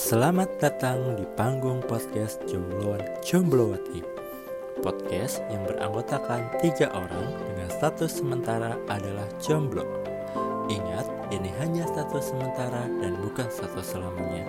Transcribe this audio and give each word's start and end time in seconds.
Selamat 0.00 0.48
datang 0.56 1.12
di 1.12 1.28
panggung 1.36 1.84
podcast 1.84 2.40
Jombloan 2.48 3.04
Jomblowati. 3.20 4.00
Podcast 4.80 5.44
yang 5.52 5.68
beranggotakan 5.68 6.56
tiga 6.64 6.88
orang 6.88 7.28
dengan 7.44 7.68
status 7.68 8.24
sementara 8.24 8.80
adalah 8.88 9.28
jomblo. 9.36 9.84
Ingat, 10.72 11.04
ini 11.36 11.52
hanya 11.60 11.84
status 11.84 12.32
sementara 12.32 12.88
dan 13.04 13.12
bukan 13.20 13.44
status 13.52 13.92
selamanya. 13.92 14.48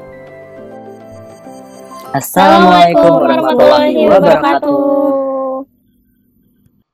Assalamualaikum 2.15 3.11
warahmatullahi 3.19 4.07
wabarakatuh. 4.07 4.87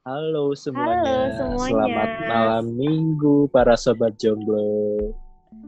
Halo 0.02 0.46
semuanya, 0.58 1.30
Halo 1.30 1.62
semuanya. 1.62 1.62
selamat 1.62 2.10
malam 2.26 2.66
minggu 2.74 3.54
para 3.54 3.78
sobat 3.78 4.18
jomblo. 4.18 5.14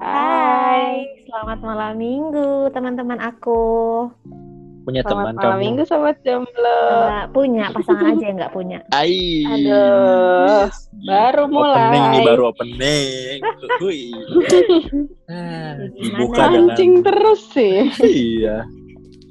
Hai, 0.02 1.19
selamat 1.40 1.64
malam 1.64 1.96
minggu 1.96 2.68
teman-teman 2.76 3.16
aku. 3.16 3.64
Punya 4.84 5.08
teman 5.08 5.32
Selamat 5.32 5.36
malam 5.40 5.56
kamu? 5.56 5.64
minggu 5.64 5.84
sobat 5.88 6.18
jomblo. 6.20 6.84
Punya 7.32 7.72
pasangan 7.72 8.12
aja 8.12 8.24
yang 8.28 8.36
nggak 8.36 8.52
punya. 8.52 8.84
Ai. 8.92 9.48
Aduh, 9.48 10.68
baru 11.08 11.44
mulai. 11.48 11.80
Opening 11.80 12.06
nih 12.12 12.22
baru 12.28 12.44
opening. 12.52 13.38
Hui. 13.80 14.02
Ah, 15.32 15.78
Gimana? 15.80 15.96
dibuka 15.96 16.44
dengan 16.44 16.68
Mancing 16.76 16.94
terus 17.08 17.42
sih. 17.56 17.78
iya. 18.36 18.68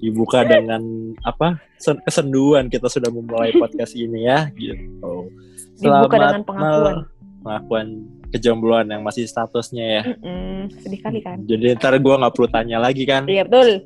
Dibuka 0.00 0.48
dengan 0.48 0.80
apa? 1.28 1.60
sen- 1.76 2.00
Kesenduan 2.08 2.72
kita 2.72 2.88
sudah 2.88 3.12
memulai 3.12 3.52
podcast 3.52 3.92
ini 3.92 4.24
ya, 4.24 4.48
gitu. 4.56 5.28
Dibuka 5.76 6.16
dengan 6.16 6.40
mal- 6.40 6.48
pengakuan. 6.48 6.96
pengakuan 7.44 7.86
kejombloan 8.32 8.88
yang 8.92 9.02
masih 9.04 9.24
statusnya 9.24 9.84
ya. 9.84 10.02
Mm-mm, 10.04 10.68
sedih 10.84 11.00
kali 11.00 11.20
kan? 11.24 11.40
Jadi 11.48 11.76
ntar 11.76 11.96
gua 12.00 12.20
nggak 12.20 12.34
perlu 12.36 12.48
tanya 12.52 12.78
lagi 12.80 13.04
kan? 13.08 13.24
Iya 13.24 13.44
betul. 13.48 13.84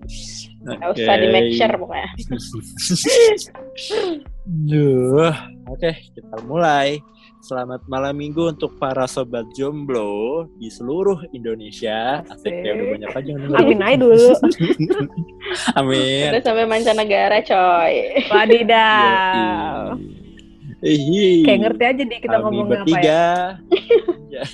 Gak 0.62 0.94
usah 0.94 1.14
di 1.18 1.26
make 1.34 1.50
sure 1.58 1.74
pokoknya. 1.74 2.08
Duh, 4.46 5.34
oke 5.66 5.90
kita 6.14 6.36
mulai. 6.46 7.02
Selamat 7.42 7.82
malam 7.90 8.14
minggu 8.22 8.54
untuk 8.54 8.78
para 8.78 9.02
sobat 9.10 9.42
jomblo 9.58 10.46
di 10.62 10.70
seluruh 10.70 11.26
Indonesia. 11.34 12.22
Asik 12.30 12.54
ya 12.54 12.70
udah 12.78 12.86
banyak 12.94 13.10
aja. 13.18 13.30
Amin 13.58 13.82
aja 13.82 13.96
dulu. 13.98 14.30
Amin. 15.82 16.30
Udah 16.30 16.42
sampai 16.46 16.70
mancanegara 16.70 17.42
coy. 17.42 18.22
Wadidaw. 18.30 19.98
Ihi. 19.98 20.21
Kayak 20.82 21.60
ngerti 21.62 21.84
aja 21.86 22.02
di 22.02 22.16
kita 22.18 22.36
Kami 22.42 22.42
ngomong 22.42 22.68
apa 22.74 22.98
ya. 23.00 23.26
Ya. 24.32 24.48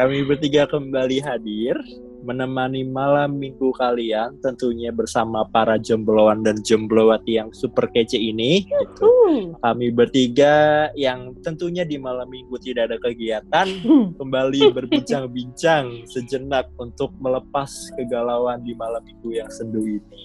Kami 0.00 0.24
bertiga 0.24 0.64
kembali 0.64 1.20
hadir 1.20 1.76
menemani 2.24 2.80
malam 2.88 3.36
minggu 3.36 3.76
kalian 3.76 4.40
tentunya 4.40 4.88
bersama 4.88 5.44
para 5.52 5.76
jombloan 5.76 6.40
dan 6.40 6.64
jomblowati 6.64 7.36
yang 7.36 7.52
super 7.52 7.84
kece 7.92 8.16
ini 8.16 8.64
gitu. 8.64 9.12
Kami 9.60 9.92
bertiga 9.92 10.88
yang 10.96 11.36
tentunya 11.44 11.84
di 11.84 12.00
malam 12.00 12.32
minggu 12.32 12.56
tidak 12.64 12.90
ada 12.90 12.98
kegiatan 13.04 13.68
kembali 14.16 14.60
berbincang-bincang 14.80 16.08
sejenak 16.08 16.72
untuk 16.80 17.12
melepas 17.20 17.92
kegalauan 18.00 18.64
di 18.64 18.72
malam 18.72 19.04
minggu 19.04 19.44
yang 19.44 19.50
sendu 19.52 19.84
ini. 19.84 20.22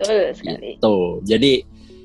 Betul 0.00 0.32
sekali. 0.32 0.80
Gitu. 0.80 0.96
Jadi 1.28 1.52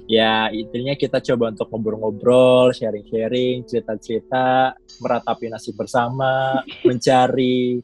ya 0.09 0.49
intinya 0.49 0.97
kita 0.97 1.21
coba 1.21 1.53
untuk 1.53 1.69
ngobrol-ngobrol, 1.69 2.73
sharing-sharing, 2.73 3.61
cerita-cerita, 3.69 4.73
meratapi 5.05 5.53
nasib 5.53 5.77
bersama, 5.77 6.65
mencari 6.81 7.77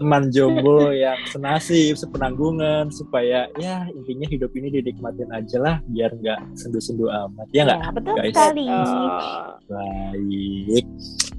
teman 0.00 0.32
jomblo 0.32 0.88
yang 0.90 1.20
senasib, 1.24 1.92
sepenanggungan 1.94 2.88
supaya 2.88 3.44
ya 3.54 3.84
intinya 3.90 4.24
hidup 4.26 4.48
ini 4.52 4.72
dinikmatin 4.72 5.28
aja 5.28 5.60
lah 5.60 5.76
biar 5.86 6.10
nggak 6.10 6.56
sendu-sendu 6.56 7.06
amat 7.06 7.46
ya 7.52 7.62
nggak 7.62 7.78
Ya, 7.78 7.88
betul 7.92 8.14
guys? 8.16 8.32
sekali. 8.32 8.66
Oh, 8.66 9.48
baik 9.68 10.86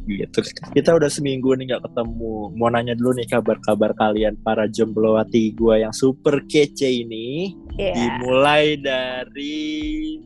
gitu 0.04 0.40
kita 0.72 0.90
udah 0.92 1.08
seminggu 1.08 1.54
nih 1.54 1.70
nggak 1.70 1.84
ketemu 1.84 2.34
mau 2.54 2.70
nanya 2.70 2.94
dulu 2.94 3.14
nih 3.14 3.28
kabar-kabar 3.28 3.94
kalian 3.94 4.34
para 4.40 4.66
jomblowati 4.66 5.54
gua 5.54 5.78
yang 5.80 5.92
super 5.92 6.42
kece 6.46 6.88
ini 7.02 7.58
Iya. 7.72 7.96
dimulai 7.96 8.76
dari 8.78 9.58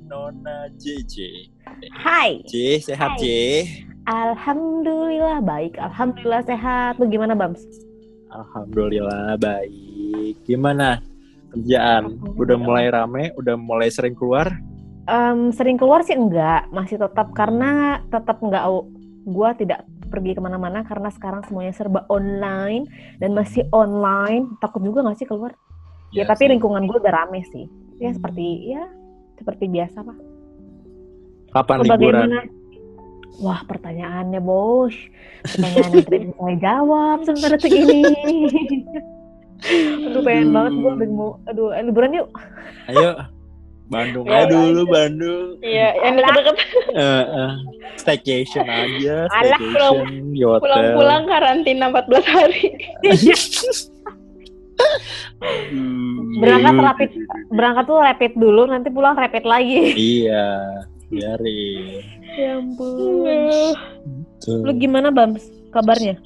Nona 0.01 0.67
JJ 0.75 1.15
Hai. 1.93 2.43
J 2.43 2.53
sehat 2.79 3.15
Hai. 3.15 3.19
J 3.19 3.25
Alhamdulillah 4.05 5.41
baik. 5.41 5.81
Alhamdulillah 5.81 6.45
sehat. 6.45 7.01
Lu 7.01 7.09
gimana 7.09 7.33
Bams? 7.33 7.57
Alhamdulillah 8.35 9.40
baik 9.40 10.44
gimana 10.44 11.00
kerjaan 11.56 12.19
udah 12.35 12.57
mulai 12.59 12.91
rame 12.91 13.31
udah 13.40 13.56
mulai 13.56 13.88
sering 13.88 14.12
keluar 14.12 14.51
Em, 15.06 15.53
sering 15.53 15.78
keluar 15.78 16.01
sih 16.01 16.18
enggak, 16.18 16.66
masih 16.73 16.97
tetap 16.97 17.29
karena 17.38 18.01
tetap 18.09 18.41
enggak 18.41 18.66
gua 19.29 19.53
tidak 19.53 19.85
pergi 20.09 20.34
ke 20.34 20.41
mana-mana 20.41 20.81
karena 20.81 21.13
sekarang 21.13 21.46
semuanya 21.46 21.73
serba 21.78 22.09
online 22.09 22.90
dan 23.22 23.38
masih 23.38 23.69
online. 23.69 24.57
Takut 24.57 24.81
juga 24.81 25.06
nggak 25.06 25.17
sih 25.22 25.28
keluar? 25.29 25.53
Ya, 26.09 26.25
tapi 26.25 26.50
sih. 26.50 26.52
lingkungan 26.57 26.90
gue 26.90 26.97
udah 26.97 27.13
rame 27.13 27.46
sih. 27.53 27.69
Ya 28.02 28.17
seperti 28.17 28.73
ya 28.73 28.84
seperti 29.38 29.67
biasa 29.69 30.02
pak. 30.02 30.17
kapan 31.53 31.78
liburan? 31.88 32.29
Wah 33.38 33.62
pertanyaannya 33.63 34.40
bos, 34.40 34.96
pertanyaan 35.44 35.91
yang 35.91 36.03
tidak 36.03 36.22
bisa 36.22 36.35
saya 36.35 36.56
jawab 36.57 37.18
sebentar 37.23 37.50
detik 37.53 37.73
ini. 37.73 38.01
aduh 40.06 40.22
pengen 40.22 40.51
banget 40.51 40.73
gue 40.75 40.94
mau, 41.07 41.40
aduh 41.44 41.72
eh, 41.72 41.81
liburan 41.81 42.12
yuk. 42.13 42.28
ayo 42.88 43.16
Bandung 43.85 44.25
Ya, 44.25 44.44
aja 44.44 44.50
dulu 44.50 44.81
Bandung 44.85 45.47
Iya, 45.62 45.88
yang 46.01 46.13
deket-deket 46.18 46.56
Eh, 46.91 47.23
eh, 47.23 47.51
staycation 47.96 48.66
aja, 48.66 49.29
Alah, 49.29 49.57
staycation 49.57 50.34
di 50.34 50.41
hotel. 50.41 50.62
pulang-pulang 50.66 51.23
karantina 51.25 51.85
14 51.88 52.25
hari. 52.25 52.66
Hmm. 55.72 56.35
Berangkat 56.41 56.75
rapid, 56.75 57.09
berangkat 57.47 57.84
tuh 57.85 57.97
rapid 57.97 58.31
dulu, 58.35 58.67
nanti 58.67 58.90
pulang 58.90 59.16
rapid 59.16 59.46
lagi. 59.46 59.94
Iya, 59.96 60.46
biarin. 61.07 62.03
Ya 62.35 62.57
ampun. 62.57 63.75
Tuh. 64.39 64.61
Lu 64.61 64.71
gimana 64.73 65.09
Bams 65.09 65.43
kabarnya? 65.69 66.17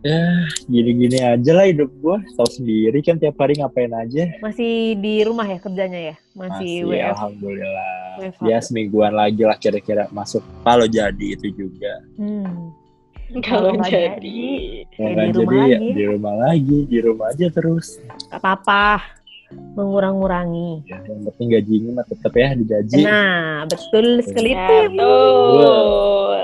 Ya, 0.00 0.20
gini-gini 0.68 1.16
aja 1.16 1.52
lah 1.56 1.64
hidup 1.64 1.88
gua. 1.98 2.20
Tahu 2.36 2.44
sendiri 2.50 3.00
kan 3.00 3.16
tiap 3.16 3.40
hari 3.40 3.56
ngapain 3.56 3.88
aja. 3.88 4.36
Masih 4.36 5.00
di 5.00 5.24
rumah 5.24 5.48
ya 5.48 5.56
kerjanya 5.56 6.12
ya? 6.12 6.16
Masih, 6.36 6.84
WF. 6.84 7.08
alhamdulillah. 7.16 7.92
WFH. 8.20 8.40
Ya 8.44 8.58
semingguan 8.60 9.16
lagi 9.16 9.42
lah 9.42 9.56
kira-kira 9.56 10.04
masuk. 10.12 10.44
Kalau 10.60 10.84
jadi 10.84 11.26
itu 11.32 11.48
juga. 11.56 12.04
Hmm. 12.20 12.68
Kalau 13.40 13.72
nggak 13.72 13.88
jadi. 13.88 14.44
Kalau 14.92 15.08
Ya, 15.08 15.24
jadi 15.24 15.40
rumah 15.40 15.64
ya 15.64 15.78
lagi. 15.80 15.88
di 15.90 16.04
rumah 16.04 16.34
lagi, 16.36 16.78
di 16.84 16.98
rumah 17.00 17.26
aja 17.32 17.46
terus. 17.48 17.86
Gak 18.28 18.38
apa-apa. 18.38 18.84
Mengurang-ngurangi. 19.74 20.86
Ya, 20.86 20.98
yang 21.04 21.26
penting 21.26 21.46
gajinya 21.50 21.90
mah 21.96 22.06
tetap 22.06 22.32
ya 22.32 22.48
digaji. 22.54 23.02
Nah, 23.02 23.66
betul 23.66 24.06
sekali 24.22 24.50
Ya, 24.52 24.62
itu. 24.62 24.78
betul. 24.92 26.40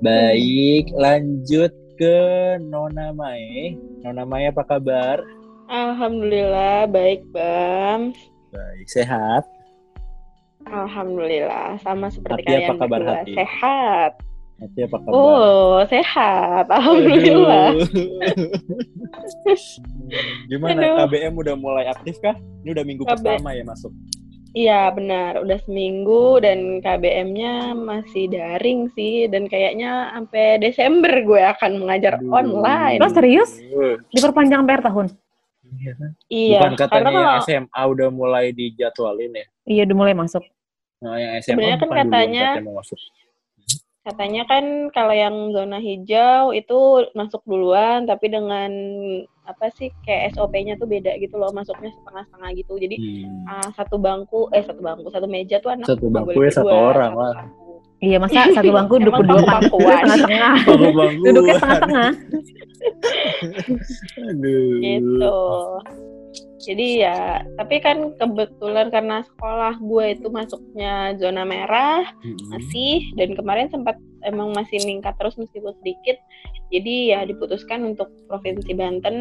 Baik, 0.00 0.84
lanjut 0.92 1.72
ke 1.94 2.18
Nona 2.60 3.10
Mae. 3.10 3.74
Nona 4.00 4.22
Mae 4.22 4.50
apa 4.50 4.62
kabar? 4.62 5.22
Alhamdulillah 5.66 6.86
baik 6.86 7.24
Bam. 7.32 8.12
Baik, 8.50 8.86
sehat. 8.86 9.42
Alhamdulillah 10.64 11.76
sama 11.80 12.08
seperti 12.08 12.40
Hati 12.40 12.52
apa 12.54 12.60
kalian 12.64 12.78
kabar 12.78 12.98
berdua. 12.98 13.14
hati? 13.20 13.32
Sehat. 13.34 14.12
Hati 14.54 14.80
apa 14.86 14.96
kabar? 15.02 15.12
Oh, 15.12 15.82
sehat. 15.86 16.66
Alhamdulillah. 16.70 17.74
Gimana 20.48 20.78
Aduh. 20.80 20.96
KBM 21.04 21.34
udah 21.34 21.54
mulai 21.54 21.84
aktif 21.86 22.22
kah? 22.22 22.38
Ini 22.62 22.70
udah 22.70 22.84
minggu 22.86 23.02
KB. 23.02 23.10
pertama 23.18 23.50
ya 23.52 23.64
masuk. 23.66 23.90
Iya 24.54 24.86
benar, 24.94 25.42
udah 25.42 25.58
seminggu 25.66 26.38
dan 26.38 26.78
KBM-nya 26.78 27.74
masih 27.74 28.30
daring 28.30 28.86
sih 28.94 29.26
dan 29.26 29.50
kayaknya 29.50 30.14
sampai 30.14 30.62
Desember 30.62 31.10
gue 31.10 31.42
akan 31.42 31.82
mengajar 31.82 32.22
Aduh. 32.22 32.30
online. 32.30 33.02
Lo 33.02 33.10
serius? 33.10 33.58
Diperpanjang 34.14 34.62
per 34.62 34.78
tahun? 34.80 35.10
Iya, 36.30 36.62
Bukan 36.62 36.78
katanya 36.78 37.02
karena 37.02 37.20
yang 37.34 37.42
SMA 37.42 37.82
udah 37.82 38.08
mulai 38.14 38.54
dijadwalin 38.54 39.34
ya? 39.34 39.46
Iya, 39.66 39.82
udah 39.90 39.96
mulai 39.98 40.14
masuk. 40.14 40.46
Nah, 41.02 41.18
yang 41.18 41.32
SMA 41.42 41.58
Sebenarnya 41.58 41.76
kan 41.76 41.88
katanya- 41.90 42.54
katanya 42.54 42.62
mau 42.62 42.78
masuk. 42.78 42.98
Katanya 44.04 44.44
kan 44.44 44.64
kalau 44.92 45.16
yang 45.16 45.32
zona 45.56 45.80
hijau 45.80 46.52
itu 46.52 46.76
masuk 47.16 47.40
duluan 47.48 48.04
tapi 48.04 48.28
dengan 48.28 48.68
apa 49.44 49.72
sih 49.72 49.88
kayak 50.04 50.36
SOP-nya 50.36 50.76
tuh 50.76 50.88
beda 50.88 51.16
gitu 51.20 51.36
loh, 51.36 51.52
masuknya 51.52 51.92
setengah-setengah 51.92 52.50
gitu. 52.56 52.72
Jadi 52.80 52.96
Hmm. 52.96 53.44
ah, 53.48 53.68
satu 53.72 53.96
bangku 53.96 54.48
eh 54.52 54.64
satu 54.64 54.80
bangku, 54.80 55.08
satu 55.08 55.26
meja 55.28 55.60
tuh 55.60 55.72
anak 55.72 55.88
Satu 55.88 56.08
bangku 56.08 56.36
ya 56.36 56.52
satu 56.52 56.68
orang 56.68 57.12
lah. 57.12 57.34
Iya 58.00 58.16
masa 58.20 58.44
satu 58.52 58.72
bangku 58.72 58.94
duduk 59.00 59.24
berdua 59.24 59.40
pan- 59.44 59.68
bangkuan? 59.68 60.04
Bangku-bangkuan. 60.68 61.24
Duduknya 61.24 61.54
tengah-tengah. 61.60 62.10
Aduh. 64.28 64.80
gitu 64.80 65.36
jadi 66.62 66.88
ya 67.06 67.18
tapi 67.60 67.78
kan 67.78 68.16
kebetulan 68.16 68.88
karena 68.88 69.22
sekolah 69.22 69.78
gue 69.78 70.04
itu 70.16 70.28
masuknya 70.32 71.14
zona 71.20 71.44
merah 71.44 72.04
Mm-mm. 72.24 72.50
masih 72.50 73.04
dan 73.14 73.36
kemarin 73.36 73.68
sempat 73.70 73.96
emang 74.24 74.50
masih 74.56 74.80
meningkat 74.82 75.14
terus 75.20 75.36
meskipun 75.36 75.76
sedikit 75.84 76.16
jadi 76.72 76.94
ya 77.14 77.20
diputuskan 77.28 77.84
untuk 77.84 78.08
provinsi 78.26 78.72
Banten 78.74 79.16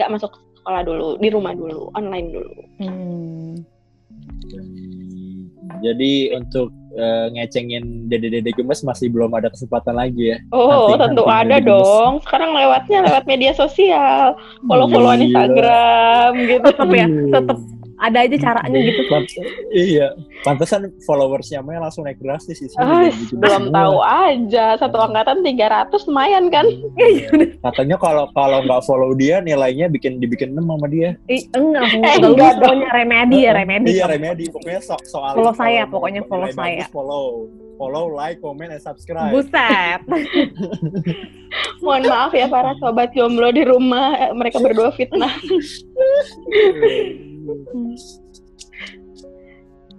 nggak 0.00 0.10
masuk 0.10 0.32
sekolah 0.62 0.82
dulu 0.86 1.08
di 1.20 1.28
rumah 1.28 1.52
dulu 1.54 1.92
online 1.94 2.28
dulu 2.32 2.54
Hmm. 2.82 3.54
Jadi 5.82 6.12
untuk 6.32 6.70
eh, 6.92 7.26
ngecengin 7.32 8.06
dede-dede 8.06 8.52
gemes 8.52 8.80
masih 8.80 9.08
belum 9.08 9.32
ada 9.32 9.48
kesempatan 9.48 9.96
lagi 9.96 10.30
ya. 10.30 10.38
oh 10.50 10.92
Nanti- 10.92 11.02
tentu 11.02 11.22
nanti 11.24 11.40
ada 11.40 11.56
dong. 11.58 12.12
Sekarang 12.22 12.50
lewatnya 12.52 12.98
lewat 13.02 13.24
media 13.26 13.52
sosial. 13.52 14.36
Follow 14.64 14.86
followan 14.86 15.18
Gila. 15.18 15.26
Instagram 15.26 16.30
gitu. 16.46 16.64
Tetep 16.68 16.88
ya, 16.92 17.06
tetep 17.08 17.58
ada 18.02 18.18
aja 18.20 18.36
caranya 18.36 18.76
gitu. 18.76 19.00
Pant- 19.06 19.46
iya, 19.70 20.06
pantesan 20.42 20.90
followersnya 21.02 21.62
Maya 21.62 21.80
langsung 21.80 22.02
naik 22.02 22.18
drastis 22.18 22.58
sih. 22.58 22.66
Ah, 22.74 23.06
belum 23.32 23.70
tahu 23.70 23.96
aja 23.98 24.74
satu 24.74 24.96
angkatan 24.98 25.40
300 25.40 26.04
lumayan 26.04 26.48
kan 26.48 26.64
Katanya 27.62 27.96
kalau 27.96 28.24
kalau 28.32 28.58
nggak 28.60 28.80
follow 28.82 29.10
dia 29.14 29.38
nilainya 29.38 29.86
bikin 29.86 30.18
dibikin 30.18 30.52
enam 30.52 30.68
sama 30.68 30.86
dia. 30.86 31.14
Ih, 31.26 31.42
enggak, 31.52 31.84
Eh, 31.94 32.16
enggak 32.18 32.50
pokoknya 32.58 32.88
remedi 32.90 33.36
ya, 33.40 33.50
remedi. 33.54 33.88
Iya 33.92 34.04
remedi. 34.06 34.44
Pokoknya 34.48 34.80
so 34.80 34.94
soal 35.04 35.32
Follow 35.32 35.54
saya, 35.54 35.82
pokoknya 35.86 36.20
follow 36.26 36.48
saya. 36.50 36.82
bagus, 36.82 36.90
follow, 36.90 37.46
follow, 37.76 38.04
like, 38.10 38.38
comment, 38.38 38.68
and 38.68 38.78
subscribe. 38.78 39.30
Buset. 39.30 40.00
mohon 41.78 42.02
maaf 42.06 42.32
ya 42.32 42.46
para 42.46 42.72
sobat 42.78 43.10
jomblo 43.12 43.50
di 43.50 43.60
rumah 43.60 44.32
mereka 44.32 44.56
berdua 44.56 44.88
fitnah 44.90 45.28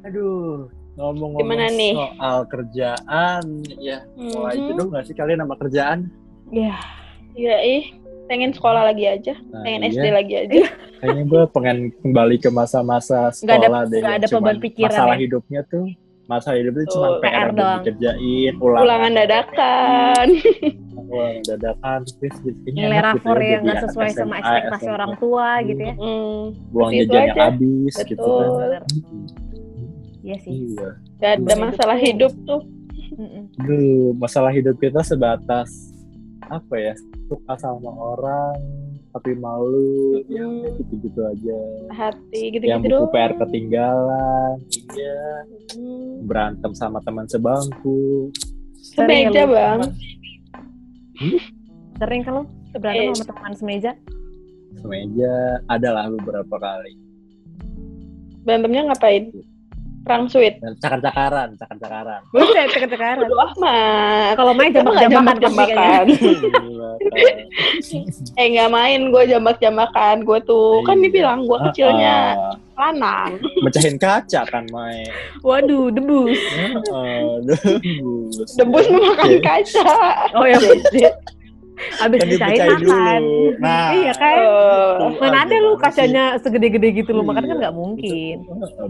Aduh, 0.04 0.68
ngomong-ngomong 0.94 1.40
Gimana 1.40 1.66
nih? 1.70 1.94
soal 1.96 2.38
kerjaan, 2.46 3.44
ya 3.78 4.04
mulai 4.14 4.58
Mhm. 4.58 4.68
jenuh 4.68 4.86
nggak 4.90 5.04
sih 5.06 5.16
kalian 5.16 5.40
sama 5.42 5.56
kerjaan? 5.58 6.00
Ya, 6.50 6.76
Iya 7.34 7.58
ih, 7.66 7.84
pengen 8.28 8.54
sekolah 8.54 8.86
lagi 8.86 9.10
aja, 9.10 9.34
Nah, 9.50 9.66
pengen 9.66 9.82
iya. 9.84 9.90
SD 9.92 10.06
lagi 10.08 10.34
aja. 10.38 10.70
Kayaknya 11.02 11.24
gue 11.26 11.44
pengen 11.50 11.78
kembali 11.98 12.38
ke 12.38 12.50
masa-masa 12.50 13.34
Nggak 13.34 13.58
ada- 13.58 13.66
sekolah 13.66 13.82
deh. 13.82 13.90
nggak 13.98 14.06
yang 14.06 14.14
ada 14.14 14.28
cuman 14.30 14.44
beban 14.44 14.58
pikiran 14.62 14.92
Masalah 14.94 15.10
ya? 15.10 15.22
hidupnya 15.26 15.62
tuh, 15.66 15.86
masalah 16.24 16.56
hidupnya 16.56 16.86
Tuh, 16.86 16.94
cuma 16.94 17.08
PR, 17.10 17.18
PR 17.18 17.34
yang 17.34 17.50
doang. 17.54 17.78
dikerjain, 17.82 18.54
ulangan, 18.56 18.84
Ulangan 18.86 19.12
dadakan. 19.18 20.28
Ulangan 21.14 21.42
dadakan, 21.46 22.00
terus 22.10 22.36
kayaknya 22.42 22.72
nilai 22.74 22.90
enak 22.92 23.14
gitu 23.14 23.22
rapor 23.22 23.38
ya 23.38 23.48
yang 23.48 23.62
nggak 23.64 23.82
sesuai 23.84 24.10
sama 24.12 24.36
SMA, 24.36 24.40
ekspektasi 24.40 24.84
SMP. 24.84 24.94
orang 24.94 25.12
tua 25.16 25.48
gitu 25.62 25.82
ya. 25.82 25.94
Hmm, 25.96 26.42
Uang 26.74 26.92
jajan 26.92 27.22
yang 27.24 27.38
habis 27.38 27.94
gitu 28.02 28.20
kan. 28.20 28.50
Betul. 28.50 28.72
Iya 30.24 30.36
sih. 30.40 30.52
Iya. 30.72 30.90
gak 31.20 31.32
ada 31.38 31.54
masalah 31.58 31.98
hidup 31.98 32.32
tuh. 32.44 32.62
Duh, 33.56 34.12
masalah 34.16 34.50
hidup 34.50 34.76
kita 34.76 35.00
sebatas 35.00 35.70
apa 36.44 36.76
ya? 36.76 36.94
Suka 37.26 37.54
sama 37.56 37.92
orang 37.92 38.58
tapi 39.10 39.38
malu, 39.38 40.18
Mm-mm. 40.18 40.26
yang 40.28 40.52
kayak 40.60 40.74
gitu-gitu 40.82 41.22
aja. 41.22 41.60
Hati 41.92 42.50
yang 42.66 42.82
gitu-gitu 42.82 42.82
buku 42.82 42.90
doang. 42.98 43.14
PR 43.14 43.32
ketinggalan, 43.38 44.54
iya, 44.92 45.22
Hmm. 45.74 46.26
berantem 46.26 46.74
sama 46.74 46.98
teman 47.00 47.30
sebangku. 47.30 48.34
Semeja 48.76 49.30
ya 49.32 49.46
bang. 49.46 49.80
Sering 52.00 52.22
kan 52.26 52.34
lo 52.34 52.44
berantem 52.74 53.12
Eh. 53.12 53.16
sama 53.16 53.26
teman 53.30 53.54
semeja? 53.54 53.92
Semeja 54.82 55.34
adalah 55.70 56.10
beberapa 56.10 56.56
kali. 56.58 56.94
Berantemnya 58.44 58.92
ngapain? 58.92 59.30
Perang 60.04 60.28
sweet. 60.28 60.60
Cakar-cakaran, 60.78 61.56
cakar-cakaran. 61.56 62.22
Buset, 62.30 62.68
cekar-cekaran. 62.70 63.24
Aduh 63.24 63.40
amat. 63.56 64.36
Kalau 64.36 64.52
main 64.52 64.70
jambak-jambakan 64.70 65.36
pasti 65.40 65.44
jambak-jambakan. 65.48 66.06
Gila, 66.12 66.92
kan. 67.00 68.36
eh 68.36 68.46
nggak 68.50 68.70
main 68.70 69.02
gue 69.10 69.24
jambak-jambakan. 69.26 70.16
Gue 70.22 70.40
tuh 70.44 70.84
kan 70.84 71.00
Iya. 71.00 71.04
dibilang 71.04 71.40
gue 71.44 71.58
kecilnya 71.72 72.18
Ah, 72.36 72.92
lanang. 72.92 73.40
mecahin 73.64 73.96
kaca 73.96 74.44
kan, 74.44 74.68
Mai. 74.68 75.08
Waduh, 75.40 75.88
debus. 75.90 76.36
Ah, 76.92 77.40
debus. 77.42 78.36
Debus 78.54 78.86
memakan 78.90 79.32
kaca. 79.40 79.88
Oh 80.34 80.44
ya. 80.44 80.60
Habis 81.98 82.20
dipecahin 82.24 82.82
makan. 82.82 83.22
dulu. 83.22 83.48
Nah, 83.60 83.88
iya 83.94 84.14
kan? 84.14 84.38
Oh. 84.44 85.10
Mana 85.18 85.38
ada 85.44 85.56
lu 85.58 85.74
kacanya 85.76 86.24
segede-gede 86.38 86.90
gitu 86.96 87.12
lo 87.12 87.22
makan 87.22 87.44
kan 87.44 87.50
Iya. 87.50 87.62
nggak 87.64 87.76
mungkin. 87.76 88.36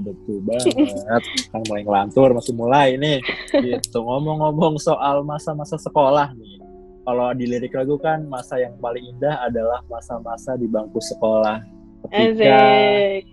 Betul 0.02 0.38
banget. 0.44 1.24
Kan 1.52 1.62
mulai 1.68 1.82
ngelantur, 1.84 2.30
masih 2.34 2.54
mulai 2.54 2.88
nih. 2.96 3.20
Gitu. 3.54 3.98
Ngomong-ngomong 3.98 4.78
soal 4.78 5.22
masa-masa 5.22 5.76
sekolah 5.76 6.34
nih. 6.34 6.58
Kalau 7.04 7.36
di 7.36 7.46
lirik 7.46 7.76
lagu 7.76 8.00
kan 8.00 8.24
masa 8.26 8.56
yang 8.58 8.80
paling 8.80 9.04
indah 9.04 9.36
adalah 9.44 9.84
masa-masa 9.86 10.56
di 10.56 10.66
bangku 10.66 11.04
sekolah. 11.04 11.60
Ketika 12.04 12.48
Asik. 12.48 13.24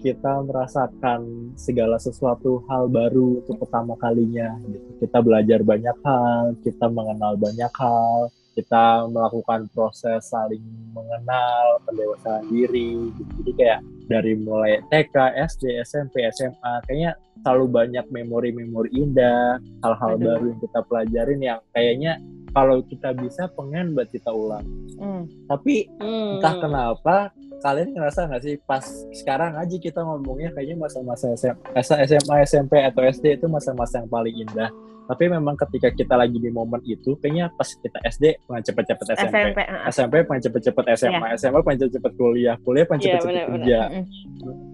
kita 0.00 0.32
merasakan 0.42 1.20
segala 1.54 1.94
sesuatu 1.96 2.66
hal 2.66 2.86
baru 2.86 3.38
untuk 3.38 3.62
pertama 3.62 3.94
kalinya. 3.96 4.58
Gitu. 4.64 5.06
Kita 5.06 5.22
belajar 5.22 5.62
banyak 5.62 5.96
hal, 6.02 6.58
kita 6.60 6.86
mengenal 6.88 7.38
banyak 7.38 7.70
hal, 7.70 8.34
kita 8.54 9.06
melakukan 9.08 9.70
proses 9.70 10.26
saling 10.26 10.62
mengenal, 10.90 11.78
pendewasaan 11.86 12.44
diri. 12.50 13.10
Gitu. 13.14 13.30
Jadi 13.40 13.52
kayak 13.56 13.80
dari 14.10 14.32
mulai 14.34 14.82
TK, 14.90 15.14
SD, 15.46 15.78
SMP, 15.86 16.26
SMA, 16.34 16.72
kayaknya 16.86 17.14
selalu 17.40 17.66
banyak 17.70 18.06
memori-memori 18.10 18.90
indah, 18.92 19.62
hal-hal 19.86 20.18
Aduh. 20.18 20.24
baru 20.26 20.44
yang 20.50 20.60
kita 20.60 20.80
pelajarin 20.90 21.40
yang 21.40 21.60
kayaknya 21.72 22.12
kalau 22.50 22.82
kita 22.82 23.14
bisa 23.14 23.46
pengen 23.54 23.94
buat 23.94 24.10
kita 24.10 24.34
ulang. 24.34 24.66
Hmm. 24.98 25.24
Tapi 25.46 25.86
Hmm. 26.02 26.42
entah 26.42 26.54
kenapa 26.58 27.16
kalian 27.60 27.92
ngerasa 27.92 28.26
nggak 28.26 28.42
sih 28.42 28.56
pas 28.64 28.82
sekarang 29.12 29.52
aja 29.54 29.76
kita 29.76 30.00
ngomongnya 30.00 30.50
kayaknya 30.56 30.80
masa-masa 30.80 31.30
SM 31.36 31.56
SMA, 31.76 32.36
SMP 32.48 32.80
atau 32.80 33.04
SD 33.04 33.36
itu 33.38 33.46
masa-masa 33.46 34.00
yang 34.02 34.10
paling 34.10 34.34
indah. 34.34 34.72
Tapi 35.10 35.26
memang 35.26 35.58
ketika 35.58 35.90
kita 35.90 36.14
lagi 36.14 36.38
di 36.38 36.54
momen 36.54 36.78
itu, 36.86 37.18
kayaknya 37.18 37.50
pas 37.50 37.66
kita 37.66 37.98
SD 37.98 38.46
pengen 38.46 38.62
cepet-cepet 38.62 39.06
SMP, 39.18 39.34
SMP. 39.42 39.58
ah. 39.66 39.82
SMP 39.90 40.14
pengen 40.22 40.42
cepet-cepet 40.46 40.84
SMA, 40.94 41.28
SMA 41.34 41.58
pengen 41.66 41.78
cepet-cepet 41.82 42.12
kuliah, 42.14 42.54
kuliah 42.62 42.86
pengen 42.86 43.00
Iya, 43.02 43.06
cepet-cepet 43.18 43.34
benar-benar. 43.34 43.58
kerja. 43.58 43.80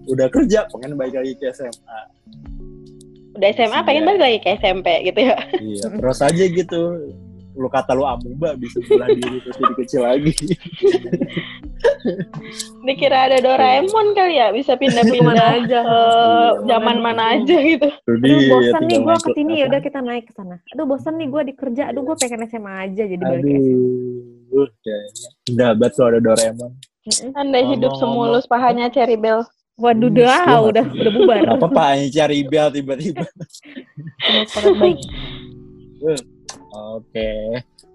Udah 0.05 0.27
kerja 0.29 0.59
pengen 0.69 0.91
balik 0.93 1.15
lagi 1.17 1.33
ke 1.41 1.45
SMA. 1.49 1.99
Udah 3.33 3.49
SMA 3.49 3.79
pengen 3.81 4.03
balik 4.05 4.21
lagi 4.21 4.37
ke 4.45 4.49
SMP 4.61 4.87
gitu 5.09 5.19
ya. 5.25 5.37
Iya, 5.57 5.85
terus 5.89 6.19
aja 6.21 6.43
gitu. 6.45 6.81
Lu 7.57 7.67
kata 7.67 7.97
lu 7.97 8.05
amuba 8.05 8.53
bisa 8.53 8.77
belah 8.85 9.09
diri 9.09 9.41
terus 9.41 9.57
jadi 9.57 9.73
kecil 9.81 10.01
lagi. 10.05 10.33
Dikira 12.85 13.27
ada 13.27 13.37
Doraemon 13.41 14.13
kali 14.13 14.37
ya 14.37 14.53
bisa 14.53 14.77
pindah-pindah 14.77 15.47
aja. 15.57 15.79
ke 15.81 15.99
zaman 16.69 16.97
mana 17.01 17.33
aja 17.33 17.57
gitu. 17.57 17.89
Aduh 17.89 18.39
bosan 18.47 18.83
nih 18.85 18.99
gue 19.01 19.15
ke 19.17 19.29
sini 19.33 19.53
ya 19.57 19.65
udah 19.67 19.81
kita 19.81 19.99
naik 20.05 20.29
ke 20.29 20.33
sana. 20.37 20.61
Aduh 20.77 20.85
bosan 20.85 21.17
nih 21.17 21.27
gue 21.33 21.41
di 21.49 21.53
kerja. 21.57 21.89
Aduh 21.89 22.05
gue 22.05 22.15
pengen 22.21 22.45
SMA 22.45 22.73
aja 22.85 23.03
jadi 23.09 23.23
balik 23.25 23.43
ke 23.43 23.57
SMA. 23.57 23.77
Aduh, 24.47 24.69
kayaknya. 24.85 25.27
Udah 25.51 25.69
banget 25.75 25.93
lo 25.97 26.03
ada 26.05 26.19
Doraemon. 26.21 26.71
Andai 27.33 27.63
hidup 27.73 27.93
semulus 27.97 28.45
pahanya 28.45 28.91
Cherry 28.93 29.17
Bell. 29.17 29.41
Waduh 29.77 30.09
Hmm, 30.09 30.17
dah 30.17 30.57
udah 30.65 30.85
udah 30.89 31.11
bubar. 31.13 31.37
Kenapa 31.45 31.67
Pak 31.69 31.85
Ani 31.93 32.09
cari 32.09 32.41
bel 32.49 32.67
tiba-tiba? 32.73 33.29
Baik. 34.81 34.97
Oke. 36.77 37.29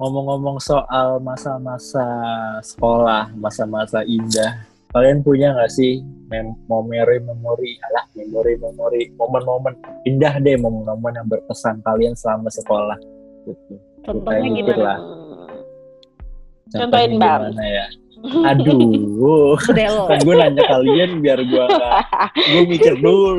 Ngomong-ngomong 0.00 0.58
soal 0.58 1.22
masa-masa 1.22 2.02
sekolah, 2.66 3.30
masa-masa 3.38 4.02
indah. 4.02 4.66
Kalian 4.92 5.24
punya 5.24 5.54
nggak 5.56 5.72
sih 5.72 6.04
mem 6.28 6.52
memori-memori, 6.68 7.80
alah 7.88 8.04
memori-memori, 8.12 9.14
momen-momen 9.16 9.72
indah 10.04 10.36
deh, 10.42 10.58
momen-momen 10.58 11.12
yang 11.16 11.28
berkesan 11.30 11.80
kalian 11.86 12.12
selama 12.12 12.50
sekolah. 12.52 12.98
Gitu. 13.46 13.74
Contohnya 14.02 14.48
gitu 14.52 14.72
gimana? 14.74 14.84
lah. 14.84 14.98
Contohin, 16.72 17.12
Bang. 17.16 17.40
gimana 17.52 17.64
ya? 17.64 17.86
Aduh, 18.54 19.58
kan 20.06 20.18
gue 20.22 20.34
nanya 20.38 20.62
kalian 20.62 21.10
biar 21.18 21.42
gue 21.42 21.66
gue 22.38 22.62
mikir 22.70 22.94
dulu. 23.02 23.34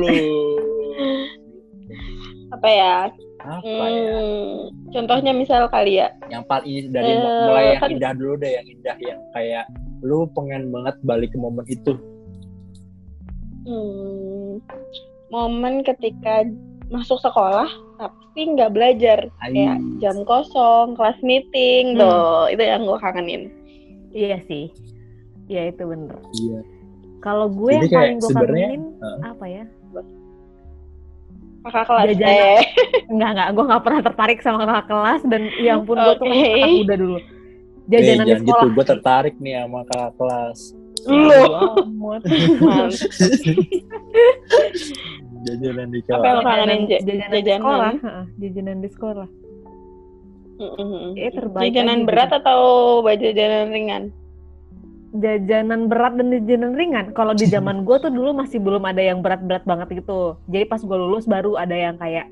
Apa 2.52 2.68
ya? 2.68 2.96
Apa 3.44 3.60
ya? 3.86 4.16
Hmm, 4.16 4.56
contohnya 4.88 5.32
misal 5.32 5.68
kali 5.68 6.00
ya. 6.00 6.08
Yang 6.26 6.44
paling 6.46 6.88
dari 6.90 7.12
Eh, 7.12 7.20
mulai 7.44 7.64
yang 7.68 7.78
kan- 7.78 7.92
indah 7.92 8.12
dulu 8.14 8.34
deh, 8.36 8.52
yang 8.54 8.66
indah 8.66 8.96
yang 8.98 9.20
kayak 9.30 9.64
lu 10.00 10.24
pengen 10.32 10.68
banget 10.70 10.96
balik 11.02 11.28
ke 11.28 11.36
momen 11.36 11.64
itu. 11.66 11.92
Hmm, 13.62 14.60
momen 15.28 15.80
ketika 15.82 16.44
masuk 16.86 17.16
sekolah 17.18 17.68
tapi 17.96 18.40
nggak 18.50 18.70
belajar 18.70 19.18
kayak 19.40 19.74
Ais. 19.74 19.96
jam 19.98 20.16
kosong 20.22 20.92
kelas 20.94 21.16
meeting 21.20 21.94
Hmm. 21.94 22.00
tuh 22.02 22.20
itu 22.50 22.60
yang 22.60 22.82
gue 22.82 22.98
kangenin 22.98 23.42
Iya 24.10 24.38
sih. 24.44 24.70
Iya 25.44 25.68
itu 25.68 25.82
bener. 25.82 26.14
Iya. 26.34 26.60
Kalau 27.18 27.48
gue 27.48 27.72
Jadi 27.72 27.80
yang 27.80 27.90
kayak 27.90 27.98
paling 27.98 28.16
gue 28.16 28.30
kangenin 28.30 28.82
uh. 29.00 29.18
apa 29.26 29.44
ya? 29.44 29.64
Kakak 31.64 31.84
kelas 31.86 32.06
Jajanan. 32.10 32.28
eh 32.28 32.62
Enggak 33.10 33.30
enggak, 33.30 33.48
gue 33.50 33.64
nggak 33.64 33.82
pernah 33.82 34.00
tertarik 34.02 34.38
sama 34.38 34.58
kakak 34.62 34.86
kelas 34.86 35.22
dan 35.24 35.42
ya 35.58 35.74
ampun 35.74 35.96
gue 35.96 36.14
tuh 36.14 36.22
Oke. 36.22 36.30
kakak 36.30 36.78
muda 36.78 36.96
dulu. 36.96 37.16
Eh, 37.16 37.22
Jajanan 37.86 38.18
di 38.18 38.26
jangan 38.26 38.38
sekolah. 38.38 38.60
gitu, 38.60 38.66
gue 38.70 38.84
tertarik 38.86 39.34
nih 39.38 39.54
sama 39.58 39.80
kakak 39.84 40.12
kelas. 40.14 40.58
lu. 41.04 41.44
Jajanan 45.44 45.90
di 45.90 46.00
Apa 46.00 46.16
yang 46.16 46.34
lo 46.34 46.38
kelas. 46.38 46.46
kangenin 46.46 46.80
Ja- 46.82 46.88
jajanan, 46.98 47.28
di 47.28 47.38
jajanan? 47.38 47.60
sekolah, 47.60 47.92
heeh, 48.00 48.24
jajanan 48.38 48.78
di 48.78 48.88
sekolah. 48.88 49.28
Mm-mm. 50.54 51.12
Eh, 51.14 51.28
terbaik 51.28 51.62
jajanan 51.66 51.98
aja 51.98 52.06
berat 52.06 52.30
gitu. 52.30 52.38
atau 52.40 52.60
jajanan 53.12 53.66
ringan 53.68 54.02
Jajanan 55.14 55.86
berat 55.86 56.18
dan 56.18 56.34
jajanan 56.34 56.74
ringan. 56.74 57.06
Kalau 57.14 57.38
di 57.38 57.46
zaman 57.46 57.86
gue 57.86 57.96
tuh 58.02 58.10
dulu 58.10 58.34
masih 58.34 58.58
belum 58.58 58.82
ada 58.82 58.98
yang 58.98 59.22
berat-berat 59.22 59.62
banget 59.62 60.02
gitu. 60.02 60.34
Jadi 60.50 60.64
pas 60.66 60.82
gue 60.82 60.98
lulus 60.98 61.22
baru 61.24 61.54
ada 61.54 61.74
yang 61.74 61.94
kayak 61.94 62.26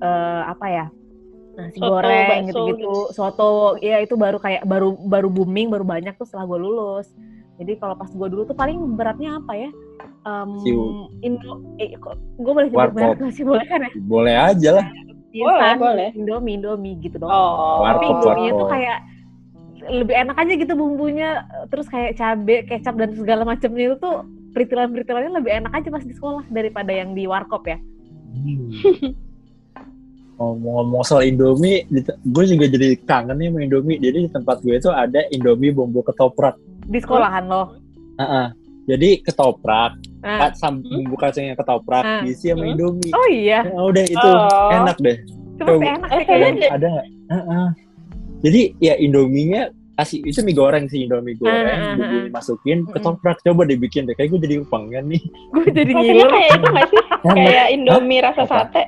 eh, 0.00 0.42
apa 0.48 0.66
ya? 0.68 0.86
Nasi 1.52 1.76
Soto, 1.76 1.92
goreng 1.92 2.48
gitu-gitu, 2.48 2.80
gitu. 2.80 3.12
soto, 3.12 3.50
ya 3.84 4.00
itu 4.00 4.16
baru 4.16 4.40
kayak 4.40 4.64
baru 4.64 4.96
baru 4.96 5.28
booming, 5.28 5.68
baru 5.68 5.84
banyak 5.84 6.16
tuh 6.16 6.24
setelah 6.24 6.48
gue 6.48 6.58
lulus. 6.64 7.12
Jadi 7.60 7.76
kalau 7.76 7.92
pas 7.92 8.08
gue 8.08 8.28
dulu 8.32 8.48
tuh 8.48 8.56
paling 8.56 8.96
beratnya 8.96 9.36
apa 9.36 9.52
ya? 9.52 9.70
Siu. 10.64 11.12
Indo, 11.20 11.60
eh, 11.76 11.92
kok 12.00 12.16
gue 12.40 12.52
boleh 12.56 12.72
nyebut 12.72 12.80
Warkop. 12.80 12.96
merek 12.96 13.18
nggak 13.20 13.34
sih 13.36 13.44
boleh 13.44 13.64
kan 13.68 13.84
ya? 13.84 13.90
Boleh 14.00 14.34
aja 14.40 14.70
lah. 14.80 14.86
Instan, 15.32 15.76
boleh. 15.76 16.08
Indomie, 16.16 16.56
Indomie 16.56 16.96
gitu 17.04 17.20
doang. 17.20 17.32
oh 17.36 17.84
Tapi 17.84 18.04
Warkop, 18.08 18.16
Indomie 18.16 18.48
itu 18.48 18.56
warkop. 18.56 18.72
kayak 18.72 18.98
lebih 19.84 20.14
enak 20.16 20.36
aja 20.36 20.52
gitu 20.54 20.72
bumbunya, 20.72 21.30
terus 21.66 21.86
kayak 21.86 22.14
cabe, 22.14 22.62
kecap 22.64 22.94
dan 22.94 23.10
segala 23.12 23.42
macamnya 23.42 23.84
itu 23.84 23.96
tuh 23.96 24.22
peritilan-peritilannya 24.52 25.32
lebih 25.32 25.52
enak 25.58 25.72
aja 25.72 25.88
pas 25.88 26.02
di 26.02 26.12
sekolah 26.12 26.44
daripada 26.48 26.90
yang 26.90 27.12
di 27.12 27.24
warkop 27.24 27.64
ya. 27.64 27.78
Hmm. 28.32 28.70
Ngomong-ngomong 30.34 31.02
soal 31.02 31.22
Indomie, 31.24 31.86
gue 32.24 32.44
juga 32.44 32.66
jadi 32.66 32.98
kangen 33.00 33.36
nih 33.36 33.48
sama 33.48 33.58
Indomie. 33.60 33.96
Jadi 33.96 34.18
di 34.20 34.30
tempat 34.30 34.58
gue 34.60 34.74
itu 34.74 34.90
ada 34.90 35.20
Indomie 35.28 35.70
bumbu 35.70 36.02
ketoprak. 36.02 36.56
Di 36.82 36.98
sekolahan 36.98 37.46
loh. 37.46 37.78
Heeh. 38.16 38.46
Jadi 38.82 39.22
ketoprak, 39.22 39.94
Ka- 40.18 40.50
sam- 40.52 40.82
bumbu 40.82 41.14
kacangnya 41.14 41.54
ketoprak, 41.54 42.02
Ah. 42.02 42.20
diisi 42.20 42.50
sama 42.50 42.66
Hmm. 42.66 42.72
Indomie. 42.74 43.12
oh 43.12 43.26
iya, 43.28 43.62
Ya 43.62 43.78
udah 43.78 44.04
itu 44.04 44.28
Oh. 44.28 44.70
enak 44.72 44.96
deh. 44.98 45.16
Coba. 45.54 45.78
enak 45.78 46.10
sih 46.10 46.24
kayaknya. 46.26 46.68
Ada 46.72 46.86
nggak? 46.88 47.06
Heeh. 47.30 47.66
Jadi 48.42 48.60
ya 48.78 48.94
Indominya 48.94 49.66
kasih 49.92 50.20
itu 50.20 50.40
mie 50.40 50.52
goreng 50.52 50.84
sih 50.86 51.02
Indomie 51.02 51.34
goreng, 51.34 51.68
Ah, 51.68 51.84
ah, 51.84 51.94
bumbu 51.94 52.12
ah. 52.12 52.20
dimasukin 52.26 52.78
Mm-mm. 52.80 52.92
ketoprak. 52.92 53.36
Coba 53.40 53.62
dibikin 53.62 54.02
deh. 54.02 54.12
Kayak 54.12 54.28
gue 54.32 54.38
jadi 54.42 54.54
pengen 54.66 55.04
nih. 55.08 55.22
Gue 55.52 55.64
jadi 55.68 55.90
rasanya 55.90 56.02
ngiler. 56.02 56.28
kayak 56.28 56.50
itu 56.50 56.66
nggak 56.66 56.88
sih 56.88 56.98
kayak 57.24 57.66
Indomie 57.70 58.20
rasa 58.20 58.42
sate 58.44 58.84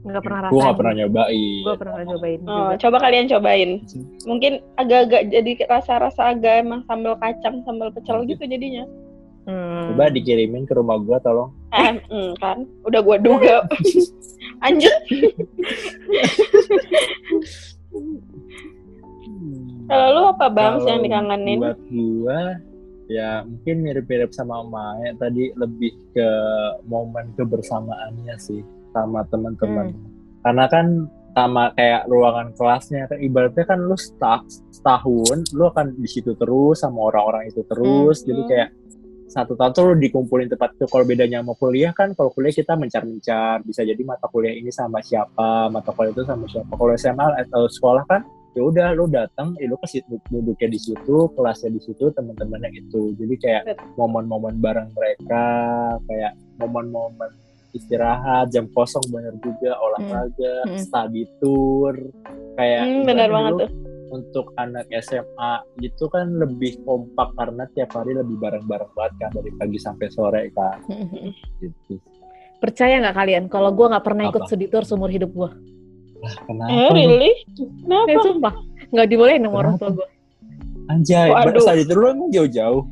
Nggak 0.00 0.22
pernah 0.22 0.40
Gue 0.40 0.48
gak 0.54 0.62
rasain. 0.62 0.78
pernah 0.78 0.92
nyobain. 0.94 1.60
Gue 1.60 1.74
pernah 1.76 2.02
nyobain 2.02 2.40
oh, 2.40 2.48
juga. 2.48 2.74
coba 2.78 2.96
kalian 3.00 3.26
cobain 3.28 3.70
mungkin 4.22 4.52
agak-agak 4.74 5.22
jadi 5.28 5.50
rasa-rasa 5.66 6.22
agak 6.30 6.54
emang 6.58 6.80
sambal 6.84 7.14
kacang 7.16 7.62
sambal 7.62 7.88
pecel 7.90 8.24
gitu 8.24 8.42
jadinya 8.42 8.84
Hmm. 9.40 9.90
Coba 9.90 10.08
dikirimin 10.08 10.62
ke 10.62 10.72
rumah 10.72 10.94
gue 10.96 11.16
tolong. 11.18 11.50
eh 11.70 11.96
mm, 11.98 12.36
kan 12.36 12.66
udah 12.82 13.00
gua 13.00 13.16
duga 13.16 13.64
lanjut 14.60 14.92
kalau 19.90 20.08
lu 20.14 20.22
apa 20.30 20.46
bang 20.46 20.74
Kalau 20.78 20.88
yang 20.88 21.00
dikangenin 21.02 21.58
Buat 21.58 21.80
gua 21.90 22.40
ya 23.10 23.42
mungkin 23.42 23.76
mirip-mirip 23.82 24.30
sama 24.30 24.62
Maya 24.62 25.10
tadi 25.18 25.50
lebih 25.58 25.90
ke 26.14 26.30
momen 26.86 27.34
kebersamaannya 27.34 28.38
sih 28.38 28.62
sama 28.94 29.26
teman-teman. 29.26 29.90
Hmm. 29.90 30.06
Karena 30.46 30.64
kan 30.70 30.86
sama 31.30 31.70
kayak 31.74 32.10
ruangan 32.10 32.54
kelasnya 32.58 33.06
kan 33.06 33.18
ibaratnya 33.22 33.64
kan 33.66 33.78
lu 33.82 33.94
stuck 33.94 34.42
setahun 34.74 35.46
lu 35.54 35.70
akan 35.70 35.94
di 35.94 36.08
situ 36.10 36.34
terus 36.34 36.82
sama 36.82 37.06
orang-orang 37.10 37.50
itu 37.50 37.62
terus 37.70 38.26
jadi 38.26 38.42
Hmm. 38.42 38.50
kayak 38.50 38.68
satu 39.30 39.54
tahun 39.54 39.70
tuh 39.70 39.82
lu 39.86 39.94
dikumpulin 40.02 40.50
tempat 40.50 40.74
itu 40.74 40.90
kalau 40.90 41.06
bedanya 41.06 41.38
sama 41.38 41.54
kuliah 41.54 41.94
kan 41.94 42.18
kalau 42.18 42.34
kuliah 42.34 42.50
kita 42.50 42.74
mencar-mencar 42.74 43.62
bisa 43.62 43.86
jadi 43.86 44.02
mata 44.02 44.26
kuliah 44.26 44.58
ini 44.58 44.74
sama 44.74 44.98
siapa 45.06 45.70
mata 45.70 45.94
kuliah 45.94 46.10
itu 46.10 46.26
sama 46.26 46.50
siapa 46.50 46.72
kalau 46.74 46.92
SMA 46.98 47.26
atau 47.46 47.70
sekolah 47.70 48.02
kan 48.10 48.26
ya 48.50 48.62
udah 48.62 48.86
lu 48.92 49.06
datang 49.06 49.54
ya 49.56 49.66
lu 49.66 49.78
ke 49.78 49.86
situ 49.88 50.18
duduknya 50.26 50.68
di 50.68 50.80
situ 50.80 51.16
kelasnya 51.32 51.70
di 51.70 51.80
situ 51.80 52.10
teman-temannya 52.10 52.70
itu 52.74 53.14
jadi 53.14 53.34
kayak 53.38 53.62
momen-momen 53.94 54.58
bareng 54.58 54.90
mereka 54.90 55.44
kayak 56.04 56.34
momen-momen 56.58 57.30
istirahat 57.70 58.50
jam 58.50 58.66
kosong 58.74 59.06
bener 59.08 59.30
juga 59.38 59.78
olahraga 59.78 60.66
Hmm. 60.66 60.74
study 60.76 61.22
tour 61.38 61.94
kayak 62.54 62.82
Hmm, 62.82 63.06
benar 63.06 63.30
ibaratnya 63.30 63.30
banget 63.30 63.52
tuh 63.54 63.70
untuk 64.10 64.46
anak 64.58 64.90
SMA 64.90 65.52
gitu 65.78 66.10
kan 66.10 66.26
lebih 66.34 66.82
kompak 66.82 67.30
karena 67.38 67.62
tiap 67.70 67.94
hari 67.94 68.18
lebih 68.18 68.34
bareng-bareng 68.36 68.90
banget 68.90 69.14
kan 69.16 69.30
dari 69.30 69.50
pagi 69.54 69.78
sampai 69.78 70.06
sore 70.10 70.50
kan 70.50 70.82
gitu. 71.62 72.02
Percaya 72.58 72.98
nggak 72.98 73.16
kalian 73.16 73.44
kalau 73.46 73.70
gue 73.70 73.86
nggak 73.86 74.02
pernah 74.04 74.26
ikut 74.26 74.42
Apa? 74.42 74.48
studi 74.50 74.66
tour 74.66 74.82
seumur 74.82 75.08
hidup 75.08 75.30
gue? 75.30 75.50
Lah 76.20 76.34
kenapa? 76.44 76.70
eh 76.70 76.88
really 76.92 77.32
Eh, 77.32 77.68
kenapa 77.84 78.18
sumpah 78.24 78.54
nggak 78.90 79.06
dibolehin 79.08 79.42
sama 79.46 79.56
orang 79.64 79.74
tua 79.80 79.90
gue. 79.94 80.08
Anjay, 80.90 81.30
study 81.62 81.84
tour 81.86 81.98
lu 82.02 82.06
emang 82.10 82.28
jauh-jauh. 82.34 82.82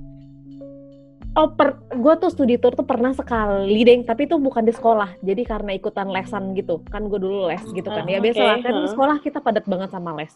Oh, 1.38 1.54
per, 1.54 1.78
gue 1.94 2.14
tuh 2.18 2.30
studi 2.34 2.58
tour 2.58 2.74
tuh 2.74 2.82
pernah 2.82 3.14
sekali 3.14 3.78
deh, 3.86 4.02
tapi 4.02 4.26
itu 4.26 4.34
bukan 4.42 4.66
di 4.66 4.74
sekolah. 4.74 5.22
Jadi 5.22 5.42
karena 5.46 5.70
ikutan 5.70 6.10
lesan 6.10 6.50
gitu, 6.58 6.82
kan 6.90 7.06
gue 7.06 7.18
dulu 7.18 7.46
les 7.46 7.62
gitu 7.62 7.86
kan. 7.86 8.02
Ah, 8.06 8.10
Ya 8.10 8.18
biasa 8.18 8.42
oke, 8.42 8.48
lah, 8.48 8.58
kan 8.58 8.72
di 8.74 8.82
huh. 8.82 8.90
sekolah 8.90 9.16
kita 9.22 9.38
padat 9.38 9.64
banget 9.70 9.90
sama 9.94 10.18
les. 10.18 10.34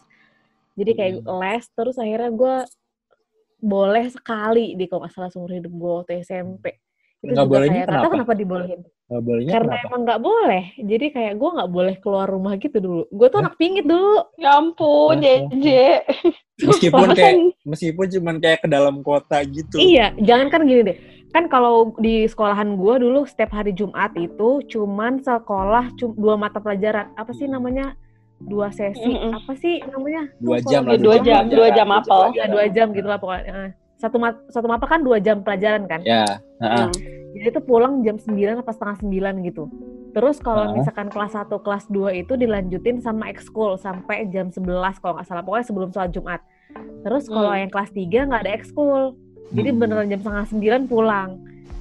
Jadi 0.78 0.90
kayak 0.94 1.14
les, 1.26 1.64
terus 1.74 1.98
akhirnya 1.98 2.30
gue 2.30 2.54
boleh 3.62 4.04
sekali 4.14 4.74
di 4.78 4.86
kalau 4.86 5.02
nggak 5.06 5.14
salah 5.14 5.30
seumur 5.30 5.50
hidup 5.50 5.70
gue 5.74 5.92
waktu 6.02 6.12
SMP. 6.22 6.78
Itu 7.22 7.34
Nggak 7.34 7.46
bolehnya 7.50 7.82
kenapa? 7.86 8.06
kenapa 8.10 8.32
dibolehin. 8.38 8.80
Nggak 9.12 9.24
bolehnya 9.28 9.52
Karena 9.52 9.74
kenapa? 9.76 9.84
emang 9.84 10.00
nggak 10.08 10.22
boleh. 10.24 10.64
Jadi 10.80 11.06
kayak 11.12 11.32
gue 11.36 11.50
nggak 11.52 11.70
boleh 11.70 11.94
keluar 12.00 12.26
rumah 12.26 12.56
gitu 12.56 12.76
dulu. 12.80 13.02
Gue 13.12 13.28
tuh 13.28 13.36
Hah? 13.36 13.44
anak 13.44 13.60
pingit 13.60 13.84
dulu. 13.84 14.24
ya 14.40 14.50
ampun 14.56 15.20
jeje 15.20 16.00
Meskipun 16.62 17.12
kayak 17.12 17.36
meskipun 17.62 18.06
cuman 18.08 18.36
kayak 18.40 18.64
ke 18.64 18.68
dalam 18.72 19.04
kota 19.04 19.44
gitu. 19.44 19.76
Iya, 19.76 20.16
jangan 20.16 20.48
kan 20.48 20.64
gini 20.64 20.80
deh. 20.80 20.96
Kan 21.28 21.48
kalau 21.48 21.92
di 21.96 22.24
sekolahan 22.24 22.76
gua 22.76 22.96
dulu 22.96 23.24
setiap 23.24 23.52
hari 23.52 23.72
Jumat 23.72 24.12
itu 24.14 24.60
cuman 24.64 25.20
sekolah 25.20 25.92
cum- 25.96 26.12
dua 26.14 26.36
mata 26.36 26.56
pelajaran. 26.56 27.12
Apa 27.12 27.32
sih 27.32 27.48
namanya? 27.48 27.96
Dua 28.38 28.68
sesi. 28.68 29.00
Mm-mm. 29.00 29.32
Apa 29.32 29.52
sih 29.56 29.80
namanya? 29.82 30.28
Dua 30.38 30.60
jam 30.60 30.84
lah. 30.84 30.96
di- 30.96 31.04
Dua 31.04 31.16
jam, 31.20 31.48
dua 31.48 31.68
jam 31.68 31.88
apel. 31.88 32.36
Ya, 32.36 32.46
dua 32.46 32.64
jam 32.68 32.92
gitu 32.92 33.08
lah 33.08 33.16
pokoknya. 33.16 33.74
Satu 34.02 34.18
mat 34.18 34.34
satu 34.50 34.66
mata 34.66 34.82
kan 34.84 34.98
dua 34.98 35.22
jam 35.22 35.46
pelajaran 35.46 35.86
kan. 35.86 36.02
Ya, 36.02 36.42
heeh. 36.58 36.90
Hmm. 36.90 36.92
Jadi 37.32 37.46
itu 37.48 37.60
pulang 37.62 38.02
jam 38.02 38.18
9 38.18 38.60
apa 38.60 38.74
setengah 38.74 38.96
9 39.00 39.46
gitu. 39.46 39.70
Terus 40.12 40.36
kalau 40.36 40.68
Ah. 40.68 40.72
misalkan 40.74 41.08
kelas 41.08 41.32
1, 41.32 41.62
kelas 41.62 41.86
2 41.88 42.12
itu 42.12 42.36
dilanjutin 42.36 43.00
sama 43.00 43.30
ekskul 43.30 43.78
sampai 43.78 44.28
jam 44.28 44.50
11 44.52 45.00
kalau 45.00 45.16
nggak 45.16 45.24
salah. 45.24 45.40
Pokoknya 45.40 45.64
sebelum 45.64 45.88
sholat 45.88 46.10
Jumat. 46.12 46.40
Terus 47.00 47.24
kalau 47.30 47.54
Hmm. 47.54 47.62
yang 47.62 47.70
kelas 47.70 47.90
3 47.94 48.18
nggak 48.26 48.42
ada 48.42 48.52
ekskul. 48.52 49.02
Jadi 49.54 49.68
Hmm. 49.70 49.78
beneran 49.80 50.10
jam 50.10 50.20
setengah 50.20 50.46
9 50.50 50.82
pulang. 50.84 51.30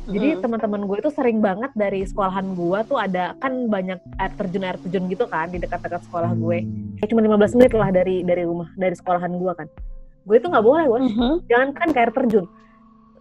Jadi 0.01 0.33
Mm. 0.33 0.41
teman-teman 0.41 0.81
gue 0.89 0.97
itu 0.97 1.11
sering 1.13 1.39
banget 1.39 1.71
dari 1.77 2.01
sekolahan 2.01 2.57
gue 2.57 2.79
tuh 2.89 2.97
ada 2.97 3.37
kan 3.37 3.69
banyak 3.69 4.01
air 4.17 4.33
terjun 4.33 4.65
air 4.65 4.75
terjun 4.81 5.05
gitu 5.05 5.29
kan 5.29 5.45
di 5.45 5.61
dekat-dekat 5.61 6.01
sekolah 6.09 6.33
gue. 6.33 6.57
Hmm. 6.65 7.05
Cuma 7.05 7.21
15 7.21 7.53
menit 7.53 7.71
lah 7.77 7.93
dari 7.93 8.25
dari 8.25 8.41
rumah 8.41 8.65
dari 8.73 8.97
sekolahan 8.97 9.29
gue 9.29 9.53
kan. 9.53 9.67
Gue 10.25 10.37
itu 10.37 10.47
nggak 10.47 10.65
boleh 10.65 10.83
gue. 10.85 10.99
Mhm. 11.11 11.33
Jangan 11.49 11.69
kan 11.73 11.87
ke 11.89 11.99
air 11.99 12.11
terjun. 12.13 12.45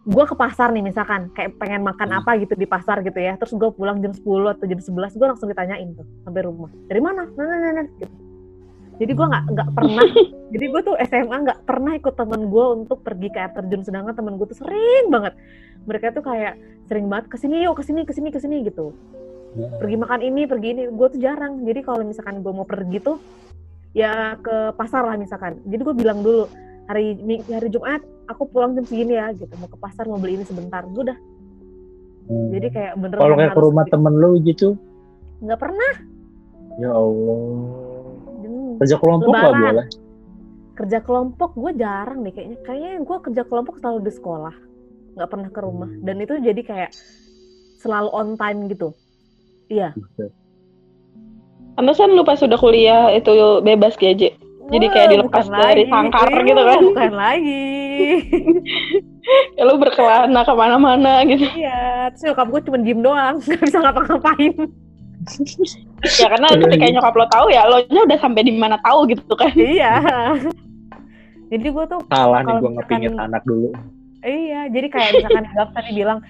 Gue 0.00 0.25
ke 0.25 0.33
pasar 0.33 0.73
nih 0.73 0.80
misalkan 0.80 1.28
kayak 1.37 1.61
pengen 1.61 1.85
makan 1.85 2.09
Hmm. 2.09 2.19
apa 2.25 2.40
gitu 2.40 2.57
di 2.57 2.64
pasar 2.64 3.04
gitu 3.04 3.21
ya. 3.21 3.37
Terus 3.37 3.52
gue 3.57 3.71
pulang 3.73 4.00
jam 4.00 4.12
10 4.12 4.52
atau 4.57 4.64
jam 4.64 4.80
11 4.80 5.16
gue 5.16 5.26
langsung 5.28 5.49
ditanyain 5.49 5.92
tuh 5.92 6.07
sampai 6.25 6.40
rumah. 6.45 6.73
Dari 6.88 7.00
mana? 7.00 7.28
Nah, 7.28 7.45
nah, 7.45 7.59
nah, 7.59 7.73
nah, 7.80 7.87
gitu. 8.00 8.14
Jadi 9.00 9.12
gue 9.16 9.26
nggak 9.33 9.45
nggak 9.57 9.69
pernah. 9.73 10.04
jadi 10.52 10.64
gue 10.69 10.80
tuh 10.85 10.97
SMA 11.09 11.37
nggak 11.40 11.61
pernah 11.64 11.92
ikut 11.97 12.14
temen 12.16 12.52
gue 12.52 12.64
untuk 12.76 13.00
pergi 13.00 13.28
ke 13.33 13.38
air 13.40 13.52
terjun. 13.57 13.80
Sedangkan 13.80 14.12
temen 14.12 14.37
gue 14.37 14.47
tuh 14.49 14.59
sering 14.61 15.09
banget. 15.09 15.37
Mereka 15.88 16.12
tuh 16.12 16.25
kayak 16.25 16.61
sering 16.85 17.09
banget 17.09 17.33
ke 17.33 17.37
sini 17.40 17.64
yuk 17.64 17.80
ke 17.80 17.85
sini 17.85 18.04
ke 18.04 18.12
sini 18.12 18.28
ke 18.28 18.40
sini 18.40 18.57
gitu. 18.69 18.92
Pergi 19.80 19.97
makan 19.97 20.21
ini 20.21 20.45
pergi 20.45 20.69
ini. 20.76 20.83
Gue 20.92 21.09
tuh 21.09 21.21
jarang. 21.21 21.64
Jadi 21.64 21.80
kalau 21.80 22.04
misalkan 22.04 22.45
gue 22.45 22.52
mau 22.52 22.69
pergi 22.69 23.00
tuh 23.00 23.16
ya 23.97 24.37
ke 24.37 24.76
pasar 24.76 25.09
lah 25.09 25.16
misalkan. 25.16 25.64
Jadi 25.64 25.80
gue 25.80 25.95
bilang 25.97 26.21
dulu 26.21 26.45
hari 26.87 27.19
hari 27.51 27.69
Jumat 27.69 28.01
aku 28.31 28.49
pulang 28.49 28.79
jam 28.79 28.87
segini 28.87 29.19
ya 29.19 29.35
gitu. 29.35 29.51
Mau 29.59 29.67
ke 29.67 29.77
pasar 29.77 30.07
mau 30.07 30.17
beli 30.17 30.39
ini 30.39 30.45
sebentar. 30.45 30.87
Gue 30.87 31.11
udah. 31.11 31.19
Hmm. 32.31 32.49
Jadi 32.55 32.67
kayak 32.71 32.93
beneran 32.97 33.21
kalau 33.21 33.35
kayak 33.35 33.53
ke 33.53 33.61
rumah 33.61 33.85
temen 33.91 34.15
lu 34.15 34.39
gitu, 34.47 34.79
nggak 35.43 35.59
pernah 35.59 35.93
Ya 36.79 36.95
Allah. 36.95 37.41
Hmm, 38.41 38.79
Kerja 38.79 38.97
kelompok 38.97 39.33
nggak 39.35 39.53
boleh. 39.53 39.87
kerja 40.71 40.99
kelompok 41.05 41.51
gue 41.61 41.73
jarang 41.77 42.25
deh 42.25 42.33
kayaknya 42.33 42.57
kayaknya 42.65 43.05
gue 43.05 43.17
kerja 43.21 43.43
kelompok 43.45 43.85
selalu 43.85 44.01
di 44.01 44.13
sekolah 44.17 44.55
nggak 45.13 45.29
pernah 45.29 45.51
ke 45.53 45.61
rumah 45.61 45.91
dan 46.01 46.17
itu 46.25 46.41
jadi 46.41 46.63
kayak 46.65 46.91
selalu 47.77 48.09
on 48.09 48.29
time 48.41 48.65
gitu 48.73 48.89
iya 49.69 49.93
Pantesan 51.77 52.13
lu 52.13 52.25
pas 52.25 52.37
sudah 52.37 52.57
kuliah 52.57 53.09
itu 53.09 53.33
bebas 53.61 53.97
gaji. 53.97 54.37
Jadi 54.71 54.87
kayak 54.89 55.09
dilepas 55.11 55.45
bukan 55.45 55.59
dari 55.59 55.83
lagi. 55.83 55.91
sangkar 55.91 56.29
Iya, 56.31 56.43
gitu 56.47 56.62
kan. 56.62 56.81
bukan 56.87 57.12
lagi 57.12 57.67
Ya 59.55 59.62
lu 59.62 59.75
berkelana 59.77 60.41
ke 60.41 60.53
mana-mana 60.53 61.12
gitu. 61.23 61.45
iya 61.53 62.09
terus 62.11 62.23
nyokap 62.27 62.47
gue 62.49 62.61
cuma 62.67 62.79
diem 62.79 63.00
doang 63.00 63.35
nggak 63.45 63.62
bisa 63.62 63.79
ngapa-ngapain 63.79 64.55
Ya 66.00 66.27
karena 66.27 66.47
ketika 66.57 66.87
nyokap 66.91 67.15
lo 67.15 67.27
tahu 67.29 67.47
ya 67.50 67.62
lo 67.67 67.77
nya 67.85 68.00
udah 68.03 68.19
sampai 68.19 68.43
di 68.43 68.53
mana 68.55 68.81
tahu 68.81 69.05
gitu 69.07 69.35
kan. 69.35 69.53
iya 69.53 70.00
jadi 71.47 71.67
gue 71.67 71.85
tuh 71.85 72.00
Salah 72.09 72.41
nih 72.41 72.55
gue 72.57 72.71
ngepingin 72.79 73.12
anak 73.19 73.43
dulu. 73.43 73.75
Iya, 74.21 74.69
jadi 74.69 74.87
kayak 74.87 75.11
misalkan 75.17 75.45
Gap 75.50 75.73
tadi 75.73 75.91
bilang 75.97 76.21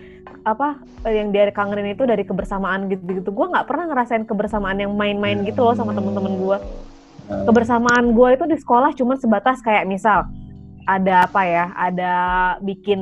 apa 0.47 0.78
yang 1.04 1.28
dari 1.28 1.50
kangenin 1.50 1.92
itu 1.92 2.06
dari 2.06 2.23
kebersamaan 2.23 2.87
gitu-gitu. 2.87 3.28
Gue 3.28 3.47
nggak 3.50 3.66
pernah 3.66 3.90
ngerasain 3.90 4.25
kebersamaan 4.25 4.78
yang 4.78 4.94
main-main 4.94 5.42
gitu 5.42 5.61
loh 5.61 5.75
sama 5.75 5.90
temen-temen 5.92 6.38
gue. 6.38 6.56
Hmm. 7.30 7.46
Kebersamaan 7.46 8.10
gue 8.10 8.28
itu 8.34 8.44
di 8.50 8.56
sekolah 8.58 8.90
cuma 8.99 9.14
sebatas 9.14 9.62
kayak 9.62 9.87
misal 9.87 10.26
ada 10.90 11.30
apa 11.30 11.46
ya, 11.46 11.70
ada 11.78 12.14
bikin 12.66 12.99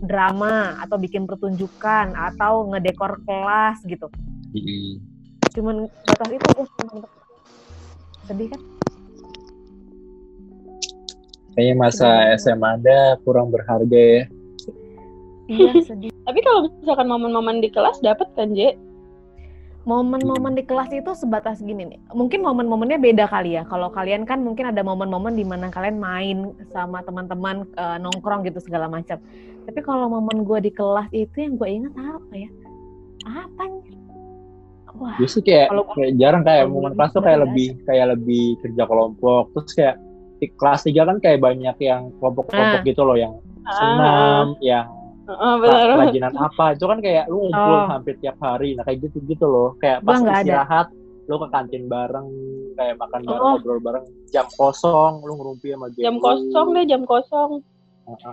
drama 0.00 0.80
atau 0.80 0.96
bikin 0.96 1.28
pertunjukan 1.28 2.16
atau 2.16 2.72
ngedekor 2.72 3.20
kelas 3.28 3.84
gitu. 3.84 4.08
Mm-mm. 4.56 4.98
Cuman 5.52 5.84
batas 6.08 6.28
itu 6.32 6.46
gue 6.56 6.66
sedih 8.24 8.48
kan? 8.48 8.60
Kayaknya 11.52 11.74
masa. 11.76 12.08
SMA 12.40 12.80
Anda 12.80 13.20
kurang 13.28 13.52
berharga 13.52 14.00
ya. 14.00 14.24
Iya 15.52 15.72
sedih. 15.84 16.08
Tapi 16.24 16.40
kalau 16.40 16.72
misalkan 16.80 17.06
momen-momen 17.12 17.60
di 17.60 17.68
kelas 17.68 18.00
dapat 18.00 18.32
kan, 18.32 18.56
Je? 18.56 18.72
Momen-momen 19.82 20.54
di 20.54 20.62
kelas 20.62 20.94
itu 20.94 21.10
sebatas 21.18 21.58
gini 21.58 21.82
nih. 21.82 22.00
Mungkin 22.14 22.42
momen-momennya 22.42 23.02
beda 23.02 23.26
kali 23.26 23.58
ya. 23.58 23.66
Kalau 23.66 23.90
kalian 23.90 24.22
kan 24.22 24.38
mungkin 24.42 24.70
ada 24.70 24.82
momen-momen 24.86 25.34
di 25.34 25.42
mana 25.42 25.74
kalian 25.74 25.98
main 25.98 26.38
sama 26.70 27.02
teman-teman 27.02 27.66
eh, 27.74 27.98
nongkrong 27.98 28.46
gitu 28.46 28.62
segala 28.62 28.86
macam. 28.86 29.18
Tapi 29.62 29.80
kalau 29.82 30.10
momen 30.10 30.42
gue 30.46 30.58
di 30.62 30.72
kelas 30.74 31.10
itu 31.10 31.34
yang 31.38 31.54
gue 31.58 31.68
ingat 31.70 31.94
apa 31.98 32.34
ya? 32.34 32.50
Apa? 33.26 33.64
Wah, 34.92 35.16
Justru 35.16 35.48
kayak, 35.48 35.72
Kalau 35.72 35.84
kayak 35.94 36.12
jarang 36.20 36.42
kayak 36.44 36.64
momen 36.68 36.92
kelas 36.94 37.10
tuh 37.16 37.22
kayak 37.24 37.40
lebih 37.48 37.68
kayak 37.88 38.06
lebih 38.18 38.44
kerja 38.60 38.82
kelompok. 38.86 39.50
Terus 39.56 39.72
kayak 39.74 39.96
di 40.42 40.46
kelas 40.58 40.80
3 40.84 41.06
kan 41.06 41.16
kayak 41.22 41.38
banyak 41.38 41.76
yang 41.80 42.10
kelompok-kelompok 42.18 42.80
Nah. 42.82 42.86
gitu 42.86 43.02
loh 43.06 43.16
yang 43.18 43.34
Ah, 43.62 43.78
senam, 43.78 44.46
yang 44.58 44.90
kerajinan 45.34 46.34
apa. 46.36 46.64
Itu 46.72 46.84
kan 46.86 46.98
kayak 46.98 47.24
lu 47.26 47.46
ngumpul 47.46 47.76
Oh. 47.76 47.86
hampir 47.88 48.14
tiap 48.18 48.36
hari. 48.38 48.74
Nah 48.74 48.82
kayak 48.82 48.98
gitu-gitu 49.02 49.44
loh. 49.44 49.74
Kayak 49.76 50.00
Gua 50.00 50.08
pas 50.08 50.18
ada. 50.20 50.32
istirahat 50.38 50.86
lu 51.22 51.38
ke 51.38 51.48
kantin 51.48 51.86
bareng, 51.86 52.26
kayak 52.74 52.94
makan 52.98 53.20
bareng, 53.22 53.40
Oh. 53.40 53.54
ngobrol 53.56 53.78
bareng. 53.78 54.04
Jam 54.28 54.46
kosong 54.52 55.22
lu 55.22 55.32
ngerumpi 55.34 55.70
sama 55.70 55.86
geng 55.88 56.02
Jam 56.02 56.16
kosong 56.18 56.66
deh, 56.72 56.84
jam 56.84 57.02
kosong. 57.04 57.50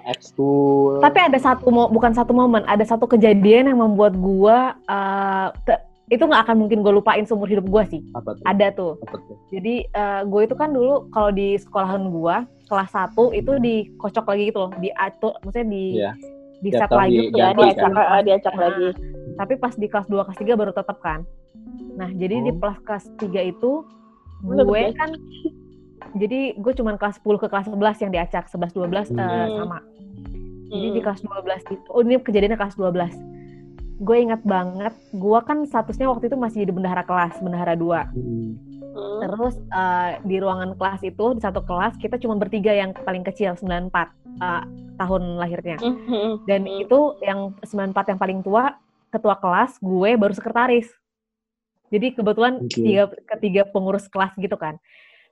Ekskul. 0.03 0.97
tapi 0.97 1.19
ada 1.21 1.37
satu 1.37 1.69
mo 1.69 1.85
bukan 1.87 2.09
satu 2.09 2.33
momen, 2.33 2.65
ada 2.65 2.81
satu 2.81 3.05
kejadian 3.05 3.69
yang 3.69 3.79
membuat 3.79 4.17
eh, 4.17 5.47
te- 5.63 5.83
itu 6.09 6.25
nggak 6.25 6.41
akan 6.41 6.57
mungkin 6.57 6.81
gue 6.81 6.89
lupain 6.89 7.21
seumur 7.21 7.45
hidup 7.45 7.69
gue 7.69 7.83
sih. 7.87 8.01
apa 8.11 8.33
tuh? 8.33 8.43
Ada 8.43 8.67
tuh. 8.73 8.93
Apa 8.97 9.21
tuh? 9.21 9.37
Jadi 9.53 9.85
gue 10.25 10.41
itu 10.41 10.55
kan 10.57 10.73
dulu 10.73 11.05
kalau 11.11 11.29
di 11.29 11.53
sekolahan 11.53 12.09
gue 12.09 12.35
kelas 12.65 12.91
1 12.91 13.29
itu 13.31 13.51
dikocok 13.55 14.25
lagi 14.25 14.43
gitu 14.49 14.59
loh, 14.59 14.71
diatur, 14.75 15.33
maksudnya 15.39 15.67
di 15.69 15.85
Iya. 15.95 16.11
Di 16.59 16.69
set 16.69 16.89
lagi 16.89 17.15
di- 17.17 17.29
tuh 17.29 17.37
Ya, 17.37 17.45
ganti, 17.49 17.61
diacak, 17.65 17.89
kan? 17.89 18.05
ah, 18.05 18.21
diacak 18.21 18.53
Nah, 18.53 18.61
lagi. 18.61 18.87
Tapi 19.35 19.53
pas 19.55 19.73
di 19.73 19.87
kelas 19.87 20.07
2 20.07 20.21
kelas 20.21 20.37
3 20.37 20.53
baru 20.53 20.71
tetap 20.71 20.97
kan. 20.99 21.23
Nah, 21.95 22.09
jadi 22.11 22.35
di 22.41 22.51
Oh. 22.51 22.57
kelas 22.57 22.79
kelas 22.81 23.05
3 23.17 23.41
itu 23.41 23.71
Tetep 24.39 24.65
gue 24.65 24.79
ya? 24.81 24.91
kan 24.93 25.09
jadi 26.13 26.39
gue 26.55 26.73
cuman 26.73 26.95
kelas 26.95 27.15
10 27.17 27.37
ke 27.37 27.47
kelas 27.47 27.67
11 27.67 27.97
yang 27.99 28.09
diacak, 28.09 28.47
11 28.47 28.71
12 28.71 29.07
eh, 29.09 29.19
Hmm. 29.19 29.55
sama. 29.57 29.79
Jadi 30.65 30.87
di 30.87 30.93
Hmm. 30.93 31.01
kelas 31.01 31.19
12 31.21 31.63
itu, 31.67 31.87
oh 31.87 32.01
ini 32.01 32.15
kejadiannya 32.17 32.55
kelas 32.55 32.75
12. 32.75 33.13
Gue 33.97 34.17
ingat 34.21 34.41
banget, 34.41 34.93
gue 35.11 35.39
kan 35.41 35.65
statusnya 35.65 36.07
waktu 36.07 36.27
itu 36.27 36.35
masih 36.35 36.63
jadi 36.63 36.71
bendahara 36.71 37.03
kelas, 37.03 37.35
bendahara 37.37 37.73
2. 37.73 38.07
Hmm. 38.07 38.55
Hmm. 38.89 39.19
Terus 39.21 39.55
eh, 39.55 40.11
di 40.23 40.37
ruangan 40.37 40.73
kelas 40.73 41.01
itu, 41.03 41.25
di 41.33 41.41
satu 41.41 41.61
kelas, 41.61 41.95
kita 41.95 42.17
cuma 42.17 42.35
bertiga 42.35 42.73
yang 42.73 42.91
paling 42.91 43.21
kecil, 43.21 43.53
94 43.53 44.11
eh, 44.39 44.63
tahun 44.97 45.23
lahirnya. 45.37 45.77
Hmm, 45.79 45.97
hmm, 46.03 46.31
Dan 46.43 46.61
Hmm. 46.63 46.81
itu 46.83 46.99
yang 47.21 47.39
94 47.61 48.05
yang 48.09 48.19
paling 48.19 48.39
tua, 48.41 48.75
ketua 49.09 49.35
kelas, 49.35 49.77
gue 49.79 50.09
baru 50.15 50.33
sekretaris. 50.33 50.89
Jadi 51.89 52.13
kebetulan 52.13 52.61
Oke. 52.61 52.69
tiga, 52.77 53.03
ketiga 53.25 53.61
pengurus 53.65 54.05
kelas 54.05 54.33
gitu 54.37 54.53
kan. 54.53 54.77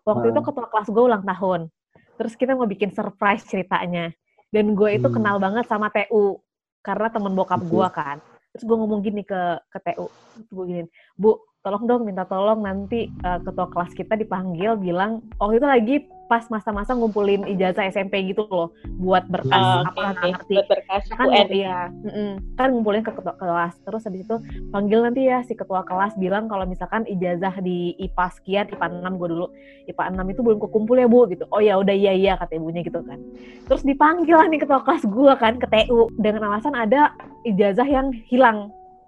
Waktu 0.01 0.29
Ah. 0.29 0.31
itu 0.33 0.39
ketua 0.41 0.67
kelas 0.67 0.87
gue 0.89 1.03
ulang 1.03 1.21
tahun. 1.21 1.69
Terus 2.17 2.33
kita 2.33 2.57
mau 2.57 2.65
bikin 2.65 2.89
surprise 2.89 3.45
ceritanya. 3.45 4.09
Dan 4.49 4.73
gue 4.73 4.97
itu 4.97 5.05
Hmm. 5.05 5.21
kenal 5.21 5.37
banget 5.37 5.69
sama 5.69 5.93
TU. 5.93 6.41
Karena 6.81 7.11
temen 7.11 7.35
bokap 7.35 7.61
Oke. 7.61 7.69
gue 7.69 7.87
kan. 7.93 8.17
Terus 8.49 8.63
gue 8.63 8.73
ngomong 8.73 9.03
gini 9.03 9.21
ke, 9.21 9.37
ke 9.69 9.77
TU. 9.83 10.07
Gue 10.49 10.63
gini, 10.65 10.81
Bu, 11.13 11.37
tolong 11.67 11.83
dong 11.83 12.01
minta 12.07 12.23
tolong 12.23 12.63
nanti 12.63 13.11
eh, 13.11 13.39
ketua 13.43 13.67
kelas 13.67 13.91
kita 13.91 14.15
dipanggil 14.15 14.79
bilang, 14.79 15.19
oh 15.43 15.51
itu 15.51 15.67
lagi 15.67 15.95
pas 16.27 16.43
masa-masa 16.51 16.91
ngumpulin 16.91 17.47
ijazah 17.47 17.87
SMP 17.87 18.19
gitu 18.27 18.43
loh. 18.47 18.75
Buat 18.99 19.31
berkas 19.31 19.55
Ah, 19.55 19.87
apa 19.87 19.95
oke, 19.95 19.95
nggak 19.95 20.11
oke. 20.11 20.27
ngerti 20.35 20.53
Buat 20.55 20.67
berkas 20.67 21.03
kan 21.07 21.27
UN. 21.27 21.47
iya 21.55 21.79
mm-mm. 21.87 22.31
kan 22.59 22.67
ngumpulin 22.75 22.99
ke 22.99 23.11
ketua 23.15 23.35
kelas 23.39 23.79
terus 23.87 24.03
habis 24.03 24.27
itu 24.27 24.35
panggil 24.67 25.07
nanti 25.07 25.23
ya 25.23 25.39
si 25.47 25.55
ketua 25.55 25.87
kelas 25.87 26.19
bilang 26.19 26.51
kalau 26.51 26.67
misalkan 26.67 27.07
ijazah 27.07 27.55
di 27.63 27.95
IPA 27.95 28.25
sekian 28.35 28.65
IPA 28.67 29.07
6 29.07 29.19
gue 29.23 29.27
dulu 29.31 29.47
IPA 29.87 30.03
6 30.19 30.33
itu 30.35 30.41
belum 30.43 30.59
kekumpul 30.67 30.99
ya 30.99 31.07
bu 31.07 31.31
gitu 31.31 31.47
oh 31.47 31.63
ya 31.63 31.79
udah 31.79 31.95
iya 31.95 32.11
iya 32.11 32.33
kata 32.35 32.59
ibunya 32.59 32.83
gitu 32.83 32.99
kan 33.07 33.23
terus 33.71 33.87
dipanggil 33.87 34.35
lah 34.35 34.51
nih 34.51 34.59
ketua 34.59 34.83
kelas 34.83 35.07
gue 35.07 35.33
kan 35.39 35.55
ke 35.55 35.67
TU 35.71 36.11
dengan 36.19 36.51
alasan 36.51 36.75
ada 36.75 37.15
ijazah 37.47 37.87
yang 37.87 38.11
hilang 38.27 38.67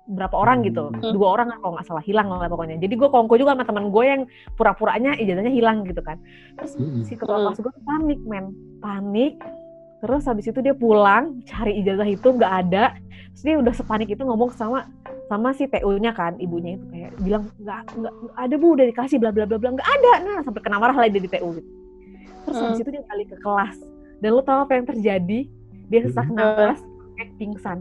berapa 0.10 0.34
orang 0.34 0.66
gitu. 0.66 0.90
Hmm. 0.90 1.14
dua 1.14 1.38
orang 1.38 1.54
kalau 1.56 1.78
nggak 1.78 1.86
salah 1.86 2.02
hilang 2.02 2.28
lah 2.28 2.50
pokoknya. 2.50 2.76
Jadi 2.78 2.94
gue 2.94 3.08
kongko 3.08 3.38
juga 3.38 3.54
sama 3.54 3.64
teman 3.64 3.88
gue 3.88 4.04
yang 4.04 4.22
pura-puranya 4.56 5.14
ijazahnya 5.16 5.54
hilang 5.54 5.86
gitu 5.86 6.02
kan. 6.02 6.18
Terus 6.58 6.74
Mm-mm. 6.76 7.06
si 7.06 7.14
ketua 7.14 7.38
Hmm. 7.38 7.46
kelas 7.48 7.60
gue 7.62 7.74
panik 7.84 8.20
men. 8.26 8.46
Panik. 8.80 9.38
Terus 10.00 10.24
habis 10.26 10.48
itu 10.48 10.60
dia 10.60 10.74
pulang 10.74 11.44
cari 11.44 11.78
ijazah 11.78 12.08
itu 12.08 12.26
nggak 12.26 12.54
ada. 12.66 12.98
Terus 13.32 13.44
dia 13.44 13.56
udah 13.56 13.74
sepanik 13.74 14.10
itu 14.10 14.20
ngomong 14.20 14.50
sama 14.52 14.90
sama 15.28 15.54
si 15.54 15.68
TU-nya 15.68 16.10
kan 16.12 16.34
ibunya 16.38 16.74
itu 16.74 16.86
kayak 16.90 17.12
bilang 17.22 17.44
nggak 17.56 17.80
nggak 17.94 18.14
ada 18.34 18.56
bu 18.56 18.68
udah 18.74 18.86
dikasih 18.88 19.18
bla 19.18 19.30
bla 19.30 19.46
bla 19.46 19.56
bla. 19.56 19.70
Nggak 19.72 19.90
ada. 19.92 20.12
Nah 20.20 20.38
sampai 20.42 20.62
kena 20.62 20.78
marah 20.78 20.96
lah 20.96 21.06
dia 21.06 21.22
di 21.22 21.30
TU 21.30 21.54
gitu. 21.54 21.70
Terus 22.42 22.56
Hmm. 22.56 22.66
habis 22.66 22.80
itu 22.80 22.90
dia 22.90 23.04
balik 23.06 23.28
ke 23.30 23.38
kelas. 23.38 23.78
Dan 24.20 24.30
lo 24.34 24.42
tau 24.42 24.66
apa 24.66 24.74
yang 24.74 24.84
terjadi? 24.84 25.40
Dia 25.86 26.00
sesak 26.02 26.26
Hmm. 26.26 26.36
napas 26.36 26.80
kayak 27.14 27.30
pingsan 27.36 27.78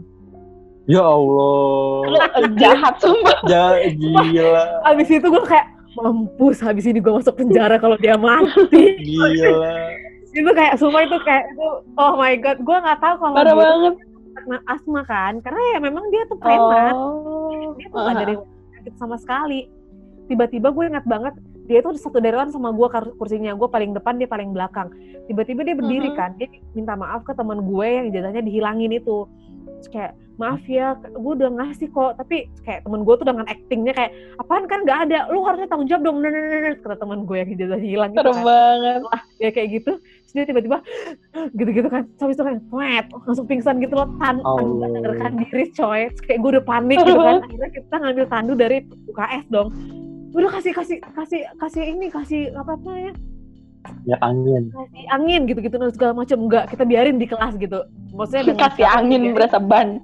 Ya 0.89 1.05
Allah. 1.05 2.01
Lu 2.03 2.17
jahat 2.61 2.95
sumpah. 2.97 3.37
Ya 3.45 3.77
gila. 3.93 4.81
habis 4.83 5.07
itu 5.07 5.21
gue 5.23 5.45
kayak 5.45 5.67
mampus 5.95 6.57
habis 6.59 6.83
ini 6.83 6.97
gue 6.97 7.11
masuk 7.11 7.35
penjara 7.35 7.77
kalau 7.77 7.93
dia 7.95 8.15
mati 8.15 8.97
Gila. 8.97 9.69
itu 10.31 10.49
kayak 10.51 10.73
semua 10.75 11.01
itu 11.01 11.17
kayak 11.19 11.45
itu 11.47 11.67
oh 11.95 12.13
my 12.15 12.33
god 12.35 12.57
gue 12.57 12.77
nggak 12.79 12.99
tahu 12.99 13.15
kalau 13.19 13.33
Parah 13.35 13.53
banget. 13.53 13.93
kena 14.31 14.57
asma 14.65 15.01
kan 15.03 15.33
karena 15.39 15.61
ya 15.67 15.79
memang 15.79 16.05
dia 16.07 16.23
tuh 16.25 16.37
preman 16.37 16.93
Oh. 16.93 17.73
dia 17.75 17.87
tuh 17.87 17.97
nggak 17.97 18.15
dari 18.19 18.35
sakit 18.71 18.93
sama 18.95 19.17
sekali 19.17 19.65
tiba-tiba 20.25 20.69
gue 20.69 20.85
ingat 20.87 21.03
banget 21.03 21.33
dia 21.65 21.81
tuh 21.81 21.93
satu 21.93 22.17
deretan 22.17 22.49
sama 22.49 22.69
gue 22.69 22.87
kursinya 23.15 23.51
gue 23.51 23.67
paling 23.67 23.91
depan 23.91 24.15
dia 24.15 24.25
paling 24.25 24.49
belakang 24.49 24.93
tiba-tiba 25.25 25.61
dia 25.63 25.75
berdiri 25.75 26.09
Mhm. 26.09 26.15
kan 26.15 26.31
dia 26.35 26.47
minta 26.71 26.93
maaf 26.93 27.21
ke 27.21 27.33
teman 27.33 27.59
gue 27.59 27.87
yang 27.89 28.05
ijazahnya 28.07 28.41
dihilangin 28.41 28.91
itu 28.91 29.25
Terus 29.79 29.89
kayak 29.95 30.11
maaf 30.39 30.63
ya 30.71 30.95
gue 30.95 31.33
udah 31.35 31.51
ngasih 31.51 31.91
kok 31.91 32.15
tapi 32.15 32.47
kayak 32.63 32.87
temen 32.87 33.03
gue 33.03 33.15
tuh 33.19 33.27
dengan 33.27 33.43
actingnya 33.43 33.91
kayak 33.91 34.11
apaan 34.39 34.63
kan 34.71 34.87
nggak 34.87 34.99
ada 35.11 35.27
lu 35.35 35.43
harusnya 35.43 35.67
tanggung 35.67 35.91
jawab 35.91 36.07
dong 36.07 36.17
Nah, 36.23 36.31
nah, 36.31 36.39
nah, 36.39 36.59
nah, 36.63 36.73
kata 36.79 36.95
teman 36.95 37.19
gue 37.27 37.35
yang 37.35 37.49
ijazahnya 37.51 37.87
hilang 37.91 38.09
gitu 38.15 38.19
Serem 38.23 38.35
kan 38.39 38.47
banget. 38.47 39.01
ya 39.43 39.49
kayak 39.51 39.69
gitu 39.75 39.91
terus 39.99 40.31
dia 40.31 40.45
tiba-tiba 40.47 40.77
gitu-gitu 41.59 41.87
kan 41.91 42.03
sampai 42.15 42.33
itu 42.39 42.43
kan 42.47 42.55
wet 42.71 43.05
langsung 43.27 43.45
pingsan 43.51 43.75
gitu 43.83 43.93
loh 43.99 44.07
tan 44.15 44.39
Allah. 44.47 44.87
sadarkan 44.95 45.31
diri 45.43 45.65
coy 45.75 46.01
Terus 46.07 46.23
kayak 46.23 46.39
gue 46.39 46.49
udah 46.55 46.63
panik 46.63 46.97
gitu 47.03 47.19
kan 47.19 47.37
akhirnya 47.43 47.69
kita 47.75 47.95
ngambil 47.99 48.25
tandu 48.31 48.53
dari 48.55 48.77
UKS 49.11 49.45
dong 49.51 49.67
udah 50.31 50.51
kasih 50.55 50.71
kasih 50.71 50.97
kasih 51.03 51.41
kasih 51.59 51.83
ini 51.83 52.07
kasih 52.07 52.41
apa 52.55 52.79
apa 52.79 52.91
ya 52.95 53.11
Ya 54.03 54.19
angin. 54.19 54.69
kasih 54.75 55.05
angin 55.07 55.41
gitu-gitu 55.47 55.75
dan 55.79 55.91
segala 55.95 56.11
macam 56.13 56.37
enggak 56.45 56.67
kita 56.69 56.83
biarin 56.83 57.15
di 57.15 57.25
kelas 57.25 57.55
gitu 57.55 57.79
maksudnya 58.11 58.43
dengan 58.51 58.61
Kasih 58.67 58.87
angin 58.87 59.21
berasa 59.31 59.57
ban. 59.57 60.03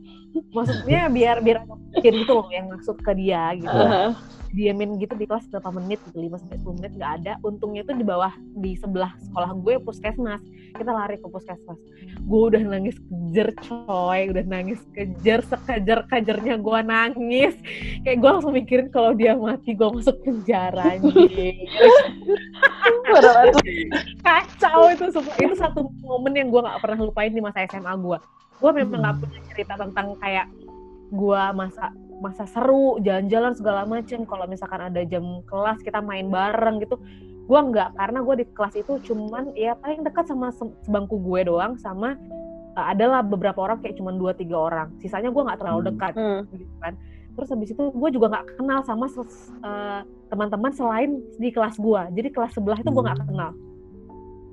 maksudnya 0.52 1.08
biar 1.08 1.40
biar 1.40 1.64
mungkin 1.64 2.14
gitu 2.24 2.32
loh 2.36 2.48
yang 2.52 2.68
masuk 2.72 3.00
ke 3.00 3.12
dia 3.16 3.56
gitu 3.56 3.72
Heeh. 3.72 4.10
Diamin 4.56 4.96
gitu 5.04 5.20
di 5.20 5.28
kelas 5.28 5.52
berapa 5.52 5.68
menit 5.76 6.00
gitu 6.08 6.24
5 6.24 6.40
sampai 6.40 6.58
10 6.64 6.78
menit 6.80 6.92
nggak 6.96 7.12
ada. 7.22 7.34
Untungnya 7.44 7.84
itu 7.84 7.92
di 7.92 8.06
bawah 8.08 8.32
di 8.56 8.80
sebelah 8.80 9.12
sekolah 9.28 9.52
gue 9.60 9.76
puskesmas. 9.84 10.40
Kita 10.72 10.92
lari 10.96 11.20
ke 11.20 11.28
puskesmas. 11.28 11.76
Gue 12.24 12.42
udah 12.56 12.64
nangis 12.64 12.96
kejer 12.96 13.52
coy. 13.60 14.32
Udah 14.32 14.46
nangis 14.48 14.80
kejer 14.96 15.44
sekejar 15.44 16.08
kejarnya 16.08 16.56
gue 16.56 16.80
nangis. 16.88 17.54
Kayak 18.08 18.18
gue 18.24 18.30
langsung 18.32 18.56
mikirin 18.56 18.88
kalau 18.88 19.12
dia 19.12 19.36
mati 19.36 19.76
gue 19.76 19.90
masuk 19.92 20.16
penjara 20.24 20.96
anjing. 20.96 21.68
Kacau 24.24 24.88
itu 24.96 25.06
itu 25.44 25.56
satu 25.60 25.92
momen 26.00 26.32
yang 26.32 26.48
gue 26.48 26.62
nggak 26.64 26.80
pernah 26.80 27.04
lupain 27.04 27.36
di 27.36 27.44
masa 27.44 27.68
SMA 27.68 27.92
gue. 28.00 28.18
Gue 28.64 28.72
memang 28.72 29.04
nggak 29.04 29.16
punya 29.20 29.40
cerita 29.52 29.76
tentang 29.76 30.16
kayak 30.24 30.48
gue 31.12 31.42
masa 31.54 31.92
masa 32.18 32.48
seru 32.48 32.98
jalan-jalan 33.00 33.52
segala 33.54 33.84
macem 33.84 34.24
kalau 34.24 34.46
misalkan 34.46 34.80
ada 34.82 35.04
jam 35.04 35.24
kelas 35.44 35.80
kita 35.80 36.00
main 36.00 36.28
bareng 36.28 36.80
gitu 36.80 36.96
gue 37.46 37.60
nggak 37.62 37.94
karena 37.94 38.20
gue 38.20 38.36
di 38.36 38.46
kelas 38.50 38.76
itu 38.76 38.94
cuman 39.04 39.54
ya 39.54 39.76
paling 39.76 40.02
dekat 40.02 40.26
sama 40.26 40.50
se- 40.50 40.74
sebangku 40.82 41.20
gue 41.20 41.46
doang 41.46 41.76
sama 41.76 42.18
uh, 42.74 42.86
adalah 42.90 43.22
beberapa 43.22 43.62
orang 43.62 43.78
kayak 43.80 44.00
cuman 44.00 44.16
dua 44.16 44.34
tiga 44.34 44.58
orang 44.58 44.88
sisanya 44.98 45.30
gue 45.30 45.44
nggak 45.44 45.60
terlalu 45.60 45.80
Hmm. 45.80 45.90
dekat 45.92 46.14
Hmm. 46.16 46.42
gitu 46.52 46.76
kan 46.80 46.94
terus 47.36 47.52
habis 47.52 47.70
itu 47.70 47.84
gue 47.86 48.10
juga 48.10 48.26
nggak 48.32 48.46
kenal 48.56 48.80
sama 48.82 49.06
ses- 49.06 49.52
uh, 49.60 50.02
teman-teman 50.26 50.72
selain 50.72 51.10
di 51.36 51.52
kelas 51.52 51.76
gue 51.76 52.02
jadi 52.16 52.30
kelas 52.32 52.56
sebelah 52.56 52.80
itu 52.80 52.90
gue 52.90 53.04
nggak 53.04 53.20
Hmm. 53.22 53.30
kenal 53.30 53.52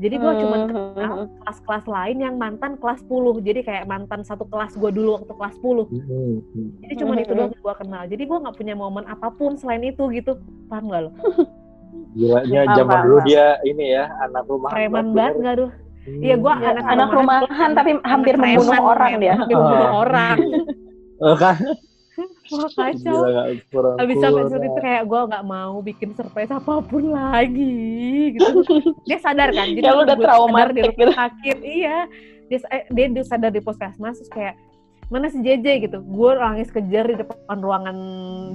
jadi 0.03 0.15
gue 0.19 0.33
cuman 0.37 0.61
Hmm. 0.61 0.69
kenal 0.69 1.15
kelas-kelas 1.39 1.85
lain 1.87 2.17
yang 2.19 2.35
mantan 2.35 2.75
kelas 2.77 3.01
10 3.03 3.39
jadi 3.39 3.61
kayak 3.63 3.85
mantan 3.87 4.21
satu 4.21 4.43
kelas 4.45 4.75
gue 4.75 4.91
dulu 4.91 5.17
waktu 5.17 5.33
kelas 5.33 5.55
10 5.57 5.87
Hmm, 5.87 6.03
hmm. 6.43 6.69
jadi 6.83 6.95
cuma 6.99 7.13
itu 7.17 7.33
doang 7.33 7.55
gue 7.55 7.75
kenal. 7.79 8.03
Jadi 8.05 8.23
gue 8.23 8.39
nggak 8.39 8.57
punya 8.57 8.75
momen 8.75 9.05
apa 9.07 9.31
pun 9.31 9.55
selain 9.55 9.81
itu 9.83 10.03
gitu. 10.11 10.37
Paham 10.67 10.91
gak 10.91 11.03
lo? 11.07 11.11
Gila, 12.13 12.41
dia 12.43 12.63
Paham, 12.63 12.77
zaman 12.77 12.99
dulu 13.05 13.19
dia 13.23 13.47
ini 13.63 13.85
ya 13.91 14.05
anak 14.21 14.45
rumah 14.45 14.69
preman 14.69 15.07
banget 15.13 15.35
gak 15.41 15.55
tuh 15.57 15.71
Iya, 16.03 16.35
gua 16.35 16.59
Ya, 16.59 16.75
anak 16.75 16.85
anak 16.85 17.09
rumahan, 17.09 17.43
rumahan 17.47 17.71
tapi 17.79 17.91
hampir 18.03 18.35
membunuh 18.35 18.83
orang 18.83 19.13
dia. 19.23 19.35
hampir 19.39 19.55
membunuh 19.55 19.91
orang. 20.03 20.37
Oh, 21.23 21.39
kan 21.39 21.55
wah 22.51 22.71
kacau 22.73 23.19
Gila, 23.23 23.31
gak 23.31 24.01
Habis 24.03 24.17
sampai 24.19 24.43
itu 24.67 24.81
kayak 24.83 25.03
gue 25.07 25.21
nggak 25.31 25.45
mau 25.47 25.75
bikin 25.79 26.11
surprise 26.19 26.51
apa 26.51 26.83
pun 26.83 27.15
lagi 27.15 28.35
gitu. 28.35 28.67
Dia 29.07 29.19
sadar 29.23 29.55
kan, 29.55 29.71
jadi 29.71 29.87
Ya, 29.87 29.95
lu 29.95 30.03
udah 30.03 30.19
traumatik 30.19 30.75
di 30.75 30.83
rumah 30.83 30.97
gitu. 30.99 31.13
sakit, 31.15 31.59
iya. 31.63 31.99
Dia, 32.51 32.59
eh, 32.69 32.83
dia, 32.91 33.07
dia 33.09 33.25
sadar 33.25 33.51
di 33.55 33.63
puskesmas 33.63 34.19
terus 34.19 34.33
kayak 34.33 34.55
mana 35.13 35.29
si 35.29 35.45
JJ 35.45 35.67
gitu. 35.85 36.01
Gue 36.01 36.33
nangis 36.33 36.73
kejar 36.73 37.05
di 37.05 37.21
depan 37.21 37.61
ruangan 37.61 37.97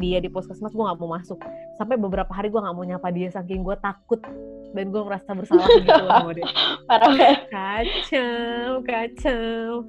dia 0.01 0.17
di 0.17 0.29
puskesmas, 0.29 0.73
gue 0.73 0.83
nggak 0.83 0.97
mau 0.97 1.13
masuk. 1.13 1.37
Sampai 1.77 2.01
beberapa 2.01 2.33
hari 2.33 2.49
gue 2.49 2.57
nggak 2.57 2.75
mau 2.75 2.85
nyapa 2.85 3.13
dia 3.13 3.29
saking 3.29 3.61
gue 3.61 3.77
takut 3.77 4.17
dan 4.73 4.89
gue 4.89 5.01
merasa 5.05 5.37
bersalah 5.37 5.69
gitu 5.69 6.05
sama 6.09 6.31
dia. 6.33 6.49
Parah. 6.89 7.37
Kacau, 7.53 8.81
kacau. 8.81 9.85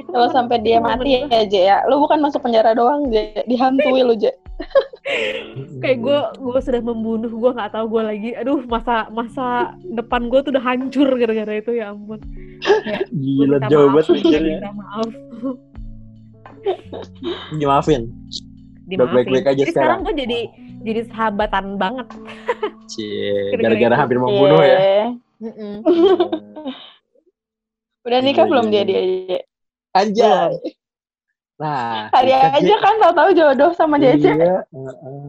Itu 0.00 0.08
Kalau 0.08 0.26
kan 0.26 0.34
sampai 0.34 0.56
dia 0.58 0.80
mati 0.80 1.20
ya, 1.20 1.44
Je 1.44 1.60
ya. 1.62 1.84
Lu 1.84 2.00
bukan 2.00 2.18
masuk 2.18 2.40
penjara 2.40 2.72
doang, 2.72 3.08
Je. 3.08 3.44
Dihantui 3.44 4.00
lu, 4.00 4.16
Je. 4.16 4.32
kayak 5.80 5.98
gue 5.98 6.18
gue 6.36 6.60
sudah 6.60 6.82
membunuh 6.82 7.32
gue 7.32 7.50
nggak 7.50 7.72
tahu 7.72 7.88
gue 7.88 8.02
lagi 8.04 8.30
aduh 8.36 8.60
masa 8.68 9.08
masa 9.08 9.46
depan 9.82 10.28
gue 10.28 10.36
tuh 10.38 10.52
udah 10.52 10.60
hancur 10.60 11.08
gara-gara 11.16 11.56
itu 11.56 11.72
ya 11.74 11.90
ampun 11.90 12.20
gua 12.20 12.20
Gila, 13.08 13.56
jauh 13.66 13.88
maaf, 13.88 14.04
banget 14.04 14.20
mikirnya. 14.20 14.58
maaf 14.70 15.08
Dimaafin. 17.56 18.02
dimaafin 18.84 19.14
baik-baik 19.16 19.46
aja 19.48 19.56
jadi 19.56 19.72
sekarang 19.72 19.98
sekarang. 19.98 19.98
gue 20.04 20.14
jadi 20.20 20.38
jadi 20.80 21.00
sahabatan 21.08 21.64
banget 21.76 22.06
Cie, 22.84 23.32
Gara-gara 23.50 23.64
gara-gara 23.64 23.94
itu. 23.94 24.00
hampir 24.02 24.18
membunuh 24.18 24.60
ya. 24.60 24.76
Iya. 24.76 25.04
Mm-mm. 25.40 25.74
Udah 28.02 28.18
nikah 28.20 28.44
Iya, 28.44 28.50
belum 28.50 28.66
iya, 28.66 28.72
dia 28.82 28.82
iya. 28.82 28.92
dia? 28.92 29.40
Anjay. 29.90 30.54
Nah, 31.60 32.08
Hari 32.14 32.32
kita 32.32 32.56
aja 32.56 32.74
kan 32.80 32.94
tahu-tahu 33.04 33.30
jodoh 33.36 33.70
sama 33.76 34.00
Iya, 34.00 34.16
JJ. 34.16 34.26
heeh. 34.72 35.24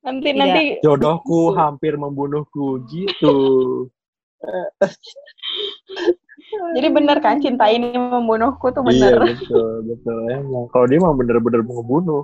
Nanti 0.00 0.28
Tidak. 0.32 0.40
nanti 0.40 0.62
jodohku 0.80 1.52
hampir 1.52 1.98
membunuhku 1.98 2.80
gitu. 2.88 3.36
jadi 6.78 6.88
bener 6.94 7.18
kan 7.18 7.42
cinta 7.42 7.66
ini 7.68 7.90
membunuhku 7.92 8.70
tuh 8.70 8.86
Iya, 8.86 9.18
bener. 9.18 9.34
betul, 9.34 9.82
betul. 9.84 10.18
Emang 10.30 10.70
kalau 10.70 10.86
dia 10.86 11.02
mah 11.02 11.12
bener-bener 11.12 11.60
ngebunuh. 11.66 12.22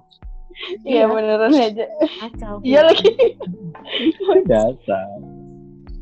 Iya 0.86 1.10
beneran 1.10 1.50
aja. 1.50 1.84
Iya 2.62 2.80
lagi. 2.86 3.10
Dasar. 4.46 5.18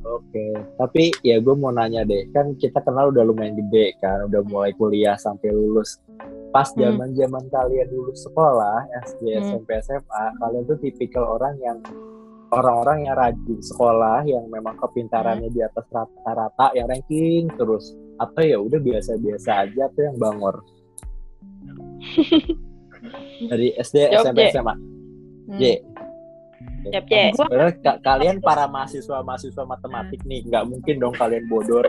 Oke, 0.02 0.46
tapi 0.82 1.14
ya 1.22 1.38
gue 1.38 1.54
mau 1.54 1.70
nanya 1.70 2.02
deh, 2.02 2.26
kan 2.34 2.58
kita 2.58 2.82
kenal 2.82 3.14
udah 3.14 3.22
lumayan 3.22 3.54
gede 3.54 3.94
kan, 4.02 4.26
udah 4.26 4.42
mulai 4.50 4.74
kuliah 4.74 5.14
sampai 5.14 5.54
lulus. 5.54 6.02
Pas 6.50 6.66
Hmm. 6.74 6.82
zaman 6.82 7.14
zaman 7.14 7.44
kalian 7.48 7.86
lulus 7.94 8.26
sekolah, 8.26 8.82
SD, 9.06 9.38
Hmm. 9.38 9.42
SMP, 9.46 9.78
SMA, 9.78 10.24
kalian 10.42 10.62
tuh 10.66 10.78
tipikal 10.82 11.38
orang 11.38 11.54
yang 11.62 11.78
orang-orang 12.52 13.08
yang 13.08 13.16
rajin 13.16 13.60
sekolah, 13.62 14.26
yang 14.26 14.44
memang 14.50 14.76
kepintarannya 14.76 15.48
Hmm. 15.48 15.56
di 15.56 15.60
atas 15.64 15.86
rata-rata, 15.88 16.74
yang 16.76 16.90
ranking 16.90 17.48
terus, 17.54 17.94
atau 18.18 18.42
ya 18.42 18.58
udah 18.60 18.80
biasa-biasa 18.82 19.50
aja 19.70 19.88
tuh 19.94 20.02
yang 20.02 20.18
bangor. 20.18 20.60
Dari 23.50 23.74
SD, 23.78 23.96
SMP. 24.12 24.50
SMA. 24.50 24.74
Hmm. 24.74 25.58
J. 25.58 25.62
Je. 26.84 27.22
Gua- 27.32 27.46
Sebenarnya 27.46 27.74
ka- 27.78 28.00
kalian 28.00 28.36
para 28.38 28.66
mahasiswa-mahasiswa 28.66 29.62
matematik 29.62 30.20
nih, 30.22 30.42
nggak 30.44 30.64
mungkin 30.64 30.94
dong 30.98 31.14
kalian 31.14 31.46
bodor. 31.46 31.86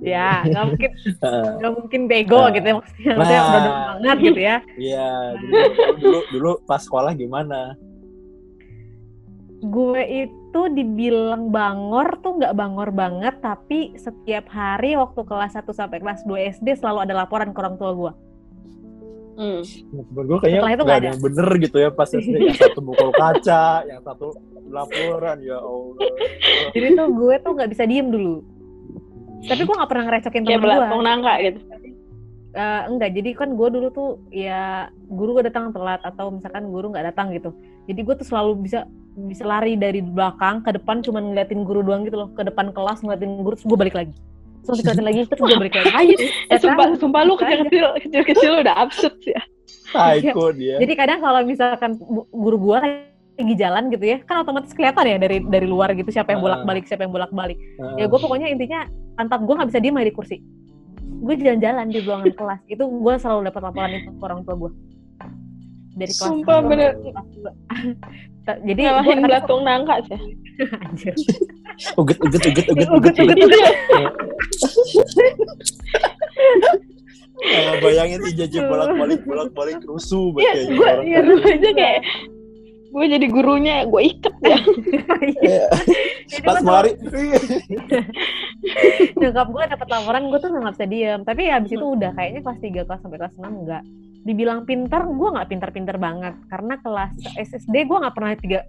ya 0.00 0.42
nggak 0.42 0.64
mungkin 0.66 0.90
nggak 1.60 1.72
mungkin 1.74 2.00
bego 2.06 2.40
Nah. 2.40 2.50
gitu 2.50 2.64
ya 2.64 2.74
maksudnya 2.74 3.12
maksudnya 3.12 3.38
Nah. 3.38 3.50
udah 3.52 3.62
banget 3.68 4.16
gitu 4.20 4.40
ya 4.42 4.56
Iya, 4.74 5.08
dulu, 5.36 5.58
dulu 5.94 6.18
dulu 6.32 6.50
pas 6.64 6.80
sekolah 6.80 7.12
gimana? 7.12 7.76
gue 9.62 10.02
itu 10.26 10.60
dibilang 10.68 11.48
bangor 11.48 12.18
tuh 12.18 12.34
nggak 12.34 12.50
bangor 12.52 12.90
banget 12.90 13.38
tapi 13.38 13.94
setiap 13.94 14.48
hari 14.48 14.96
waktu 14.96 15.22
kelas 15.22 15.54
1 15.54 15.70
sampai 15.70 15.98
kelas 15.98 16.24
2 16.24 16.34
SD 16.50 16.74
selalu 16.74 16.98
ada 17.02 17.14
laporan 17.16 17.54
ke 17.54 17.58
orang 17.60 17.76
tua 17.76 17.92
gue 17.92 18.12
Hmm. 19.32 19.64
Menurut 19.92 20.26
gue 20.28 20.38
kayaknya 20.44 20.60
Setelah 20.60 20.72
itu 20.72 20.82
nggak 20.82 20.86
nggak 20.86 21.00
ada 21.00 21.08
yang 21.08 21.22
bener 21.24 21.48
gitu 21.56 21.76
ya 21.80 21.88
pas 21.88 22.08
SD. 22.12 22.34
Yang 22.36 22.58
satu 22.60 22.80
mukul 22.84 23.10
kaca, 23.16 23.64
yang 23.90 24.00
satu 24.04 24.28
laporan 24.72 25.36
ya 25.44 25.60
Allah. 25.60 26.08
jadi 26.72 26.96
tuh 26.96 27.08
gue 27.12 27.34
tuh 27.44 27.52
nggak 27.52 27.70
bisa 27.76 27.84
diem 27.84 28.08
dulu 28.08 28.40
tapi 29.42 29.66
gue 29.66 29.74
nggak 29.74 29.90
pernah 29.90 30.04
ngerecokin 30.06 30.42
temen 30.46 30.54
gue 30.54 30.62
belatung 30.62 31.02
nangka 31.02 31.34
gitu. 31.42 31.60
Eh, 32.52 32.82
enggak 32.84 33.10
jadi 33.16 33.30
kan 33.32 33.56
gue 33.56 33.68
dulu 33.72 33.88
tuh 33.96 34.10
ya 34.28 34.92
guru 35.08 35.40
gue 35.40 35.48
datang 35.48 35.72
telat 35.72 36.04
atau 36.04 36.28
misalkan 36.28 36.68
guru 36.68 36.92
nggak 36.92 37.08
datang 37.08 37.32
gitu 37.32 37.56
jadi 37.88 38.04
gue 38.04 38.14
tuh 38.20 38.28
selalu 38.28 38.68
bisa 38.68 38.84
bisa 39.16 39.48
lari 39.48 39.72
dari 39.72 40.04
belakang 40.04 40.60
ke 40.60 40.76
depan 40.76 41.00
cuman 41.00 41.32
ngeliatin 41.32 41.64
guru 41.64 41.80
doang 41.80 42.04
gitu 42.04 42.20
loh 42.20 42.28
ke 42.36 42.44
depan 42.44 42.68
kelas 42.76 43.00
ngeliatin 43.00 43.40
guru 43.40 43.56
terus 43.56 43.64
gue 43.64 43.78
balik 43.80 43.96
lagi 43.96 44.12
terus 44.62 44.78
diliatin 44.78 45.04
lagi 45.04 45.20
terus 45.26 45.40
gue 45.40 45.58
balik 45.58 45.74
lagi 45.76 46.14
Eh, 46.14 46.30
Ya 46.48 46.56
sumpah, 46.56 46.86
kan? 46.86 46.96
sumpah 46.96 47.20
lu 47.22 47.34
Gitu 47.34 47.42
aja. 47.42 47.54
kecil-kecil 47.60 47.86
kecil-kecil 48.00 48.52
udah 48.60 48.74
absurd 48.78 49.14
sih 49.20 49.32
ya. 49.32 49.42
Psycho 49.84 50.44
dia. 50.52 50.76
Jadi 50.78 50.92
kadang 50.94 51.18
kalau 51.18 51.40
misalkan 51.42 51.90
guru 52.28 52.56
gua 52.58 52.78
lagi 52.80 53.54
jalan 53.54 53.88
gitu 53.88 54.04
ya, 54.06 54.18
kan 54.20 54.40
otomatis 54.40 54.70
kelihatan 54.70 55.04
ya 55.04 55.16
dari 55.16 55.38
dari 55.42 55.66
luar 55.66 55.92
gitu 55.92 56.08
siapa 56.08 56.32
yang 56.32 56.40
Ah. 56.40 56.44
bolak-balik, 56.46 56.84
siapa 56.84 57.02
yang 57.02 57.12
bolak-balik. 57.12 57.58
Heeh. 57.58 57.96
Ya 57.96 58.06
gue 58.06 58.18
pokoknya 58.18 58.48
intinya 58.48 58.86
pantat 59.14 59.40
gue 59.40 59.52
nggak 59.52 59.68
bisa 59.68 59.80
diem 59.80 59.96
aja 59.96 60.06
di 60.06 60.14
kursi. 60.14 60.36
Gue 61.18 61.34
jalan-jalan 61.34 61.86
di 61.88 61.98
ruangan 62.00 62.32
kelas. 62.38 62.60
Itu 62.66 62.84
gue 62.86 63.14
selalu 63.16 63.40
dapat 63.48 63.62
laporan 63.62 63.90
itu 63.92 64.10
ke 64.10 64.22
orang 64.22 64.40
tua 64.42 64.54
gue. 64.56 64.70
Dari 65.92 66.08
kelas 66.08 66.24
Sumpah, 66.24 66.58
bener. 66.62 66.90
kelas 66.96 67.26
Jadi 68.42 68.80
Ngalahin 68.82 69.18
belatung 69.22 69.62
nangka 69.62 70.02
sih. 70.06 70.20
Anjir. 70.84 71.14
uget 71.96 72.18
uget 72.20 72.42
uget 72.44 72.66
uget 72.68 72.88
Uget, 72.92 73.14
uget, 73.16 73.38
Iya. 73.38 73.70
Nah, 77.42 77.74
bayangin 77.82 78.22
si 78.22 78.38
Jaja 78.38 78.70
bolak-balik 78.70 79.26
bolak-balik 79.26 79.82
rusuh 79.82 80.30
Iya, 80.38 80.52
banget 80.54 80.62
gue 80.70 80.78
kayaknya 80.78 81.18
orang. 81.18 81.26
gue 81.26 81.50
aja 81.50 81.70
kayak 81.74 82.00
gue 82.92 83.04
jadi 83.08 83.26
gurunya, 83.26 83.76
gue 83.88 84.02
iket 84.04 84.34
ya. 84.44 84.58
Iya. 85.42 85.64
Pas 86.46 86.60
lari, 86.62 86.92
nyokap 89.16 89.48
gue 89.48 89.62
dapat 89.64 89.88
laporan 89.90 90.22
gue 90.28 90.38
tuh 90.38 90.48
nggak 90.52 90.74
bisa 90.76 90.86
diem 90.86 91.20
tapi 91.22 91.40
ya 91.48 91.58
abis 91.58 91.72
itu 91.72 91.82
udah 91.82 92.10
kayaknya 92.14 92.40
kelas 92.40 92.60
3 92.62 92.86
kelas 92.86 93.00
sampai 93.02 93.18
kelas 93.18 93.34
6 93.36 93.42
enggak 93.42 93.82
dibilang 94.22 94.62
pintar 94.62 95.02
gue 95.04 95.28
nggak 95.30 95.48
pintar-pintar 95.48 95.96
banget 95.98 96.34
karena 96.46 96.78
kelas 96.78 97.12
SSD 97.36 97.74
gue 97.82 97.98
nggak 97.98 98.14
pernah 98.14 98.32
tiga 98.34 98.60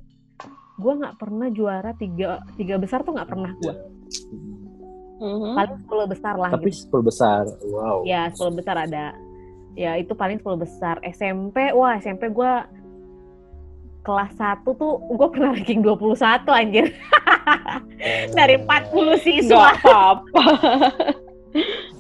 gue 0.74 0.94
nggak 0.98 1.16
pernah 1.16 1.48
juara 1.48 1.94
tiga 1.94 2.42
tiga 2.54 2.76
besar 2.78 3.02
tuh 3.02 3.14
nggak 3.14 3.30
pernah 3.30 3.52
gue 3.56 3.76
Mhm. 5.14 5.56
paling 5.56 5.78
10 5.88 6.04
besar 6.10 6.36
lah 6.36 6.52
tapi 6.52 6.68
gitu. 6.68 6.84
sepuluh 6.84 7.06
besar. 7.08 7.48
Wow. 7.64 8.04
ya 8.04 8.28
10 8.28 8.60
besar 8.60 8.76
ada 8.76 9.16
ya 9.72 9.96
itu 9.96 10.12
paling 10.12 10.36
10 10.38 10.60
besar 10.60 11.00
SMP 11.00 11.72
wah 11.72 11.96
SMP 11.96 12.28
gue 12.28 12.52
kelas 14.04 14.32
1 14.36 14.68
tuh 14.68 15.00
gue 15.00 15.28
pernah 15.32 15.56
ranking 15.56 15.80
21 15.80 16.44
anjir. 16.52 16.92
Dari 18.38 18.60
40 18.60 19.16
siswa. 19.24 19.72
Gak 19.72 19.80
apa-apa. 19.80 20.44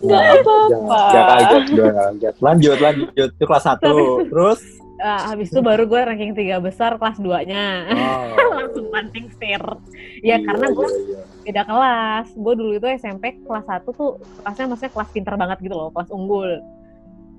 Gak 0.04 0.22
apa-apa. 0.36 0.98
Gak 1.10 1.26
kaget, 1.26 1.63
kaget. 1.72 2.34
Lanjut, 2.39 2.78
lanjut. 2.78 3.30
Itu 3.32 3.44
kelas 3.44 3.66
1. 3.66 3.80
Terus? 4.28 4.60
Eh, 4.96 5.20
habis 5.26 5.48
itu 5.48 5.60
baru 5.60 5.84
gue 5.84 6.00
ranking 6.00 6.32
3 6.32 6.60
besar 6.60 6.96
kelas 6.96 7.18
2-nya. 7.18 7.66
Oh. 7.92 8.24
Langsung 8.58 8.88
banting 8.89 9.28
setir. 9.30 9.60
Ya 10.22 10.39
karena 10.39 10.70
gue 10.70 10.88
Iya, 10.88 11.00
iya. 11.10 11.20
beda 11.44 11.62
kelas. 11.66 12.28
Gue 12.34 12.54
dulu 12.54 12.72
itu 12.74 12.88
SMP 12.94 13.36
kelas 13.42 13.66
1 13.66 13.84
tuh 13.89 14.16
kelasnya 14.39 14.66
maksudnya 14.66 14.92
kelas 14.92 15.10
pintar 15.12 15.36
banget 15.36 15.58
gitu 15.62 15.76
loh, 15.76 15.89
kelas 15.89 16.08
unggul. 16.10 16.50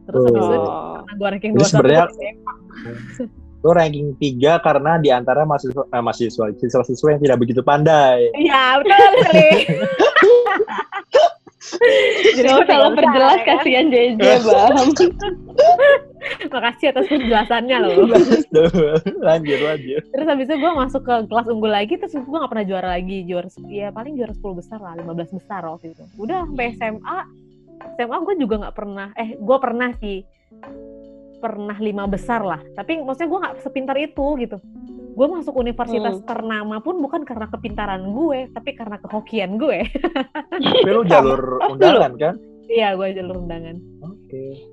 Terus 0.05 0.23
habis 0.27 0.45
itu 0.45 0.59
Oh. 0.61 0.93
karena 0.99 1.13
gue 1.15 1.29
ranking 1.31 1.53
Jadi 1.53 1.63
21 1.63 1.71
sebenarnya- 1.71 2.05
tuh 2.05 2.17
SMA. 2.17 2.55
Lu 3.65 3.73
ranking 3.73 4.09
3 4.15 4.61
karena 4.61 4.93
di 4.99 5.09
antara 5.09 5.41
mahasiswa, 5.43 5.85
eh, 5.87 6.03
mahasiswa 6.03 6.47
siswa-siswa 6.55 7.09
yang 7.11 7.23
tidak 7.23 7.39
begitu 7.41 7.61
pandai. 7.61 8.29
Iya, 8.35 8.77
betul 8.77 8.93
sekali. 9.19 9.49
Jadi 12.37 12.49
Gak 12.49 12.57
gue 12.57 12.65
usah 12.67 12.79
lo 12.79 12.89
perjelas 12.93 13.41
kan? 13.43 13.47
kasihan 13.61 13.87
JJ 13.91 14.21
bang. 14.47 14.89
Makasih 16.55 16.87
atas 16.89 17.05
penjelasannya 17.05 17.77
loh. 17.85 18.09
lanjut, 19.21 19.61
lanjut. 19.61 20.03
Terus 20.09 20.27
habis 20.27 20.47
itu 20.49 20.57
gue 20.57 20.73
masuk 20.73 21.03
ke 21.05 21.15
kelas 21.29 21.47
unggul 21.53 21.69
lagi, 21.69 22.01
terus 22.01 22.17
gue 22.17 22.25
gak 22.41 22.49
pernah 22.49 22.65
juara 22.65 22.89
lagi. 22.97 23.29
Juara, 23.29 23.49
ya 23.69 23.93
paling 23.93 24.17
juara 24.17 24.33
10 24.33 24.41
besar 24.57 24.79
lah, 24.81 24.97
15 24.97 25.37
besar 25.37 25.61
waktu 25.69 25.93
itu. 25.93 26.05
Udah 26.17 26.49
sampai 26.49 26.73
SMA, 26.81 27.19
SMA 28.01 28.17
gue 28.25 28.35
juga 28.41 28.55
gak 28.69 28.77
pernah, 28.77 29.13
eh 29.21 29.37
gue 29.37 29.57
pernah 29.61 29.91
sih, 30.01 30.25
pernah 31.45 31.77
lima 31.77 32.09
besar 32.09 32.41
lah. 32.41 32.65
Tapi 32.73 33.05
maksudnya 33.05 33.29
gue 33.29 33.41
gak 33.45 33.57
sepintar 33.61 33.97
itu 34.01 34.25
gitu. 34.41 34.57
Gue 35.15 35.27
masuk 35.29 35.55
universitas 35.55 36.17
Hmm. 36.19 36.27
ternama 36.27 36.81
pun 36.81 36.99
bukan 36.99 37.23
karena 37.23 37.47
kepintaran 37.47 38.09
gue, 38.09 38.49
tapi 38.51 38.73
karena 38.73 38.97
kehokian 38.99 39.61
gue. 39.61 39.85
Tapi 40.49 40.89
lu 40.89 41.05
jalur 41.13 41.61
undangan 41.69 42.17
kan? 42.17 42.35
Iya, 42.67 42.97
gue 42.97 43.13
jalur 43.13 43.45
undangan. 43.45 43.77
Oke. 44.01 44.73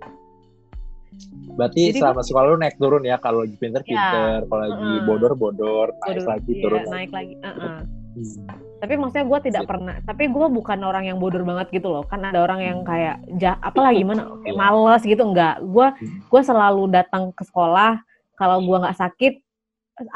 Berarti 1.51 1.91
Jadi 1.91 1.99
selama 1.99 2.23
sekolah 2.23 2.47
lu 2.47 2.57
naik 2.57 2.79
turun 2.79 3.03
ya 3.03 3.19
kalau 3.19 3.43
lagi 3.43 3.53
pinter-pinter, 3.59 4.47
kalau 4.47 4.61
lagi 4.63 4.79
Heeh. 4.79 5.03
bodor-bodor, 5.03 5.87
naik 6.01 6.23
lagi 6.25 6.51
iya, 6.55 6.61
turun. 6.63 6.81
naik 6.87 7.11
lagi. 7.11 7.33
Heeh. 7.37 7.77
Hmm. 8.15 8.70
Tapi 8.81 8.97
maksudnya 8.97 9.29
gue 9.29 9.39
tidak 9.45 9.63
pernah, 9.69 9.95
tapi 10.01 10.25
gue 10.25 10.47
bukan 10.49 10.79
orang 10.81 11.05
yang 11.05 11.21
bodoh 11.21 11.45
banget 11.45 11.69
gitu 11.69 11.85
loh. 11.87 12.01
Kan 12.01 12.25
ada 12.25 12.41
orang 12.41 12.65
yang 12.65 12.77
kayak, 12.81 13.21
ja, 13.37 13.53
apalah 13.61 13.93
gimana, 14.01 14.25
Iya. 14.25 14.35
kayak 14.41 14.57
males 14.57 15.01
gitu. 15.05 15.21
Enggak, 15.21 15.61
gue 15.61 15.87
Hmm. 15.93 16.17
gue 16.25 16.41
selalu 16.41 16.83
datang 16.89 17.29
ke 17.29 17.45
sekolah. 17.45 18.01
Kalau 18.33 18.57
gue 18.57 18.77
nggak 18.81 18.97
sakit 18.97 19.33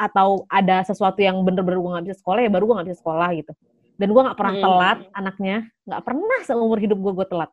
atau 0.01 0.49
ada 0.49 0.81
sesuatu 0.81 1.21
yang 1.21 1.45
bener-bener 1.45 1.77
gue 1.77 1.91
nggak 1.93 2.05
bisa 2.09 2.17
sekolah 2.17 2.41
ya 2.41 2.49
baru 2.49 2.63
gue 2.65 2.75
nggak 2.81 2.87
bisa 2.89 2.99
sekolah 3.05 3.29
gitu. 3.37 3.53
Dan 3.95 4.07
gue 4.09 4.21
nggak 4.25 4.37
pernah 4.39 4.55
Hmm. 4.57 4.63
telat 4.65 4.97
anaknya, 5.13 5.57
nggak 5.85 6.01
pernah 6.01 6.39
seumur 6.41 6.79
hidup 6.81 6.97
gue 6.97 7.13
gue 7.21 7.27
telat. 7.29 7.51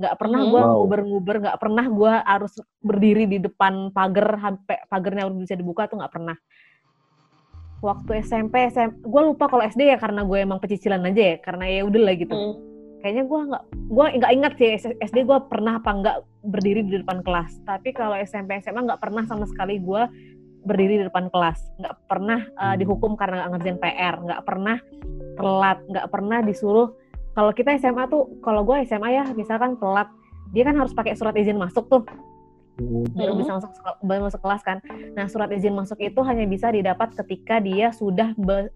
Nggak 0.00 0.16
pernah 0.16 0.40
Hmm. 0.40 0.48
gue 0.48 0.62
Wow. 0.64 0.72
nguber-nguber, 0.80 1.36
nggak 1.44 1.58
pernah 1.60 1.84
gue 1.84 2.12
harus 2.24 2.52
berdiri 2.80 3.28
di 3.28 3.36
depan 3.36 3.92
pagar 3.92 4.40
sampai 4.40 4.80
pagarnya 4.88 5.28
udah 5.28 5.38
bisa 5.38 5.52
dibuka 5.52 5.84
tuh 5.84 6.00
nggak 6.00 6.08
pernah 6.08 6.36
waktu 7.80 8.20
SMP, 8.20 8.68
SM, 8.68 9.04
gue 9.04 9.22
lupa 9.24 9.48
kalau 9.48 9.64
SD 9.64 9.92
ya 9.92 9.96
karena 9.96 10.24
gue 10.24 10.38
emang 10.40 10.60
pecicilan 10.60 11.00
aja 11.04 11.34
ya, 11.34 11.36
karena 11.40 11.64
ya 11.68 11.80
udah 11.88 12.00
lah 12.00 12.14
gitu. 12.16 12.34
Hmm. 12.36 12.54
Kayaknya 13.00 13.24
gue 13.24 13.40
nggak, 13.48 13.64
gue 13.72 14.06
nggak 14.20 14.32
ingat 14.36 14.52
sih 14.60 14.70
SD 15.00 15.24
gue 15.24 15.38
pernah 15.48 15.80
apa 15.80 15.90
nggak 15.90 16.16
berdiri 16.44 16.84
di 16.84 17.00
depan 17.00 17.24
kelas. 17.24 17.56
Tapi 17.64 17.96
kalau 17.96 18.12
SMP 18.20 18.60
SMA 18.60 18.84
nggak 18.84 19.00
pernah 19.00 19.24
sama 19.24 19.48
sekali 19.48 19.80
gue 19.80 20.02
berdiri 20.68 21.00
di 21.00 21.04
depan 21.08 21.32
kelas. 21.32 21.58
Nggak 21.80 21.94
pernah 22.04 22.40
uh, 22.60 22.76
dihukum 22.76 23.16
karena 23.16 23.44
nggak 23.44 23.50
ngerjain 23.56 23.78
PR, 23.80 24.14
nggak 24.20 24.42
pernah 24.44 24.76
telat, 25.40 25.78
nggak 25.88 26.06
pernah 26.12 26.38
disuruh. 26.44 26.88
Kalau 27.32 27.56
kita 27.56 27.72
SMA 27.80 28.04
tuh, 28.12 28.28
kalau 28.44 28.68
gue 28.68 28.84
SMA 28.84 29.08
ya 29.16 29.24
misalkan 29.32 29.80
telat, 29.80 30.12
dia 30.52 30.66
kan 30.66 30.76
harus 30.76 30.92
pakai 30.92 31.16
surat 31.16 31.32
izin 31.32 31.56
masuk 31.56 31.88
tuh. 31.88 32.04
Baru 33.10 33.32
Hmm. 33.32 33.38
bisa 33.38 33.50
masuk 33.54 33.70
baru 34.00 34.20
masuk 34.24 34.40
kelas 34.40 34.62
kan. 34.62 34.78
Nah, 35.12 35.26
surat 35.26 35.48
izin 35.48 35.72
masuk 35.72 35.98
itu 35.98 36.20
hanya 36.20 36.44
bisa 36.44 36.68
didapat 36.68 37.12
ketika 37.14 37.58
dia 37.58 37.90
sudah 37.90 38.32
be- 38.34 38.72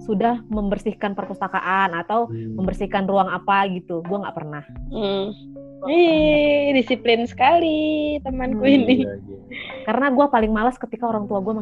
sudah 0.00 0.40
membersihkan 0.46 1.12
perpustakaan 1.12 1.92
atau 1.92 2.26
Hmm. 2.26 2.54
membersihkan 2.54 3.04
ruang 3.04 3.26
apa 3.26 3.66
gitu. 3.68 4.00
Gua 4.02 4.22
nggak 4.22 4.36
pernah. 4.36 4.62
Hmm. 4.88 5.32
Ih, 5.84 6.74
disiplin 6.74 7.22
sekali 7.24 7.78
temanku 8.20 8.60
Hmm. 8.60 8.74
ini. 8.74 8.96
Iya, 8.98 9.14
iya. 9.14 9.38
Karena 9.84 10.10
gua 10.10 10.26
paling 10.26 10.50
malas 10.50 10.74
ketika 10.74 11.06
orang 11.06 11.24
tua 11.24 11.38
gue 11.38 11.54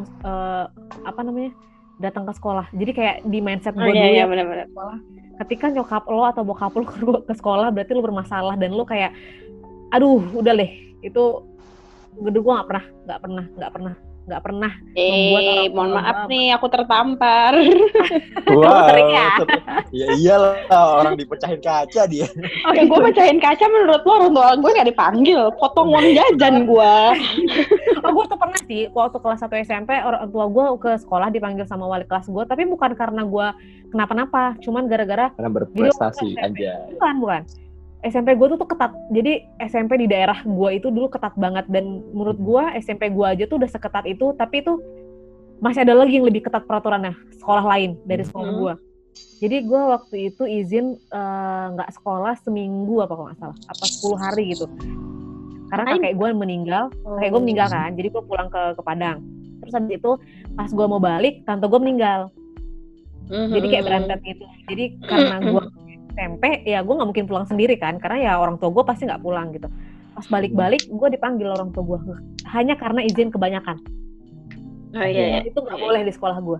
apa 1.03 1.19
namanya 1.19 1.53
datang 1.97 2.23
ke 2.23 2.33
sekolah. 2.33 2.65
Jadi 2.71 2.91
kayak 2.93 3.15
di 3.23 3.39
mindset 3.39 3.73
Oh 3.73 3.79
gue 3.79 3.89
iya 3.89 3.93
dulu 3.95 4.05
iya 4.07 4.17
ya 4.17 4.25
benar-benar. 4.25 4.67
ketika 5.37 5.69
nyokap 5.69 6.01
lo 6.07 6.25
atau 6.25 6.41
bokap 6.41 6.73
lo 6.73 6.81
ke- 6.83 6.97
ke 7.29 7.33
sekolah 7.35 7.69
berarti 7.69 7.91
lo 7.91 8.01
bermasalah 8.01 8.55
dan 8.55 8.71
lo 8.71 8.81
kayak 8.83 9.13
aduh 9.89 10.17
udah 10.33 10.53
deh 10.55 10.71
itu 10.99 11.23
gede 12.19 12.39
gue 12.39 12.53
nggak 12.53 12.67
pernah 12.67 12.85
nggak 13.03 13.19
pernah 13.19 13.45
nggak 13.53 13.71
pernah 13.71 13.95
nggak 14.27 14.43
pernah 14.43 14.71
Membuat 14.91 14.99
Eh, 14.99 15.47
orang 15.47 15.71
mohon 15.71 15.91
maaf 15.93 16.17
bangga. 16.17 16.27
nih 16.27 16.45
aku 16.51 16.65
tertampar. 16.67 17.53
Wow, 18.47 18.87
sering 18.87 19.09
ya? 19.09 19.27
ter- 19.37 19.63
ya 19.91 20.05
iyalah 20.15 20.55
orang 20.97 21.15
dipecahin 21.15 21.59
kaca 21.59 22.07
dia. 22.07 22.27
oh, 22.63 22.71
ya 22.71 22.83
gue 22.83 22.99
pecahin 23.05 23.39
kaca 23.39 23.65
menurut 23.65 24.03
lo 24.03 24.11
orang 24.13 24.31
tua 24.33 24.47
gue 24.57 24.71
gak 24.73 24.89
dipanggil. 24.89 25.41
Potong 25.53 25.87
uang 25.89 26.07
jajan 26.11 26.63
gue. 26.63 26.93
Oh, 27.97 28.13
gue 28.13 28.25
tuh 28.25 28.37
pernah 28.37 28.59
sih 28.63 28.87
waktu 28.89 29.17
kelas 29.17 29.41
1 29.41 29.63
SMP 29.65 29.91
orang 29.97 30.27
tua 30.27 30.47
gue 30.47 30.65
ke 30.77 30.91
sekolah 30.97 31.27
dipanggil 31.27 31.63
sama 31.63 31.83
wali 31.83 32.03
kelas 32.03 32.27
gue, 32.27 32.43
tapi 32.45 32.63
bukan 32.63 32.93
karena 32.93 33.23
gue 33.23 33.47
kenapa-napa, 33.89 34.55
cuman 34.59 34.87
gara-gara 34.87 35.27
Karena 35.33 35.51
berprestasi 35.51 36.35
aja. 36.37 36.87
bukan 36.89 37.15
bukan. 37.19 37.41
SMP 38.07 38.33
gue 38.33 38.47
tuh 38.49 38.57
tuh 38.57 38.69
ketat. 38.69 38.91
Jadi 39.11 39.43
SMP 39.61 39.99
di 39.99 40.07
daerah 40.07 40.39
gue 40.39 40.69
itu 40.73 40.87
dulu 40.87 41.07
ketat 41.07 41.35
banget 41.35 41.67
dan 41.67 41.99
menurut 42.11 42.39
gue 42.39 42.63
SMP 42.79 43.11
gue 43.11 43.25
aja 43.25 43.43
tuh 43.45 43.59
udah 43.59 43.69
seketat 43.69 44.07
itu, 44.07 44.31
tapi 44.33 44.63
itu 44.63 44.79
masih 45.57 45.83
ada 45.83 45.97
lagi 45.97 46.15
yang 46.15 46.25
lebih 46.25 46.45
ketat 46.45 46.63
peraturannya 46.63 47.17
sekolah 47.37 47.65
lain 47.65 47.97
dari 48.05 48.23
sekolah 48.23 48.47
Hmm. 48.47 48.59
gue. 48.59 48.73
Jadi 49.37 49.57
gue 49.65 49.81
waktu 49.81 50.15
itu 50.29 50.43
izin 50.45 50.85
eh, 50.97 51.65
nggak 51.73 51.89
sekolah 51.93 52.33
seminggu 52.41 53.01
apa 53.01 53.13
kalau 53.13 53.27
nggak 53.29 53.39
salah, 53.39 53.57
apa 53.65 53.85
10 53.85 54.17
hari 54.17 54.43
gitu. 54.53 54.65
Karena 55.67 55.83
kakek 55.93 56.13
gue 56.15 56.29
meninggal, 56.31 56.83
kakek 57.17 57.29
gue 57.33 57.41
meninggal 57.43 57.67
kan, 57.67 57.91
jadi 57.93 58.07
gue 58.07 58.23
pulang 58.23 58.47
ke 58.47 58.61
ke 58.73 58.81
Padang. 58.81 59.19
Terus 59.59 59.73
habis 59.73 59.99
itu 59.99 60.11
pas 60.55 60.69
gue 60.69 60.85
mau 60.87 61.01
balik, 61.01 61.43
tante 61.43 61.65
gue 61.65 61.79
meninggal. 61.81 62.31
Jadi 63.27 63.65
kayak 63.67 63.83
Hmm. 63.83 63.89
berantet 63.91 64.19
gitu. 64.23 64.45
Jadi 64.71 64.83
karena 65.03 65.35
gue 65.43 65.63
SMP, 66.17 66.65
ya 66.65 66.81
gue 66.81 66.93
nggak 66.97 67.09
mungkin 67.13 67.25
pulang 67.29 67.45
sendiri 67.45 67.77
kan, 67.77 68.01
karena 68.01 68.17
ya 68.17 68.31
orang 68.41 68.57
tua 68.57 68.73
gue 68.73 68.83
pasti 68.83 69.05
nggak 69.05 69.21
pulang 69.21 69.53
gitu. 69.53 69.69
Pas 70.17 70.25
balik-balik, 70.33 70.89
gue 70.89 71.07
dipanggil 71.13 71.45
orang 71.45 71.69
tua 71.69 71.85
gue 71.85 71.99
hanya 72.49 72.73
karena 72.73 73.05
izin 73.05 73.29
kebanyakan. 73.29 73.77
Oh 74.97 75.05
iya, 75.05 75.37
iya. 75.37 75.39
itu 75.45 75.59
nggak 75.61 75.77
boleh 75.77 76.01
di 76.01 76.09
sekolah 76.09 76.41
gue. 76.41 76.59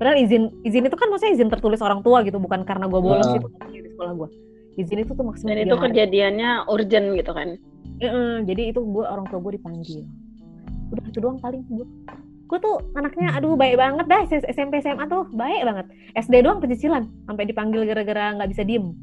Padahal 0.00 0.16
izin 0.20 0.48
izin 0.64 0.88
itu 0.88 0.96
kan 0.96 1.12
maksudnya 1.12 1.32
izin 1.36 1.48
tertulis 1.52 1.80
orang 1.84 2.00
tua 2.00 2.24
gitu, 2.24 2.40
bukan 2.40 2.64
karena 2.64 2.88
gue 2.88 3.00
bolos 3.00 3.28
itu 3.28 3.48
boleh 3.52 3.80
di 3.84 3.90
sekolah 3.92 4.12
gue. 4.16 4.28
Izin 4.76 4.98
itu 5.04 5.12
tuh 5.12 5.24
maksimal 5.24 5.56
Dan 5.56 5.68
itu 5.68 5.76
hari. 5.76 5.84
kejadiannya 5.92 6.50
urgent 6.68 7.06
gitu 7.16 7.32
kan. 7.32 7.48
Heeh, 8.00 8.32
jadi 8.44 8.62
itu 8.72 8.80
gue 8.80 9.04
orang 9.04 9.24
tua 9.28 9.40
gue 9.40 9.52
dipanggil. 9.56 10.04
Udah 10.92 11.04
itu 11.08 11.18
doang 11.20 11.40
paling 11.40 11.64
gue. 11.68 11.86
Gue 12.46 12.58
tuh 12.58 12.78
anaknya 12.94 13.34
aduh 13.34 13.54
baik 13.54 13.74
banget 13.74 14.06
dah 14.06 14.22
SMP 14.46 14.78
SMA 14.78 15.04
tuh 15.06 15.26
baik 15.28 15.62
banget. 15.62 15.86
SD 16.14 16.40
doang 16.40 16.62
pecicilan 16.62 17.04
sampai 17.24 17.44
dipanggil 17.44 17.82
gara-gara 17.84 18.34
nggak 18.34 18.50
bisa 18.50 18.62
diem. 18.62 18.94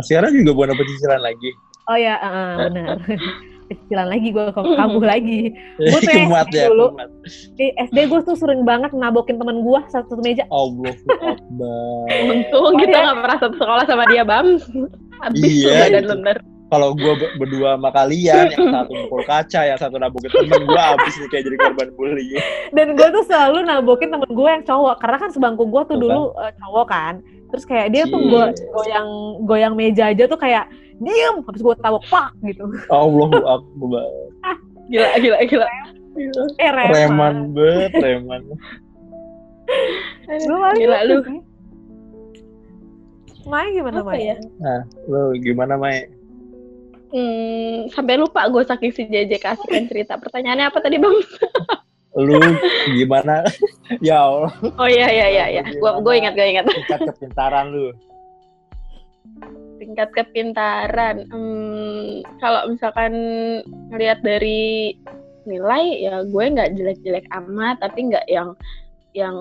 Sekarang 0.00 0.30
juga 0.32 0.52
bukan 0.52 0.76
pecicilan 0.76 1.18
lagi. 1.18 1.50
Oh 1.86 1.96
ya, 1.96 2.14
heeh, 2.14 2.54
benar. 2.68 2.98
pecicilan 3.70 4.06
lagi 4.06 4.28
gue 4.28 4.44
kambuh 4.52 5.00
lagi. 5.00 5.40
Gua 5.78 5.98
tuh 5.98 6.12
kumat 6.26 6.46
SD 6.46 6.54
ya, 6.54 6.66
dulu. 6.68 6.86
kumat. 6.92 7.08
Di 7.54 7.66
SD 7.80 7.98
gue 8.06 8.20
tuh 8.20 8.36
sering 8.36 8.62
banget 8.62 8.90
nabokin 8.92 9.38
temen 9.38 9.64
gue 9.64 9.80
satu 9.88 10.20
meja. 10.20 10.44
Allah 10.50 10.92
Akbar. 11.32 12.04
Untung 12.28 12.72
kita 12.76 12.92
Iya. 12.92 13.04
nggak 13.06 13.16
pernah 13.18 13.38
satu 13.40 13.56
sekolah 13.56 13.84
sama 13.86 14.04
dia, 14.06 14.22
Bams. 14.22 14.62
Habis 15.20 15.40
Iya, 15.40 15.72
badan 15.88 16.04
itu. 16.04 16.16
Lu. 16.70 16.72
Kalau 16.72 16.88
gue 16.94 17.12
berdua 17.34 17.74
sama 17.74 17.90
kalian, 17.90 18.46
yang 18.54 18.70
satu 18.70 18.92
mukul 18.94 19.22
kaca, 19.26 19.60
yang 19.66 19.78
satu 19.82 19.98
nabukin 19.98 20.30
temen, 20.30 20.62
gue 20.62 20.78
habis 20.80 21.14
nih 21.18 21.28
kayak 21.28 21.44
jadi 21.50 21.56
korban 21.58 21.88
bully. 21.98 22.26
Dan 22.70 22.94
gue 22.94 23.08
tuh 23.10 23.24
selalu 23.26 23.58
nabokin 23.66 24.14
temen 24.14 24.30
gue 24.30 24.48
yang 24.48 24.62
cowok. 24.62 24.96
Karena 25.02 25.16
kan 25.18 25.30
sebangku 25.34 25.66
gue 25.66 25.82
tuh 25.84 25.98
Tuh 25.98 26.02
dulu 26.06 26.22
eh, 26.38 26.52
cowok 26.54 26.86
kan. 26.86 27.14
Terus 27.50 27.64
kayak 27.66 27.90
dia 27.90 28.06
tuh 28.06 28.22
Cie. 28.22 28.30
go- 28.30 28.54
goyang 28.70 29.08
goyang 29.42 29.74
meja 29.74 30.14
aja 30.14 30.24
tuh 30.30 30.38
kayak 30.38 30.70
diem. 31.02 31.42
Habis 31.42 31.60
gue 31.60 31.74
tabok 31.82 32.06
pak 32.06 32.30
gitu. 32.46 32.62
Allah 32.86 33.58
Akbar. 33.58 34.10
Gila, 34.86 35.08
gila, 35.18 35.38
gila. 35.50 35.66
Eh 36.58 36.70
reman. 36.70 36.94
Reman 36.94 37.34
banget, 37.54 37.92
reman. 37.98 38.42
Gue 40.30 40.56
paling 40.58 40.78
Gila 40.78 40.98
lu. 41.06 41.18
Mai 43.50 43.72
gimana 43.74 44.04
Mai? 44.06 44.30
ya? 44.30 44.36
Nah, 44.62 44.80
lo 45.10 45.34
gimana, 45.34 45.74
Mai? 45.74 46.06
Hmm, 47.10 47.90
sampai 47.90 48.14
lupa 48.22 48.46
gue 48.46 48.62
saking 48.62 48.92
si 48.94 49.02
JJ 49.10 49.42
kasihkan 49.42 49.90
cerita. 49.90 50.14
Pertanyaannya 50.14 50.70
apa 50.70 50.78
tadi, 50.78 50.96
Bang? 50.98 51.18
lu 52.18 52.42
gimana? 52.98 53.46
ya 54.06 54.26
Allah. 54.26 54.52
Oh 54.78 54.88
iya 54.90 55.06
iya 55.06 55.26
iya 55.30 55.44
iya. 55.58 55.62
Gua 55.78 56.02
gue 56.02 56.14
ingat 56.18 56.34
gue 56.34 56.46
ingat. 56.46 56.66
Tingkat 56.74 57.00
kepintaran 57.14 57.66
lu. 57.70 57.94
Tingkat 59.78 60.10
kepintaran. 60.14 61.16
Hmm, 61.30 62.26
kalau 62.42 62.66
misalkan 62.70 63.12
ngelihat 63.94 64.22
dari 64.26 64.94
nilai 65.48 66.04
ya 66.04 66.22
gue 66.26 66.44
nggak 66.52 66.76
jelek-jelek 66.76 67.26
amat 67.32 67.80
tapi 67.80 68.12
nggak 68.12 68.26
yang 68.28 68.52
yang 69.16 69.34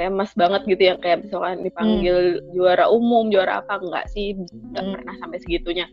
famous 0.00 0.32
banget 0.32 0.64
gitu 0.66 0.82
ya 0.82 0.94
kayak 0.96 1.18
misalkan 1.22 1.60
dipanggil 1.60 2.16
juara 2.50 2.88
umum 2.88 3.28
juara 3.28 3.60
apa 3.60 3.76
enggak 3.76 4.08
sih 4.08 4.32
nggak 4.32 4.80
Hmm. 4.80 4.92
pernah 4.94 5.14
sampai 5.18 5.38
segitunya 5.38 5.86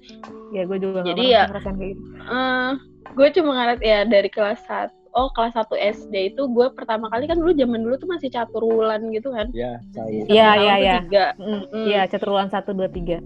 Ya 0.49 0.63
gue 0.63 0.79
juga 0.79 1.03
Jadi 1.03 1.23
ya- 1.27 1.51
kayak 1.51 1.75
gitu. 1.75 1.99
Eh, 2.25 2.71
gue 3.09 3.27
cuma 3.33 3.51
ngeliat 3.53 3.81
ya 3.81 3.99
dari 4.03 4.29
kelas 4.29 4.63
1 4.63 4.95
oh 5.11 5.27
kelas 5.29 5.53
1 5.53 5.75
SD 5.75 6.13
itu 6.29 6.47
gue 6.47 6.67
pertama 6.71 7.07
kali 7.07 7.25
kan 7.25 7.35
dulu 7.35 7.51
zaman 7.51 7.81
dulu 7.81 7.95
tuh 7.97 8.07
masih 8.07 8.29
catur 8.29 8.63
wulan 8.63 9.11
gitu 9.11 9.29
kan 9.29 9.51
Ya. 9.51 9.75
Iya, 10.07 10.23
Satu 10.23 10.61
iya, 10.61 10.75
iya. 10.77 10.95
tiga. 11.01 11.25
Mm, 11.35 11.61
Mm. 11.67 11.85
Iya, 11.85 12.01
caturwulan 12.07 12.47
satu 12.47 12.71
dua 12.71 12.87
tiga. 12.87 13.17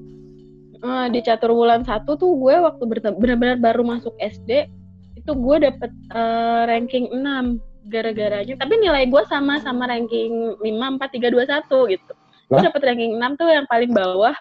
Eh, 0.82 1.06
di 1.10 1.20
catur 1.22 1.52
wulan 1.52 1.84
satu 1.84 2.15
tuh 2.15 2.34
gue 2.34 2.56
waktu 2.58 2.84
benar-benar 2.89 3.58
baru 3.60 3.84
masuk 3.84 4.17
SD 4.17 4.65
itu 5.13 5.32
gue 5.32 5.58
dapet 5.62 5.91
eh, 6.10 6.62
ranking 6.65 7.06
6 7.12 7.62
gara-garanya 7.88 8.56
tapi 8.62 8.78
nilai 8.78 9.10
gue 9.10 9.24
sama 9.26 9.58
sama 9.62 9.89
ranking 9.89 10.58
5 10.60 10.65
4 10.65 11.17
3 11.17 11.34
2 11.34 11.46
1 11.50 11.94
gitu. 11.94 12.13
Gue 12.52 12.60
dapet 12.62 12.82
ranking 12.84 13.13
6 13.17 13.39
tuh 13.39 13.48
yang 13.50 13.65
paling 13.65 13.91
bawah. 13.96 14.36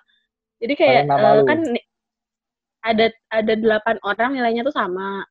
Jadi 0.60 0.74
kayak 0.76 1.02
eh, 1.08 1.34
lu. 1.40 1.46
kan 1.48 1.60
ada 2.84 3.06
ada 3.32 3.52
8 3.56 4.00
orang 4.04 4.30
nilainya 4.36 4.62
tuh 4.64 4.74
sama. 4.74 5.24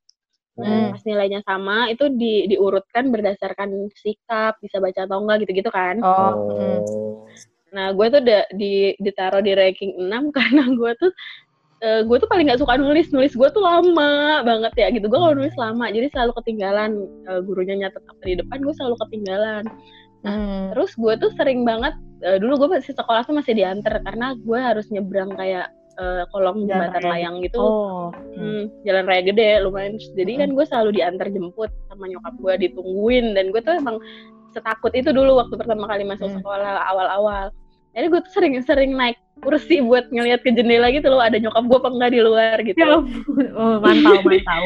Nah, 0.60 0.68
Hmm. 0.68 0.92
pas 0.92 1.04
nilainya 1.08 1.40
sama 1.48 1.88
itu 1.88 2.12
di 2.20 2.44
diurutkan 2.52 3.08
berdasarkan 3.16 3.88
sikap, 3.96 4.60
bisa 4.60 4.84
baca 4.84 5.08
atau 5.08 5.24
enggak 5.24 5.48
gitu-gitu 5.48 5.72
kan. 5.72 6.04
Oh, 6.04 6.52
mm. 6.52 6.60
Oh. 6.60 7.24
Nah, 7.72 7.94
gue 7.96 8.06
tuh 8.12 8.20
udah 8.20 8.44
di 8.52 8.92
ditaruh 9.00 9.40
di 9.40 9.56
ranking 9.56 9.96
6 9.96 10.30
karena 10.36 10.64
gue 10.68 10.92
tuh 11.00 11.12
eh, 11.80 12.02
gue 12.04 12.18
tuh 12.20 12.28
paling 12.28 12.46
nggak 12.48 12.60
suka 12.60 12.76
nulis 12.76 13.08
nulis 13.12 13.34
gue 13.36 13.50
tuh 13.52 13.64
lama 13.64 14.44
banget 14.44 14.74
ya 14.76 14.88
gitu. 14.92 15.08
Gue 15.08 15.20
kalau 15.20 15.36
nulis 15.36 15.56
lama 15.56 15.86
jadi 15.88 16.08
selalu 16.12 16.32
ketinggalan 16.44 16.92
Eh, 17.30 17.40
gurunya 17.46 17.76
nyatet 17.88 18.04
apa 18.04 18.24
di 18.26 18.36
depan 18.40 18.60
gue 18.62 18.74
selalu 18.76 18.96
ketinggalan. 19.08 19.66
Mm. 20.20 20.76
terus 20.76 20.92
gue 21.00 21.16
tuh 21.16 21.32
sering 21.40 21.64
banget 21.64 21.96
eh, 22.28 22.36
dulu 22.44 22.68
gue 22.68 22.76
masih 22.76 22.92
sekolah 22.92 23.24
tuh 23.24 23.40
masih 23.40 23.56
diantar 23.56 24.04
karena 24.04 24.36
gue 24.36 24.60
harus 24.60 24.92
nyebrang 24.92 25.32
kayak 25.40 25.72
eh, 25.96 26.24
kolong 26.36 26.68
jembatan 26.68 27.04
layang 27.08 27.36
gitu. 27.40 27.60
Oh, 27.60 28.12
Hmm, 28.36 28.68
jalan 28.84 29.08
raya 29.08 29.24
gede 29.24 29.64
lumayan. 29.64 29.96
Jadi 29.96 30.32
kan 30.40 30.52
gue 30.56 30.66
selalu 30.68 31.00
diantar 31.00 31.28
jemput 31.32 31.72
sama 31.88 32.08
nyokap 32.08 32.36
gue 32.36 32.54
ditungguin. 32.68 33.32
Dan 33.36 33.52
gue 33.56 33.62
tuh 33.64 33.80
emang 33.80 34.00
setakut 34.52 34.92
itu 34.92 35.12
dulu 35.12 35.40
waktu 35.40 35.56
pertama 35.56 35.88
kali 35.88 36.04
masuk 36.04 36.28
Hmm. 36.28 36.38
sekolah 36.44 36.76
awal-awal 36.88 37.52
jadi 38.00 38.08
gue 38.08 38.22
tuh 38.24 38.32
sering-sering 38.34 38.96
naik 38.96 39.20
kursi 39.40 39.80
buat 39.80 40.08
ngeliat 40.08 40.40
ke 40.40 40.52
jendela 40.52 40.88
gitu 40.90 41.08
loh 41.08 41.20
ada 41.20 41.36
nyokap 41.36 41.64
gue 41.64 41.78
apa 41.78 41.90
enggak 41.92 42.12
di 42.12 42.20
luar 42.20 42.58
gitu. 42.64 42.76
Ya 42.76 42.96
ampun. 42.96 43.46
Oh, 43.54 43.76
mantau, 43.78 44.20
mantau. 44.24 44.64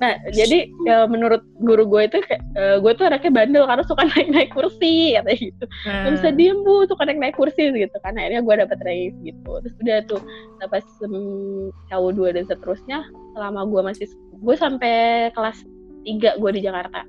Nah 0.00 0.14
jadi 0.32 0.72
ya, 0.88 1.04
menurut 1.04 1.44
guru 1.60 1.84
gue 1.84 2.08
itu 2.08 2.18
kayak 2.24 2.42
eh, 2.56 2.76
gue 2.80 2.92
tuh 2.96 3.04
anaknya 3.06 3.30
bandel 3.30 3.64
karena 3.68 3.84
suka 3.84 4.02
naik-naik 4.10 4.50
kursi 4.50 5.14
katanya 5.14 5.38
gitu. 5.38 5.64
Nah, 5.84 5.94
Gak 6.02 6.12
bisa 6.16 6.28
diem 6.32 6.58
bu 6.64 6.88
suka 6.88 7.02
naik 7.04 7.20
naik 7.20 7.36
kursi 7.36 7.62
gitu 7.70 7.96
kan. 8.00 8.16
Akhirnya 8.16 8.40
gue 8.40 8.54
dapet 8.56 8.78
raise 8.82 9.16
gitu. 9.20 9.50
Terus 9.62 9.74
udah 9.78 9.98
tuh 10.08 10.20
pas 10.64 10.84
um, 11.04 11.68
KU 11.86 12.08
2 12.10 12.34
dan 12.40 12.44
seterusnya 12.48 12.98
selama 13.36 13.60
gue 13.68 13.80
masih 13.84 14.06
gue 14.32 14.56
sampai 14.56 14.94
kelas 15.36 15.60
3 16.08 16.40
gue 16.40 16.50
di 16.56 16.60
Jakarta. 16.64 17.04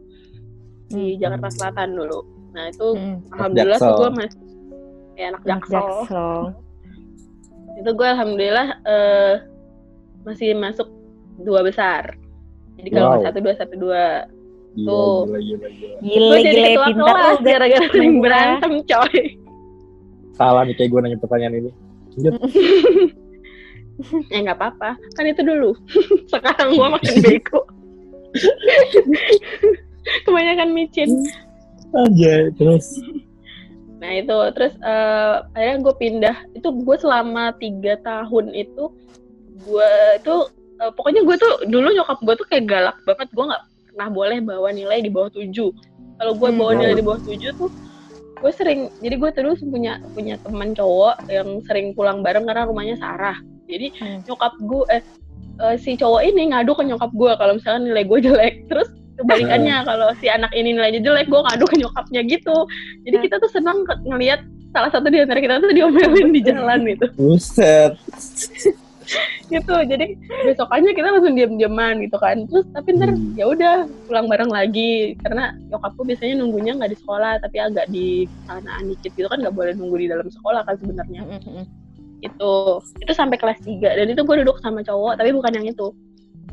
Di 0.90 1.16
Hmm. 1.16 1.20
Jakarta 1.24 1.48
Selatan 1.56 1.96
dulu. 1.96 2.20
Nah 2.50 2.66
itu 2.68 2.88
Mm. 2.98 3.18
alhamdulillah 3.32 3.78
tuh 3.80 3.94
gue 3.96 4.10
masih 4.18 4.42
ya 5.20 5.26
anak 5.30 5.42
jaksel 5.44 5.76
Jaksel. 5.76 6.32
itu 7.76 7.90
gue 7.92 8.08
alhamdulillah 8.08 8.68
eh, 8.82 9.34
masih 10.24 10.56
masuk 10.56 10.88
dua 11.40 11.60
besar 11.62 12.16
jadi 12.80 12.90
kalau 12.90 13.08
Wow. 13.14 13.24
satu 13.24 13.38
dua 13.40 13.54
satu 13.54 13.76
dua 13.76 14.04
Gila, 14.70 14.86
Tuh. 14.86 15.20
gila, 15.26 15.40
gila, 15.42 15.68
gila. 16.00 16.28
Gue 16.30 16.38
jadi 16.40 16.54
gile, 16.54 16.68
ketua 16.70 16.86
pintar 16.88 17.16
kelas 17.18 17.40
gara-gara 17.42 17.86
sering 17.90 18.14
berantem 18.22 18.74
coy 18.86 19.16
Salah 20.32 20.62
nih 20.64 20.74
kayak 20.74 20.88
gue 20.88 21.00
nanya 21.02 21.18
pertanyaan 21.20 21.54
ini. 21.58 21.72
ya 24.30 24.40
nggak 24.46 24.56
apa-apa 24.56 24.90
kan 25.12 25.26
itu 25.26 25.42
dulu 25.42 25.76
sekarang 26.32 26.72
gua 26.72 26.96
makin 26.96 27.16
bego 27.26 27.62
kebanyakan 30.24 30.70
micin 30.72 31.10
Aja, 31.90 32.54
terus. 32.54 33.02
Nah 34.00 34.12
itu. 34.16 34.38
Terus 34.56 34.74
eh, 34.80 35.36
akhirnya 35.54 35.78
gue 35.84 35.96
pindah. 36.00 36.36
Itu 36.56 36.72
gue 36.72 36.96
selama 36.98 37.52
tiga 37.60 38.00
tahun 38.02 38.56
itu 38.56 38.90
gue 39.60 39.92
itu 40.18 40.36
eh, 40.80 40.92
pokoknya 40.96 41.22
gue 41.28 41.36
tuh 41.36 41.54
dulu 41.68 41.88
nyokap 41.92 42.18
gue 42.24 42.36
tuh 42.40 42.48
kayak 42.48 42.66
galak 42.66 42.98
banget. 43.04 43.28
Gue 43.36 43.46
nggak 43.52 43.64
pernah 43.92 44.10
boleh 44.10 44.38
bawa 44.40 44.70
nilai 44.72 45.00
di 45.04 45.12
bawah 45.12 45.30
tujuh. 45.36 45.70
Kalau 46.20 46.34
gue 46.36 46.50
Hmm. 46.52 46.60
bawa 46.60 46.72
nilai 46.76 46.96
di 46.96 47.04
bawah 47.04 47.22
tujuh 47.24 47.52
tuh 47.56 47.70
gue 48.40 48.52
sering 48.56 48.88
jadi 49.04 49.20
gue 49.20 49.32
terus 49.36 49.60
punya 49.60 50.00
punya 50.16 50.40
teman 50.40 50.72
cowok 50.72 51.28
yang 51.28 51.60
sering 51.68 51.92
pulang 51.92 52.24
bareng 52.24 52.48
karena 52.48 52.64
rumahnya 52.64 52.96
Sarah. 52.96 53.36
Jadi 53.68 53.92
Hmm. 54.00 54.20
nyokap 54.24 54.54
gue 54.64 54.84
eh, 54.96 55.04
eh, 55.60 55.76
si 55.76 56.00
cowok 56.00 56.24
ini 56.24 56.56
ngadu 56.56 56.72
ke 56.72 56.88
nyokap 56.88 57.12
gue 57.12 57.32
kalau 57.36 57.54
misalnya 57.60 57.92
nilai 57.92 58.04
gue 58.08 58.20
jelek. 58.24 58.56
Terus 58.72 58.88
kebalikannya 59.20 59.78
kalau 59.84 60.08
si 60.18 60.28
anak 60.28 60.52
ini 60.52 60.74
nilainya 60.74 61.00
jelek 61.00 61.28
gue 61.28 61.42
ngadu 61.42 61.66
ke 61.66 61.76
nyokapnya 61.78 62.22
gitu. 62.24 62.58
Jadi 63.04 63.18
kita 63.20 63.36
tuh 63.38 63.52
senang 63.52 63.78
ngelihat 64.04 64.40
salah 64.70 64.90
satu 64.90 65.10
di 65.10 65.20
antara 65.20 65.40
kita 65.40 65.60
tuh 65.60 65.72
diomelin 65.72 66.30
di 66.32 66.42
jalan 66.42 66.80
gitu. 66.88 67.06
Buset. 67.14 67.94
gitu 69.50 69.74
jadi 69.82 70.14
besokannya 70.46 70.94
kita 70.94 71.10
langsung 71.10 71.34
diam-diaman 71.34 71.98
gitu 72.06 72.18
kan. 72.22 72.46
Terus 72.46 72.66
tapi 72.70 72.94
ntar 72.94 73.10
Hmm. 73.10 73.34
ya 73.34 73.50
udah 73.50 73.76
pulang 74.06 74.30
bareng 74.30 74.52
lagi. 74.54 75.18
Karena 75.20 75.50
nyokapku 75.68 76.06
biasanya 76.06 76.38
nunggunya 76.38 76.78
nggak 76.78 76.94
di 76.94 76.98
sekolah 77.02 77.42
tapi 77.42 77.58
agak 77.58 77.90
di 77.90 78.30
sanaan 78.46 78.88
dikit 78.88 79.12
gitu 79.18 79.26
kan 79.26 79.42
nggak 79.42 79.56
boleh 79.58 79.74
nunggu 79.74 79.98
di 79.98 80.08
dalam 80.08 80.30
sekolah 80.30 80.62
kan 80.62 80.78
sebenarnya. 80.78 81.26
Itu 82.22 82.52
itu 83.02 83.12
sampai 83.12 83.42
kelas 83.42 83.58
3 83.66 83.98
dan 83.98 84.06
itu 84.06 84.22
gue 84.22 84.36
duduk 84.46 84.62
sama 84.62 84.86
cowok 84.86 85.18
tapi 85.18 85.34
bukan 85.34 85.58
yang 85.58 85.66
itu. 85.66 85.90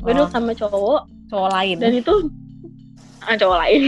Gue 0.01 0.11
Oh. 0.11 0.25
duduk 0.25 0.31
sama 0.33 0.51
cowok 0.53 1.01
Cowok 1.29 1.49
lain. 1.53 1.77
dan 1.77 1.93
itu 1.93 2.13
cowok 3.35 3.59
lain. 3.59 3.83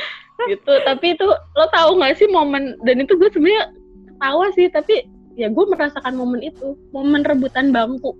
Gitu. 0.48 0.70
Tapi 0.86 1.18
itu 1.18 1.26
lo 1.26 1.66
tahu 1.74 1.98
nggak 1.98 2.14
sih 2.14 2.30
momen 2.30 2.78
dan 2.86 3.02
itu 3.02 3.18
gue 3.18 3.26
sebenarnya 3.34 3.74
ketawa 4.06 4.46
sih 4.54 4.70
tapi 4.70 5.02
ya 5.34 5.50
gue 5.50 5.64
merasakan 5.66 6.14
momen 6.14 6.40
itu. 6.40 6.78
Momen 6.94 7.26
rebutan 7.26 7.74
bangku. 7.74 8.14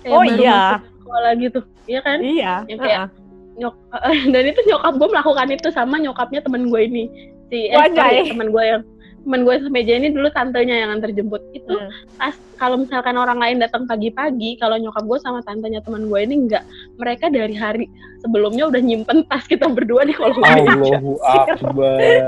Kayak 0.00 0.16
Oh, 0.16 0.24
baru 0.24 0.40
iya. 0.40 0.56
masuk 0.80 0.88
sekolah 1.04 1.32
gitu. 1.36 1.60
Iya 1.84 2.00
kan? 2.00 2.18
Iya. 2.24 2.54
Yang 2.66 2.80
kayak- 2.80 3.00
heeh. 3.04 3.22
nyok 3.54 3.74
dan 4.34 4.44
itu 4.50 4.60
nyokap 4.66 4.92
gue 4.98 5.08
melakukan 5.14 5.48
itu 5.52 5.68
sama 5.70 6.00
nyokapnya 6.00 6.40
temen 6.42 6.72
gue 6.72 6.80
ini. 6.80 7.04
Si 7.52 7.68
eh, 7.70 7.92
sorry, 7.92 8.24
temen 8.26 8.48
gue 8.50 8.64
yang 8.64 8.82
temen 9.24 9.42
gue 9.42 9.56
semeja 9.64 9.92
ini 9.96 10.12
dulu 10.12 10.28
tantenya 10.30 10.84
yang 10.84 10.90
antar 10.92 11.10
jemput 11.10 11.40
itu 11.56 11.74
Hmm. 11.74 11.90
pas 12.20 12.36
kalau 12.54 12.76
misalkan 12.78 13.16
orang 13.16 13.40
lain 13.40 13.58
datang 13.58 13.88
pagi-pagi 13.88 14.60
kalau 14.60 14.76
nyokap 14.78 15.02
gue 15.02 15.18
sama 15.24 15.40
tantenya 15.42 15.80
teman 15.80 16.06
gue 16.06 16.20
ini 16.22 16.46
enggak 16.46 16.62
mereka 17.00 17.32
dari 17.32 17.56
hari 17.56 17.88
sebelumnya 18.20 18.68
udah 18.68 18.80
nyimpen 18.84 19.24
tas 19.26 19.48
kita 19.48 19.66
berdua 19.66 20.04
di 20.06 20.14
kolong 20.14 20.38
meja 20.38 21.00
Allahu 21.00 21.18
Akbar. 21.24 22.20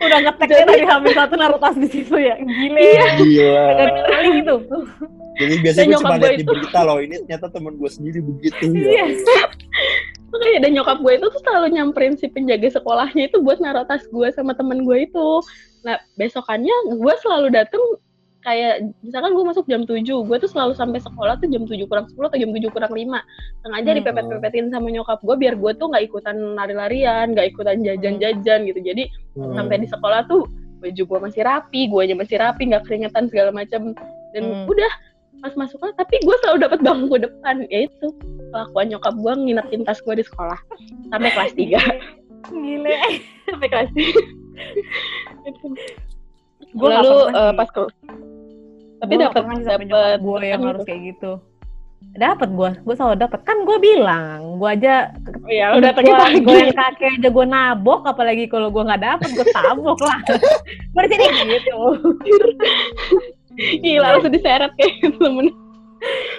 Udah 0.00 0.18
ngeteknya 0.24 0.64
dari 0.68 0.84
hamil 0.86 1.12
satu 1.14 1.34
naruh 1.36 1.60
tas 1.60 1.76
di 1.78 1.88
situ 1.90 2.14
ya. 2.16 2.34
Gile. 2.40 2.90
Gila. 3.20 3.66
Dan 3.78 3.88
kali 4.08 4.28
gitu. 4.42 4.54
Jadi 5.34 5.54
biasanya 5.66 5.86
gue 5.86 6.02
cuma 6.02 6.16
lihat 6.18 6.34
di 6.38 6.44
itu- 6.46 6.52
berita 6.54 6.80
loh. 6.86 6.98
Ini 7.02 7.14
ternyata 7.26 7.46
temen 7.50 7.74
gue 7.74 7.90
sendiri 7.90 8.18
begitu. 8.22 8.64
Iya. 8.70 9.04
Ya. 9.10 9.46
Makanya 10.34 10.58
dan 10.66 10.70
nyokap 10.74 10.98
gue 10.98 11.12
itu 11.14 11.26
tuh 11.30 11.40
selalu 11.46 11.66
nyamperin 11.78 12.14
si 12.18 12.26
penjaga 12.26 12.66
sekolahnya 12.74 13.30
itu 13.30 13.38
buat 13.38 13.62
naruh 13.62 13.86
tas 13.86 14.02
gue 14.10 14.28
sama 14.34 14.54
temen 14.58 14.82
gue 14.82 15.06
itu. 15.06 15.28
Nah 15.86 15.98
besokannya 16.18 16.74
gue 16.90 17.14
selalu 17.22 17.54
dateng 17.54 17.82
kayak 18.44 18.74
misalkan 19.00 19.32
gue 19.32 19.44
masuk 19.44 19.64
jam 19.64 19.82
7, 19.82 20.04
gue 20.04 20.36
tuh 20.36 20.50
selalu 20.52 20.76
sampai 20.76 21.00
sekolah 21.00 21.40
tuh 21.40 21.48
jam 21.48 21.64
7 21.64 21.80
kurang 21.88 22.04
10 22.12 22.28
atau 22.28 22.38
jam 22.38 22.50
7 22.52 22.68
kurang 22.68 22.92
5. 22.92 23.18
Sengaja 23.64 23.90
Hmm. 23.90 23.98
dipepet-pepetin 23.98 24.68
sama 24.68 24.92
nyokap 24.92 25.18
gue 25.24 25.34
biar 25.34 25.56
gue 25.56 25.72
tuh 25.74 25.88
nggak 25.88 26.04
ikutan 26.04 26.36
lari-larian, 26.52 27.32
nggak 27.32 27.46
ikutan 27.50 27.80
jajan-jajan 27.80 28.68
gitu. 28.68 28.80
Jadi 28.84 29.08
Hmm. 29.34 29.56
sampai 29.56 29.80
di 29.80 29.88
sekolah 29.88 30.28
tuh 30.28 30.44
baju 30.78 31.02
gue 31.08 31.18
masih 31.24 31.42
rapi, 31.42 31.88
gue 31.88 32.00
aja 32.04 32.14
masih 32.14 32.36
rapi, 32.36 32.62
nggak 32.68 32.84
keringetan 32.84 33.24
segala 33.32 33.48
macam. 33.50 33.96
Dan 34.36 34.42
Hmm. 34.44 34.68
udah 34.68 34.92
pas 35.40 35.56
masuk 35.56 35.80
kelas, 35.80 35.96
tapi 35.96 36.20
gue 36.20 36.36
selalu 36.40 36.58
dapat 36.68 36.80
bangku 36.80 37.16
depan. 37.16 37.64
Ya 37.68 37.88
itu 37.88 38.06
kelakuan 38.52 38.92
nyokap 38.92 39.16
gue 39.16 39.32
nginepin 39.40 39.82
tas 39.82 40.00
gue 40.00 40.14
di 40.14 40.24
sekolah 40.24 40.60
sampai 41.08 41.30
kelas 41.32 41.52
3 41.56 41.80
Gile. 42.52 42.92
sampai 43.48 43.68
kelas 43.72 43.88
3 43.96 44.20
Gua 46.74 46.90
nggak 46.90 47.02
lalu 47.06 47.18
sih. 47.22 47.54
pas 47.54 47.68
ke 47.70 47.82
tapi 49.04 49.14
dapat 49.20 49.42
dapat 49.62 50.18
gue 50.18 50.38
yang 50.42 50.62
harus 50.64 50.82
kayak 50.82 51.02
gitu. 51.12 51.32
Dapat 52.14 52.48
gue, 52.52 52.70
gue 52.84 52.94
selalu 52.94 53.16
dapat. 53.16 53.40
Kan 53.42 53.64
gue 53.64 53.78
bilang, 53.80 54.60
gue 54.60 54.68
aja 54.68 55.08
Iya, 55.44 55.76
udah 55.76 55.90
gue 55.92 56.14
gue 56.40 56.56
yang 56.58 56.72
kaki 56.72 57.04
aja 57.16 57.28
gue 57.28 57.46
nabok 57.46 58.04
apalagi 58.04 58.44
kalau 58.48 58.68
gue 58.68 58.80
nggak 58.80 59.02
dapet 59.02 59.28
gue 59.32 59.46
tabok 59.50 60.00
lah 60.00 60.20
berarti 60.96 61.14
ini 61.16 61.60
gitu 61.60 61.76
Gila, 63.84 64.06
langsung 64.16 64.32
diseret 64.32 64.72
kayak 64.74 64.92
gitu 65.00 65.16
temen. 65.20 65.52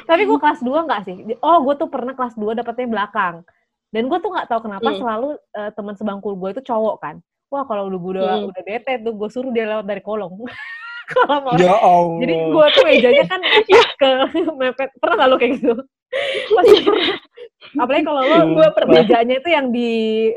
tapi 0.05 0.25
gue 0.25 0.37
kelas 0.37 0.61
2 0.61 0.69
nggak 0.85 1.01
sih 1.05 1.15
oh 1.39 1.57
gue 1.63 1.73
tuh 1.75 1.89
pernah 1.89 2.13
kelas 2.13 2.33
2 2.33 2.53
dapetnya 2.53 2.85
belakang 2.85 3.35
dan 3.89 4.03
gue 4.05 4.17
tuh 4.19 4.29
nggak 4.29 4.45
tahu 4.45 4.59
kenapa 4.65 4.89
Hmm. 4.89 4.99
selalu 4.99 5.27
eh, 5.53 5.71
teman 5.73 5.95
sebangku 5.95 6.29
gue 6.33 6.49
itu 6.53 6.61
cowok 6.61 6.95
kan 7.01 7.15
wah 7.49 7.65
kalau 7.65 7.89
udah 7.89 7.97
udah 7.99 8.23
Hmm. 8.41 8.49
udah 8.49 8.61
bete 8.61 9.01
tuh 9.01 9.13
gue 9.13 9.29
suruh 9.29 9.49
dia 9.49 9.65
lewat 9.65 9.85
dari 9.85 10.01
kolong 10.01 10.33
kalau 11.13 11.37
mau 11.45 11.53
Ya 11.57 11.75
Allah. 11.75 12.19
jadi 12.21 12.33
gue 12.49 12.65
tuh 12.73 12.83
mejanya 12.85 13.23
kan 13.29 13.39
ke 13.99 14.09
mepet 14.59 14.89
pernah 14.97 15.15
gak 15.25 15.29
lo 15.29 15.35
kayak 15.37 15.53
gitu 15.61 15.73
apalagi 17.75 18.03
kalau 18.03 18.21
lo 18.21 18.35
Gua 18.53 18.69
pernah. 18.71 19.01
mejanya 19.01 19.35
itu 19.35 19.49
yang 19.49 19.67
di 19.69 19.89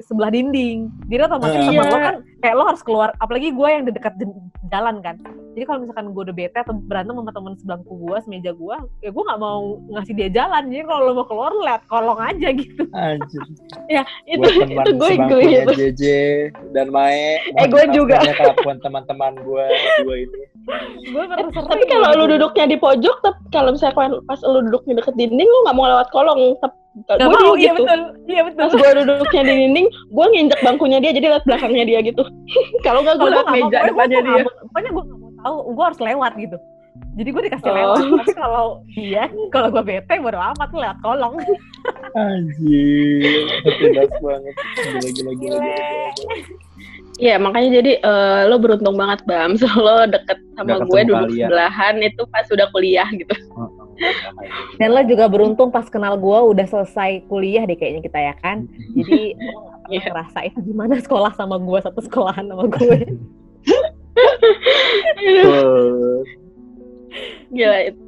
sebelah 0.03 0.29
dinding 0.29 0.79
jadi 1.07 1.25
otomatis 1.25 1.55
Iya. 1.55 1.69
teman 1.71 1.87
lo 1.87 1.99
kan 1.99 2.15
kayak 2.39 2.55
lo 2.55 2.65
harus 2.65 2.83
keluar 2.83 3.09
apalagi 3.17 3.49
gue 3.51 3.69
yang 3.69 3.85
di 3.85 3.93
dekat 3.93 4.15
jalan 4.67 4.99
kan 4.99 5.17
jadi 5.53 5.65
kalau 5.65 5.79
misalkan 5.81 6.07
gue 6.09 6.23
udah 6.25 6.37
bete 6.37 6.57
atau 6.57 6.75
berantem 6.81 7.15
sama 7.15 7.31
teman 7.31 7.53
sebelahku 7.55 7.93
gue 7.97 8.17
semeja 8.21 8.51
gue 8.53 8.77
ya 9.01 9.11
gue 9.11 9.23
nggak 9.23 9.41
mau 9.41 9.61
ngasih 9.89 10.15
dia 10.15 10.29
jalan 10.33 10.63
jadi 10.67 10.83
kalau 10.85 11.01
lo 11.05 11.13
mau 11.15 11.27
keluar 11.27 11.51
lo 11.53 11.63
liat 11.63 11.83
kolong 11.87 12.19
aja 12.19 12.49
gitu 12.51 12.83
Anjir. 12.93 13.43
Itu 14.27 14.45
Buat 14.45 14.67
teman 14.67 14.85
itu 14.85 14.93
gue 14.93 15.11
gue 15.27 15.41
itu. 15.45 15.73
JJ 15.75 16.03
dan 16.71 16.89
Mae. 16.89 17.41
Eh, 17.55 17.67
gue 17.67 17.85
juga. 17.91 18.21
Kelakuan 18.21 18.77
teman-teman 18.79 19.33
gue 19.39 19.65
dua 19.99 20.15
ini. 20.19 20.41
gue 21.07 21.23
Tapi 21.51 21.85
kalau 21.87 22.09
gitu. 22.11 22.19
lu 22.19 22.25
duduknya 22.29 22.65
di 22.67 22.77
pojok, 22.77 23.17
tep- 23.19 23.41
kalau 23.49 23.73
misalnya 23.73 23.97
pas 24.23 24.41
lu 24.43 24.61
duduknya 24.63 25.01
deket 25.01 25.15
dinding, 25.17 25.49
lu 25.49 25.58
nggak 25.61 25.75
mau 25.75 25.87
lewat 25.87 26.09
kolong. 26.09 26.41
Tep, 26.59 26.73
Gak 27.07 27.15
gue 27.17 27.29
mau, 27.29 27.39
dulu 27.39 27.55
iya 27.55 27.71
gitu. 27.71 27.83
betul, 27.85 28.01
iya 28.27 28.43
betul. 28.43 28.59
Pas 28.61 28.75
gue 28.75 28.91
duduknya 28.99 29.43
di 29.45 29.55
dinding, 29.57 29.87
gue 29.87 30.25
nginjek 30.29 30.61
bangkunya 30.61 30.99
dia, 30.99 31.13
jadi 31.13 31.27
lewat 31.31 31.45
belakangnya 31.45 31.85
dia 31.85 31.99
gitu. 32.03 32.23
kalau 32.87 33.01
nggak 33.01 33.17
gue 33.17 33.29
nggak 33.29 33.45
mau, 33.45 33.55
meja 33.55 33.67
pokoknya 33.79 33.87
depannya 33.89 34.19
dia. 34.19 34.33
nggak 34.35 34.43
mau- 34.45 34.67
Pokoknya 34.67 34.91
gue 34.91 35.05
gak 35.05 35.19
mau 35.21 35.31
tahu, 35.39 35.57
gue 35.69 35.85
harus 35.85 36.01
lewat 36.03 36.33
gitu. 36.37 36.57
Jadi 37.15 37.29
gue 37.31 37.43
dikasih 37.45 37.71
Oh. 37.71 37.77
lewat. 37.77 37.99
Tapi 38.19 38.33
kalau 38.35 38.65
dia, 38.89 39.23
kalau 39.49 39.69
gue 39.71 39.83
bete, 39.85 40.15
bodo 40.19 40.39
amat 40.41 40.69
lu 40.69 40.79
lewat 40.81 40.99
kolong. 40.99 41.35
Anjir. 42.17 43.47
Tidak 43.63 44.11
banget. 44.19 44.55
Gila, 44.55 45.09
gila, 45.09 45.33
gila, 45.35 45.57
gila, 45.57 45.59
gila. 45.59 46.68
Iya, 47.19 47.35
makanya 47.37 47.83
jadi 47.83 47.93
eh, 47.99 48.41
lo 48.47 48.57
beruntung 48.57 48.95
banget, 48.95 49.27
Bam. 49.27 49.55
So, 49.61 49.67
lo 49.75 50.07
deket 50.07 50.39
sama 50.55 50.79
Udah 50.79 50.87
gue 50.87 51.01
duduk 51.05 51.27
kalian. 51.29 51.47
sebelahan 51.51 51.95
itu 51.99 52.23
pas 52.31 52.47
udah 52.47 52.67
kuliah 52.71 53.09
gitu. 53.11 53.35
Dan 54.79 54.95
lo 54.95 55.03
juga 55.03 55.27
beruntung 55.27 55.75
pas 55.75 55.91
kenal 55.91 56.15
gue 56.15 56.39
udah 56.55 56.63
selesai 56.65 57.27
kuliah 57.27 57.67
deh 57.67 57.75
kayaknya 57.75 58.03
kita 58.03 58.19
ya 58.23 58.35
kan. 58.39 58.71
Jadi 58.95 59.35
lo 59.43 59.59
gak 59.59 59.79
pernah 59.83 59.87
Iya. 59.89 60.01
ngerasain 60.07 60.53
gimana 60.63 60.95
sekolah 61.01 61.33
sama 61.35 61.57
gue, 61.59 61.79
satu 61.83 62.01
sekolahan 62.01 62.45
sama 62.47 62.65
gue. 62.69 62.97
Gila 67.51 67.79
itu. 67.89 68.08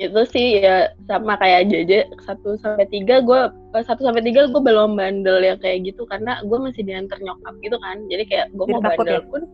Itu 0.00 0.24
sih 0.32 0.64
ya 0.64 0.88
sama 1.04 1.36
kayak 1.36 1.68
JJ 1.68 1.92
1 2.24 2.64
sampai 2.64 2.88
3 2.88 3.20
gue 3.20 3.40
1 3.76 3.84
sampai 3.84 4.22
3 4.24 4.48
gue 4.48 4.62
belum 4.64 4.96
bandel 4.96 5.44
yang 5.44 5.60
kayak 5.60 5.92
gitu 5.92 6.08
karena 6.08 6.40
gue 6.40 6.56
masih 6.56 6.88
diantar 6.88 7.20
nyokap 7.20 7.52
gitu 7.60 7.76
kan. 7.76 8.00
Jadi 8.08 8.24
kayak 8.24 8.46
gue 8.56 8.64
mau 8.64 8.80
bandel 8.80 9.20
ya? 9.20 9.28
pun 9.28 9.44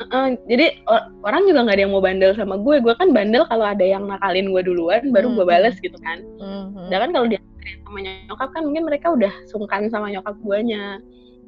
Heeh, 0.00 0.26
jadi 0.48 0.66
or- 0.88 1.12
orang 1.28 1.44
juga 1.44 1.60
nggak 1.60 1.76
ada 1.76 1.82
yang 1.84 1.92
mau 1.92 2.00
bandel 2.00 2.32
sama 2.32 2.56
gue. 2.56 2.80
Gue 2.80 2.96
kan 2.96 3.12
bandel 3.12 3.44
kalau 3.46 3.68
ada 3.68 3.84
yang 3.84 4.08
nakalin 4.08 4.48
gue 4.48 4.62
duluan, 4.64 5.12
baru 5.12 5.36
gue 5.36 5.44
Hmm. 5.44 5.52
bales 5.52 5.76
gitu 5.78 5.94
kan. 6.00 6.18
Mhm. 6.40 6.88
Sedangkan 6.88 7.10
kalau 7.12 7.26
diantarin 7.28 7.78
sama 7.84 7.98
nyokap 8.00 8.48
kan 8.50 8.62
mungkin 8.64 8.84
mereka 8.88 9.06
udah 9.12 9.32
sungkan 9.46 9.92
sama 9.92 10.08
nyokap 10.08 10.34
guanya. 10.40 10.98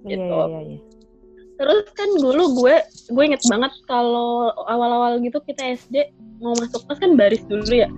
Iya, 0.04 0.14
gitu. 0.14 0.36
iya, 0.36 0.46
iya, 0.46 0.60
iya. 0.68 0.78
Terus 1.56 1.84
kan 1.96 2.08
dulu 2.20 2.44
gue 2.60 2.74
gue 3.08 3.22
inget 3.24 3.42
banget 3.48 3.72
kalau 3.88 4.52
awal-awal 4.68 5.16
gitu 5.24 5.40
kita 5.42 5.72
SD 5.72 6.12
mau 6.38 6.52
masuk 6.52 6.84
kelas 6.84 7.00
kan 7.00 7.12
baris 7.16 7.42
dulu 7.48 7.72
ya. 7.72 7.88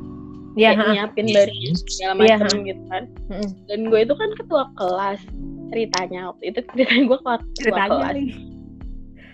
Iya, 0.55 0.71
Kayak 0.71 0.79
ha. 0.81 0.93
nyiapin 0.93 1.27
baris 1.29 1.79
segala 1.89 2.13
Iya, 2.21 2.37
macam 2.39 2.59
gitu 2.63 2.83
kan. 2.87 3.03
Mm-mm. 3.27 3.49
Dan 3.67 3.81
gue 3.89 4.01
itu 4.03 4.15
kan 4.15 4.31
ketua 4.35 4.65
kelas 4.75 5.21
ceritanya 5.69 6.21
waktu 6.31 6.45
itu 6.49 6.59
ceritanya 6.71 7.03
gue 7.05 7.19
ketua, 7.19 7.37
ketua 7.37 7.55
ceritanya 7.59 7.89
kelas. 7.91 8.15
nih. 8.15 8.29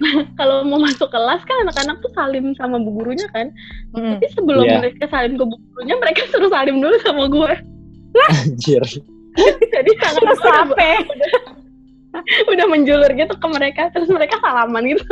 Kalau 0.40 0.64
mau 0.64 0.80
masuk 0.80 1.12
kelas 1.12 1.44
kan 1.44 1.56
anak-anak 1.60 2.00
tuh 2.00 2.08
salim 2.16 2.56
sama 2.56 2.80
bu 2.80 2.90
gurunya 2.96 3.28
kan. 3.30 3.52
Mm-mm. 3.92 4.16
Tapi 4.16 4.26
sebelum 4.32 4.64
Iya. 4.64 4.80
mereka 4.80 5.04
salim 5.08 5.36
ke 5.36 5.44
bu 5.44 5.56
gurunya 5.70 5.96
mereka 5.96 6.24
suruh 6.32 6.48
salim 6.48 6.80
dulu 6.80 6.96
sama 7.04 7.28
gue. 7.28 7.52
Anjir. 8.40 8.82
Jadi 9.62 9.90
sangat 10.00 10.22
Terus 10.24 10.40
sampai 10.40 10.92
udah 12.48 12.66
menjulur 12.66 13.06
gitu 13.14 13.30
ke 13.30 13.46
mereka 13.46 13.86
terus 13.94 14.10
mereka 14.10 14.40
salaman 14.40 14.82
gitu. 14.88 15.04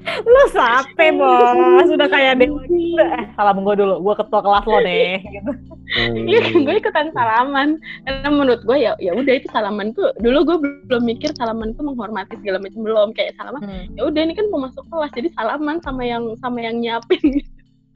lu 0.32 0.42
sampai 0.52 1.12
bos 1.12 1.88
udah 1.92 2.08
kayak 2.08 2.40
dewa 2.40 2.64
gitu 2.64 3.00
eh 3.00 3.24
salam 3.36 3.62
gue 3.62 3.74
dulu 3.76 4.00
gue 4.00 4.14
ketua 4.16 4.40
kelas 4.40 4.64
lo 4.66 4.78
deh 4.80 5.16
gitu. 5.34 5.52
Iya, 5.90 6.54
gue 6.54 6.74
ikutan 6.78 7.10
salaman. 7.10 7.82
Karena 8.06 8.30
menurut 8.30 8.62
gue 8.62 8.78
ya 8.78 8.94
ya 9.02 9.10
udah 9.10 9.34
itu 9.34 9.50
salaman 9.50 9.90
tuh 9.90 10.14
dulu 10.22 10.38
gue 10.46 10.56
belum 10.86 11.02
mikir 11.02 11.34
salaman 11.34 11.74
tuh 11.74 11.82
menghormati 11.82 12.38
segala 12.38 12.62
macam 12.62 12.80
belum 12.86 13.08
kayak 13.12 13.34
salaman. 13.34 13.62
Hmm. 13.66 13.86
Ya 13.98 14.02
udah 14.06 14.20
ini 14.22 14.34
kan 14.38 14.46
mau 14.54 14.62
masuk 14.70 14.86
kelas 14.86 15.10
jadi 15.18 15.28
salaman 15.34 15.82
sama 15.82 16.02
yang 16.06 16.24
sama 16.38 16.62
yang 16.62 16.78
nyiapin. 16.78 17.18
Gitu. 17.18 17.50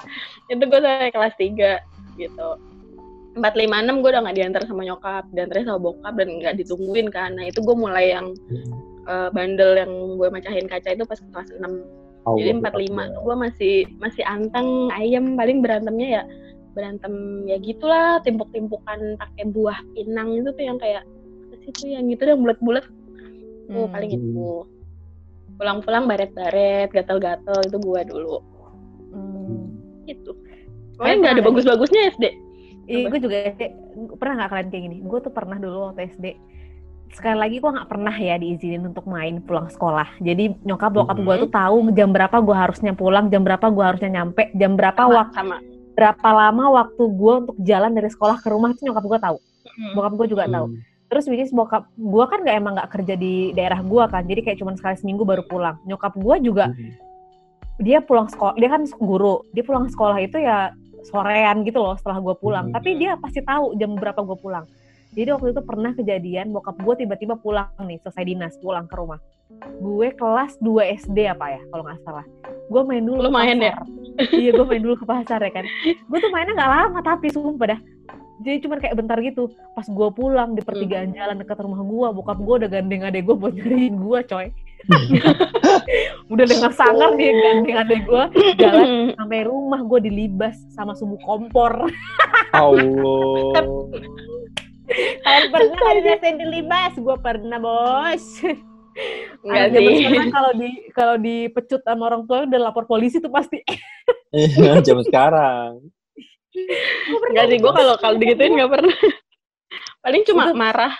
itu 0.52 0.62
gue 0.66 0.80
sampai 0.82 1.12
kelas 1.14 1.34
3 1.38 2.18
gitu. 2.18 2.48
4, 3.34 3.42
5, 3.42 3.42
6 3.42 3.98
gue 3.98 4.10
udah 4.14 4.22
gak 4.30 4.38
diantar 4.38 4.62
sama 4.62 4.86
nyokap, 4.86 5.26
diantarnya 5.34 5.74
sama 5.74 5.80
bokap 5.82 6.14
dan 6.14 6.28
gak 6.38 6.54
ditungguin. 6.54 7.10
Nah 7.10 7.44
itu 7.50 7.58
gue 7.66 7.74
mulai 7.74 8.14
yang 8.14 8.30
eh, 9.04 9.28
bandel 9.32 9.70
yang 9.78 9.92
gue 10.16 10.28
macahin 10.28 10.66
kaca 10.66 10.94
itu 10.94 11.04
pas 11.04 11.20
kelas 11.20 11.50
6 11.60 12.04
jadi 12.24 12.56
empat 12.56 12.74
lima 12.80 13.12
tuh 13.12 13.20
gue 13.20 13.36
masih 13.36 13.74
masih 14.00 14.24
anteng 14.24 14.88
ayam 14.96 15.36
paling 15.36 15.60
berantemnya 15.60 16.08
ya 16.08 16.22
berantem 16.72 17.44
ya 17.46 17.60
gitulah 17.60 18.18
timpuk-timpukan 18.24 19.20
pakai 19.20 19.44
buah 19.52 19.78
pinang 19.94 20.40
itu 20.40 20.48
tuh 20.50 20.64
yang 20.64 20.78
kayak 20.80 21.04
apa 21.04 21.54
sih 21.62 21.70
tuh 21.70 21.88
yang 21.92 22.08
gitu 22.08 22.24
yang 22.24 22.40
bulat-bulat 22.40 22.84
tuh 23.68 23.88
Hmm. 23.88 23.92
paling 23.96 24.10
itu 24.12 24.68
pulang-pulang 25.56 26.04
baret-baret 26.04 26.92
gatel-gatel 26.92 27.58
itu 27.64 27.76
gue 27.80 28.00
dulu 28.08 28.36
Hmm. 29.14 29.72
gitu 30.08 30.32
pokoknya 30.96 31.16
nggak 31.20 31.32
ada 31.38 31.42
bagus-bagusnya 31.44 32.12
SD 32.16 32.24
Iya, 32.84 33.08
gue 33.08 33.20
juga 33.20 33.36
SD. 33.56 33.62
Pernah 34.20 34.44
nggak 34.44 34.50
kalian 34.52 34.68
kayak 34.68 34.84
gini? 34.84 34.96
Gue 35.08 35.18
tuh 35.24 35.32
pernah 35.32 35.56
dulu 35.56 35.88
waktu 35.88 36.04
SD. 36.12 36.36
Sekali 37.14 37.38
lagi 37.38 37.56
gue 37.62 37.70
nggak 37.70 37.86
pernah 37.86 38.10
ya 38.10 38.34
diizinin 38.34 38.90
untuk 38.90 39.06
main 39.06 39.38
pulang 39.38 39.70
sekolah. 39.70 40.18
Jadi 40.18 40.58
nyokap 40.66 40.90
bokap 40.90 41.18
gue 41.22 41.34
tuh 41.46 41.50
tahu 41.54 41.94
jam 41.94 42.10
berapa 42.10 42.36
gue 42.42 42.56
harusnya 42.58 42.92
pulang, 42.92 43.30
jam 43.30 43.46
berapa 43.46 43.70
gue 43.70 43.84
harusnya 43.86 44.10
nyampe, 44.10 44.50
jam 44.58 44.74
berapa 44.74 44.98
sama, 44.98 45.14
waktu 45.22 45.38
sama. 45.38 45.56
berapa 45.94 46.28
lama 46.34 46.64
waktu 46.74 47.02
gue 47.06 47.34
untuk 47.46 47.56
jalan 47.62 47.94
dari 47.94 48.10
sekolah 48.10 48.42
ke 48.42 48.50
rumah 48.50 48.74
itu 48.74 48.82
nyokap 48.82 49.04
gue 49.06 49.18
tahu. 49.22 49.36
Hmm. 49.38 49.92
Bokap 49.94 50.12
gue 50.18 50.26
juga 50.34 50.44
tahu. 50.50 50.66
Terus 51.06 51.24
which 51.30 51.46
is 51.46 51.54
bokap 51.54 51.86
gue 51.94 52.24
kan 52.26 52.38
nggak 52.42 52.56
emang 52.58 52.72
nggak 52.74 52.90
kerja 52.90 53.14
di 53.14 53.54
daerah 53.54 53.78
gue 53.78 54.04
kan, 54.10 54.22
jadi 54.26 54.40
kayak 54.42 54.58
cuma 54.58 54.74
sekali 54.74 54.98
seminggu 54.98 55.22
baru 55.22 55.46
pulang. 55.46 55.78
Nyokap 55.86 56.18
gue 56.18 56.36
juga 56.42 56.74
dia 57.78 58.02
pulang 58.02 58.26
sekolah, 58.26 58.58
dia 58.58 58.70
kan 58.70 58.82
guru, 58.98 59.46
dia 59.54 59.62
pulang 59.62 59.86
sekolah 59.86 60.18
itu 60.18 60.42
ya 60.42 60.74
sorean 61.06 61.62
gitu 61.62 61.78
loh 61.78 61.94
setelah 61.94 62.18
gue 62.18 62.34
pulang. 62.42 62.70
Hmm. 62.70 62.74
Tapi 62.74 62.98
dia 62.98 63.14
pasti 63.22 63.38
tahu 63.38 63.78
jam 63.78 63.94
berapa 63.94 64.18
gue 64.18 64.38
pulang. 64.42 64.66
Jadi 65.14 65.28
waktu 65.30 65.48
itu 65.54 65.62
pernah 65.62 65.92
kejadian 65.94 66.50
bokap 66.50 66.76
gue 66.76 66.94
tiba-tiba 67.00 67.38
pulang 67.38 67.70
nih 67.78 68.02
selesai 68.02 68.24
dinas 68.26 68.54
pulang 68.58 68.84
ke 68.84 68.94
rumah. 68.98 69.18
Gue 69.78 70.10
kelas 70.10 70.58
2 70.58 70.98
SD 71.06 71.30
apa 71.30 71.54
ya 71.54 71.60
kalau 71.70 71.86
nggak 71.86 72.02
salah. 72.02 72.26
Gue 72.66 72.82
main 72.82 73.06
dulu 73.06 73.22
Lu 73.22 73.30
main 73.30 73.54
ya? 73.56 73.78
iya 74.34 74.50
gue 74.50 74.66
main 74.66 74.82
dulu 74.82 74.98
ke 74.98 75.06
pasar 75.06 75.38
ya 75.38 75.52
kan. 75.52 75.62
Gue 76.10 76.18
tuh 76.18 76.30
mainnya 76.34 76.58
nggak 76.58 76.72
lama 76.72 76.98
tapi 77.00 77.30
sumpah 77.30 77.70
dah. 77.70 77.80
Jadi 78.42 78.66
cuma 78.66 78.76
kayak 78.76 78.98
bentar 78.98 79.14
gitu. 79.22 79.46
Pas 79.72 79.86
gue 79.86 80.08
pulang 80.10 80.52
di 80.52 80.60
pertigaan 80.60 81.14
Hmm. 81.14 81.16
jalan 81.16 81.36
dekat 81.38 81.58
rumah 81.62 81.80
gue, 81.80 82.06
bokap 82.12 82.38
gue 82.42 82.54
udah 82.60 82.70
gandeng 82.70 83.06
adek 83.06 83.22
gue 83.24 83.36
buat 83.38 83.54
nyariin 83.54 83.94
gue 83.94 84.18
coy. 84.26 84.46
udah 86.34 86.44
dengan 86.44 86.72
sangar 86.74 87.16
dia 87.16 87.32
gandeng 87.32 87.78
adek 87.78 88.00
gue 88.04 88.24
jalan 88.58 88.88
sampai 89.16 89.40
rumah 89.46 89.80
gue 89.80 90.00
dilibas 90.02 90.58
sama 90.74 90.92
subuh 90.92 91.16
kompor. 91.22 91.86
Allah. 92.52 93.62
Kalian 95.24 95.44
pernah 95.48 95.74
nggak 95.74 95.94
dirasain 95.98 96.36
dilibas? 96.36 96.92
Gue 96.96 97.16
pernah 97.18 97.58
bos. 97.58 98.24
Enggak 99.42 99.66
zaman 99.74 99.90
sih 99.90 100.06
sekarang 100.06 100.30
kalau 100.30 100.52
di 100.54 100.70
kalau 100.94 101.14
dipecut 101.18 101.82
sama 101.82 102.02
orang 102.06 102.22
tua 102.30 102.46
udah 102.46 102.60
lapor 102.62 102.84
polisi 102.86 103.18
tuh 103.18 103.32
pasti. 103.32 103.58
Iya, 104.30 104.78
Jam 104.82 105.02
sekarang. 105.02 105.82
Gua 106.54 107.18
pernah 107.18 107.30
Enggak 107.34 107.46
sih 107.50 107.58
gue 107.58 107.72
kalau 107.74 107.94
kalau 107.98 108.16
digituin 108.18 108.54
nggak 108.54 108.70
pernah 108.70 108.96
paling 110.04 110.22
cuma 110.28 110.52
marah 110.54 110.94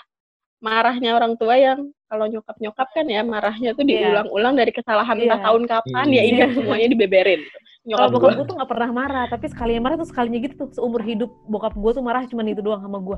marahnya 0.59 1.13
orang 1.15 1.37
tua 1.39 1.55
yang 1.55 1.79
kalau 2.09 2.25
nyokap 2.27 2.57
nyokap 2.59 2.87
kan 2.91 3.05
ya 3.05 3.21
marahnya 3.21 3.71
tuh 3.71 3.85
Iya. 3.85 4.11
diulang-ulang 4.11 4.53
dari 4.57 4.71
kesalahan 4.73 5.15
entah 5.15 5.39
Iya. 5.39 5.45
tahun 5.45 5.63
kapan 5.69 6.05
Iya. 6.09 6.17
ya 6.17 6.23
ingat 6.25 6.49
semuanya 6.57 6.87
dibeberin 6.91 7.41
Kalau 7.85 7.85
nyokap 7.85 8.09
bokap 8.11 8.25
gue 8.25 8.35
gue 8.35 8.45
tuh 8.49 8.55
gak 8.57 8.71
pernah 8.73 8.89
marah, 8.89 9.25
tapi 9.29 9.45
sekali 9.45 9.77
marah 9.77 9.95
tuh 9.95 10.09
sekalinya 10.09 10.39
gitu 10.41 10.53
tuh 10.57 10.69
seumur 10.73 11.05
hidup 11.05 11.29
bokap 11.45 11.77
gue 11.77 11.91
tuh 11.93 12.03
marah 12.03 12.25
cuma 12.25 12.41
itu 12.43 12.65
doang 12.65 12.81
sama 12.81 12.97
gue. 12.97 13.17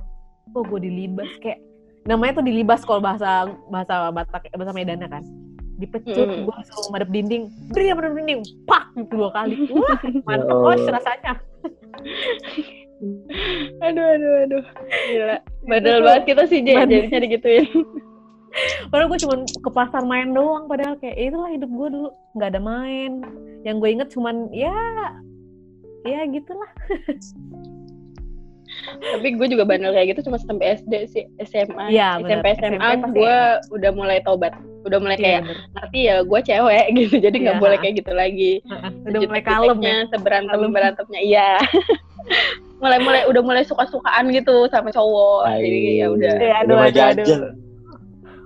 Oh 0.54 0.64
gue 0.64 0.80
dilibas 0.82 1.28
kayak 1.40 1.60
namanya 2.06 2.40
tuh 2.40 2.46
dilibas 2.48 2.82
kalau 2.84 3.00
bahasa 3.00 3.48
bahasa 3.68 4.12
Batak 4.12 4.48
bahasa 4.56 4.72
Medan 4.72 5.04
kan? 5.04 5.24
Dipecut 5.78 6.18
Hmm. 6.26 6.46
gue 6.48 6.54
langsung 6.56 6.90
madep 6.90 7.10
dinding 7.12 7.44
beri 7.70 7.94
madep 7.94 8.14
dinding. 8.16 8.42
Pak 8.66 8.84
gitu 8.96 9.14
dua 9.14 9.30
kali. 9.32 9.56
Wah 9.76 10.00
mantep 10.26 10.50
Ya 10.50 10.56
Allah. 10.58 10.94
rasanya. 10.96 11.34
Aduh 13.84 14.06
aduh 14.10 14.34
aduh. 14.48 14.64
Gila. 15.12 15.38
Badal 15.70 15.98
banget 16.02 16.24
kita 16.26 16.44
sih 16.50 16.60
bandel. 16.66 17.06
jadinya 17.06 17.20
digituin. 17.22 17.66
Padahal 18.90 19.14
gue 19.14 19.20
cuma 19.22 19.36
ke 19.46 19.70
pasar 19.70 20.02
main 20.02 20.34
doang 20.34 20.66
padahal 20.66 20.98
kayak 20.98 21.14
"Ya 21.14 21.30
itulah 21.30 21.52
hidup 21.54 21.70
gue 21.70 21.88
dulu 21.94 22.10
nggak 22.34 22.50
ada 22.50 22.62
main. 22.64 23.12
Yang 23.62 23.76
gue 23.78 23.90
inget 23.94 24.10
cuman 24.10 24.36
ya 24.50 24.74
ya 26.08 26.26
gitulah 26.26 26.72
tapi 29.00 29.28
gue 29.34 29.48
juga 29.48 29.64
bandel 29.64 29.92
kayak 29.92 30.08
gitu 30.12 30.28
cuma 30.28 30.38
sampai 30.38 30.78
SD 30.78 30.94
sih 31.08 31.24
SMA 31.42 31.90
Iya, 31.90 32.20
bener. 32.20 32.40
SMP 32.40 32.46
SMA 32.60 32.90
gue 33.10 33.36
udah 33.72 33.92
mulai 33.92 34.20
tobat 34.22 34.54
udah 34.84 34.98
mulai 34.98 35.16
Iya, 35.16 35.24
kayak 35.24 35.42
bener. 35.42 35.58
ngerti 35.74 36.00
ya 36.02 36.16
gue 36.22 36.40
cewek 36.42 36.86
gitu. 37.00 37.16
Jadi 37.18 37.38
nggak 37.40 37.56
Iya. 37.56 37.64
boleh 37.64 37.78
kayak 37.78 37.96
gitu 37.98 38.12
lagi. 38.12 38.52
Udah 39.04 39.20
mulai 39.22 39.44
kalem 39.44 39.78
ya. 39.80 39.96
seberantem 40.10 40.52
Kalem. 40.54 40.72
berantemnya 40.72 41.22
iya. 41.22 41.50
Mulai 42.78 43.00
mulai 43.00 43.22
udah 43.26 43.42
mulai 43.42 43.64
suka 43.64 43.88
sukaan 43.88 44.30
gitu 44.30 44.70
sama 44.70 44.92
cowok. 44.92 45.50
Jadi 45.50 45.98
ya 45.98 46.08
udah. 46.08 46.30
Iya, 46.30 46.38
udah 46.38 46.58
aduh, 46.62 46.76
mulai 46.76 46.88
aduh, 46.88 47.02
aduh. 47.02 47.26
ganjel. 47.26 47.42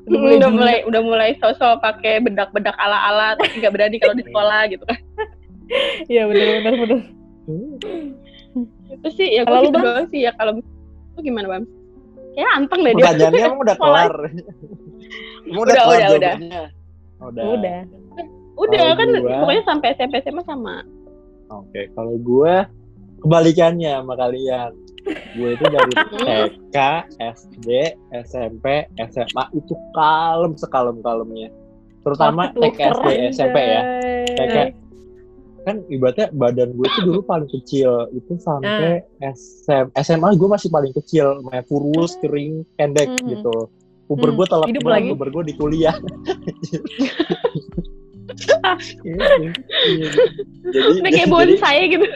udah 0.01 0.17
mulai, 0.17 0.33
udah 0.37 0.49
mulai 0.49 0.77
udah 0.83 1.01
mulai 1.03 1.29
sosok 1.37 1.77
pakai 1.79 2.19
bedak-bedak 2.19 2.73
ala-ala 2.75 3.35
tapi 3.35 3.59
nggak 3.59 3.69
berani 3.69 3.97
kalau 3.97 4.15
di 4.15 4.23
sekolah 4.23 4.61
gitu 4.67 4.83
kan. 4.83 4.97
Iya 6.07 6.23
bener 6.25 6.47
bener 6.57 6.73
bener 6.79 6.99
itu 8.91 9.07
sih 9.15 9.27
ya 9.31 9.43
Kalau 9.43 9.59
lu, 9.63 9.67
gitu 9.69 9.77
doang 9.79 10.07
sih 10.07 10.19
ya 10.23 10.31
kalau 10.35 10.51
lu 10.57 11.19
gimana 11.19 11.47
bang 11.49 11.63
kayak 12.31 12.51
anteng 12.55 12.79
deh 12.81 12.91
dia 12.91 13.03
Pertanyaannya 13.03 13.43
emang 13.43 13.59
udah 13.59 13.75
kelar. 13.81 14.13
Emang 15.41 15.61
udah 15.65 15.73
Udah, 15.73 15.75
kelar 15.75 15.99
udah, 15.99 16.11
udah. 16.15 16.35
Udah. 17.51 17.77
udah 18.55 18.87
kan 18.93 19.07
gua- 19.17 19.39
pokoknya 19.41 19.63
sampai 19.65 19.87
SMP 19.95 20.13
SMA 20.21 20.43
sama 20.45 20.75
Oke, 21.51 21.91
kalau 21.91 22.15
gue 22.15 22.53
kebalikannya 23.19 23.91
sama 23.93 24.15
kalian. 24.15 24.71
Gue 25.35 25.49
itu 25.51 25.65
dari 25.67 25.93
TK, 26.23 26.77
SD, 27.19 27.67
SMP, 28.23 28.65
SMA 29.11 29.43
itu 29.51 29.73
kalem 29.91 30.55
sekalem-kalemnya. 30.55 31.51
Terutama 32.01 32.47
Wah, 32.47 32.55
tuh 32.55 32.61
TK, 32.71 32.79
SD, 32.87 33.07
SMP 33.35 33.57
ya. 33.59 33.81
TK 34.31 34.55
kan 35.61 35.85
ibaratnya 35.87 36.27
badan 36.31 36.73
gue 36.73 36.87
tuh 36.89 37.03
dulu 37.03 37.21
paling 37.21 37.49
kecil 37.51 38.09
itu 38.11 38.33
sampai 38.37 39.05
SM, 39.21 39.93
SMA 39.95 40.33
gue 40.33 40.49
masih 40.49 40.69
paling 40.69 40.89
kecil, 40.91 41.41
main 41.41 41.61
kurus, 41.63 42.17
kering, 42.17 42.65
pendek 42.75 43.09
Hmm. 43.11 43.29
gitu. 43.29 43.55
Puber 44.05 44.27
Hmm, 44.27 44.37
gue 44.37 44.45
telat 44.45 44.67
banget, 44.67 44.83
lagi. 44.83 45.09
puber 45.09 45.29
gue 45.29 45.43
di 45.45 45.53
kuliah. 45.55 45.95
Iya, 49.03 49.51
iya. 49.91 50.09
Jadi, 50.63 50.87
udah 51.03 51.11
kayak 51.11 51.27
bonsai 51.27 51.83
gitu 51.91 52.07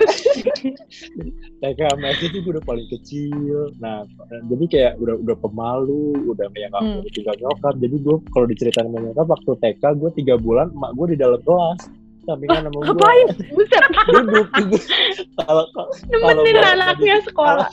TK 1.59 1.79
sama 1.91 2.07
SD 2.15 2.23
tuh 2.31 2.39
gue 2.39 2.51
udah 2.55 2.65
paling 2.65 2.87
kecil. 2.87 3.75
Nah, 3.77 4.07
jadi 4.47 4.65
kayak 4.65 4.93
udah 4.97 5.15
udah 5.19 5.35
pemalu, 5.35 6.15
udah 6.31 6.47
kayak 6.55 6.71
nggak 6.71 6.83
Hmm. 6.83 7.03
mau 7.03 7.11
tinggal 7.11 7.35
nyokap. 7.35 7.73
Jadi 7.77 7.95
gue 7.99 8.15
kalau 8.31 8.45
diceritain 8.47 8.87
sama 8.87 8.99
nyokap 9.01 9.27
waktu 9.27 9.51
TK 9.59 9.83
gue 9.97 10.09
tiga 10.15 10.35
bulan, 10.39 10.71
emak 10.71 10.91
gue 10.95 11.05
di 11.11 11.17
dalam 11.19 11.39
kelas 11.43 11.81
sampingan 12.25 12.67
sama 12.67 12.79
gue. 12.81 12.85
ngapain 12.93 13.27
buset 13.53 13.85
Duduk. 14.05 14.47
Kalau 15.39 15.63
nemenin 16.09 16.57
anaknya 16.61 17.21
sekolah 17.25 17.69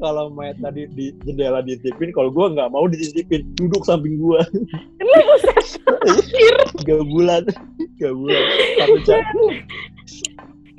kalau 0.00 0.32
Mayat 0.32 0.56
tadi 0.60 0.88
di 0.96 1.12
jendela 1.24 1.60
dititipin, 1.64 2.12
kalau 2.12 2.32
gue 2.32 2.46
nggak 2.56 2.72
mau 2.72 2.88
dititipin, 2.88 3.44
duduk 3.56 3.84
samping 3.84 4.16
gue. 4.20 4.40
tiga 6.80 6.96
bulan, 7.04 7.42
tiga 7.96 8.10
bulan. 8.12 8.42
Satu 8.80 8.98
jam. 9.04 9.22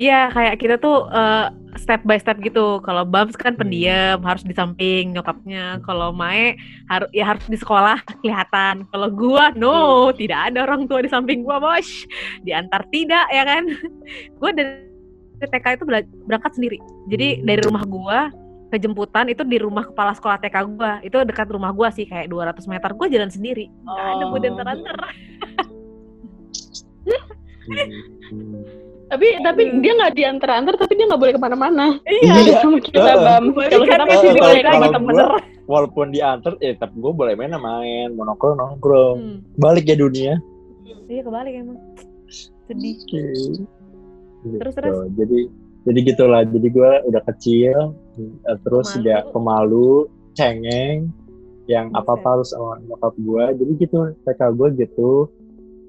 Iya 0.02 0.34
kayak 0.34 0.58
kita 0.58 0.76
tuh 0.82 1.06
eh, 1.14 1.46
step 1.78 2.04
by 2.04 2.18
step 2.20 2.38
gitu. 2.40 2.80
Kalau 2.84 3.04
Bams 3.04 3.36
kan 3.36 3.56
pendiam, 3.56 4.20
harus 4.22 4.44
di 4.44 4.52
samping 4.52 5.12
nyokapnya. 5.16 5.80
Kalau 5.84 6.12
Mae 6.12 6.56
harus 6.88 7.08
ya 7.16 7.24
harus 7.28 7.44
di 7.48 7.56
sekolah 7.56 8.00
kelihatan. 8.20 8.84
Kalau 8.92 9.08
gua 9.08 9.52
no, 9.56 10.12
tidak 10.12 10.52
ada 10.52 10.64
orang 10.68 10.84
tua 10.88 11.00
di 11.00 11.08
samping 11.08 11.44
gua, 11.46 11.58
Bos. 11.62 11.88
Diantar 12.44 12.84
tidak 12.92 13.26
ya 13.32 13.42
kan. 13.46 13.64
gua 14.40 14.50
dari 14.52 14.88
TK 15.42 15.66
itu 15.80 15.84
berangkat 16.28 16.52
sendiri. 16.54 16.78
Jadi 17.10 17.40
Hmm. 17.40 17.46
dari 17.48 17.60
rumah 17.66 17.84
gua 17.88 18.20
ke 18.72 18.80
jemputan 18.80 19.28
itu 19.28 19.44
di 19.44 19.60
rumah 19.60 19.84
kepala 19.84 20.16
sekolah 20.16 20.38
TK 20.40 20.56
gua. 20.76 21.00
Itu 21.04 21.20
dekat 21.24 21.48
rumah 21.50 21.72
gua 21.74 21.90
sih 21.92 22.06
kayak 22.06 22.28
200 22.30 22.64
meter. 22.68 22.90
Gua 22.94 23.08
jalan 23.10 23.30
sendiri. 23.32 23.66
Nggak 23.82 24.06
ada 24.06 24.24
gua 24.28 24.38
Oh. 24.38 24.42
diantar-antar. 24.42 24.96
Hmm. 29.12 29.20
tapi 29.20 29.26
tapi 29.44 29.62
Aduh. 29.68 29.80
dia 29.84 29.92
nggak 29.92 30.12
diantar-antar 30.16 30.74
tapi 30.80 30.92
dia 30.96 31.04
nggak 31.04 31.20
boleh 31.20 31.34
ke 31.36 31.40
mana-mana 31.40 31.86
Iya. 32.08 32.64
sama 32.64 32.80
kita 32.80 33.12
bam 33.20 33.44
kalau 33.52 33.84
kita 33.84 33.92
Kan 33.92 34.08
masih 34.08 34.28
itu 34.32 34.40
di 34.40 34.62
lagi 34.64 34.88
bener. 35.04 35.30
Walaupun 35.68 36.06
diantar, 36.10 36.52
eh 36.58 36.74
tapi 36.74 36.96
gue 36.98 37.12
boleh 37.14 37.32
main 37.38 37.54
main, 37.54 38.08
mau 38.16 38.26
nongkrong 38.26 38.56
nongkrong. 38.58 39.16
Hmm. 39.20 39.36
Balik 39.56 39.92
ya 39.92 39.96
dunia. 39.96 40.34
Iya 41.06 41.22
kebalik 41.22 41.52
emang. 41.54 41.78
Sedih. 42.66 42.96
Gitu. 43.04 44.58
Terus, 44.58 44.74
terus? 44.74 44.96
Jadi 45.14 45.40
jadi 45.86 45.98
gitulah. 46.02 46.42
Jadi 46.48 46.66
gue 46.66 46.92
udah 47.06 47.22
kecil, 47.30 47.94
eh, 48.18 48.58
terus 48.66 48.90
Pemalu. 48.90 48.96
juga 48.98 49.16
pemalu, 49.30 49.92
cengeng, 50.34 51.12
yang 51.70 51.94
apa 51.94 52.18
apa 52.18 52.26
harus 52.38 52.50
sama 52.50 52.82
nyokap 52.82 53.14
gue. 53.18 53.44
Jadi 53.62 53.72
gitu 53.86 53.98
TK 54.26 54.40
gue 54.58 54.68
gitu. 54.82 55.30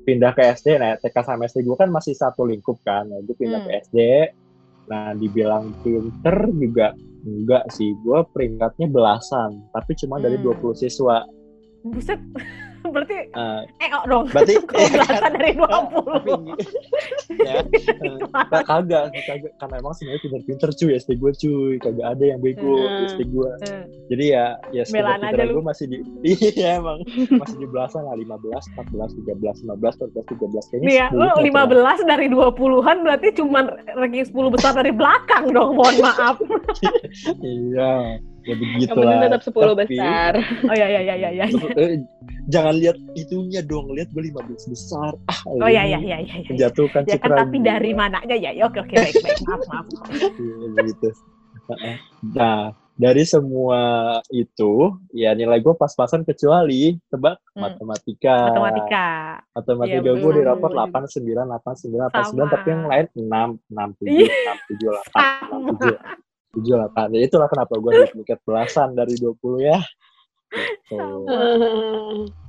Pindah 0.03 0.35
ke 0.35 0.43
SD, 0.51 0.75
nah 0.75 0.99
TK 0.99 1.15
sama 1.23 1.47
SD 1.47 1.63
gue 1.63 1.75
kan 1.79 1.87
masih 1.87 2.11
satu 2.11 2.43
lingkup 2.43 2.75
kan. 2.83 3.07
Nah, 3.07 3.23
gue 3.23 3.35
pindah 3.35 3.63
Hmm. 3.63 3.67
ke 3.71 3.71
SD. 3.87 3.97
Nah 4.83 5.15
dibilang 5.15 5.71
pinter 5.79 6.51
juga 6.51 6.91
enggak 7.23 7.71
sih. 7.71 7.95
Gue 8.03 8.19
peringkatnya 8.35 8.91
belasan, 8.91 9.63
tapi 9.71 9.95
cuma 9.95 10.19
dari 10.19 10.35
Hmm. 10.35 10.51
20 10.51 10.75
siswa. 10.75 11.23
Buset. 11.87 12.19
Berarti 12.83 13.17
Eh, 13.29 13.61
eh 13.79 13.89
oh 13.91 14.03
dong. 14.05 14.25
berarti 14.29 14.53
Kalau 14.69 14.87
belasan 14.89 15.31
dari 15.33 15.51
tapi 15.53 15.61
20. 15.95 17.43
ya 17.43 17.57
eh, 18.05 18.17
Nah, 18.33 18.61
kagak, 18.61 19.03
kagak 19.15 19.51
karena 19.57 19.75
emang 19.79 19.93
sebenarnya 19.93 20.21
pinter-pinter 20.21 20.69
cuy 20.73 20.91
SD 20.95 21.09
gue 21.15 21.31
cuy, 21.33 21.73
kagak 21.79 22.07
ada 22.09 22.23
yang 22.25 22.39
bego 22.39 22.75
Hmm. 22.75 23.07
SD 23.07 23.19
gue. 23.27 23.49
Eh, 23.63 23.83
Jadi 24.09 24.25
ya 24.29 24.45
ya 24.69 24.83
aja 24.83 25.15
pinter 25.17 25.47
gue 25.49 25.63
masih 25.63 25.85
di 25.87 25.97
iya 26.53 26.77
emang 26.77 26.99
masih 27.31 27.57
di 27.57 27.67
belasan 27.67 28.03
lah 28.03 28.15
15, 28.15 28.43
14, 28.75 29.15
13, 29.23 29.63
15, 29.63 30.11
14, 30.11 30.31
13 30.33 30.69
kayaknya. 30.69 30.85
Nih 30.85 30.95
ya, 30.97 31.07
10 31.09 31.15
lu 31.15 31.23
nggak 31.23 31.67
pernah. 31.71 31.93
15 31.95 32.11
dari 32.11 32.25
20-an 32.27 32.97
berarti 33.03 33.27
cuma 33.33 33.59
ranking 33.95 34.25
10 34.25 34.53
besar 34.53 34.71
dari 34.73 34.91
belakang 34.91 35.43
dong, 35.49 35.75
mohon 35.75 35.95
maaf. 35.99 36.35
Iya, 37.39 38.19
ya 38.43 38.55
begitu 38.55 38.91
yang 38.91 38.97
penting 38.99 39.19
lah. 39.19 39.25
tetap 39.25 39.41
10 39.41 39.53
Tapi, 39.53 39.73
besar 39.79 40.33
Oh 40.69 40.75
iya 40.75 40.87
iya 40.89 41.01
iya 41.01 41.15
iya 41.15 41.29
iya. 41.31 41.45
eh, 41.81 41.99
jangan 42.47 42.75
lihat 42.75 42.97
itunya 43.13 43.61
dong, 43.61 43.91
lihat 43.91 44.09
gue 44.09 44.23
15 44.27 44.67
besar. 44.67 45.11
Ah, 45.25 45.39
Oh 45.47 45.65
iya 45.65 45.83
iya 45.83 45.97
iya 45.97 46.17
iya. 46.19 46.35
iya. 46.39 46.49
Menjatuhkan 46.49 47.01
Ya 47.05 47.17
kan 47.17 47.31
tapi 47.33 47.57
dari 47.59 47.91
mananya 47.93 48.35
ya? 48.35 48.51
Ya 48.51 48.63
oke 48.65 48.79
oke 48.79 48.93
baik 48.93 49.15
baik. 49.17 49.37
Maaf 49.43 49.61
maaf. 49.67 49.85
Iya, 50.43 50.83
gitu. 50.85 51.09
Heeh. 51.63 51.95
Nah, 52.35 52.59
dari 52.93 53.23
semua 53.23 53.79
itu, 54.29 54.73
ya 55.11 55.33
nilai 55.33 55.57
gue 55.57 55.73
pas-pasan 55.73 56.21
kecuali 56.21 56.99
tebak 57.07 57.39
Hmm. 57.53 57.63
matematika. 57.63 58.51
Matematika. 58.51 59.07
Matematika 59.51 60.01
Iya, 60.03 60.13
gue 60.13 60.31
di 60.33 60.43
rapor 60.43 60.71
8, 60.73 61.05
9, 61.07 61.47
8, 61.47 61.73
9, 61.79 62.01
8, 62.03 62.21
9, 62.27 62.43
Sama. 62.43 62.51
tapi 62.51 62.67
yang 62.67 62.83
lain 62.85 63.05
6, 63.13 63.49
6, 63.71 63.89
7, 63.97 64.09
Iya. 64.11 64.27
6, 64.27 64.57
7, 64.67 64.89
8, 64.91 66.32
6, 66.53 66.61
7, 66.61 66.77
7, 66.77 66.93
8. 66.93 67.15
Ya 67.17 67.21
itulah 67.25 67.47
kenapa 67.49 67.73
gue 67.75 67.91
duplicate 68.05 68.41
belasan 68.45 68.93
dari 68.93 69.17
20 69.17 69.33
ya. 69.59 69.79
Gitu. 70.53 70.97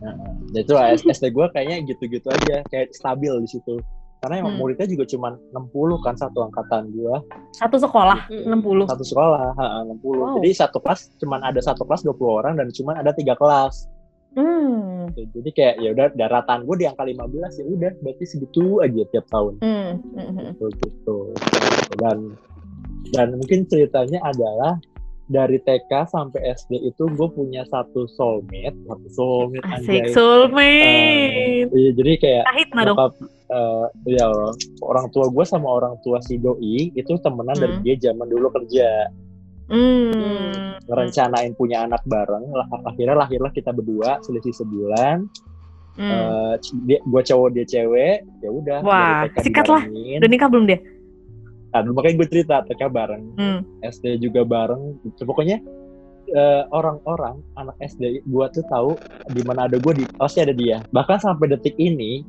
Nah, 0.04 0.14
ya 0.52 0.60
itu 0.60 0.74
SD 1.08 1.32
gue 1.32 1.46
kayaknya 1.56 1.88
gitu-gitu 1.88 2.28
aja, 2.28 2.60
kayak 2.68 2.92
stabil 2.92 3.32
di 3.40 3.48
situ. 3.48 3.80
Karena 4.20 4.40
emang 4.40 4.56
Hmm. 4.56 4.60
muridnya 4.64 4.88
juga 4.88 5.04
cuma 5.04 5.36
60 5.52 6.00
kan 6.00 6.16
satu 6.16 6.48
angkatan 6.48 6.88
gue. 6.92 7.16
Satu 7.52 7.76
sekolah 7.76 8.28
Hmm. 8.28 8.60
60. 8.60 8.84
satu 8.88 9.04
sekolah 9.04 9.52
ha, 9.52 9.84
60 9.84 10.16
Wow. 10.16 10.36
jadi 10.40 10.64
satu 10.64 10.80
kelas 10.80 11.12
cuman 11.20 11.40
ada 11.44 11.60
satu 11.60 11.84
kelas 11.84 12.04
20 12.04 12.40
orang 12.40 12.56
dan 12.56 12.72
cuman 12.72 13.00
ada 13.00 13.12
tiga 13.12 13.36
kelas 13.36 13.84
Hmm. 14.32 15.12
Gitu. 15.12 15.28
jadi 15.44 15.50
kayak 15.52 15.74
ya 15.78 15.88
udah 15.94 16.06
daratan 16.16 16.64
gue 16.64 16.76
di 16.80 16.86
angka 16.88 17.04
15 17.04 17.52
ya 17.60 17.64
udah 17.68 17.92
berarti 18.00 18.24
segitu 18.26 18.80
aja 18.82 19.02
tiap 19.12 19.28
tahun 19.30 19.60
hmm. 19.60 19.92
gitu, 20.56 20.66
gitu. 20.82 21.18
dan 22.00 22.32
dan 23.10 23.34
mungkin 23.34 23.66
ceritanya 23.66 24.22
adalah 24.22 24.80
dari 25.24 25.56
TK 25.58 25.88
sampai 26.06 26.52
SD 26.54 26.84
itu 26.84 27.08
gue 27.08 27.28
punya 27.28 27.64
satu 27.64 28.04
soulmate 28.06 28.76
satu 28.84 29.08
soulmate 29.10 29.64
Asik 29.66 30.04
anjay. 30.04 30.12
soulmate. 30.12 31.64
Eh, 31.64 31.68
iya, 31.70 31.90
jadi 31.92 32.12
kayak 32.18 32.44
nyokap 32.76 33.12
eh, 33.46 33.86
ya 34.10 34.28
orang 34.80 35.08
tua 35.10 35.26
gue 35.26 35.44
sama 35.44 35.68
orang 35.70 35.96
tua 36.00 36.20
si 36.20 36.36
doi 36.36 36.90
itu 36.90 37.12
temenan 37.18 37.56
dari 37.56 37.72
Hmm. 37.72 37.82
dia 37.82 37.96
zaman 38.02 38.26
dulu 38.26 38.52
kerja 38.52 38.88
Hmm. 39.64 40.76
ngerencanain 40.84 41.52
punya 41.54 41.82
anak 41.82 42.04
bareng 42.04 42.44
lah 42.50 42.68
akhirnya 42.84 43.16
lahirlah 43.16 43.48
kita 43.48 43.72
berdua 43.72 44.20
selisih 44.20 44.52
sebulan 44.52 45.24
Hmm. 45.94 46.10
Eh, 46.10 46.54
dia 46.84 46.98
gue 47.00 47.22
cowok 47.24 47.48
dia 47.50 47.62
cewek 47.64 48.16
ya 48.42 48.50
udah 48.50 48.78
Wah, 48.82 49.22
dari 49.22 49.30
TK 49.30 49.36
sikat 49.40 49.64
lah. 49.64 49.82
dibarengin. 49.86 50.18
Udah 50.18 50.28
nikah 50.28 50.48
belum 50.50 50.64
dia? 50.66 50.78
Nah, 51.74 51.90
makanya 51.90 52.16
gue 52.16 52.28
cerita 52.30 52.56
TK 52.62 52.82
bareng 52.86 53.24
Hmm. 53.34 53.60
SD 53.82 54.22
juga 54.22 54.42
bareng 54.42 54.94
gitu. 55.02 55.26
pokoknya 55.26 55.58
eh, 56.26 56.62
orang-orang 56.70 57.36
anak 57.54 57.76
SD 57.78 58.24
gua 58.24 58.48
tuh 58.48 58.64
tahu 58.64 58.96
di 59.28 59.42
mana 59.42 59.68
ada 59.68 59.76
gue 59.76 59.92
di 59.92 60.04
pasti 60.14 60.40
ada 60.40 60.50
dia 60.50 60.80
bahkan 60.88 61.20
sampai 61.20 61.52
detik 61.52 61.76
ini 61.76 62.24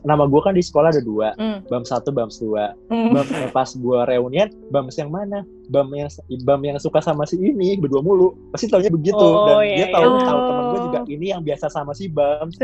nama 0.00 0.24
gue 0.24 0.38
kan 0.38 0.52
di 0.52 0.62
sekolah 0.62 0.88
ada 0.88 1.02
dua 1.02 1.34
Hmm. 1.34 1.58
bam 1.66 1.82
satu 1.82 2.14
bam 2.14 2.30
dua 2.30 2.70
Hmm. 2.86 3.10
bam 3.10 3.26
eh, 3.26 3.50
pas 3.50 3.66
gua 3.74 4.06
reunian 4.06 4.46
bams 4.68 4.94
yang 4.94 5.10
mana 5.10 5.42
bam 5.68 5.90
yang 5.90 6.06
bam 6.44 6.60
yang 6.60 6.78
suka 6.78 7.00
sama 7.00 7.24
si 7.24 7.34
ini 7.34 7.74
berdua 7.74 7.98
mulu 7.98 8.30
pasti 8.52 8.68
taunya 8.68 8.88
begitu 8.88 9.18
Oh, 9.18 9.48
dan 9.48 9.66
iya, 9.66 9.74
dia 9.74 9.86
iya. 9.88 9.94
tahu 9.96 10.06
Oh. 10.06 10.20
tahu 10.20 10.38
temen 10.38 10.64
gue 10.64 10.80
juga 10.86 10.98
ini 11.08 11.26
yang 11.28 11.42
biasa 11.42 11.66
sama 11.66 11.92
si 11.92 12.06
bam 12.06 12.46
itu 12.46 12.62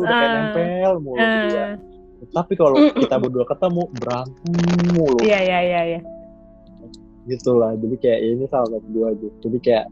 udah 0.00 0.08
kayak 0.08 0.24
ah. 0.24 0.34
nempel 0.40 0.92
mulu 1.00 1.18
berdua. 1.18 1.60
Ah. 1.60 1.70
Tapi 2.30 2.52
kalau 2.54 2.76
Mm-mm. 2.76 2.96
kita 2.96 3.16
berdua 3.16 3.44
ketemu 3.44 3.82
berantem 3.92 4.54
mulu 4.90 5.18
Iya, 5.20 5.38
iya, 5.40 5.58
iya, 5.60 5.80
iya. 5.90 6.00
gitu 7.24 7.56
lah 7.56 7.72
jadi 7.74 7.96
kayak 7.96 8.20
ini 8.22 8.44
salah 8.46 8.68
satu 8.70 8.86
gue 8.86 9.08
gitu 9.18 9.36
jadi 9.44 9.58
kayak 9.60 9.86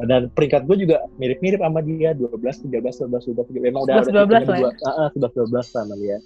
dan 0.00 0.22
peringkat 0.32 0.64
gue 0.64 0.76
juga 0.80 0.96
mirip-mirip 1.16 1.60
sama 1.60 1.82
dia 1.82 2.14
12, 2.14 2.30
13, 2.40 2.72
12, 3.10 3.36
12, 3.36 3.58
memang 3.58 3.84
udah 3.84 4.00
11, 4.06 4.12
12 4.12 4.48
lah 4.48 4.58
ya. 4.60 4.70
dua, 4.70 4.70
uh, 4.86 5.08
11, 5.12 5.50
12 5.50 5.66
sama 5.66 5.94
dia 5.96 6.16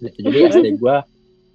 gitu. 0.00 0.18
jadi 0.24 0.38
SD 0.50 0.66
gue 0.82 0.96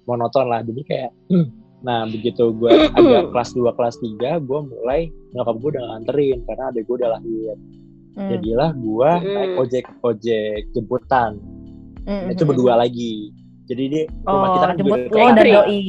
monoton 0.04 0.46
lah 0.46 0.60
jadi 0.62 0.80
kayak 0.84 1.10
nah 1.86 2.06
begitu 2.06 2.54
gue 2.54 2.70
agak 2.96 3.34
kelas 3.34 3.50
2, 3.52 3.64
kelas 3.74 3.96
3 3.98 4.38
gue 4.38 4.60
mulai 4.62 5.00
nyokap 5.32 5.56
gue 5.58 5.70
udah 5.72 5.84
nganterin 5.90 6.38
karena 6.46 6.64
adek 6.68 6.82
gue 6.84 6.96
udah 6.96 7.10
lahir 7.12 7.56
Hmm. 8.12 8.28
jadilah 8.28 8.76
gue 8.76 9.08
Hmm. 9.08 9.24
naik 9.24 9.52
ojek 9.56 9.84
ojek 10.04 10.68
jemputan 10.76 11.40
Hmm, 12.02 12.22
Nah, 12.24 12.30
itu 12.30 12.42
berdua 12.42 12.74
lagi 12.74 13.30
jadi 13.64 13.82
di 13.86 14.00
Oh, 14.24 14.34
rumah 14.34 14.48
kita 14.50 14.64
kan 14.64 14.74
juga 14.74 14.80
jemput 14.82 14.98
deket. 14.98 15.08
lo 15.08 15.16
dan 15.16 15.22
Cengkri. 15.32 15.52
doi. 15.52 15.82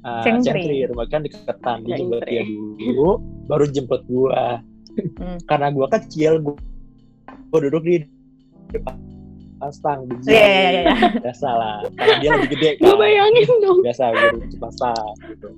Ah, 0.00 0.22
Cengkri. 0.22 0.44
Cengkri, 0.44 0.76
rumah 0.86 1.06
kan 1.08 1.20
deketan 1.20 1.78
dia 1.82 1.94
jemput 1.96 2.20
dia 2.24 2.42
dulu 2.44 3.10
baru 3.44 3.64
jemput 3.66 4.00
gua 4.04 4.60
Hmm. 4.94 5.38
karena 5.44 5.66
gua 5.68 5.86
kecil 5.90 6.38
gua, 6.38 6.54
gua 7.50 7.58
duduk 7.60 7.82
di 7.82 7.96
depan 8.70 8.94
pastang 9.64 9.98
di 10.04 10.14
Iya, 10.26 10.36
iya, 10.36 10.44
iya, 10.44 10.80
iya. 10.84 10.94
biasa 11.18 11.48
lah 11.50 11.76
karena 11.90 12.14
dia 12.18 12.30
lebih 12.36 12.50
gede 12.52 12.70
Gue 12.78 12.86
kan 12.86 12.96
bayangin 12.98 13.48
dong. 13.58 13.78
biasa 13.80 14.02
di 14.44 14.56
pastang 14.56 15.12
gitu 15.24 15.48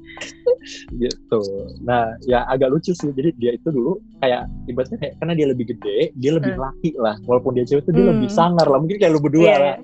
gitu 0.97 1.41
nah 1.81 2.03
ya 2.23 2.47
agak 2.47 2.71
lucu 2.71 2.93
sih 2.93 3.11
jadi 3.11 3.31
dia 3.35 3.51
itu 3.53 3.69
dulu 3.69 3.93
kayak 4.19 4.47
ibaratnya 4.67 4.99
kayak 4.99 5.15
karena 5.17 5.33
dia 5.35 5.47
lebih 5.47 5.67
gede 5.69 5.99
dia 6.15 6.33
lebih 6.33 6.49
Hmm. 6.49 6.63
laki 6.65 6.91
lah 6.97 7.17
walaupun 7.25 7.53
dia 7.53 7.65
cewek 7.65 7.83
itu 7.83 7.93
dia 7.93 8.03
Hmm. 8.03 8.13
lebih 8.15 8.31
sangar 8.31 8.65
lah 8.65 8.79
mungkin 8.79 8.97
kayak 8.97 9.13
lu 9.13 9.21
berdua 9.21 9.43
Iya, 9.45 9.57
lah 9.59 9.77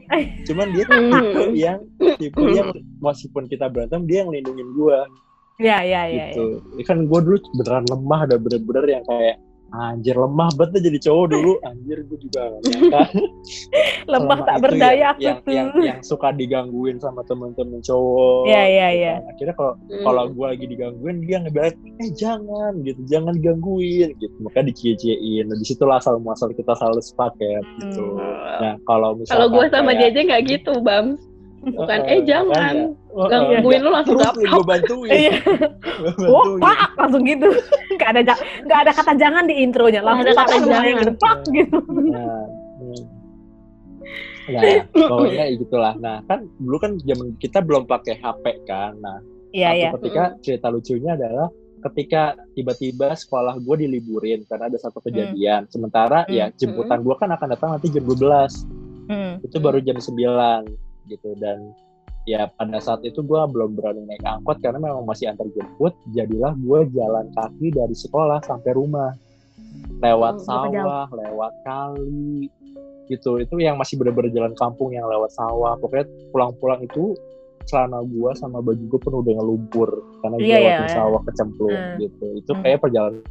cuman 0.44 0.66
dia 0.70 0.84
tuh 0.84 0.94
tipe 0.96 1.10
Hmm. 1.34 1.52
yang 1.52 1.78
tipe 2.16 2.40
yang 2.48 2.68
meskipun 2.98 3.42
kita 3.46 3.66
berantem 3.66 4.00
dia 4.04 4.22
yang 4.22 4.30
lindungin 4.30 4.68
gua 4.72 5.04
Iya, 5.54 5.78
iya, 5.80 6.02
iya. 6.08 6.24
gitu. 6.32 6.58
Ini 6.72 6.82
kan 6.82 6.98
gue 7.04 7.20
dulu 7.22 7.38
beneran 7.54 7.84
lemah 7.86 8.20
dan 8.24 8.38
bener-bener 8.40 8.84
yang 8.88 9.04
kayak 9.04 9.36
anjir 9.72 10.12
lemah 10.14 10.52
banget 10.52 10.84
jadi 10.84 10.98
cowok 11.02 11.26
dulu 11.28 11.52
anjir 11.68 11.98
gue 12.02 12.18
juga 12.20 12.42
nyangka 12.60 13.02
Lemah 14.12 14.38
tak 14.42 14.56
berdaya 14.60 14.92
yang, 14.92 15.10
aku 15.10 15.22
yang, 15.22 15.38
tuh. 15.38 15.52
yang, 15.52 15.68
yang 15.78 15.98
suka 16.02 16.28
digangguin 16.30 16.98
sama 16.98 17.24
temen-temen 17.24 17.80
cowok 17.80 18.44
Iya, 18.44 18.62
iya, 18.62 18.86
gitu 18.86 18.98
iya. 18.98 19.12
kan. 19.14 19.30
akhirnya 19.30 19.54
kalau 19.54 19.72
Hmm. 19.82 20.04
kalau 20.04 20.22
gue 20.28 20.46
lagi 20.46 20.66
digangguin 20.66 21.16
dia 21.22 21.36
ngebilang 21.38 21.72
eh 21.98 22.10
jangan 22.12 22.72
gitu 22.80 23.00
jangan 23.06 23.32
digangguin 23.34 24.08
gitu 24.14 24.36
makanya 24.38 24.66
dicie-ciein 24.68 25.44
nah, 25.44 25.54
di 25.54 25.64
situlah 25.64 25.96
asal 25.96 26.16
muasal 26.16 26.50
kita 26.50 26.72
selalu 26.74 27.00
sepaket 27.00 27.62
gitu 27.78 28.04
Hmm. 28.12 28.58
nah 28.58 28.74
kalau 28.84 29.14
misalkan 29.14 29.36
Kalau 29.38 29.46
gue 29.50 29.64
sama 29.68 29.92
kayak- 29.92 30.00
JJ 30.04 30.16
nggak 30.26 30.42
gitu, 30.50 30.72
Bam. 30.78 31.06
Bukan, 31.62 31.98
Eh, 32.02 32.10
eh 32.10 32.20
jangan. 32.26 32.74
Gangguin 33.12 33.80
lu 33.80 33.90
langsung 33.90 34.18
terus 34.18 34.34
gue 34.34 34.64
bantuin 34.64 35.10
Iya. 35.10 35.34
Bantuin. 36.18 36.58
pak, 36.58 36.90
langsung 36.98 37.22
gitu. 37.22 37.48
Gak 38.00 38.08
ada 38.18 38.34
nggak 38.66 38.78
ada 38.82 38.92
kata 38.92 39.12
jangan 39.14 39.44
di 39.46 39.54
intronya, 39.60 40.02
langsung 40.02 40.26
ada 40.26 40.34
kata 40.34 40.54
jangan. 40.60 41.06
pak 41.14 41.38
gitu. 41.48 41.78
Nah, 42.10 42.46
hmm. 42.82 43.02
Nah, 44.42 44.62
pokoknya 44.90 45.44
gitulah. 45.54 45.94
Nah, 45.96 46.18
kan 46.26 46.42
dulu 46.58 46.76
kan 46.76 46.92
zaman 46.98 47.38
kita 47.38 47.62
belum 47.62 47.86
pakai 47.86 48.18
HP 48.18 48.66
kan. 48.66 48.98
Nah, 48.98 49.22
Iya, 49.52 49.70
iya. 49.76 49.90
ketika 49.94 50.34
cerita 50.40 50.66
lucunya 50.66 51.14
adalah 51.14 51.46
ketika 51.82 52.34
tiba-tiba 52.52 53.12
sekolah 53.12 53.58
gue 53.58 53.76
diliburin 53.78 54.42
karena 54.44 54.66
ada 54.66 54.78
satu 54.78 54.98
kejadian. 54.98 55.68
Sementara 55.68 56.26
ya 56.26 56.48
Hmm. 56.48 56.56
jemputan 56.56 57.02
gue 57.02 57.14
kan 57.14 57.30
akan 57.30 57.48
datang 57.50 57.70
nanti 57.70 57.86
jam 57.86 58.02
12. 58.02 58.66
Hmm. 59.06 59.38
Itu 59.42 59.60
baru 59.60 59.78
jam 59.78 60.00
9 60.00 60.66
gitu 61.06 61.34
dan 61.38 61.72
ya 62.22 62.46
pada 62.54 62.78
saat 62.78 63.02
itu 63.02 63.18
gue 63.18 63.40
belum 63.50 63.74
berani 63.74 64.06
naik 64.06 64.22
angkot 64.22 64.62
karena 64.62 64.78
memang 64.78 65.02
masih 65.02 65.26
antar 65.30 65.46
jemput. 65.50 65.94
Jadilah 66.14 66.54
gue 66.54 66.80
jalan 66.94 67.26
kaki 67.34 67.74
dari 67.74 67.94
sekolah 67.94 68.38
sampai 68.46 68.70
rumah 68.74 69.10
lewat 69.98 70.42
jauh? 70.42 70.46
sawah, 70.46 71.06
lewat 71.10 71.52
kali 71.66 72.46
gitu. 73.10 73.42
Itu 73.42 73.58
yang 73.58 73.76
masih 73.76 73.98
bener-bener 73.98 74.30
jalan 74.30 74.54
kampung 74.54 74.94
yang 74.94 75.06
lewat 75.06 75.34
sawah. 75.34 75.74
Pokoknya 75.78 76.06
pulang-pulang 76.30 76.82
itu 76.86 77.14
celana 77.62 78.02
gua 78.02 78.34
sama 78.34 78.58
baju 78.58 78.82
gua 78.90 79.00
penuh 79.02 79.22
dengan 79.22 79.44
lumpur 79.46 79.90
karena 80.18 80.36
Iya, 80.38 80.42
gua 80.42 80.46
iya, 80.46 80.58
lewatin 80.58 80.82
iya. 80.82 80.94
sawah 80.98 81.20
kecemplung 81.26 81.78
Hmm. 81.78 81.96
gitu. 82.02 82.26
Itu 82.38 82.50
Hmm. 82.54 82.62
kayak 82.62 82.78
perjalanan 82.82 83.22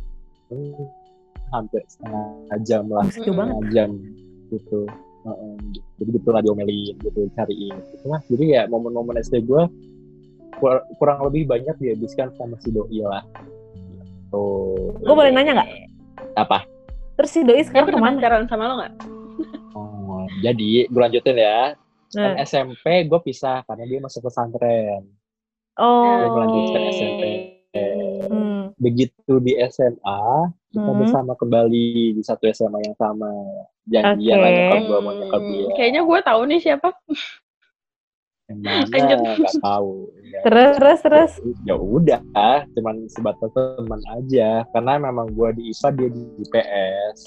hampir 1.52 1.82
setengah 1.88 2.24
jam 2.64 2.84
lah, 2.88 3.04
banget. 3.04 3.16
setengah 3.28 3.48
jam 3.76 3.90
gitu. 4.48 4.80
Heeh, 5.22 5.54
jadi 5.96 6.10
gitu 6.12 6.30
lah 6.30 6.42
diomelin 6.42 6.98
gitu 6.98 7.30
cariin 7.32 7.78
gitu 7.92 8.06
lah 8.06 8.22
jadi 8.26 8.46
ya 8.48 8.62
momen-momen 8.66 9.18
SD 9.18 9.44
gue 9.44 9.64
kurang 10.96 11.20
lebih 11.26 11.46
banyak 11.46 11.78
dihabiskan 11.78 12.34
sama 12.34 12.58
si 12.58 12.70
doi 12.70 13.02
lah 13.02 13.22
tuh 14.30 14.98
Gue 14.98 15.14
boleh 15.14 15.30
nanya 15.30 15.62
nggak? 15.62 15.70
apa 16.36 16.66
Terus 17.14 17.30
si 17.30 17.42
doi 17.42 17.62
sekarang 17.62 17.86
ke 17.88 17.98
mana? 17.98 18.18
pacaran 18.18 18.46
sama 18.46 18.64
lo 18.66 18.74
nggak? 18.78 18.94
oh, 19.74 20.26
jadi 20.42 20.86
gue 20.86 21.02
lanjutin 21.02 21.38
ya 21.38 21.78
kan 22.12 22.36
Nah. 22.36 22.44
SMP 22.44 22.84
gue 23.06 23.20
pisah 23.22 23.64
karena 23.64 23.86
dia 23.86 24.00
masuk 24.00 24.26
pesantren 24.26 25.06
Oh. 25.74 26.04
Dia 26.04 26.28
melanjutkan 26.28 26.82
SMP 26.92 27.24
Hmm. 28.22 28.76
begitu 28.76 29.40
di 29.40 29.56
SMA 29.64 30.22
kita 30.70 30.84
Hmm. 30.84 31.00
bersama 31.00 31.32
kembali 31.34 31.88
di 32.12 32.22
satu 32.22 32.44
SMA 32.46 32.82
yang 32.82 32.96
sama 32.96 33.32
janjian 33.90 34.38
lah 34.38 34.50
Oke. 34.50 34.58
nyokap 34.58 34.82
gue 34.86 35.00
mau 35.02 35.14
nyokap 35.18 35.42
dia 35.42 35.66
Kayaknya 35.78 36.02
gue 36.06 36.20
tahu 36.22 36.42
nih 36.46 36.60
siapa. 36.62 36.88
Lanjut. 38.52 39.20
nggak 39.24 39.56
tahu 39.64 40.12
Ya. 40.32 40.40
Terus, 40.48 40.76
terus, 40.80 41.00
terus. 41.04 41.32
ya 41.68 41.76
udah 41.76 42.24
cuman 42.72 43.04
sebatas 43.12 43.52
teman 43.52 44.00
aja 44.16 44.64
karena 44.72 44.96
memang 44.96 45.28
gua 45.36 45.52
di 45.52 45.76
IPA 45.76 45.90
dia 45.92 46.08
di 46.08 46.24
IPS. 46.48 47.18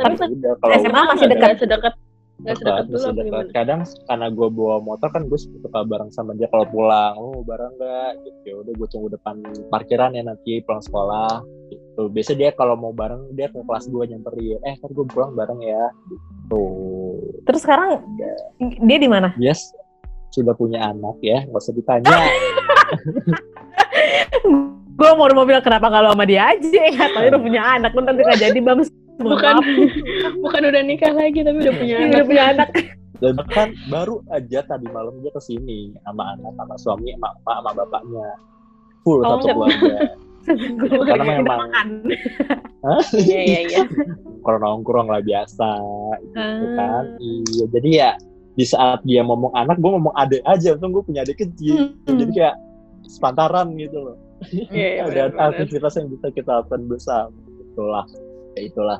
Tapi 0.00 0.16
Ya 0.16 0.26
udah 0.32 0.52
kalau 0.56 0.72
SMA 0.80 1.00
masih 1.12 1.26
dekat. 1.28 1.60
Sedekat. 1.60 1.94
Dekat, 2.40 2.56
sedekat 2.56 2.84
dulu 2.88 3.52
kadang 3.52 3.80
karena 4.08 4.26
gua 4.32 4.48
bawa 4.48 4.76
motor 4.80 5.12
kan 5.12 5.28
gue 5.28 5.36
suka 5.36 5.84
bareng 5.84 6.08
sama 6.08 6.32
dia 6.40 6.48
kalau 6.48 6.64
pulang 6.72 7.20
oh 7.20 7.44
bareng 7.44 7.74
nggak 7.76 8.10
gitu 8.24 8.38
ya 8.48 8.54
udah 8.64 8.72
gue 8.78 8.88
tunggu 8.88 9.08
depan 9.12 9.34
parkiran 9.68 10.16
ya 10.16 10.22
nanti 10.24 10.62
pulang 10.64 10.80
sekolah 10.80 11.44
gitu 11.68 11.77
biasa 12.06 12.38
dia 12.38 12.54
kalau 12.54 12.78
mau 12.78 12.94
bareng 12.94 13.34
dia 13.34 13.50
ke 13.50 13.58
kelas 13.58 13.90
gue 13.90 14.04
nyamperin 14.06 14.62
eh 14.62 14.78
kan 14.78 14.90
gue 14.94 15.06
pulang 15.10 15.34
bareng 15.34 15.58
ya. 15.58 15.90
Gitu. 16.06 16.64
Terus 17.42 17.60
sekarang 17.66 17.98
dia 18.86 18.98
di 19.02 19.10
mana? 19.10 19.34
yes. 19.42 19.74
Sudah 20.30 20.54
punya 20.54 20.94
anak 20.94 21.18
ya 21.18 21.42
nggak 21.50 21.58
usah 21.58 21.74
ditanya. 21.74 22.14
Gue 24.98 25.10
mau 25.14 25.30
mau 25.30 25.46
bilang 25.46 25.62
kenapa 25.62 25.86
kalau 25.94 26.10
sama 26.10 26.26
dia 26.26 26.50
aja? 26.52 26.82
Katanya 26.90 27.38
udah 27.38 27.42
punya 27.42 27.62
anak. 27.62 27.90
Lu 27.94 28.02
nanti 28.02 28.22
nggak 28.26 28.40
jadi 28.42 28.58
bang 28.58 28.82
Bukan, 29.18 29.54
bukan 30.46 30.62
udah 30.70 30.82
nikah 30.86 31.10
lagi 31.10 31.42
tapi 31.42 31.58
udah 31.58 31.74
punya 31.74 31.94
udah 31.98 32.06
anak. 32.06 32.26
punya 32.30 32.44
anak. 32.54 32.68
Dan 33.18 33.34
bahkan 33.34 33.68
baru 33.90 34.22
aja 34.30 34.62
tadi 34.62 34.86
malam 34.94 35.18
dia 35.26 35.34
ke 35.34 35.42
sini 35.42 35.90
sama 36.06 36.38
anak 36.38 36.54
sama 36.54 36.74
suami 36.78 37.10
sama 37.18 37.34
emak 37.34 37.56
sama 37.58 37.70
bapaknya. 37.74 38.26
Full 39.02 39.20
Oh, 39.26 39.42
satu 39.42 39.46
keluarga 39.58 39.96
Karena 41.08 41.24
memang-. 41.38 41.70
Iya 43.12 43.40
iya 43.44 43.60
iya. 43.68 43.82
kalau 44.46 44.58
nongkrong 44.62 45.10
lah 45.12 45.20
biasa 45.20 45.68
gitu 46.24 46.38
Ah. 46.38 46.72
kan. 46.78 47.04
Iya 47.20 47.64
jadi 47.74 47.88
ya 47.90 48.10
di 48.54 48.64
saat 48.64 49.02
dia 49.04 49.20
ngomong 49.22 49.52
anak 49.52 49.76
gue 49.76 49.90
ngomong 49.92 50.14
adek 50.16 50.40
aja. 50.46 50.78
Untung 50.78 50.94
gue 50.96 51.04
punya 51.04 51.26
adik 51.26 51.42
kecil. 51.42 51.92
Hmm. 52.06 52.16
jadi 52.16 52.32
kayak 52.32 52.56
sepantaran 53.04 53.74
gitu 53.76 53.98
loh. 53.98 54.16
Iya, 54.72 55.02
iya, 55.02 55.02
ada 55.28 55.52
aktivitas 55.52 55.98
yang 55.98 56.08
bisa 56.08 56.30
kita 56.32 56.62
lakukan 56.62 56.86
bersama. 56.86 57.34
Itulah 57.74 58.06
ya 58.56 58.60
itulah. 58.64 58.98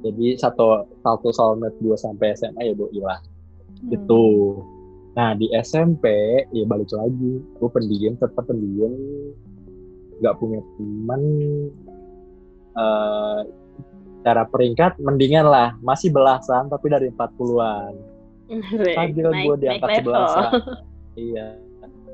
Jadi 0.00 0.26
satu 0.36 0.84
satu 1.00 1.28
soulmate 1.32 1.76
gue 1.80 1.96
sampai 1.96 2.34
SMA 2.36 2.60
ya 2.60 2.74
doi 2.76 3.00
lah. 3.00 3.18
Hmm. 3.80 3.94
gitu. 3.94 4.24
Nah 5.16 5.32
di 5.38 5.48
SMP 5.56 6.04
ya 6.50 6.64
balik 6.68 6.90
lagi. 6.92 7.40
Gue 7.56 7.68
pendiam 7.72 8.18
tetap 8.18 8.44
pendiam 8.44 8.92
nggak 10.20 10.34
punya 10.36 10.60
teman 10.74 11.22
eh 12.72 13.40
cara 14.20 14.44
peringkat 14.44 15.00
mendingan 15.00 15.44
lah 15.44 15.74
masih 15.80 16.08
belasan 16.08 16.68
tapi 16.68 16.86
dari 16.86 17.08
40-an 17.08 17.92
stabil 18.84 19.24
gue 19.24 19.56
di 19.56 19.66
angka 19.66 19.88
level. 19.88 20.12
11 20.12 20.60
iya 21.26 21.46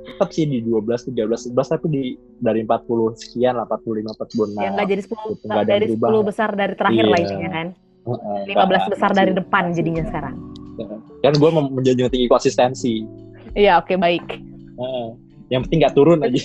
tetap 0.06 0.30
sih 0.30 0.46
di 0.46 0.62
12 0.62 0.86
13 1.10 1.50
11 1.50 1.66
tapi 1.68 1.86
di 1.88 2.02
dari 2.38 2.62
40 2.62 2.86
sekian 3.16 3.58
lah 3.58 3.66
45 3.66 4.06
46 4.14 4.54
yang 4.56 4.72
nggak 4.72 4.88
jadi 4.88 5.02
10 5.02 5.10
gitu, 5.34 5.44
yang 5.44 5.66
dari 5.66 5.86
berubah. 5.90 6.08
10 6.14 6.30
besar 6.30 6.48
dari 6.54 6.74
terakhir 6.74 7.04
lah 7.04 7.10
Iya. 7.12 7.24
intinya 7.26 7.50
kan. 7.50 7.66
15 8.06 8.54
nggak- 8.54 8.86
besar 8.88 9.10
dari 9.12 9.32
depan 9.34 9.64
jadinya 9.74 10.04
sekarang. 10.06 10.34
kan 11.18 11.32
gue 11.34 11.50
menjunjung 11.50 12.06
tinggi 12.06 12.28
konsistensi 12.28 13.02
Iya, 13.52 13.80
oke 13.80 13.98
baik. 13.98 14.26
Heeh. 14.78 15.06
yang 15.48 15.62
penting 15.62 15.78
nggak 15.80 15.94
turun 15.94 16.20
aja 16.20 16.38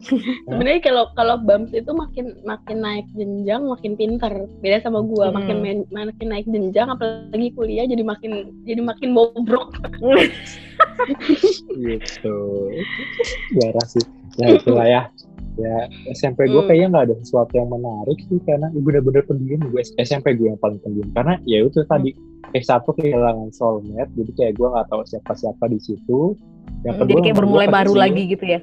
sebenarnya 0.48 0.80
kalau 0.80 1.04
kalau 1.12 1.36
Bams 1.40 1.72
itu 1.76 1.90
makin 1.92 2.36
makin 2.42 2.78
naik 2.80 3.06
jenjang 3.12 3.68
makin 3.68 3.92
pinter. 3.96 4.32
Beda 4.64 4.80
sama 4.80 5.04
gua 5.04 5.28
Hmm. 5.28 5.36
makin 5.40 5.56
main, 5.60 5.78
makin 5.92 6.28
naik 6.32 6.46
jenjang 6.48 6.88
apalagi 6.88 7.52
kuliah 7.52 7.84
jadi 7.84 8.00
makin 8.00 8.50
jadi 8.64 8.80
makin 8.80 9.12
bobrok. 9.12 9.76
Gitu. 11.76 12.38
Garah 13.56 13.86
sih. 13.88 14.04
Ya 14.40 14.46
itulah 14.56 14.86
ya. 14.88 15.02
Ya 15.58 15.90
SMP 16.16 16.48
gue 16.48 16.62
Hmm. 16.62 16.68
kayaknya 16.70 16.88
nggak 16.88 17.04
ada 17.10 17.16
sesuatu 17.20 17.52
yang 17.52 17.68
menarik 17.68 18.16
sih 18.30 18.40
karena 18.48 18.72
ya 18.72 18.80
bener-bener 18.80 19.22
pendiam. 19.28 19.60
Gue 19.68 19.82
SMP 20.00 20.32
gue 20.38 20.48
yang 20.48 20.60
paling 20.60 20.80
pendiam. 20.80 21.08
Karena 21.12 21.36
ya 21.44 21.60
itu 21.60 21.84
tadi 21.84 22.16
S1 22.56 22.82
kehilangan 22.96 23.52
soulmate 23.52 24.08
jadi 24.16 24.30
kayak 24.34 24.52
gue 24.56 24.68
nggak 24.72 24.86
tahu 24.88 25.02
siapa-siapa 25.04 25.64
di 25.68 25.78
situ. 25.82 26.34
Yang 26.80 26.94
Hmm, 26.96 27.08
Jadi 27.12 27.12
kayak 27.28 27.36
bermulai 27.36 27.68
gua 27.68 27.76
baru 27.82 27.92
lagi 27.92 28.22
gitu 28.24 28.44
ya. 28.46 28.60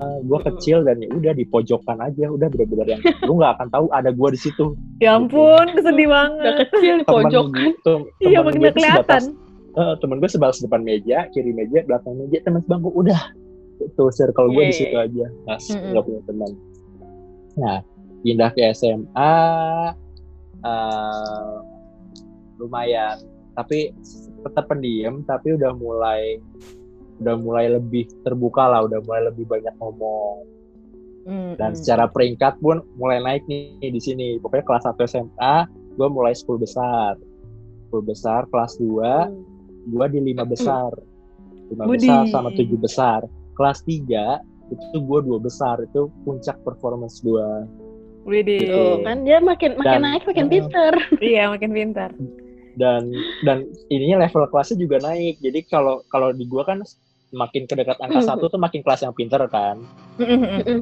Gue 0.00 0.38
kecil 0.46 0.78
dan 0.80 0.96
ya 0.96 1.08
udah 1.08 1.32
di 1.32 1.44
pojokan 1.44 1.98
aja 1.98 2.26
udah 2.26 2.46
bener-bener 2.46 2.86
yang 2.90 3.00
lu 3.26 3.36
nggak 3.36 3.52
akan 3.54 3.68
tahu 3.68 3.86
ada 3.90 4.10
gue 4.10 4.28
di 4.30 4.40
situ 4.40 4.72
Ya 4.98 5.14
ampun, 5.14 5.64
sedih 5.74 6.06
udah 6.06 6.16
banget. 6.30 6.54
kecil 6.66 6.94
di 6.94 7.04
Temen 7.04 7.24
pojok 7.24 7.44
gue- 7.50 7.76
tem- 7.78 8.08
Iya, 8.22 8.38
makin 8.40 8.60
kelihatan. 8.70 9.22
sebatas 9.26 9.48
Eh, 9.70 9.94
temen 9.96 10.18
gue 10.18 10.26
sebalas 10.26 10.58
depan 10.58 10.80
meja, 10.80 11.30
kiri 11.30 11.50
meja, 11.50 11.80
belakang 11.80 12.18
meja, 12.18 12.42
teman 12.42 12.58
sebangku 12.60 12.90
udah. 12.90 13.22
Itu 13.78 14.10
circle 14.10 14.50
gue 14.50 14.60
Iya, 14.60 14.66
di 14.66 14.74
situ 14.74 14.92
iya. 14.92 15.06
aja. 15.06 15.26
Mas, 15.46 15.64
Mm-mm. 15.64 15.88
nggak 15.88 16.04
punya 16.04 16.20
teman. 16.26 16.50
Nah, 17.54 17.78
pindah 18.20 18.50
ke 18.50 18.60
SMA, 18.68 19.34
eh, 20.60 21.54
lumayan. 22.56 23.16
Tapi 23.52 23.94
tetap 24.42 24.64
pendiam, 24.66 25.22
tapi 25.22 25.54
udah 25.54 25.70
mulai 25.72 26.42
udah 27.20 27.34
mulai 27.36 27.68
lebih 27.68 28.08
terbuka 28.22 28.64
lah, 28.64 28.84
udah 28.84 29.00
mulai 29.00 29.28
lebih 29.28 29.44
banyak 29.44 29.72
ngomong. 29.76 30.36
Hmm, 31.20 31.52
Dan 31.54 31.76
secara 31.76 32.08
peringkat 32.08 32.56
pun 32.58 32.80
mulai 32.96 33.20
naik 33.20 33.44
nih 33.44 33.76
di 33.78 34.00
sini. 34.00 34.40
Pokoknya 34.40 34.64
kelas 34.64 34.84
1 34.88 35.04
SMA, 35.04 35.54
gue 35.94 36.08
mulai 36.08 36.32
10 36.32 36.56
besar. 36.56 37.20
10 37.88 38.00
besar, 38.02 38.48
kelas 38.48 38.78
2, 38.78 39.28
gua 39.88 40.06
di 40.06 40.20
lima 40.20 40.44
besar 40.44 40.92
lima 41.70 41.88
Widih. 41.88 42.04
besar 42.04 42.22
sama 42.28 42.50
tujuh 42.52 42.76
besar 42.76 43.20
kelas 43.56 43.80
tiga 43.80 44.38
itu 44.68 44.98
gua 45.00 45.24
dua 45.24 45.40
besar 45.40 45.80
itu 45.80 46.12
puncak 46.22 46.60
performance 46.62 47.24
gua 47.24 47.64
Widih. 48.22 48.60
Gitu. 48.60 48.70
Tuh, 48.70 49.00
kan 49.00 49.24
dia 49.24 49.40
makin 49.40 49.74
makin 49.74 49.98
Dan- 49.98 50.04
naik 50.04 50.22
makin 50.28 50.46
pinter 50.46 50.92
Iya, 51.24 51.48
makin 51.48 51.70
pintar. 51.72 52.10
dan 52.76 53.08
dan 53.42 53.64
ininya 53.88 54.22
level 54.22 54.46
kelasnya 54.46 54.78
juga 54.78 55.00
naik 55.00 55.40
jadi 55.40 55.58
kalau 55.66 56.04
kalau 56.06 56.30
di 56.30 56.44
gua 56.44 56.62
kan 56.62 56.84
makin 57.32 57.62
ke 57.64 57.74
dekat 57.74 57.98
angka 57.98 58.20
satu 58.24 58.46
tuh 58.46 58.58
makin 58.58 58.82
kelas 58.82 59.02
yang 59.02 59.14
pinter 59.14 59.40
kan. 59.46 59.78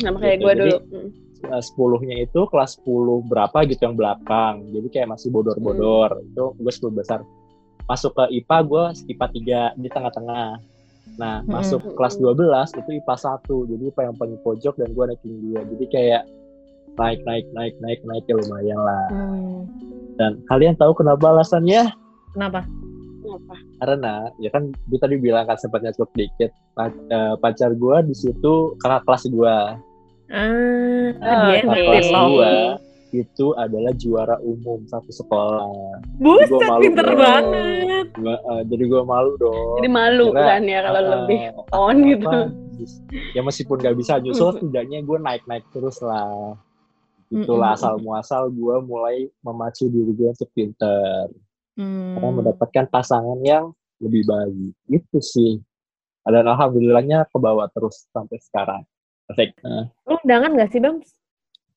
Sama 0.01 0.19
kayak 0.19 0.37
Gitu, 0.37 0.45
gua 0.45 0.53
jadi- 0.53 0.81
dulu. 0.81 1.09
Eh, 1.39 1.63
sepuluhnya 1.63 2.17
itu 2.19 2.41
kelas 2.51 2.83
10 2.83 3.23
berapa 3.23 3.63
gitu 3.65 3.79
yang 3.81 3.95
belakang. 3.95 4.67
Jadi 4.69 4.89
kayak 4.91 5.09
masih 5.09 5.31
bodor-bodor. 5.31 6.19
Itu 6.25 6.51
gue 6.53 6.73
10 6.73 6.91
besar. 6.91 7.23
Masuk 7.87 8.11
ke 8.13 8.25
IPA 8.35 8.59
gue 8.65 8.85
IPA 9.09 9.27
3 9.31 9.61
di 9.75 9.87
tengah-tengah. 9.87 10.59
Nah 11.15 11.41
Mm-mm. 11.41 11.49
masuk 11.49 11.95
kelas 11.95 12.19
12 12.19 12.75
itu 12.75 12.91
IPA 12.93 13.15
1 13.15 13.55
jadi 13.65 13.83
IPA 13.87 14.03
yang 14.05 14.17
paling 14.17 14.39
pojok 14.43 14.75
dan 14.77 14.91
gue 14.91 15.05
naikin 15.07 15.33
dia. 15.41 15.61
Jadi 15.63 15.85
kayak 15.87 16.23
naik 16.97 17.21
naik 17.23 17.47
naik 17.55 17.75
naik 17.79 18.01
naik 18.03 18.25
ya 18.27 18.35
lumayan 18.35 18.79
lah. 18.79 19.07
Hmm. 19.09 19.63
dan 20.19 20.43
kalian 20.45 20.75
tahu 20.75 20.91
kenapa 20.93 21.31
alasannya? 21.31 21.95
Kenapa? 22.35 22.67
Kenapa? 23.29 23.55
karena 23.79 24.13
ya 24.37 24.51
kan 24.51 24.63
gue 24.73 24.99
tadi 24.99 25.17
bilang 25.17 25.45
kan 25.45 25.55
sempat 25.55 25.81
nyakut 25.81 26.09
dikit 26.13 26.51
eh, 26.51 27.35
pacar 27.37 27.71
gue 27.73 27.97
di 28.05 28.15
situ 28.17 28.75
kakak 28.77 29.05
kelas 29.05 29.25
gue 29.29 29.57
Ah, 30.29 31.09
Oh, 31.09 31.41
dia 31.47 31.59
oke. 31.59 31.69
kakak 31.69 31.85
kelas 31.85 32.09
gue 32.11 32.53
itu 33.09 33.47
adalah 33.57 33.93
juara 33.95 34.37
umum 34.43 34.85
satu 34.85 35.09
sekolah 35.09 35.65
Buset, 36.15 36.51
Gua 36.51 36.61
malu 36.69 36.83
pinter 36.85 37.09
dong. 37.09 37.17
banget. 37.17 38.07
Gua, 38.13 38.35
eh, 38.37 38.63
jadi 38.67 38.85
gue 38.85 39.03
malu 39.03 39.33
dong 39.37 39.77
jadi 39.79 39.89
malu 39.89 40.27
Kira, 40.29 40.45
kan 40.45 40.63
ya 40.65 40.79
kalau 40.83 41.01
eh, 41.01 41.09
lebih 41.09 41.41
apa- 41.55 41.69
on 41.79 41.97
gitu 42.05 42.41
ya 43.31 43.41
meskipun 43.41 43.77
gak 43.79 43.97
bisa 43.97 44.13
nyusul 44.19 44.51
setidaknya 44.53 44.99
gue 45.01 45.19
naik 45.19 45.43
naik 45.47 45.65
terus 45.71 45.97
lah 46.01 46.57
itulah 47.29 47.73
Mm-mm. 47.73 47.79
asal 47.79 47.95
muasal 47.99 48.43
gue 48.49 48.77
mulai 48.83 49.29
memacu 49.39 49.87
diri 49.87 50.13
gue 50.13 50.29
untuk 50.29 50.51
pinter 50.53 51.29
Hmm. 51.79 52.19
karena 52.19 52.31
mendapatkan 52.43 52.85
pasangan 52.91 53.39
yang 53.47 53.71
lebih 54.03 54.27
baik 54.27 54.75
itu 54.91 55.19
sih 55.23 55.63
dan 56.27 56.45
alhamdulillahnya 56.45 57.25
ke 57.31 57.39
bawah 57.39 57.71
terus 57.73 58.05
sampai 58.13 58.37
sekarang 58.43 58.83
Asik. 59.29 59.53
Nah, 59.61 59.93
Lu 60.09 60.17
undangan 60.25 60.57
gak 60.57 60.73
sih, 60.73 60.81
Bang? 60.81 61.05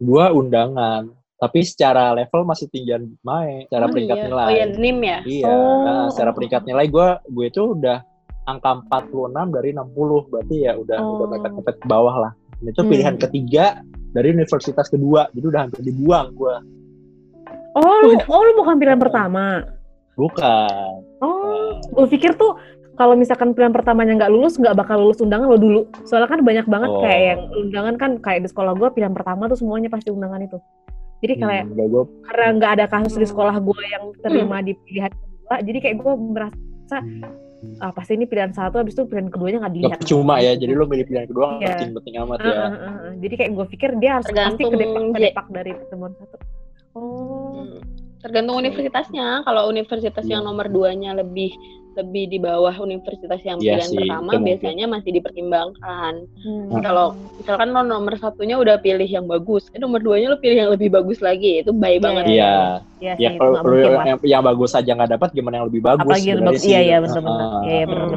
gue 0.02 0.26
undangan 0.34 1.14
tapi 1.38 1.62
secara 1.62 2.14
level 2.18 2.42
masih 2.46 2.66
tinggian 2.74 3.14
Mae 3.22 3.70
secara 3.70 3.86
oh, 3.86 3.92
peringkat 3.94 4.18
iya. 4.18 4.26
nilai 4.26 4.46
oh 4.46 4.54
ya 4.54 4.66
nim 4.74 4.98
ya 5.02 5.20
Iya, 5.22 5.46
Oh. 5.46 5.78
nah, 5.86 6.06
secara 6.10 6.32
peringkat 6.34 6.66
nilai 6.66 6.86
gue 6.90 7.08
gue 7.30 7.46
itu 7.50 7.62
udah 7.78 8.02
angka 8.50 8.82
46 8.90 9.54
dari 9.54 9.70
60 9.78 10.30
berarti 10.30 10.56
ya 10.66 10.74
udah 10.78 10.98
Oh. 10.98 11.14
udah 11.22 11.28
mepet-mepet 11.38 11.76
ke 11.78 11.88
bawah 11.90 12.16
lah. 12.18 12.32
Dan 12.58 12.74
itu 12.74 12.82
Hmm. 12.82 12.90
pilihan 12.90 13.16
ketiga 13.18 13.66
dari 14.12 14.28
universitas 14.34 14.86
kedua, 14.90 15.30
jadi 15.34 15.46
udah 15.50 15.62
hampir 15.66 15.82
dibuang 15.86 16.30
gue. 16.34 16.56
Oh, 17.74 17.98
lu, 18.04 18.18
oh, 18.20 18.42
lu 18.44 18.52
bukan 18.58 18.76
pilihan 18.78 19.00
pertama. 19.00 19.64
Bukan. 20.14 20.92
Oh, 21.20 21.80
gue 21.82 22.08
pikir 22.10 22.36
tuh 22.36 22.58
kalau 22.94 23.16
misalkan 23.16 23.52
pilihan 23.52 23.72
pertamanya 23.72 24.14
nggak 24.16 24.30
lulus, 24.30 24.56
nggak 24.56 24.76
bakal 24.76 25.00
lulus 25.00 25.18
undangan 25.20 25.48
lo 25.48 25.58
dulu. 25.58 25.82
Soalnya 26.04 26.30
kan 26.30 26.42
banyak 26.42 26.66
banget 26.66 26.90
Oh. 26.90 27.02
kayak 27.02 27.22
yang 27.24 27.42
undangan 27.58 27.96
kan 27.96 28.12
kayak 28.20 28.42
di 28.42 28.50
sekolah 28.50 28.74
gue 28.74 28.90
pilihan 28.92 29.12
pertama 29.12 29.48
tuh 29.48 29.58
semuanya 29.58 29.88
pasti 29.88 30.10
undangan 30.10 30.40
itu. 30.40 30.58
Jadi 31.22 31.34
kayak 31.38 31.64
Hmm, 31.64 31.72
enggak 31.72 31.88
gue 31.88 32.04
karena 32.24 32.46
nggak 32.52 32.72
ada 32.76 32.86
kasus 32.88 33.14
di 33.16 33.26
sekolah 33.26 33.56
gue 33.58 33.82
yang 33.88 34.04
terima 34.20 34.58
di 34.60 34.74
pilihan 34.76 35.12
kedua, 35.12 35.56
jadi 35.62 35.78
kayak 35.80 35.96
gue 35.98 36.14
merasa 36.18 36.98
ah 37.78 37.94
pasti 37.94 38.18
ini 38.18 38.26
pilihan 38.26 38.50
satu, 38.50 38.82
habis 38.82 38.98
itu 38.98 39.06
pilihan 39.06 39.30
keduanya 39.30 39.62
nggak 39.62 39.70
dilihat. 39.72 39.90
nggak 39.92 40.02
percuma 40.02 40.36
ya. 40.38 40.58
Jadi 40.58 40.74
lo 40.74 40.84
milih 40.84 41.06
pilihan 41.06 41.26
kedua 41.26 41.46
nggak 41.48 41.62
Iya. 41.62 41.70
penting-penting 41.78 42.14
amat 42.20 42.38
Ah, 42.38 42.44
ya. 42.44 42.54
ah, 42.54 42.66
ah, 42.66 42.74
ah. 42.82 43.12
Jadi 43.16 43.34
kayak 43.38 43.52
gue 43.54 43.66
pikir 43.70 43.90
dia 43.98 44.12
harus 44.12 44.26
pasti 44.26 44.34
Tergantung, 44.34 44.72
kedepak, 44.74 45.02
kedepak 45.14 45.46
dari 45.52 45.72
pertemuan 45.76 46.12
satu. 46.18 46.38
Oh, 46.92 47.54
Hmm. 47.54 47.80
Tergantung 48.22 48.56
universitasnya 48.56 49.42
kalau 49.44 49.66
universitas 49.66 50.24
yang 50.24 50.42
Iya. 50.42 50.48
nomor 50.48 50.68
duanya 50.68 51.12
lebih 51.14 51.52
lebih 51.92 52.32
di 52.32 52.40
bawah 52.40 52.72
universitas 52.80 53.44
yang 53.44 53.60
Iya 53.60 53.84
pilihan 53.84 53.90
sih, 53.92 54.00
pertama 54.00 54.32
biasanya 54.40 54.86
masih 54.88 55.12
dipertimbangkan 55.12 56.14
Hmm. 56.40 56.72
Nah. 56.72 56.80
kalau 56.80 57.08
misalkan 57.36 57.68
lo 57.70 57.84
nomor 57.84 58.16
satunya 58.16 58.56
udah 58.56 58.80
pilih 58.80 59.04
yang 59.04 59.28
bagus 59.28 59.68
eh 59.70 59.80
nomor 59.82 60.00
duanya 60.00 60.32
lo 60.32 60.40
pilih 60.40 60.56
yang 60.56 60.72
lebih 60.72 60.88
bagus 60.88 61.20
lagi 61.20 61.60
itu 61.60 61.76
baik 61.76 62.00
Iya, 62.00 62.06
banget 62.08 62.24
Iya. 62.32 62.54
Iya 63.02 63.14
Ya 63.20 63.30
itu 63.36 63.44
kalau 63.44 63.60
lo 63.60 63.76
yang, 64.08 64.20
yang 64.24 64.44
bagus 64.46 64.72
aja 64.72 64.88
nggak 64.88 65.12
dapat, 65.20 65.30
gimana 65.36 65.60
yang 65.60 65.68
lebih 65.68 65.84
bagus? 65.84 66.06
Apalagi 66.08 66.28
yang 66.32 66.46
bagus, 66.48 66.64
iya, 66.64 66.80
iya, 66.80 66.98
bener-bener. 67.04 67.44
Ah, 67.44 67.62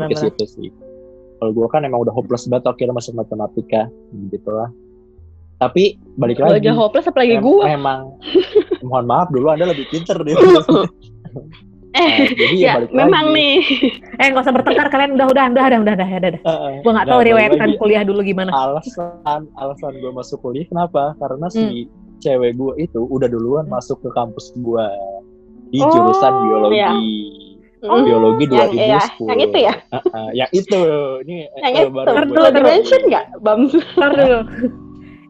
Iya, 0.06 0.46
sih. 0.46 0.70
Kalau 1.34 1.50
gue 1.50 1.66
kan 1.66 1.82
emang 1.82 2.00
udah 2.06 2.14
hopeless 2.14 2.46
banget 2.46 2.70
akhirnya 2.70 2.94
masuk 2.94 3.18
matematika, 3.18 3.90
gitu 4.30 4.50
lah. 4.54 4.70
Tapi 5.56 5.82
balik 6.14 6.38
lagi. 6.38 6.60
aja 6.60 6.72
hopeless 6.72 7.06
apalagi 7.06 7.38
gua 7.38 7.64
Memang 7.68 8.18
mohon 8.84 9.04
maaf 9.04 9.28
dulu 9.28 9.48
Anda 9.48 9.66
lebih 9.66 9.86
pinter 9.88 10.18
deh. 10.18 10.34
eh 11.94 12.26
jadi 12.28 12.54
ya, 12.54 12.66
ya 12.66 12.72
balik 12.76 12.90
memang 12.92 13.24
lagi. 13.28 13.36
nih 13.36 13.54
Eh 14.20 14.26
nggak 14.28 14.42
usah 14.42 14.50
bertengkar 14.52 14.88
kalian 14.88 15.14
udah 15.14 15.26
udah 15.26 15.44
udah 15.48 15.64
udah 15.64 15.78
udah 15.80 15.94
udah 15.94 16.08
udah. 16.10 16.18
udah. 16.26 16.40
Heeh. 16.42 16.72
Gue 16.80 16.90
nggak 16.90 17.06
Nah, 17.06 17.12
tahu 17.12 17.20
balik 17.20 17.28
riwayat 17.28 17.50
lagi. 17.50 17.60
kan 17.60 17.70
kuliah 17.76 18.02
dulu 18.02 18.20
gimana. 18.20 18.50
alasan 18.52 19.40
alasan 19.54 19.92
gue 19.94 20.10
masuk 20.10 20.38
kuliah 20.40 20.66
kenapa? 20.66 21.14
Karena 21.16 21.46
si 21.48 21.86
cewek 22.18 22.54
gue 22.54 22.72
itu 22.80 23.00
udah 23.00 23.26
duluan 23.26 23.64
Hmm. 23.64 23.72
masuk 23.72 24.00
ke 24.00 24.10
kampus 24.10 24.50
gue 24.54 24.86
di 25.70 25.78
Oh, 25.78 25.88
jurusan 25.88 26.32
biologi. 26.40 26.76
iya. 26.76 26.90
Oh, 27.84 28.00
biologi 28.00 28.48
yang, 28.48 28.72
ya, 28.72 28.96
2010. 28.96 29.28
yang 29.28 29.40
itu 29.40 29.58
ya 29.60 29.74
yang 30.32 30.50
itu. 30.50 30.80
Ini 31.20 31.34
yang 31.60 31.72
eh, 31.74 31.82
itu 31.84 31.90
baru 31.92 32.06
lo 32.08 32.16
ntar 32.16 32.24
dulu. 32.24 32.44
dimention 32.50 33.02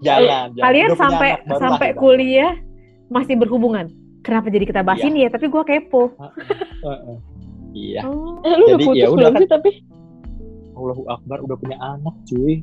Jangan, 0.05 0.47
jangan. 0.53 0.65
Kalian 0.65 0.89
Udah 0.89 1.01
sampai 1.01 1.31
sampai 1.57 1.89
Bang. 1.91 1.99
kuliah 1.99 2.53
masih 3.09 3.35
berhubungan. 3.35 3.87
Kenapa 4.21 4.49
jadi 4.49 4.65
kita 4.65 4.81
bahas 4.81 5.01
Iya. 5.01 5.09
ini 5.09 5.19
ya? 5.21 5.31
Tapi 5.31 5.47
gue 5.47 5.63
kepo. 5.63 6.03
Heeh. 6.81 7.17
Iya. 7.75 8.01
Oh. 8.05 8.39
eh 8.41 8.55
lu 8.55 8.65
udah 8.67 8.79
Jadi, 8.79 8.87
putus 8.87 8.97
ya 8.97 9.07
udah 9.07 9.17
belum 9.19 9.33
kan. 9.33 9.41
sih 9.41 9.51
tapi 9.51 9.71
Allahu 10.75 11.03
Akbar 11.09 11.39
udah 11.41 11.57
punya 11.57 11.77
anak 11.79 12.15
cuy. 12.25 12.63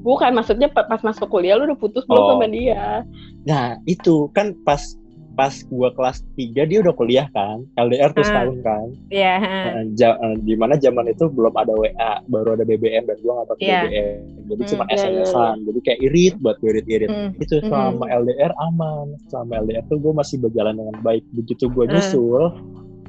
Bukan, 0.00 0.30
maksudnya 0.32 0.68
pa- 0.68 0.84
pas 0.84 1.00
masuk 1.00 1.28
kuliah 1.28 1.56
lu 1.56 1.64
udah 1.64 1.76
putus 1.76 2.04
belum 2.04 2.20
Oh. 2.20 2.28
sama 2.34 2.46
dia. 2.46 3.08
Nah, 3.42 3.64
itu 3.84 4.28
kan 4.30 4.52
pas 4.62 4.80
pas 5.34 5.50
gua 5.66 5.90
kelas 5.90 6.22
3 6.32 6.62
dia 6.64 6.78
udah 6.78 6.90
kuliah 6.92 7.26
kan. 7.28 7.66
LDR 7.74 8.10
tuh 8.10 8.22
Ah. 8.22 8.26
setahun 8.26 8.58
kan. 8.60 8.86
Iya. 9.08 9.34
Nah, 9.36 9.84
ja- 9.92 10.14
eh, 10.16 10.36
di 10.40 10.54
mana 10.54 10.74
zaman 10.74 11.06
itu 11.06 11.26
belum 11.26 11.52
ada 11.52 11.74
WA, 11.74 12.22
baru 12.24 12.54
ada 12.54 12.62
BBM 12.62 13.04
dan 13.04 13.18
gua 13.18 13.32
nggak 13.36 13.48
pakai 13.50 13.64
Iya. 13.64 13.80
BBM. 13.82 14.18
Jadi 14.44 14.60
Hmm, 14.60 14.70
cuma 14.70 14.82
iya, 14.84 14.90
iya, 14.90 15.00
SMS-an. 15.00 15.56
Jadi 15.64 15.78
kayak 15.80 16.00
irit 16.02 16.34
buat 16.38 16.56
gue 16.58 16.70
irit-irit. 16.70 17.08
Hmm. 17.08 17.30
Itu 17.36 17.54
selama 17.60 18.04
LDR 18.06 18.52
aman. 18.62 19.06
Selama 19.26 19.52
LDR 19.58 19.84
tuh 19.84 19.98
gue 19.98 20.12
masih 20.12 20.36
berjalan 20.38 20.74
dengan 20.74 20.96
baik. 21.00 21.24
Begitu 21.32 21.64
gue 21.66 21.84
Hmm. 21.84 21.92
nyusul, 21.92 22.44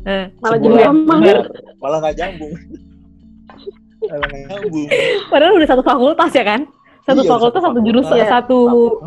Eh, 0.06 0.30
Malah 0.38 0.60
jadi 0.62 0.86
benar, 0.86 1.38
malah 1.82 1.98
nggak 1.98 2.16
nyambung. 2.16 2.54
malah 4.06 4.22
nggak 4.24 4.42
nyambung. 4.48 4.88
Padahal 5.28 5.54
udah 5.58 5.66
satu 5.68 5.82
fakultas 5.82 6.32
ya 6.32 6.46
kan? 6.46 6.62
Satu 7.06 7.22
Iya, 7.22 7.30
fakultas, 7.30 7.62
satu 7.62 7.70
satu 7.70 7.86
jurusan, 7.86 8.18
fakultas. 8.18 8.34
satu 8.34 8.58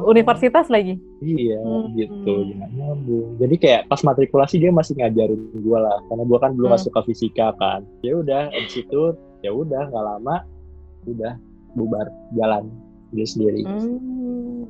universitas 0.06 0.66
lagi. 0.70 0.94
Iya, 1.18 1.58
Hmm. 1.58 1.90
gitu, 1.98 2.32
nggak 2.54 2.70
nyambung. 2.72 3.28
Jadi 3.36 3.54
kayak 3.58 3.82
pas 3.90 4.00
matrikulasi 4.00 4.54
dia 4.56 4.70
masih 4.70 4.94
ngajarin 4.94 5.40
gue 5.50 5.78
lah, 5.78 5.98
karena 6.06 6.22
gue 6.22 6.38
kan 6.38 6.50
belum 6.54 6.70
Hmm. 6.70 6.78
nggak 6.78 6.86
suka 6.86 7.00
fisika 7.02 7.46
kan. 7.58 7.82
Ya 8.00 8.14
udah, 8.14 8.54
abis 8.54 8.78
itu 8.78 9.02
ya 9.42 9.50
udah 9.50 9.90
nggak 9.90 10.04
lama, 10.04 10.46
udah 11.04 11.32
bubar 11.74 12.06
jalan 12.32 12.70
dia 13.10 13.26
sendiri. 13.26 13.66
Hmm. 13.66 14.62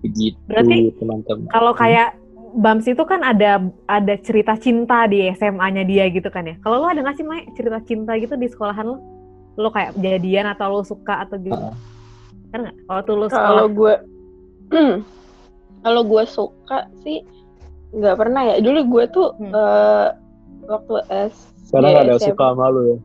Begitu 0.00 0.36
Berarti 0.48 0.76
teman-teman. 0.96 1.48
Kalau 1.48 1.72
kayak 1.72 2.16
Bams 2.50 2.82
itu 2.82 3.04
kan 3.06 3.22
ada 3.22 3.62
ada 3.86 4.14
cerita 4.18 4.58
cinta 4.58 5.06
di 5.06 5.30
SMA-nya 5.30 5.86
dia 5.86 6.10
gitu 6.10 6.26
kan 6.28 6.42
ya. 6.42 6.58
Kalau 6.60 6.82
lu 6.82 6.88
ada 6.88 6.98
nggak 6.98 7.14
sih 7.14 7.22
Mai 7.22 7.46
cerita 7.54 7.78
cinta 7.80 8.18
gitu 8.18 8.34
di 8.34 8.50
sekolahan 8.50 8.84
lu? 8.84 8.98
Lu 9.58 9.68
kayak 9.70 9.96
jadian 9.98 10.46
atau 10.46 10.78
lu 10.78 10.82
suka 10.82 11.26
atau 11.26 11.36
gitu? 11.38 11.54
Heeh. 11.56 11.74
Kan 12.50 12.58
nggak? 12.66 12.76
Kalau 12.86 13.00
tuh 13.02 13.14
lu 13.16 13.26
Kalau 13.26 13.66
gue 13.66 13.94
kalau 15.84 16.02
gue 16.04 16.22
suka 16.28 16.78
sih 17.02 17.24
nggak 17.90 18.16
pernah 18.18 18.42
ya. 18.46 18.54
Dulu 18.62 18.80
gue 18.86 19.04
tuh 19.10 19.28
Hmm. 19.38 19.52
eh, 19.52 20.08
waktu 20.66 20.94
S 21.10 21.34
Sekarang 21.70 21.90
Iya, 21.90 22.00
ada 22.02 22.14
SMP. 22.18 22.26
suka 22.34 22.44
sama 22.50 22.66
lu 22.70 22.82
ya. 22.82 22.98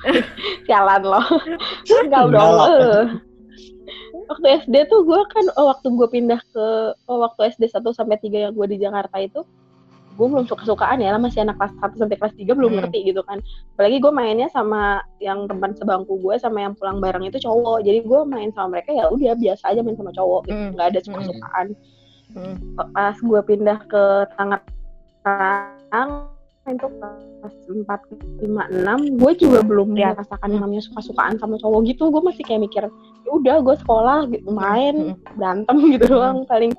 sialan 0.66 1.02
loh. 1.04 1.26
Enggak 2.04 2.24
dong. 2.32 2.56
Eh. 2.68 3.04
Waktu 4.30 4.46
SD 4.64 4.74
tuh 4.86 5.02
gue 5.02 5.20
kan 5.28 5.44
oh, 5.58 5.68
waktu 5.74 5.90
gue 5.90 6.08
pindah 6.08 6.40
ke 6.54 6.66
oh, 7.10 7.18
waktu 7.20 7.50
SD 7.50 7.66
1 7.66 7.82
sampai 7.90 8.16
3 8.16 8.46
yang 8.48 8.52
gue 8.54 8.66
di 8.70 8.78
Jakarta 8.78 9.18
itu 9.18 9.42
gue 10.20 10.28
belum 10.28 10.44
suka-sukaan 10.44 11.00
ya 11.00 11.10
lah 11.10 11.18
masih 11.18 11.40
anak 11.40 11.56
kelas 11.56 11.72
1 11.80 11.96
sampai 11.96 12.14
kelas 12.14 12.34
3 12.36 12.52
belum 12.52 12.70
Hmm. 12.70 12.78
ngerti 12.84 13.08
gitu 13.08 13.24
kan. 13.24 13.40
Apalagi 13.72 13.96
gue 13.98 14.12
mainnya 14.12 14.48
sama 14.48 14.82
yang 15.18 15.48
teman 15.48 15.72
sebangku 15.72 16.20
gue 16.20 16.36
sama 16.36 16.60
yang 16.60 16.76
pulang 16.76 17.00
bareng 17.00 17.24
itu 17.24 17.40
cowok. 17.40 17.80
Jadi 17.80 18.04
gue 18.04 18.20
main 18.24 18.52
sama 18.52 18.76
mereka 18.76 18.92
ya 18.92 19.08
udah 19.08 19.32
biasa 19.34 19.64
aja 19.66 19.80
main 19.80 19.96
sama 19.96 20.12
cowok 20.12 20.40
gitu. 20.44 20.52
Hmm. 20.54 20.70
nggak 20.76 20.86
ada 20.86 21.00
suka-sukaan. 21.00 21.66
Hmm. 22.30 22.54
Pas 22.92 23.16
gue 23.16 23.40
pindah 23.42 23.78
ke 23.82 24.02
Tangerang 25.24 26.12
itu 26.68 26.86
kelas 26.86 27.54
4, 27.66 27.98
5, 28.46 28.62
6 28.70 29.18
gue 29.18 29.32
juga 29.34 29.58
belum 29.60 29.96
Ya. 29.96 30.12
merasakan 30.14 30.48
yang 30.50 30.62
namanya 30.62 30.84
suka-sukaan 30.84 31.34
sama 31.34 31.58
cowok 31.58 31.82
gitu 31.88 32.12
gue 32.12 32.22
masih 32.22 32.44
kayak 32.46 32.62
mikir 32.62 32.82
ya 32.86 33.30
udah 33.32 33.56
gue 33.58 33.74
sekolah 33.74 34.18
gitu 34.30 34.46
main 34.52 34.94
Hmm. 34.94 35.34
berantem 35.34 35.76
gitu 35.98 36.14
doang 36.14 36.46
paling 36.46 36.70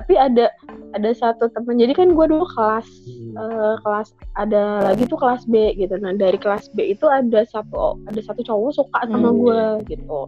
tapi 0.00 0.16
ada 0.16 0.48
ada 0.90 1.10
satu 1.12 1.46
temen 1.48 1.76
jadi 1.76 1.92
kan 1.92 2.08
gue 2.10 2.26
dulu 2.26 2.48
kelas 2.48 2.88
Hmm. 3.30 3.36
eh, 3.36 3.74
kelas 3.78 4.08
ada 4.34 4.62
lagi 4.82 5.04
tuh 5.04 5.14
kelas 5.14 5.44
B 5.44 5.54
gitu 5.76 5.94
nah 5.96 6.10
dari 6.10 6.34
kelas 6.34 6.66
B 6.72 6.88
itu 6.88 7.04
ada 7.06 7.44
satu 7.44 8.00
ada 8.04 8.18
satu 8.18 8.40
cowok 8.40 8.72
suka 8.74 8.98
sama 9.04 9.28
Hmm. 9.28 9.38
gue 9.38 9.60
gitu 9.88 10.20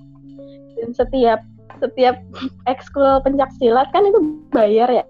dan 0.76 0.90
setiap 0.92 1.40
setiap 1.78 2.14
ekskul 2.68 3.02
pencak 3.20 3.50
silat 3.56 3.88
kan 3.90 4.04
itu 4.04 4.20
bayar 4.48 4.86
ya 4.88 5.04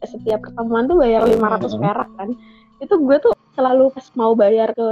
setiap 0.00 0.40
ketemuan 0.40 0.86
tuh 0.86 0.96
bayar 0.96 1.26
500 1.26 1.36
Hmm. 1.68 1.82
perak 1.82 2.10
kan 2.14 2.28
itu 2.78 2.94
gue 2.94 3.16
tuh 3.18 3.32
selalu 3.52 3.90
pas 3.90 4.06
mau 4.14 4.32
bayar 4.32 4.70
ke 4.70 4.88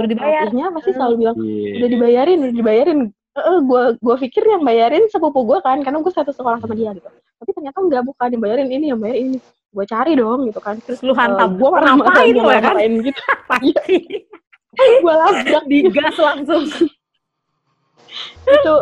Udah 0.00 0.08
dibayar. 0.08 0.48
pelatihnya 0.48 0.66
pasti 0.72 0.90
Hmm. 0.90 0.98
selalu 0.98 1.14
bilang 1.18 1.36
Iya. 1.36 1.70
udah 1.76 1.88
dibayarin 1.92 2.38
udah 2.40 2.54
dibayarin 2.56 2.98
eh 3.36 3.58
gue 3.62 3.82
gue 4.00 4.16
pikir 4.18 4.42
yang 4.42 4.64
bayarin 4.64 5.04
sepupu 5.06 5.44
gue 5.44 5.60
kan 5.60 5.84
karena 5.84 6.00
gue 6.00 6.08
satu 6.08 6.32
sekolah 6.32 6.56
sama 6.56 6.72
dia 6.72 6.90
gitu 6.90 7.04
tapi 7.36 7.50
ternyata 7.52 7.78
enggak 7.80 8.02
bukan 8.04 8.28
dibayarin 8.32 8.68
ini 8.68 8.86
yang 8.92 9.00
bayar 9.00 9.16
ini 9.16 9.38
gue 9.76 9.84
cari 9.84 10.12
dong 10.16 10.48
gitu 10.48 10.60
kan 10.60 10.80
Terus 10.80 11.04
lu 11.04 11.12
hantam. 11.12 11.60
gue 11.60 11.68
ngapain 11.68 12.32
lu 12.32 12.48
ya 12.48 12.60
kan? 12.64 12.76
gitu 12.80 13.20
Pasti. 13.50 13.96
gue 14.76 15.14
labrak 15.14 15.64
Digas 15.70 16.16
langsung. 16.16 16.64
itu 18.46 18.74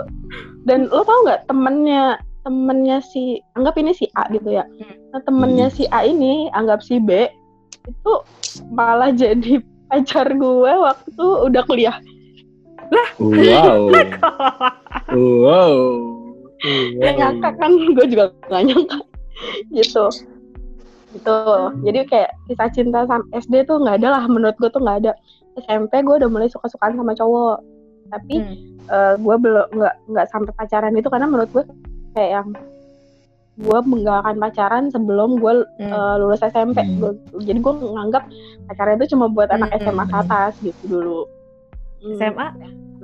dan 0.62 0.86
lo 0.86 1.02
tau 1.02 1.26
nggak 1.26 1.50
temennya 1.50 2.20
temennya 2.44 3.02
si 3.02 3.42
anggap 3.58 3.74
ini 3.74 3.90
si 3.90 4.06
A 4.14 4.28
gitu 4.30 4.46
ya 4.52 4.62
nah, 5.10 5.20
temennya 5.24 5.66
si 5.72 5.88
A 5.90 6.06
ini 6.06 6.46
anggap 6.54 6.84
si 6.84 7.02
B 7.02 7.26
itu 7.82 8.12
malah 8.70 9.10
jadi 9.10 9.58
pacar 9.90 10.30
gue 10.30 10.72
waktu 10.78 11.24
udah 11.50 11.62
kuliah 11.66 11.98
Wow. 13.18 13.88
wow. 15.16 15.74
Ya 16.98 17.10
nyangka 17.12 17.50
kan 17.56 17.70
gue 17.96 18.06
juga 18.08 18.24
gak 18.48 18.62
nyangka 18.64 18.98
gitu 19.70 20.04
gitu 21.12 21.36
jadi 21.82 22.00
kayak 22.10 22.30
kisah 22.46 22.70
cinta 22.70 23.06
sama 23.06 23.22
SD 23.32 23.64
tuh 23.64 23.78
nggak 23.78 24.02
ada 24.02 24.08
lah 24.18 24.24
menurut 24.26 24.56
gue 24.58 24.66
tuh 24.66 24.82
nggak 24.82 24.98
ada 25.06 25.12
SMP 25.56 26.02
gue 26.02 26.14
udah 26.18 26.26
mulai 26.26 26.50
suka-sukaan 26.50 26.98
sama 26.98 27.14
cowok 27.14 27.62
tapi 28.10 28.36
Hmm. 28.36 28.56
eh, 28.84 29.14
gue 29.16 29.36
belum 29.38 29.66
nggak 29.72 29.94
nggak 30.10 30.26
sampai 30.28 30.52
pacaran 30.52 30.92
itu 30.92 31.06
karena 31.06 31.24
menurut 31.24 31.50
gue 31.50 31.64
kayak 32.12 32.30
yang 32.34 32.48
gue 33.54 33.78
nggak 33.80 34.18
akan 34.20 34.36
pacaran 34.36 34.84
sebelum 34.90 35.38
gue 35.38 35.54
Hmm. 35.78 35.88
eh, 35.88 36.14
lulus 36.18 36.42
SMP 36.42 36.82
Hmm. 36.82 36.98
Gua- 36.98 37.20
jadi 37.40 37.58
gue 37.58 37.74
nganggap 37.80 38.24
pacaran 38.66 38.98
itu 38.98 39.14
cuma 39.14 39.30
buat 39.30 39.48
anak 39.48 39.70
Hmm, 39.70 39.78
SMA 39.86 40.04
ke 40.04 40.14
hmm. 40.14 40.22
atas 40.26 40.52
gitu 40.58 40.82
dulu 40.84 41.20
Hmm. 42.02 42.18
SMA 42.18 42.46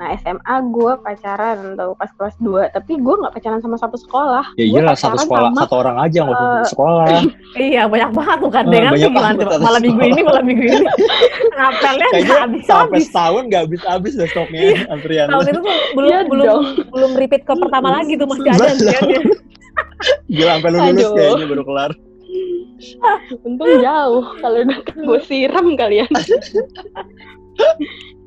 nah 0.01 0.17
SMA 0.17 0.41
gue 0.67 0.93
pacaran 0.99 1.77
tuh 1.77 1.93
pas 1.93 2.09
kelas 2.11 2.33
2 2.39 2.73
tapi 2.73 2.97
gue 2.97 3.15
nggak 3.15 3.31
pacaran 3.31 3.61
sama 3.61 3.77
satu 3.77 3.95
sekolah 3.95 4.49
Ya 4.57 4.65
iyalah 4.67 4.97
satu 4.97 5.21
sekolah, 5.21 5.53
sama- 5.53 5.61
satu 5.61 5.75
orang 5.77 5.97
aja 6.01 6.19
nggak 6.23 6.33
usah 6.35 6.49
eh, 6.57 6.65
sekolah. 6.67 7.07
Iya 7.69 7.83
banyak 7.85 8.11
banget 8.11 8.37
tuh 8.39 8.51
kan 8.51 8.65
Oh, 8.65 8.71
dengan 8.71 8.91
banyak 8.91 9.05
gimana 9.07 9.29
banget 9.37 9.61
malam 9.61 9.81
minggu 9.83 10.01
ini 10.03 10.21
malam 10.23 10.45
minggu 10.47 10.65
ini 10.65 10.77
ngapelnya 11.53 12.01
nggak 12.01 12.13
Kayaknya 12.17 12.37
habis 12.41 12.63
sampai 12.65 12.81
habis 12.89 13.05
setahun 13.07 13.43
nggak 13.45 13.63
habis-habis 13.63 14.13
deh 14.17 14.27
stoknya 14.27 14.61
antrian. 14.89 15.27
tahun 15.29 15.45
itu 15.47 15.61
tuh 15.61 15.77
belum 15.93 16.09
Iya 16.09 16.19
belum 16.25 16.47
dong. 16.49 16.65
belum 16.89 17.11
repeat 17.15 17.43
ke 17.45 17.53
pertama 17.55 17.89
lagi 17.93 18.13
tuh 18.17 18.25
masih 18.25 18.43
ada 18.43 18.57
Belum. 18.57 18.73
antriannya 18.73 19.21
Gila 20.33 20.51
sampai 20.55 20.71
lu 20.71 20.79
lulus 20.79 20.89
Aduh. 20.97 21.13
kayaknya 21.13 21.47
baru 21.47 21.65
kelar. 21.67 21.93
untung 23.43 23.73
jauh 23.79 24.25
kalau 24.39 24.59
deket 24.63 24.97
gue 24.99 25.21
siram 25.23 25.67
kalian 25.75 26.09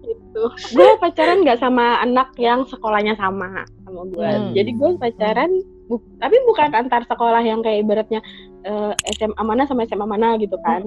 gitu 0.04 0.44
gue 0.74 0.90
pacaran 0.98 1.42
nggak 1.42 1.58
sama 1.58 2.00
anak 2.00 2.36
yang 2.38 2.64
sekolahnya 2.64 3.16
sama 3.16 3.64
sama 3.82 4.02
gue 4.08 4.24
Hmm. 4.24 4.52
jadi 4.52 4.72
gue 4.72 4.90
pacaran 4.98 5.52
bu- 5.86 6.04
tapi 6.18 6.36
bukan 6.44 6.70
antar 6.74 7.04
sekolah 7.04 7.42
yang 7.42 7.60
kayak 7.60 7.82
ibaratnya 7.82 8.20
eh, 8.62 8.92
SMA 9.14 9.40
mana 9.40 9.64
sama 9.64 9.84
SMA 9.84 10.04
mana 10.04 10.36
gitu 10.36 10.56
kan 10.60 10.84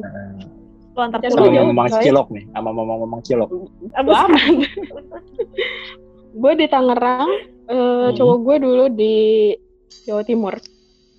lu 0.93 1.01
antar 1.03 1.21
Sama 1.23 1.45
ya 1.47 1.61
coy. 1.93 2.03
cilok 2.03 2.29
nih, 2.31 2.45
sama 2.51 2.73
ngomong-ngomong 2.73 3.21
cilok. 3.21 3.53
Abis- 3.93 4.17
Bodo 4.17 4.25
amat 4.27 4.45
gue 6.35 6.53
di 6.55 6.67
Tangerang 6.67 7.31
eh, 7.67 7.77
Hmm. 7.77 8.13
cowok 8.13 8.39
gue 8.39 8.57
dulu 8.59 8.85
di 8.91 9.17
Jawa 10.05 10.23
Timur 10.23 10.55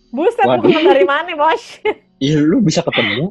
buset 0.10 0.48
Waduh. 0.48 0.66
lu 0.66 0.80
dari 0.84 1.04
mana 1.04 1.30
bos 1.34 1.64
Ih, 2.18 2.34
lu 2.36 2.58
bisa 2.60 2.82
ketemu? 2.82 3.30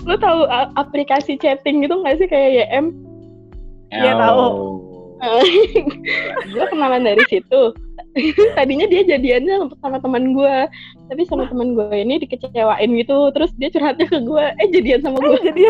lu 0.00 0.16
tahu 0.16 0.44
aplikasi 0.74 1.36
chatting 1.36 1.80
gitu 1.80 1.92
nggak 1.94 2.16
sih 2.16 2.26
kayak 2.26 2.48
YM 2.66 2.86
Iya, 3.90 4.12
tahu. 4.16 4.46
Gue 6.48 6.64
kenalan 6.70 7.04
dari 7.04 7.24
situ. 7.28 7.62
Tadinya 8.58 8.86
dia 8.86 9.06
jadiannya 9.06 9.70
sama 9.78 10.02
teman 10.02 10.34
gue 10.34 10.56
tapi 11.06 11.22
sama 11.26 11.46
teman 11.46 11.74
gue 11.74 11.86
ini 11.92 12.18
dikecewain 12.18 12.90
gitu. 12.96 13.30
Terus 13.30 13.50
dia 13.54 13.68
curhatnya 13.68 14.06
ke 14.06 14.18
gue 14.18 14.44
eh 14.56 14.68
jadian 14.70 15.00
sama 15.02 15.18
gue 15.20 15.38
jadi 15.44 15.62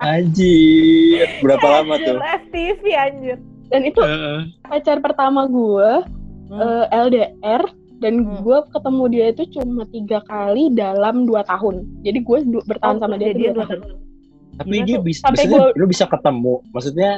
Anjir, 0.00 1.28
berapa 1.44 1.66
lama 1.68 1.98
anjir, 1.98 2.14
tuh? 2.14 2.18
FTV 2.46 2.82
anjir. 2.94 3.36
Dan 3.68 3.80
itu 3.84 4.00
Heeh. 4.00 4.38
pacar 4.64 4.98
pertama 4.98 5.44
gue 5.44 5.90
Hmm. 6.48 6.56
eh, 6.56 6.86
LDR 6.88 7.62
dan 8.00 8.24
Hmm. 8.24 8.40
gue 8.40 8.58
ketemu 8.72 9.04
dia 9.12 9.26
itu 9.28 9.42
cuma 9.52 9.84
tiga 9.86 10.24
kali 10.24 10.72
dalam 10.72 11.28
dua 11.28 11.44
tahun. 11.44 11.84
Jadi 12.00 12.18
gue 12.24 12.38
du- 12.48 12.64
bertahan 12.64 12.96
Oh, 12.96 13.02
sama 13.04 13.20
dia 13.20 13.34
jadian 13.34 13.52
dua 13.52 13.66
dua 13.66 13.76
tahun 13.76 13.96
Tapi 14.58 14.74
Gimana 14.74 14.86
dia 14.90 14.96
tuh? 14.98 15.04
bisa, 15.06 15.20
Sampai 15.22 15.44
maksudnya 15.46 15.78
lu 15.78 15.84
bisa 15.86 16.04
ketemu. 16.04 16.54
Maksudnya 16.74 17.10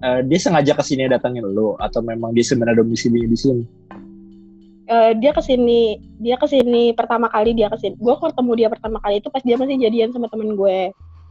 eh, 0.00 0.20
dia 0.26 0.38
sengaja 0.42 0.72
ke 0.74 0.82
sini 0.82 1.02
datangin 1.06 1.46
lu 1.46 1.78
atau 1.78 2.00
memang 2.02 2.34
dia 2.34 2.42
sebenarnya 2.42 2.82
domisili 2.82 3.24
di 3.24 3.38
sini? 3.38 3.62
Eh, 4.90 5.14
dia 5.22 5.30
ke 5.30 5.38
sini 5.38 6.02
dia 6.18 6.34
ke 6.34 6.50
sini 6.50 6.90
pertama 6.90 7.30
kali 7.30 7.54
dia 7.54 7.70
ke 7.70 7.78
sini 7.78 7.94
gue 7.94 8.10
ketemu 8.10 8.52
dia 8.58 8.66
pertama 8.66 8.98
kali 8.98 9.22
itu 9.22 9.30
pas 9.30 9.38
dia 9.38 9.54
masih 9.54 9.78
jadian 9.78 10.10
sama 10.10 10.26
temen 10.26 10.58
gue 10.58 10.90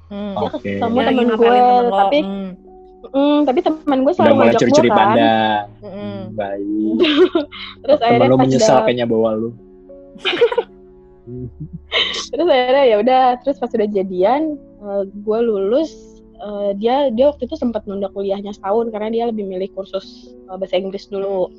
Hmm. 0.10 0.34
dia 0.34 0.49
Oke. 0.49 0.80
ketemu 0.80 0.97
lagi 0.97 1.12
temen 1.22 1.30
gue 1.38 1.53
temen 1.53 1.86
tapi 1.93 2.20
Hmm. 2.26 2.51
Mm, 2.99 3.39
tapi 3.47 3.60
teman 3.64 3.99
gue 4.03 4.12
selalu 4.12 4.34
ngajak 4.36 4.51
gue 4.51 4.60
curi-curi 4.60 4.89
kan. 4.91 4.97
pandang. 4.97 5.64
Mm-mm. 5.80 5.95
Hmm, 5.95 6.22
baik. 6.36 6.95
Terus 7.84 7.97
Temen 7.99 8.07
akhirnya 8.12 8.28
lu 8.28 8.36
pas 8.36 8.43
menyesal 8.43 8.76
udah, 8.76 8.84
kayaknya 8.84 9.05
bawa 9.07 9.30
lu. 9.36 9.49
terus 12.34 12.47
akhirnya 12.49 12.84
ya 12.86 12.95
udah, 12.99 13.24
terus 13.45 13.57
pas 13.57 13.72
udah 13.72 13.88
jadian, 13.88 14.57
eh, 14.80 15.04
gue 15.08 15.40
lulus. 15.44 15.92
eh, 16.40 16.72
dia 16.80 17.12
dia 17.12 17.36
waktu 17.36 17.52
itu 17.52 17.60
sempat 17.60 17.84
nunda 17.84 18.08
kuliahnya 18.16 18.56
setahun 18.56 18.96
karena 18.96 19.12
dia 19.12 19.24
lebih 19.28 19.44
milih 19.44 19.68
kursus 19.76 20.32
eh, 20.48 20.56
bahasa 20.56 20.80
Inggris 20.80 21.12
dulu. 21.12 21.52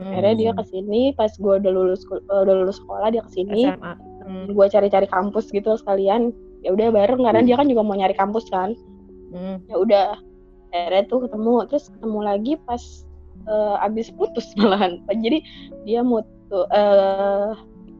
Akhirnya 0.00 0.34
dia 0.38 0.50
ke 0.54 0.64
sini 0.70 1.12
pas 1.18 1.34
gue 1.34 1.54
udah 1.60 1.72
lulus 1.74 2.06
eh, 2.14 2.22
udah 2.46 2.54
lulus 2.62 2.78
sekolah 2.78 3.10
dia 3.10 3.22
ke 3.26 3.30
sini. 3.34 3.66
SMA. 3.74 3.94
Mm. 4.30 4.54
gue 4.54 4.66
cari-cari 4.70 5.10
kampus 5.10 5.50
gitu 5.50 5.74
sekalian 5.74 6.30
ya 6.62 6.70
udah 6.70 6.94
bareng 6.94 7.18
karena 7.26 7.42
dia 7.42 7.58
kan 7.58 7.66
juga 7.66 7.82
mau 7.82 7.98
nyari 7.98 8.14
kampus 8.14 8.46
kan 8.46 8.78
Mm. 9.30 9.62
ya 9.70 9.76
udah 9.78 10.06
akhirnya 10.70 11.06
tuh 11.06 11.26
ketemu 11.26 11.54
terus 11.66 11.86
ketemu 11.90 12.18
lagi 12.18 12.52
pas 12.66 12.82
eh, 13.46 13.86
abis 13.86 14.10
putus 14.14 14.46
malahan 14.58 15.02
jadi 15.10 15.42
dia 15.82 16.02
mau 16.02 16.22
tuh 16.46 16.66
eh 16.70 17.50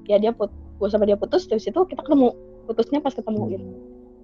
ya 0.06 0.18
dia 0.18 0.30
put 0.30 0.50
gue 0.78 0.88
sama 0.90 1.06
dia 1.06 1.14
putus 1.18 1.46
terus 1.50 1.66
itu 1.66 1.78
kita 1.86 2.02
ketemu 2.02 2.30
putusnya 2.66 2.98
pas 2.98 3.14
ketemu 3.14 3.42
gitu 3.58 3.66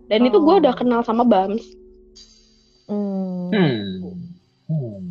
dan 0.06 0.20
itu 0.22 0.36
gue 0.36 0.54
Oh. 0.54 0.60
udah 0.60 0.72
kenal 0.72 1.00
sama 1.00 1.22
Bams 1.22 1.62
Mm. 2.86 3.50
Hmm. 3.50 4.14
Hmm. 4.66 5.02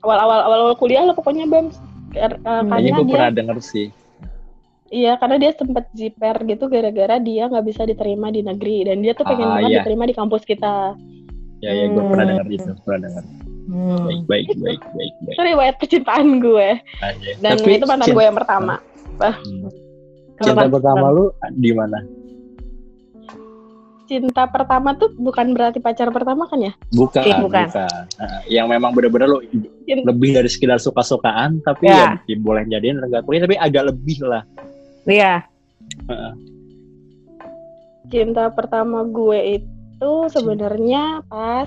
awal-awal 0.00 0.38
awal-awal 0.42 0.74
kuliah 0.74 1.02
lah 1.02 1.12
pokoknya 1.12 1.44
Bams 1.44 1.76
eh, 2.12 2.24
Hmm. 2.38 2.66
Karena 2.66 2.76
gue 2.94 3.04
dia 3.04 3.14
pernah 3.14 3.32
denger 3.34 3.58
sih. 3.60 3.88
iya 4.88 5.12
karena 5.14 5.36
dia 5.36 5.50
sempet 5.52 5.84
jiper 5.92 6.36
gitu 6.42 6.64
gara-gara 6.66 7.18
dia 7.18 7.44
nggak 7.44 7.66
bisa 7.66 7.82
diterima 7.82 8.30
di 8.30 8.40
negeri 8.40 8.86
dan 8.86 9.00
dia 9.00 9.12
tuh 9.12 9.24
pengen 9.24 9.44
Ah, 9.44 9.54
banget 9.58 9.70
iya. 9.70 9.78
diterima 9.80 10.04
di 10.04 10.14
kampus 10.14 10.42
kita 10.42 10.96
Ya, 11.58 11.72
ya 11.74 11.84
gue 11.86 11.96
Hmm. 11.96 12.12
pernah 12.12 12.26
denger 12.30 12.46
itu, 12.50 12.70
pernah 12.78 13.00
denger. 13.02 13.24
Mm. 13.66 13.96
Baik, 13.98 14.20
baik, 14.22 14.46
baik, 14.54 14.82
baik, 14.86 15.14
baik. 15.18 15.32
itu 15.32 15.42
riwayat 15.42 15.74
percintaan 15.76 16.28
gue 16.38 16.68
Aja. 17.00 17.30
dan 17.40 17.54
Tapi 17.56 17.70
itu 17.72 17.84
mantan 17.84 18.04
cinta- 18.04 18.14
gue 18.14 18.24
yang 18.24 18.36
pertama 18.36 18.74
Hmm. 19.16 19.68
Kenapa? 20.36 20.44
Cinta 20.62 20.68
pertama 20.70 21.06
lu 21.10 21.24
di 21.50 21.72
mana? 21.72 21.98
Cinta 24.06 24.46
pertama 24.46 24.94
tuh 24.94 25.10
bukan 25.12 25.50
berarti 25.50 25.76
pacar 25.76 26.08
pertama 26.08 26.46
kan 26.46 26.58
ya 26.60 26.72
Bukan, 26.88 27.20
Eh, 27.20 27.34
bukan. 27.36 27.66
bukan. 27.66 28.02
Nah, 28.16 28.40
yang 28.46 28.66
memang 28.66 28.90
bener-bener 28.90 29.26
lu 29.28 29.38
Cin- 29.82 30.02
lebih 30.02 30.30
dari 30.32 30.46
sekedar 30.46 30.78
suka-sukaan, 30.78 31.58
tapi 31.60 31.86
Ya. 31.86 32.14
ya, 32.20 32.36
boleh 32.36 32.62
jadiin 32.64 32.98
enggak 32.98 33.22
boleh, 33.22 33.38
tapi 33.40 33.54
agak 33.56 33.82
lebih 33.88 34.22
lah. 34.22 34.42
Iya. 35.04 35.42
cinta 38.06 38.46
pertama 38.48 39.02
gue 39.04 39.58
itu 39.58 40.12
sebenarnya 40.28 41.26
pas 41.26 41.66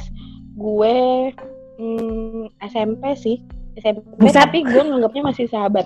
gue 0.54 0.96
hmm, 1.76 2.48
SMP 2.62 3.04
sih 3.14 3.38
SMP 3.76 4.04
Buset. 4.18 4.36
tapi 4.40 4.64
gue 4.64 4.80
nganggapnya 4.80 5.24
masih 5.26 5.46
sahabat 5.46 5.84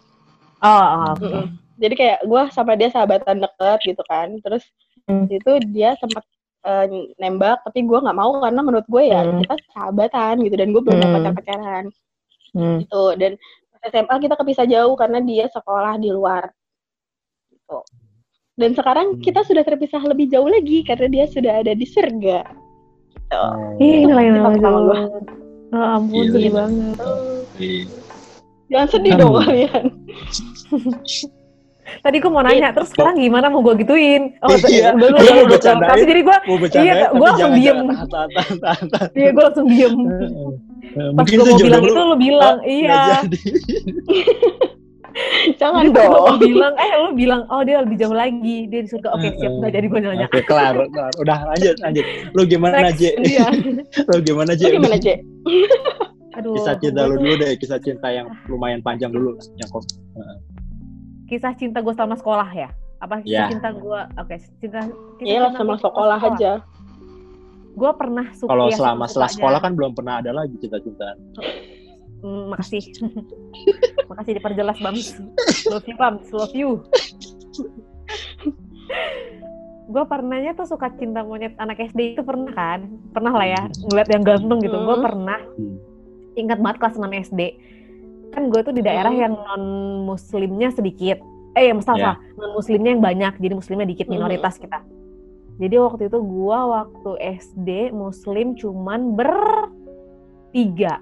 Oh, 0.60 0.70
oh, 0.70 1.12
oke. 1.12 1.26
Mm-mm. 1.26 1.46
jadi 1.76 1.94
kayak 1.94 2.20
gue 2.24 2.42
sama 2.50 2.74
dia 2.74 2.88
sahabatan 2.88 3.38
deket 3.40 3.80
gitu 3.84 4.04
kan 4.04 4.30
terus 4.40 4.64
Hmm. 5.04 5.28
itu 5.28 5.52
dia 5.68 6.00
sempat 6.00 6.24
eh, 6.64 6.86
nembak 7.18 7.62
tapi 7.62 7.82
gue 7.82 8.00
nggak 8.00 8.16
mau 8.16 8.32
karena 8.38 8.62
menurut 8.62 8.88
gue 8.88 9.04
ya 9.06 9.22
Hmm. 9.22 9.40
kita 9.42 9.56
sahabatan 9.70 10.36
gitu 10.42 10.56
dan 10.56 10.68
gue 10.70 10.82
belum 10.82 10.98
Hmm. 10.98 11.14
pacar 11.14 11.34
pacaran 11.34 11.86
Mm. 12.54 12.78
gitu 12.82 13.04
dan 13.16 13.32
pas 13.74 13.82
SMA 13.84 14.16
kita 14.20 14.36
kepisah 14.36 14.66
jauh 14.66 14.94
karena 14.94 15.20
dia 15.20 15.46
sekolah 15.48 15.98
di 15.98 16.08
luar 16.08 16.54
gitu 17.50 17.82
dan 18.54 18.72
sekarang 18.72 19.08
Hmm. 19.12 19.20
kita 19.20 19.42
sudah 19.42 19.62
terpisah 19.62 20.00
lebih 20.00 20.30
jauh 20.30 20.46
lagi 20.46 20.82
karena 20.82 21.08
dia 21.08 21.26
sudah 21.26 21.60
ada 21.60 21.74
di 21.74 21.84
surga 21.84 22.46
gitu. 23.10 23.44
Ih, 23.78 24.06
Itu 24.06 24.12
lain 24.12 24.34
pertama 24.38 24.70
lagi. 24.72 24.86
gua. 24.86 25.00
Oh 25.74 25.86
ampun, 25.98 26.14
Gila, 26.14 26.30
sedih 26.30 26.44
gila. 26.46 26.58
banget. 26.62 26.98
Iya. 27.56 27.84
jangan 28.70 28.88
sedih 28.90 29.12
Hmm. 29.12 29.20
dong 29.20 29.34
kalian 29.36 29.84
Tadi 31.84 32.16
gue 32.18 32.32
mau 32.32 32.40
nanya, 32.40 32.72
terus 32.72 32.90
sekarang 32.90 33.16
gimana 33.16 33.48
mau 33.48 33.60
gue 33.60 33.76
gituin? 33.80 34.36
Oh, 34.40 34.56
Iya, 34.56 34.96
dulu, 34.96 35.16
mau. 35.16 35.44
Tapi 35.60 36.04
jadi 36.04 36.22
gue, 36.22 36.38
Mau 36.48 36.58
bercanda 36.58 36.86
Iya, 36.86 36.94
tapi 37.06 37.16
gua 37.16 37.28
langsung 37.28 37.52
diem. 37.54 37.78
jangan- 37.78 38.08
tahan, 38.08 38.30
tahan, 38.30 38.58
tahan, 38.58 38.86
tahan. 38.88 39.10
iya 39.14 39.30
gue 39.30 39.44
langsung 39.44 39.68
diem. 39.68 39.96
Eh, 40.84 41.10
Pas 41.14 41.24
Mungkin 41.24 41.36
gue 41.36 41.46
mau 41.46 41.60
bilang 41.60 41.82
lu 41.82 41.88
itu 41.88 42.02
lu 42.02 42.16
bilang, 42.18 42.56
nggak 42.60 42.70
iya. 42.70 43.02
jangan 45.62 45.84
Gue 45.86 46.02
mau 46.02 46.26
dong 46.26 46.40
bilang, 46.42 46.74
eh 46.76 46.92
lu 46.98 47.10
bilang, 47.14 47.42
oh 47.48 47.62
dia 47.62 47.78
lebih 47.80 47.98
jauh 47.98 48.16
lagi, 48.16 48.58
dia 48.66 48.82
di 48.82 48.90
surga. 48.90 49.10
Oke 49.14 49.28
siap, 49.38 49.52
nggak 49.62 49.72
jadi 49.72 49.86
gue 49.86 50.00
nanya. 50.02 50.28
Oke, 50.28 50.42
kelar, 50.42 50.74
kelar. 50.88 51.14
Udah 51.20 51.38
lanjut, 51.46 51.76
lanjut. 51.80 52.06
Lu 52.34 52.42
gimana, 52.44 52.76
Next, 52.82 52.98
Je? 52.98 53.12
Iya. 53.20 53.46
Lu 54.10 54.18
gimana, 54.22 54.52
Je? 54.54 54.66
Lu 54.66 54.82
gimana 54.82 54.98
J? 54.98 55.08
Aduh. 56.34 56.58
Kisah 56.58 56.76
cinta 56.82 57.06
lu 57.06 57.22
dulu 57.22 57.34
deh, 57.38 57.54
kisah 57.62 57.78
cinta 57.78 58.10
yang 58.10 58.26
lumayan 58.50 58.82
panjang 58.82 59.14
dulu. 59.14 59.38
Yang 59.54 59.70
kok 59.70 59.84
Kisah 61.34 61.58
cinta 61.58 61.82
gue 61.82 61.90
selama 61.92 62.14
sekolah 62.14 62.46
ya? 62.54 62.70
Apa 63.02 63.26
kisah 63.26 63.26
Iya. 63.26 63.46
cinta 63.50 63.74
gue? 63.74 64.00
Oke, 64.22 64.36
cinta. 64.62 64.86
kisah 65.18 65.26
Iya 65.26 65.40
cinta 65.42 65.58
sama 65.58 65.74
gua 65.74 65.78
sekolah 65.82 66.20
aja 66.22 66.52
Gue 67.74 67.92
pernah 67.98 68.26
suka. 68.38 68.50
kalau 68.54 68.70
ya, 68.70 68.78
selama 68.78 69.04
setelah 69.10 69.30
sekolah 69.34 69.60
kan 69.60 69.74
belum 69.74 69.98
pernah 69.98 70.22
ada 70.22 70.30
lagi 70.30 70.54
cinta-cintaan. 70.62 71.18
Hmm, 72.22 72.54
makasih. 72.54 72.86
makasih 74.14 74.38
diperjelas 74.38 74.78
Bams. 74.78 75.18
Love 75.66 75.90
you 75.90 75.98
Bams, 75.98 76.28
love 76.30 76.54
you. 76.54 76.70
gue 79.84 80.04
pernahnya 80.06 80.54
tuh 80.54 80.66
suka 80.66 80.94
cinta 80.96 81.22
monyet 81.22 81.58
anak 81.58 81.82
SD 81.82 82.14
itu 82.14 82.22
pernah 82.22 82.54
kan? 82.54 82.86
Pernah 83.10 83.34
lah 83.34 83.48
ya, 83.48 83.62
ngeliat 83.84 84.08
yang 84.08 84.22
ganteng 84.22 84.62
gitu. 84.62 84.78
Gue 84.78 84.98
pernah 85.02 85.42
Hmm. 85.58 85.76
ingat 86.36 86.62
banget 86.62 86.78
kelas 86.78 86.96
6 86.96 87.10
SD. 87.26 87.42
Kan 88.34 88.50
gue 88.50 88.62
tuh 88.62 88.74
di 88.74 88.82
daerah 88.82 89.10
Hmm. 89.10 89.22
yang 89.22 89.34
non 89.38 89.64
muslimnya 90.04 90.70
sedikit. 90.70 91.22
Eh, 91.54 91.70
ya 91.70 91.74
salah, 91.80 92.18
Ya. 92.18 92.34
non 92.34 92.52
muslimnya 92.52 92.92
yang 92.92 93.04
banyak, 93.04 93.38
jadi 93.38 93.54
muslimnya 93.54 93.86
dikit 93.86 94.10
Hmm. 94.10 94.18
minoritas 94.18 94.58
kita. 94.58 94.82
Jadi 95.54 95.76
waktu 95.78 96.10
itu 96.10 96.18
gue 96.18 96.60
waktu 96.66 97.12
SD 97.22 97.70
muslim 97.94 98.58
cuman 98.58 99.14
bertiga 99.14 100.98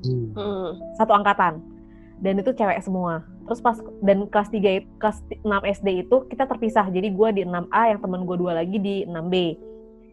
Hmm. 0.00 0.78
satu 0.94 1.12
angkatan 1.12 1.60
dan 2.18 2.38
itu 2.38 2.54
cewek 2.54 2.80
semua 2.80 3.20
terus 3.44 3.60
pas 3.60 3.76
dan 4.00 4.24
kelas 4.28 4.48
3 4.48 4.80
itu 4.80 4.88
kelas 4.96 5.18
6 5.42 5.60
SD 5.66 5.88
itu 6.00 6.16
kita 6.24 6.46
terpisah 6.46 6.86
jadi 6.86 7.10
gue 7.10 7.28
di 7.34 7.42
6A 7.44 7.90
yang 7.90 8.00
teman 8.00 8.24
gue 8.24 8.36
dua 8.38 8.54
lagi 8.54 8.78
di 8.78 9.04
6B 9.04 9.58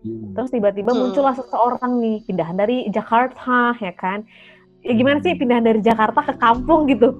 Hmm. 0.03 0.33
terus 0.33 0.51
tiba-tiba 0.51 0.91
Hmm. 0.91 1.07
muncullah 1.07 1.35
seseorang 1.35 2.01
nih 2.01 2.25
pindahan 2.25 2.57
dari 2.57 2.89
Jakarta 2.89 3.77
ya 3.77 3.93
kan 3.93 4.27
ya 4.87 4.93
gimana 4.95 5.19
sih 5.19 5.35
pindahan 5.35 5.61
dari 5.61 5.79
Jakarta 5.79 6.19
ke 6.23 6.33
kampung 6.37 6.87
gitu 6.87 7.11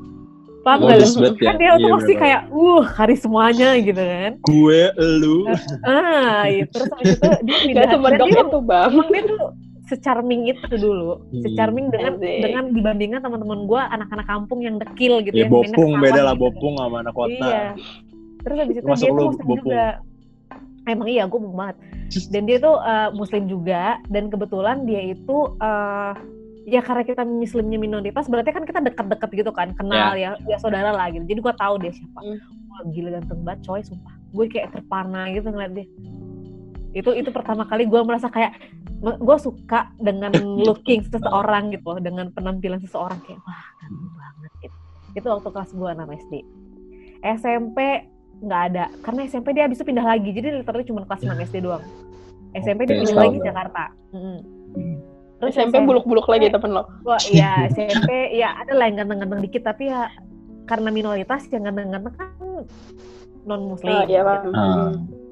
paham 0.64 0.84
gak 0.84 1.00
lu? 1.00 1.06
ya. 1.22 1.32
kan 1.48 1.56
dia 1.56 1.72
tuh 1.72 1.80
Iya, 1.80 1.94
pasti 1.94 2.12
bener-bener. 2.12 2.20
kayak 2.20 2.42
uh 2.50 2.84
karismanya 2.90 3.70
gitu 3.80 4.02
kan 4.02 4.32
gue, 4.42 4.82
lu, 5.00 5.38
ah 5.86 6.44
iya. 6.46 6.64
terus 6.66 6.88
habis 6.90 7.12
itu 7.14 7.28
dia 7.46 7.56
Gak 7.56 7.64
pindahan 7.64 8.00
dan 8.04 8.20
dia 8.26 8.42
itu 8.42 8.60
bang 8.62 8.90
emang 8.90 9.08
dia 9.10 9.24
tuh 9.26 9.42
secharming 9.88 10.42
itu 10.46 10.76
dulu, 10.76 11.24
Hmm. 11.32 11.42
secharming 11.42 11.88
dengan 11.88 12.20
Asik. 12.20 12.44
dengan 12.44 12.64
dibandingkan 12.72 13.24
teman-teman 13.24 13.64
gue 13.66 13.80
anak-anak 13.80 14.28
kampung 14.28 14.60
yang 14.60 14.76
dekil 14.76 15.24
gitu 15.24 15.32
ya 15.34 15.48
yang 15.48 15.52
mainnya 15.54 15.72
bopung 15.72 15.92
beda 16.04 16.22
lah 16.22 16.36
gitu. 16.36 16.44
bopung 16.44 16.74
sama 16.76 16.96
anak 17.00 17.16
kota. 17.16 17.48
Iya. 17.48 17.64
Terus 18.44 18.58
habis 18.60 18.76
itu 18.76 18.84
Termasuk 18.84 19.00
dia 19.00 19.08
tuh 19.08 19.16
lu, 19.16 19.26
muslim 19.26 19.46
bopung. 19.46 19.60
juga. 19.64 19.84
Emang 20.84 21.08
iya, 21.08 21.24
gue 21.24 21.40
banget. 21.40 21.76
Dan 22.28 22.42
dia 22.44 22.58
tuh 22.58 22.76
eh, 22.78 23.10
muslim 23.12 23.44
juga 23.46 23.84
dan 24.08 24.24
kebetulan 24.28 24.78
dia 24.84 25.02
itu 25.08 25.38
eh 25.58 26.14
ya 26.68 26.84
karena 26.84 27.08
kita 27.08 27.24
muslimnya 27.24 27.80
minoritas 27.80 28.28
berarti 28.28 28.52
kan 28.52 28.68
kita 28.68 28.84
dekat-dekat 28.84 29.30
gitu 29.32 29.52
kan 29.56 29.72
kenal 29.72 30.12
ya 30.14 30.36
ya 30.44 30.60
saudara 30.60 30.92
lah 30.92 31.08
gitu 31.08 31.24
jadi 31.24 31.40
gue 31.40 31.54
tahu 31.56 31.74
dia 31.80 31.96
siapa 31.96 32.20
Hmm. 32.20 32.38
wah 32.68 32.84
gila 32.92 33.10
ganteng 33.16 33.40
banget 33.42 33.60
coy 33.64 33.80
sumpah 33.80 34.12
gue 34.36 34.46
kayak 34.52 34.76
terpana 34.76 35.32
gitu 35.32 35.48
ngeliat 35.48 35.72
dia 35.72 35.88
itu 36.92 37.10
itu 37.16 37.30
pertama 37.32 37.64
kali 37.64 37.88
gue 37.88 38.02
merasa 38.04 38.28
kayak 38.28 38.60
gue 39.00 39.38
suka 39.40 39.96
dengan 39.96 40.36
looking 40.68 41.06
seseorang 41.06 41.72
gitu 41.72 41.96
loh, 41.96 42.02
dengan 42.04 42.36
penampilan 42.36 42.84
seseorang 42.84 43.16
kayak 43.24 43.40
wah 43.48 43.64
ganteng 43.80 44.12
banget 44.12 44.52
gitu. 44.68 44.78
itu 45.16 45.28
waktu 45.32 45.50
kelas 45.50 45.72
gue 45.72 45.90
6 45.96 46.20
SD 46.28 46.34
SMP 47.24 47.78
nggak 48.38 48.62
ada 48.70 48.86
karena 49.02 49.20
SMP 49.24 49.56
dia 49.56 49.64
habis 49.66 49.80
itu 49.80 49.88
pindah 49.88 50.04
lagi 50.04 50.30
jadi 50.30 50.60
literally 50.60 50.84
cuma 50.84 51.08
kelas 51.08 51.24
6 51.24 51.32
SD 51.48 51.64
doang 51.64 51.82
SMP 52.52 52.84
dia 52.84 53.00
pindah 53.00 53.16
lagi 53.16 53.38
doang. 53.40 53.48
Jakarta. 53.48 53.84
Hmm. 54.12 54.40
Terus 55.38 55.54
SMP 55.54 55.78
buluk-buluk 55.80 56.26
lagi 56.26 56.50
temen 56.50 56.72
lo 56.74 56.84
Wah, 57.06 57.22
iya 57.30 57.70
SMP 57.70 58.10
ya 58.34 58.58
ada 58.58 58.74
lah 58.74 58.90
yang 58.90 59.06
ganteng-ganteng 59.06 59.42
dikit 59.42 59.64
tapi 59.64 59.88
ya 59.88 60.10
karena 60.66 60.90
minoritas 60.90 61.46
yang 61.48 61.64
ganteng-ganteng 61.64 62.14
kan 62.14 62.30
non 63.48 63.62
muslim. 63.70 63.94
Oh, 63.94 64.04
iya, 64.04 64.22
gitu. 64.44 64.50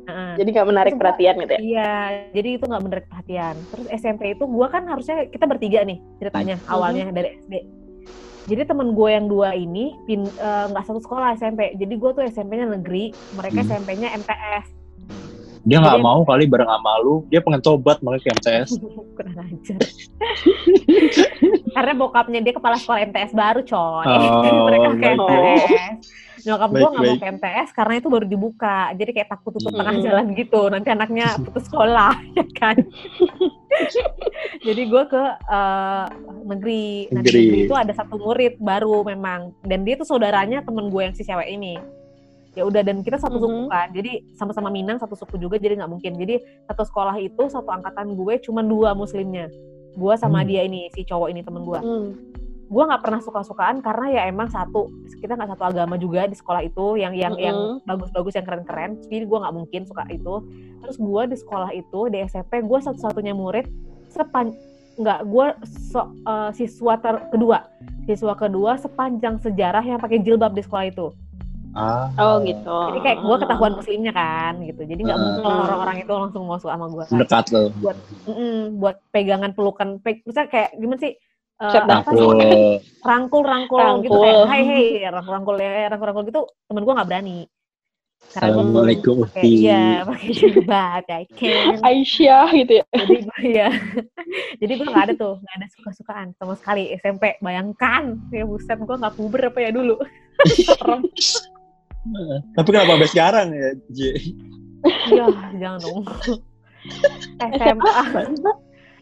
Heeh. 0.06 0.34
jadi 0.38 0.49
gak 0.53 0.68
menarik 0.70 0.91
Terus 0.93 1.01
perhatian 1.01 1.36
gitu 1.41 1.51
ya 1.51 1.60
Iya, 1.60 1.93
jadi 2.32 2.49
itu 2.56 2.64
nggak 2.64 2.84
menarik 2.86 3.06
perhatian. 3.10 3.56
Terus 3.68 3.86
SMP 3.91 4.22
itu 4.32 4.45
gua 4.45 4.70
kan 4.70 4.86
harusnya 4.86 5.26
kita 5.26 5.49
bertiga 5.49 5.82
nih 5.82 5.97
ceritanya 6.22 6.62
Hmm. 6.62 6.72
awalnya 6.72 7.10
dari 7.10 7.41
SD. 7.41 7.53
Jadi 8.45 8.62
temen 8.64 8.93
gue 8.93 9.10
yang 9.10 9.26
dua 9.26 9.58
ini 9.58 9.97
pin- 10.06 10.30
eh, 10.30 10.66
nggak 10.70 10.86
satu 10.86 11.01
sekolah 11.01 11.34
SMP. 11.34 11.74
Jadi 11.74 11.93
gue 11.97 12.12
tuh 12.14 12.22
SMP-nya 12.22 12.70
negeri, 12.70 13.10
mereka 13.34 13.60
Hmm. 13.60 13.70
SMP-nya 13.74 14.14
MTS. 14.14 14.85
Dia 15.66 15.82
nggak 15.82 15.97
mau 15.99 16.22
kali 16.22 16.45
bareng 16.45 16.70
sama 16.70 16.93
lu. 17.01 17.26
Dia 17.28 17.41
pengen 17.41 17.59
tobat 17.59 17.97
makanya 17.99 18.22
ke 18.22 18.30
MTS. 18.38 18.70
kurang 19.18 19.36
ajar 19.41 19.80
karena 21.76 21.91
bokapnya 21.93 22.39
dia 22.39 22.53
kepala 22.55 22.80
sekolah 22.80 23.03
MTS 23.03 23.32
baru 23.32 23.59
coy 23.61 24.05
Oh, 24.07 24.63
mereka 24.72 24.88
ke. 24.93 25.05
MTS 25.11 26.03
nyokap 26.45 26.70
gue 26.70 26.88
nggak 26.88 27.03
mau 27.03 27.18
ke 27.18 27.28
MTS 27.36 27.70
karena 27.74 27.93
itu 27.97 28.07
baru 28.07 28.26
dibuka 28.26 28.78
jadi 28.93 29.11
kayak 29.11 29.30
takut 29.30 29.51
tutup 29.51 29.74
Hmm. 29.74 29.82
tengah 29.82 29.95
jalan 29.99 30.26
gitu 30.32 30.61
nanti 30.70 30.88
anaknya 30.88 31.36
putus 31.41 31.66
sekolah 31.66 32.13
ya 32.38 32.45
kan 32.53 32.78
jadi 34.61 34.82
gue 34.86 35.03
ke 35.09 35.24
eh, 35.51 36.05
negeri 36.45 36.86
nah 37.11 37.20
Negeri. 37.20 37.41
negeri 37.43 37.59
itu 37.66 37.76
ada 37.76 37.91
satu 37.91 38.16
murid 38.16 38.55
baru 38.55 39.03
memang 39.03 39.51
dan 39.66 39.84
dia 39.84 39.97
tuh 39.97 40.07
saudaranya 40.07 40.61
temen 40.61 40.88
gue 40.88 41.01
yang 41.01 41.11
si 41.11 41.26
cewek 41.26 41.49
ini 41.49 41.76
ya 42.56 42.64
udah 42.64 42.82
dan 42.82 42.99
kita 42.99 43.16
satu 43.16 43.38
suku 43.38 43.62
Mhm. 43.62 43.70
kan 43.70 43.88
jadi 43.91 44.12
sama-sama 44.34 44.68
Minang 44.70 44.97
satu 44.97 45.14
suku 45.14 45.36
juga 45.38 45.56
jadi 45.56 45.76
nggak 45.76 45.91
mungkin 45.91 46.16
jadi 46.16 46.39
satu 46.66 46.84
sekolah 46.84 47.16
itu 47.18 47.43
satu 47.45 47.68
angkatan 47.70 48.16
gue 48.16 48.34
cuma 48.41 48.60
dua 48.60 48.91
muslimnya 48.91 49.51
gue 49.93 50.14
sama 50.16 50.41
Hmm. 50.41 50.47
dia 50.47 50.62
ini 50.64 50.88
si 50.89 51.03
cowok 51.03 51.30
ini 51.30 51.39
temen 51.39 51.62
gue 51.62 51.78
Hmm. 51.78 52.10
gue 52.66 52.84
nggak 52.84 52.97
pernah 52.99 53.20
suka-sukaan 53.20 53.78
karena 53.80 54.08
ya 54.10 54.22
emang 54.26 54.47
satu 54.47 54.89
kita 55.16 55.34
nggak 55.34 55.53
satu 55.53 55.64
agama 55.66 55.95
juga 55.95 56.26
di 56.26 56.34
sekolah 56.34 56.62
itu 56.62 56.95
yang 56.95 57.14
yang 57.14 57.38
yang 57.38 57.53
Mm-mm. 57.53 57.86
bagus-bagus 57.86 58.34
yang 58.34 58.43
keren-keren 58.43 58.97
jadi 59.03 59.22
gue 59.22 59.38
nggak 59.38 59.53
mungkin 59.53 59.82
suka 59.84 60.03
itu 60.10 60.34
terus 60.80 60.97
gue 60.97 61.22
di 61.28 61.38
sekolah 61.38 61.72
itu 61.72 61.99
di 62.10 62.18
SMP 62.22 62.60
gue 62.60 62.80
satu-satunya 62.82 63.32
murid 63.32 63.70
sepan 64.08 64.49
nggak 64.95 65.20
gue 65.24 65.45
so- 65.86 66.08
eh, 66.24 66.51
siswa 66.53 66.95
ter- 66.95 67.28
kedua 67.30 67.68
siswa 68.06 68.34
kedua 68.34 68.78
sepanjang 68.78 69.38
sejarah 69.38 69.84
yang 69.84 69.99
pakai 69.99 70.18
jilbab 70.20 70.51
di 70.51 70.62
sekolah 70.62 70.86
itu 70.88 71.12
Ah. 71.76 72.08
Oh 72.16 72.36
gitu. 72.40 72.72
jadi 72.90 73.00
kayak 73.02 73.18
gue 73.20 73.36
ketahuan 73.38 73.74
muslimnya 73.76 74.12
kan 74.12 74.54
gitu 74.60 74.82
jadi 74.82 74.96
nggak 74.98 75.14
Ah. 75.14 75.24
mungkin 75.28 75.44
orang-orang 75.44 75.98
itu 76.00 76.14
langsung 76.14 76.44
mau 76.44 76.56
suka 76.56 76.74
sama 76.74 76.88
gue 76.88 77.04
Dekat 77.14 77.46
lo. 77.52 77.64
Mm-mm, 78.26 78.80
buat 78.80 78.96
pegangan 79.12 79.52
pelukan 79.52 80.00
pe 80.00 80.24
misalnya 80.24 80.50
kayak 80.50 80.70
gimana 80.74 81.00
sih 81.00 81.14
eh, 81.56 81.72
apa 81.76 82.10
sih? 82.10 82.16
Aku 82.16 82.32
rangkul 83.02 83.42
rangkul 83.52 83.80
gitu 84.02 84.12
Rangkul. 84.12 84.24
kayak 84.24 84.48
hai 84.48 84.62
hai 84.64 84.84
rangkul 85.06 85.34
rangkul 85.34 85.56
ya 85.58 85.88
rangkul 85.88 86.08
rangkul 86.08 86.26
gitu 86.26 86.42
temen 86.66 86.82
gue 86.82 86.94
nggak 86.94 87.10
berani 87.10 87.40
karena 88.26 88.48
Assalamualaikum 88.50 89.16
pakai 89.28 89.44
iya 89.46 89.86
pakai 90.02 90.30
jilbab 90.32 91.06
I 91.06 91.24
can 91.30 91.78
Aisyah 91.80 92.48
gitu 92.56 92.74
ya. 92.74 92.86
jadi 92.96 93.16
gue 93.22 93.42
ya 93.46 93.68
jadi 94.64 94.72
gue 94.74 94.88
nggak 94.88 95.06
ada 95.06 95.14
tuh 95.14 95.36
nggak 95.38 95.56
ada 95.56 95.68
suka 95.70 95.90
sukaan 95.94 96.28
sama 96.34 96.56
sekali 96.56 96.90
SMP 96.96 97.38
bayangkan 97.38 98.16
ya 98.32 98.44
buset 98.44 98.80
gue 98.80 98.96
nggak 98.96 99.14
puber 99.14 99.42
apa 99.46 99.60
ya 99.60 99.70
dulu 99.70 100.00
Tapi 102.58 102.68
kenapa 102.70 102.91
sampai 102.95 103.10
sekarang 103.12 103.47
ya, 103.51 103.70
J? 103.91 103.99
iya 105.10 105.26
jangan 105.58 105.80
dong 105.82 106.01
SMA 107.58 107.93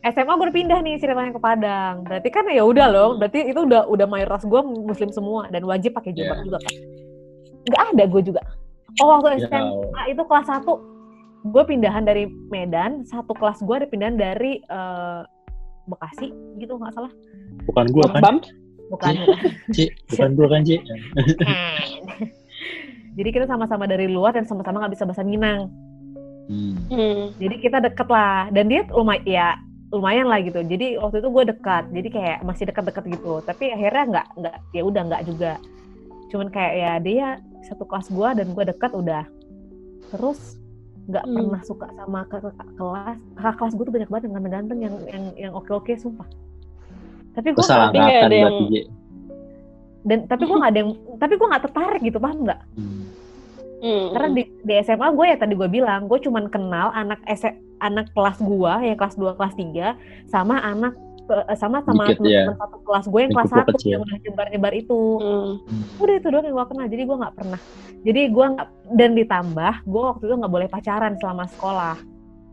SMA 0.03 0.33
gue 0.35 0.45
udah 0.47 0.55
pindah 0.55 0.79
nih 0.83 0.99
ceritanya 0.99 1.31
ke 1.31 1.39
Padang. 1.39 2.03
Berarti 2.03 2.27
kan 2.27 2.43
ya 2.47 2.63
udah 2.63 2.87
loh. 2.91 3.09
Berarti 3.15 3.47
itu 3.47 3.59
udah 3.63 3.87
udah 3.87 4.03
mayoritas 4.03 4.43
gue 4.43 4.61
muslim 4.63 5.11
semua 5.11 5.47
dan 5.47 5.63
wajib 5.63 5.95
pakai 5.95 6.11
jilbab 6.11 6.39
Iya. 6.39 6.43
juga 6.43 6.59
kan. 6.59 6.73
Nggak 7.63 7.83
ada 7.91 8.03
gue 8.07 8.21
juga. 8.23 8.41
Oh 8.99 9.07
waktu 9.11 9.47
SMA 9.47 10.01
itu 10.11 10.23
kelas 10.23 10.47
1 10.47 10.63
gue 11.43 11.63
pindahan 11.67 12.03
dari 12.03 12.23
Medan, 12.47 13.03
satu 13.03 13.31
kelas 13.31 13.59
gue 13.59 13.75
ada 13.75 13.87
pindahan 13.87 14.15
dari 14.15 14.59
eh, 14.59 15.21
Bekasi 15.83 16.31
gitu 16.59 16.79
nggak 16.79 16.95
salah. 16.95 17.11
bukan 17.67 17.85
gua 17.91 18.07
kan, 18.07 18.21
Bump. 18.23 18.41
Bukan. 18.87 19.13
Ci? 19.75 19.91
Bukan 20.11 20.29
gua 20.39 20.47
kan, 20.55 20.63
Ci? 20.63 20.79
Jadi 23.13 23.29
kita 23.29 23.45
sama-sama 23.45 23.85
dari 23.85 24.09
luar 24.09 24.33
dan 24.33 24.45
sama-sama 24.45 24.81
nggak 24.81 24.93
bisa 24.97 25.05
bahasa 25.05 25.21
Minang. 25.21 25.69
Hmm. 26.43 26.75
Hmm. 26.91 27.31
jadi 27.39 27.55
kita 27.55 27.77
deket 27.79 28.03
lah 28.11 28.51
dan 28.51 28.67
dia 28.67 28.83
lumayan 28.91 29.23
ya 29.23 29.55
lumayan 29.95 30.27
lah 30.27 30.43
gitu 30.43 30.59
jadi 30.59 30.99
waktu 30.99 31.23
itu 31.23 31.31
gue 31.31 31.43
dekat 31.55 31.83
jadi 31.95 32.07
kayak 32.11 32.37
masih 32.43 32.67
dekat-dekat 32.67 33.15
gitu 33.15 33.39
tapi 33.47 33.71
akhirnya 33.71 34.03
nggak 34.11 34.27
nggak 34.43 34.55
ya 34.75 34.81
udah 34.83 35.01
nggak 35.07 35.23
juga 35.23 35.55
cuman 36.35 36.51
kayak 36.51 36.73
ya 36.75 36.91
dia 36.99 37.27
satu 37.63 37.87
kelas 37.87 38.11
gue 38.11 38.29
dan 38.43 38.47
gue 38.51 38.63
dekat 38.75 38.91
udah 38.91 39.23
terus 40.11 40.59
nggak 41.07 41.23
Hmm. 41.23 41.35
pernah 41.47 41.61
suka 41.63 41.87
sama 41.95 42.19
kakak 42.27 42.55
kelas 42.75 43.17
kakak 43.39 43.55
kelas 43.63 43.73
gue 43.79 43.85
tuh 43.87 43.93
banyak 43.95 44.09
banget 44.11 44.23
yang 44.27 44.33
ganteng-ganteng 44.35 44.79
yang 44.83 44.95
yang 45.07 45.23
yang 45.47 45.51
oke-oke 45.55 45.95
sumpah 45.95 46.27
tapi 47.39 47.55
gue 47.55 47.63
Salah 47.63 47.87
tapi 47.87 48.03
nggak 48.03 48.19
ada 48.19 48.35
yang-. 48.35 48.67
Dan 50.03 50.23
tapi 50.25 50.43
gue 50.43 50.57
nggak 50.61 50.71
ada 50.71 50.79
yang 50.79 50.91
tapi 51.15 51.33
gue 51.33 51.47
nggak 51.47 51.63
tertarik 51.63 52.01
gitu 52.01 52.17
paham 52.17 52.43
nggak 52.43 52.61
Hmm. 52.73 53.03
Hmm. 53.83 54.15
Karena 54.15 54.29
di, 54.31 54.43
di 54.63 54.73
SMA 54.79 55.11
gue 55.11 55.25
ya 55.27 55.35
tadi 55.35 55.53
gue 55.53 55.67
bilang, 55.67 56.07
gue 56.07 56.15
cuman 56.17 56.47
kenal 56.47 56.87
anak 56.93 57.19
S 57.25 57.43
anak 57.77 58.07
kelas 58.11 58.39
gue 58.39 58.73
yang 58.81 58.95
kelas 58.95 59.19
2, 59.19 59.35
kelas 59.35 59.55
3 59.59 59.99
sama 60.25 60.55
anak 60.57 60.95
eh, 61.25 61.51
sama 61.53 61.83
sama 61.83 62.07
Dikit, 62.07 62.23
teman-teman 62.23 62.47
ya. 62.47 62.55
satu 62.55 62.77
kelas 62.79 63.05
gue 63.05 63.19
yang 63.19 63.33
kelas 63.33 63.49
Lingkup 63.49 63.67
1 63.67 63.75
kecil. 63.75 63.91
yang 63.91 64.01
udah 64.01 64.17
nyebar-nyebar 64.23 64.71
itu. 64.73 64.99
Hmm. 65.19 65.51
Udah 65.99 66.15
itu 66.15 66.27
doang 66.27 66.45
yang 66.45 66.55
gue 66.55 66.65
kenal. 66.65 66.85
Jadi 66.87 67.03
gue 67.03 67.17
nggak 67.19 67.35
pernah. 67.35 67.59
Jadi 68.03 68.21
gue 68.25 68.45
nggak 68.55 68.67
dan 68.93 69.11
ditambah 69.13 69.73
gue 69.83 70.03
waktu 70.05 70.23
itu 70.23 70.35
nggak 70.37 70.53
boleh 70.55 70.67
pacaran 70.71 71.13
selama 71.19 71.43
sekolah. 71.49 71.95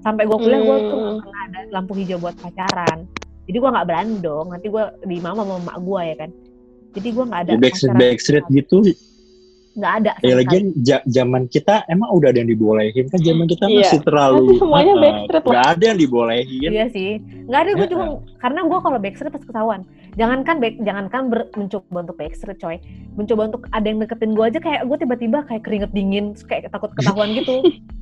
Sampai 0.01 0.27
gue 0.27 0.35
kuliah 0.37 0.61
gue 0.61 0.77
tuh 0.83 0.99
Hmm. 0.99 1.07
nggak 1.07 1.23
pernah 1.23 1.41
ada 1.47 1.59
lampu 1.71 1.93
hijau 1.95 2.19
buat 2.19 2.35
pacaran. 2.35 2.99
Jadi 3.47 3.55
gue 3.57 3.71
nggak 3.71 3.87
berani 3.87 4.15
dong. 4.19 4.51
Nanti 4.51 4.67
gue 4.67 4.83
di 5.05 5.17
mama 5.17 5.47
sama 5.47 5.63
emak 5.63 5.79
gue 5.79 6.01
ya 6.03 6.17
kan. 6.17 6.31
Jadi 6.91 7.09
gue 7.11 7.25
nggak 7.25 7.41
ada 7.41 7.51
Ya, 7.51 7.59
backstreet, 7.59 7.95
backstreet 7.95 8.47
gitu. 8.51 8.77
Nggak 9.71 9.93
ada. 10.03 10.13
Ya 10.27 10.35
lagian 10.35 10.65
zaman 11.07 11.47
kita 11.47 11.87
emang 11.87 12.11
udah 12.11 12.35
ada 12.35 12.43
yang 12.43 12.51
dibolehin 12.51 13.07
kan 13.07 13.23
zaman 13.23 13.47
kita 13.47 13.71
Iya. 13.71 13.87
masih 13.87 14.01
terlalu 14.03 14.43
Masih 14.45 14.59
semuanya 14.59 14.93
Ah, 14.93 15.01
backstreet 15.01 15.45
nggak 15.47 15.67
ada 15.69 15.85
yang 15.87 15.99
dibolehin. 15.99 16.71
Iya 16.71 16.85
sih, 16.91 17.11
nggak 17.47 17.61
ada 17.63 17.71
gue 17.73 17.89
juga 17.89 18.05
karena 18.37 18.61
gue 18.67 18.79
kalau 18.81 18.99
backstreet 18.99 19.31
pasti 19.31 19.47
ketahuan. 19.47 19.81
Jangankan 20.11 20.57
back, 20.59 20.75
jangankan 20.83 21.23
ber- 21.31 21.51
mencoba 21.55 21.99
untuk 22.03 22.17
backstreet 22.19 22.59
coy, 22.59 22.77
mencoba 23.15 23.43
untuk 23.47 23.63
ada 23.71 23.87
yang 23.87 24.03
deketin 24.03 24.35
gue 24.35 24.45
aja 24.45 24.59
kayak 24.59 24.83
gue 24.83 24.97
tiba-tiba 24.99 25.39
kayak 25.47 25.63
keringet 25.63 25.91
dingin, 25.95 26.35
kayak 26.35 26.67
takut 26.67 26.91
ketahuan 26.93 27.31
gitu. 27.33 27.63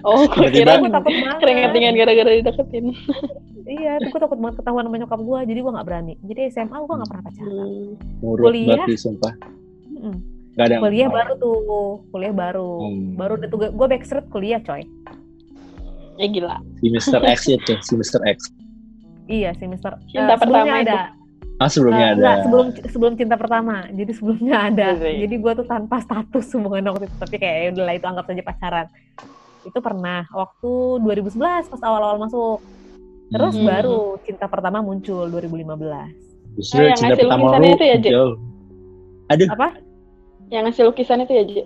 Oh, 0.00 0.24
gue 0.24 0.48
kira 0.50 0.76
gue 0.76 0.86
takut 0.88 1.10
banget. 1.10 1.38
keringet 1.38 1.70
dingin 1.72 1.94
gara-gara 1.96 2.30
dideketin. 2.32 2.84
Iya, 3.64 3.96
gue 3.98 4.12
takut 4.14 4.36
banget 4.36 4.60
ketahuan 4.60 4.84
sama 4.84 4.96
nyokap 4.98 5.16
gue, 5.18 5.38
jadi 5.46 5.58
gue 5.58 5.72
nggak 5.72 5.86
berani. 5.88 6.14
Jadi 6.20 6.40
SMA 6.52 6.76
gue 6.76 6.94
nggak 6.94 7.08
pernah 7.08 7.24
pacaran. 7.24 7.56
Hmm. 7.56 7.92
Nurut 8.20 8.44
Kuliah. 8.44 8.68
berarti 8.76 8.92
sumpah. 8.94 9.32
Mm-mm. 9.86 10.14
Nggak 10.52 10.66
ada 10.66 10.76
Kuliah 10.78 11.08
baru 11.08 11.32
tuh, 11.34 11.56
kuliah 12.10 12.34
baru, 12.36 12.70
Hmm. 12.82 13.16
baru 13.16 13.32
udah 13.34 13.48
tuh 13.48 13.58
gue 13.66 13.86
backstreet 13.88 14.26
kuliah 14.28 14.60
coy. 14.60 14.84
Ya 16.14 16.26
gila. 16.28 16.56
Si 16.76 16.86
Mr. 16.86 17.24
X 17.26 17.40
itu, 17.48 17.72
si 17.80 17.92
Mr. 17.94 18.20
X. 18.28 18.38
Iya 19.24 19.50
sih 19.54 19.64
Mister. 19.64 19.96
Cinta 20.06 20.28
Eh, 20.28 20.38
sebelumnya 20.38 20.60
pertama 20.68 20.76
itu. 20.78 20.92
ada. 20.92 21.00
Ah 21.56 21.66
sebelumnya 21.66 22.04
Eh, 22.04 22.10
ada. 22.10 22.20
enggak, 22.20 22.36
sebelum 22.44 22.66
sebelum 22.86 23.12
cinta 23.16 23.34
pertama. 23.34 23.74
Jadi 23.88 24.12
sebelumnya 24.12 24.56
ada. 24.62 24.86
Iya. 25.00 25.24
Jadi 25.24 25.34
gue 25.34 25.52
tuh 25.56 25.66
tanpa 25.66 25.96
status 25.98 26.46
hubungan 26.52 26.84
waktu 26.86 27.08
itu, 27.08 27.16
tapi 27.16 27.36
kayak 27.36 27.56
ya 27.56 27.68
udahlah 27.72 27.94
itu 27.94 28.06
anggap 28.06 28.24
saja 28.28 28.42
pacaran. 28.44 28.86
Itu 29.64 29.78
pernah 29.80 30.28
waktu 30.28 30.70
2011 31.00 31.40
pas 31.66 31.80
awal-awal 31.80 32.20
masuk. 32.20 32.60
Terus 33.26 33.54
Hmm. 33.54 33.66
baru 33.66 34.00
cinta 34.22 34.46
pertama 34.46 34.78
muncul 34.78 35.26
2015. 35.26 36.12
Justru 36.54 36.78
Oh, 36.78 36.84
yang 36.84 36.94
cinta 36.94 37.08
ngasih 37.10 37.24
pertama 37.26 37.44
lu 37.58 37.66
itu 37.66 37.84
ya, 37.84 37.96
jauh. 37.98 38.34
Aduh, 39.26 39.48
Apa? 39.48 39.68
Yang 40.46 40.62
ngasih 40.68 40.82
lukisan 40.84 41.18
itu 41.20 41.32
ya, 41.32 41.42
Ji? 41.42 41.62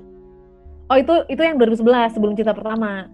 Oh 0.89 0.97
itu 0.97 1.15
itu 1.29 1.43
yang 1.43 1.57
2011 1.57 1.85
sebelum 2.11 2.33
cinta 2.33 2.55
pertama. 2.55 3.11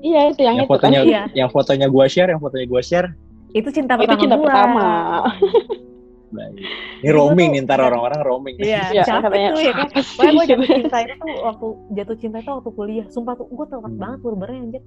Iya, 0.00 0.32
itu 0.32 0.40
yang, 0.42 0.56
yang 0.56 0.66
itu 0.66 0.72
kan. 0.72 0.80
fotonya 0.82 1.00
Iya. 1.04 1.22
yang 1.32 1.48
fotonya 1.48 1.86
gua 1.86 2.06
share, 2.06 2.28
yang 2.28 2.40
fotonya 2.40 2.66
gua 2.66 2.82
share. 2.82 3.08
Itu 3.52 3.68
cinta 3.70 3.94
Oh, 3.94 3.98
itu 3.98 4.08
pertama 4.08 4.20
cinta 4.20 4.34
gua. 4.34 4.44
pertama. 4.44 4.86
Baik. 6.26 6.58
Ini 7.00 7.10
roaming 7.10 7.50
nih, 7.54 7.60
ntar 7.62 7.78
orang-orang 7.78 8.20
roaming. 8.20 8.54
Iya, 8.58 8.90
Iya, 8.90 9.02
capek 9.08 9.22
katanya, 9.30 9.50
tuh 9.54 9.62
ya 9.62 9.72
kan. 9.72 9.86
apa 9.86 9.98
sih? 10.02 10.16
Pokoknya 10.16 10.32
gue 10.32 10.46
jatuh 10.46 10.66
cinta 10.74 10.98
itu 10.98 11.14
tuh 11.16 11.34
waktu 11.38 11.66
jatuh 11.92 12.16
cinta 12.18 12.36
itu 12.38 12.50
waktu 12.50 12.70
kuliah. 12.72 13.06
Sumpah 13.08 13.34
tuh 13.34 13.46
gue 13.46 13.66
telat 13.66 13.86
Hmm. 13.86 14.00
banget 14.00 14.18
pubernya 14.20 14.58
anjir. 14.58 14.82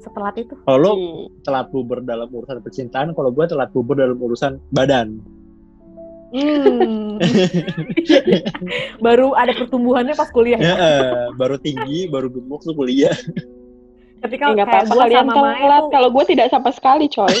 Setelah 0.00 0.30
itu. 0.34 0.54
Kalau 0.58 0.78
lu 0.78 0.90
Hmm. 0.90 1.28
telat 1.40 1.66
puber 1.68 1.98
dalam 2.00 2.26
urusan 2.26 2.58
percintaan, 2.58 3.12
kalau 3.12 3.30
gua 3.30 3.44
telat 3.44 3.68
puber 3.68 3.94
dalam 3.94 4.16
urusan 4.16 4.56
badan. 4.72 5.20
Hmm. 6.30 7.18
baru 9.04 9.34
ada 9.34 9.52
pertumbuhannya 9.52 10.14
pas 10.14 10.30
kuliah. 10.30 10.56
Ya, 10.56 10.74
eh, 10.74 11.02
baru 11.34 11.58
tinggi, 11.58 12.06
baru 12.06 12.30
gemuk 12.30 12.62
tuh 12.62 12.72
kuliah. 12.72 13.12
Tapi 14.20 14.34
Ya, 14.34 14.40
kalau 14.40 14.52
nggak 14.54 14.68
kayak 14.68 14.84
gue 14.84 15.00
kalian 15.00 15.26
sama 15.26 15.42
Maya 15.42 15.76
Kalau 15.88 16.08
gue 16.10 16.24
tidak 16.26 16.46
sama 16.48 16.70
sekali, 16.70 17.04
coy. 17.08 17.28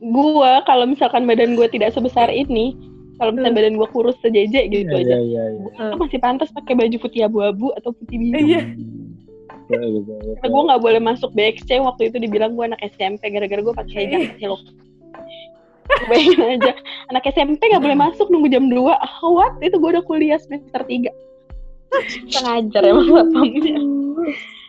gue 0.00 0.52
kalau 0.64 0.84
misalkan 0.88 1.28
badan 1.28 1.54
gue 1.54 1.68
tidak 1.68 1.92
sebesar 1.92 2.32
ini, 2.32 2.72
kalau 3.20 3.36
misalkan 3.36 3.56
badan 3.56 3.74
gue 3.76 3.88
kurus 3.92 4.16
sejeje 4.24 4.64
gitu 4.72 4.88
Iya, 4.88 5.04
aja, 5.04 5.16
iya, 5.20 5.42
iya. 5.52 5.92
gue 5.92 6.00
masih 6.00 6.20
pantas 6.24 6.48
pakai 6.56 6.72
baju 6.72 6.96
putih 6.96 7.28
abu-abu 7.28 7.68
atau 7.76 7.92
putih 7.92 8.16
biru. 8.16 8.40
Iya. 8.40 8.62
Karena 9.70 10.48
gue 10.50 10.62
nggak 10.66 10.82
boleh 10.82 11.00
masuk 11.04 11.30
BXC 11.36 11.78
waktu 11.84 12.10
itu 12.10 12.16
dibilang 12.18 12.56
gue 12.56 12.64
anak 12.64 12.80
SMP 12.96 13.28
gara-gara 13.28 13.60
gue 13.60 13.74
pakai 13.76 13.98
hijab 14.08 14.22
helok. 14.40 14.62
Bayangin 16.08 16.58
aja, 16.58 16.72
anak 17.12 17.26
SMP 17.28 17.60
nggak 17.70 17.82
boleh 17.82 17.98
masuk 17.98 18.26
nunggu 18.32 18.48
jam 18.50 18.66
2. 18.72 18.78
What? 19.36 19.52
Itu 19.60 19.76
gue 19.78 19.90
udah 19.94 20.04
kuliah 20.06 20.40
semester 20.40 20.80
3. 20.82 21.12
Sengajar 22.30 22.82
emang 22.86 23.10
satpamnya. 23.10 23.78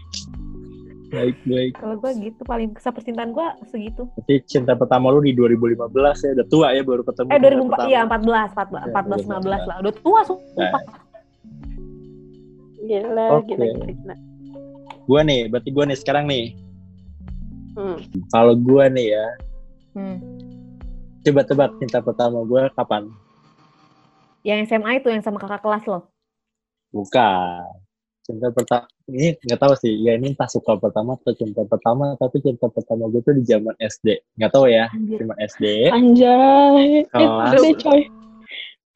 baik 1.11 1.35
baik 1.43 1.71
Kalau 1.75 1.95
gue 1.97 2.11
gitu 2.21 2.41
paling 2.41 2.71
kisah 2.71 2.89
percintaan 2.89 3.29
gue 3.29 3.47
segitu. 3.67 4.07
Berarti 4.13 4.35
cinta 4.45 4.73
pertama 4.73 5.07
lu 5.07 5.19
di 5.19 5.31
2015 5.31 5.75
ya 6.17 6.31
udah 6.33 6.47
tua 6.47 6.67
ya 6.71 6.81
baru 6.81 7.03
ketemu 7.03 7.27
Eh 7.27 7.35
cinta 7.35 7.47
2004 7.51 7.67
pertama. 7.67 7.85
iya 7.85 8.01
14 8.01 8.47
14 8.49 8.71
Ya, 8.71 8.87
14 8.87 9.27
15 9.59 9.69
lah. 9.69 9.75
Udah 9.77 9.93
tua 9.93 10.19
sumpah. 10.23 10.81
Gila, 12.81 13.25
Oke. 13.37 13.53
gila, 13.53 13.65
gila, 13.67 13.85
gila. 13.93 14.15
gua 15.03 15.21
nih 15.21 15.41
berarti 15.47 15.69
gua 15.69 15.85
nih 15.85 15.97
sekarang 15.97 16.25
nih 16.25 16.45
Hmm. 17.71 17.97
kalau 18.29 18.53
gua 18.53 18.87
nih 18.87 19.11
ya 19.11 19.25
Hmm. 19.91 20.17
coba 21.21 21.41
tebak 21.41 21.71
cinta 21.77 21.99
pertama 21.99 22.41
gua 22.41 22.67
kapan 22.71 23.07
Yang 24.41 24.59
SMA 24.69 24.97
itu 24.97 25.07
yang 25.07 25.19
sama 25.19 25.37
kakak 25.37 25.59
kelas 25.59 25.83
lo. 25.85 26.09
bukan 26.89 27.63
cinta 28.21 28.47
pertama 28.49 28.87
ini 29.11 29.35
nggak 29.37 29.59
tahu 29.59 29.73
sih 29.77 29.93
ya 29.99 30.15
ini 30.15 30.31
entah 30.31 30.47
suka 30.47 30.79
pertama 30.79 31.19
atau 31.19 31.35
cinta 31.35 31.61
pertama 31.67 32.15
tapi 32.15 32.39
cinta 32.39 32.65
pertama 32.65 33.11
gue 33.11 33.19
tuh 33.21 33.35
di 33.35 33.43
zaman 33.43 33.75
SD 33.77 34.07
nggak 34.39 34.51
tahu 34.51 34.65
ya 34.65 34.87
cuma 34.91 35.35
SD 35.37 35.91
Anjay. 35.91 37.03
Kelas. 37.07 37.51
Itu 37.51 37.63
coy. 37.77 38.01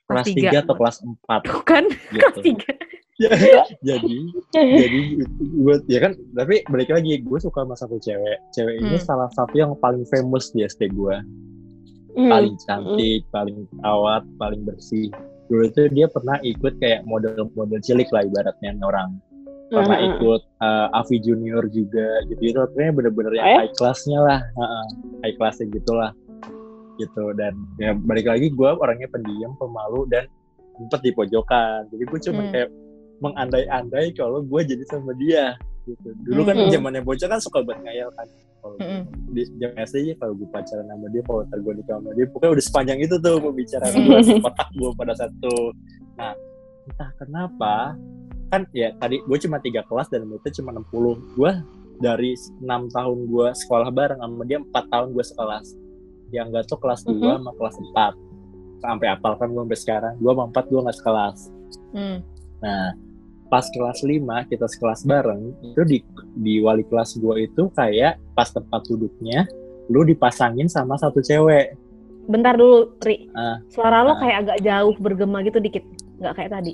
kelas 0.06 0.26
tiga. 0.30 0.50
3 0.62 0.64
atau 0.64 0.76
kelas 0.78 0.96
4 1.02 1.50
Bukan 1.50 1.84
kelas 2.14 2.36
gitu 2.46 2.72
3. 3.16 3.80
jadi 3.82 4.18
jadi 4.82 5.00
gue 5.40 5.76
ya 5.88 6.00
kan 6.00 6.12
tapi 6.36 6.62
balik 6.68 6.92
lagi 6.92 7.20
gue 7.20 7.40
suka 7.40 7.64
sama 7.64 7.76
satu 7.76 7.96
cewek 7.98 8.38
cewek 8.52 8.76
ini 8.80 8.96
Hmm. 8.96 9.04
salah 9.04 9.30
satu 9.34 9.56
yang 9.56 9.72
paling 9.80 10.04
famous 10.08 10.52
di 10.52 10.62
SD 10.62 10.92
gue 10.92 11.16
Hmm. 12.16 12.32
paling 12.32 12.56
cantik 12.64 13.28
paling 13.28 13.68
awat 13.84 14.24
paling 14.40 14.64
bersih 14.64 15.12
dulu 15.46 15.68
itu 15.68 15.82
dia 15.92 16.08
pernah 16.08 16.40
ikut 16.42 16.80
kayak 16.80 17.04
model-model 17.04 17.78
cilik 17.84 18.08
lah 18.10 18.24
ibaratnya 18.24 18.72
orang 18.82 19.20
pernah 19.68 19.98
Hmm. 19.98 20.10
ikut 20.14 20.42
uh, 20.58 20.88
Avi 20.94 21.18
Junior 21.20 21.64
juga 21.68 22.08
gitu 22.28 22.42
itu 22.44 22.58
pokoknya 22.60 22.92
bener-bener 22.94 23.32
yang 23.34 23.46
Eh? 23.46 23.58
high 23.64 23.74
classnya 23.74 24.20
lah 24.20 24.40
Heeh, 24.46 24.86
high 25.22 25.36
classnya 25.36 25.66
gitulah 25.68 26.12
gitu 26.96 27.34
dan 27.34 27.52
ya 27.76 27.92
balik 27.94 28.26
lagi 28.26 28.48
gue 28.48 28.70
orangnya 28.72 29.10
pendiam 29.10 29.52
pemalu 29.56 30.08
dan 30.08 30.30
ngumpet 30.76 31.02
di 31.02 31.12
pojokan 31.12 31.90
jadi 31.90 32.04
gue 32.04 32.20
cuma 32.22 32.42
Hmm. 32.42 32.52
kayak 32.52 32.70
mengandai-andai 33.20 34.12
kalau 34.12 34.40
gue 34.40 34.62
jadi 34.62 34.84
sama 34.86 35.12
dia 35.16 35.56
gitu 35.84 36.08
dulu 36.24 36.42
kan 36.44 36.56
Hmm. 36.56 36.70
zamannya 36.70 37.02
bocah 37.02 37.28
kan 37.28 37.40
suka 37.40 37.60
buat 37.62 37.80
ngayal 37.80 38.10
kan 38.14 38.28
kalau 38.60 38.76
Mm-mm. 38.78 39.02
di 39.30 39.46
jam 39.56 39.72
SD 39.76 40.18
kalau 40.18 40.34
gue 40.34 40.50
pacaran 40.50 40.84
sama 40.84 41.06
dia 41.10 41.22
kalau 41.22 41.42
ntar 41.44 41.60
gue 41.60 41.74
nikah 41.76 41.96
sama 41.96 42.10
dia 42.14 42.26
pokoknya 42.28 42.52
udah 42.54 42.66
sepanjang 42.66 42.98
itu 42.98 43.16
tuh 43.16 43.36
pembicaraan 43.38 43.94
gue 44.04 44.18
di 44.22 44.34
otak 44.40 44.70
gue 44.72 44.90
pada 44.94 45.14
saat 45.14 45.32
itu 45.32 45.58
nah 46.16 46.34
entah 46.86 47.10
kenapa 47.16 47.74
kan 48.48 48.62
ya 48.72 48.94
tadi 48.96 49.20
gue 49.20 49.38
cuma 49.40 49.58
tiga 49.58 49.82
kelas 49.84 50.08
dan 50.08 50.26
itu 50.28 50.62
cuma 50.62 50.72
60 50.72 51.18
gue 51.34 51.52
dari 51.98 52.32
enam 52.60 52.88
tahun 52.90 53.26
gue 53.26 53.48
sekolah 53.56 53.90
bareng 53.90 54.20
sama 54.20 54.44
dia 54.44 54.60
empat 54.60 54.86
tahun 54.88 55.12
gue 55.12 55.24
sekelas 55.24 55.68
yang 56.30 56.50
gak 56.50 56.66
tuh 56.66 56.78
kelas 56.78 57.02
2 57.04 57.16
Mhm. 57.16 57.36
sama 57.40 57.52
kelas 57.56 57.76
4 57.80 58.14
sampai 58.80 59.08
apal 59.10 59.34
kan 59.36 59.50
gue 59.50 59.62
sampai 59.62 59.80
sekarang 59.80 60.14
gue 60.16 60.30
sama 60.30 60.44
empat 60.46 60.66
gue 60.68 60.80
gak 60.82 60.98
sekelas 60.98 61.40
Hmm. 61.92 62.20
Nah, 62.60 62.92
pas 63.48 63.64
kelas 63.66 64.00
5 64.02 64.20
kita 64.46 64.68
sekelas 64.68 65.04
bareng, 65.04 65.56
itu 65.64 65.82
di 65.84 65.98
di 66.36 66.60
wali 66.60 66.84
kelas 66.84 67.16
gua 67.18 67.36
itu 67.36 67.72
kayak 67.72 68.20
pas 68.32 68.48
tempat 68.48 68.84
duduknya 68.84 69.48
lu 69.88 70.04
dipasangin 70.04 70.68
sama 70.68 70.96
satu 70.96 71.20
cewek. 71.20 71.72
Bentar 72.26 72.54
dulu, 72.54 72.96
Ri. 73.00 73.32
Ah. 73.32 73.60
Suara 73.70 74.02
lo 74.02 74.12
Ah. 74.12 74.20
kayak 74.20 74.38
agak 74.44 74.58
jauh 74.60 74.94
bergema 74.98 75.40
gitu 75.40 75.58
dikit. 75.58 75.84
Nggak 76.18 76.34
kayak 76.36 76.52
tadi. 76.52 76.74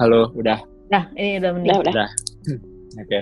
Halo, 0.00 0.32
udah. 0.32 0.56
Dah, 0.88 1.04
ini 1.12 1.36
udah 1.44 1.50
mending. 1.52 1.76
Udah, 1.76 1.92
udah. 1.92 2.08
Oke. 3.04 3.20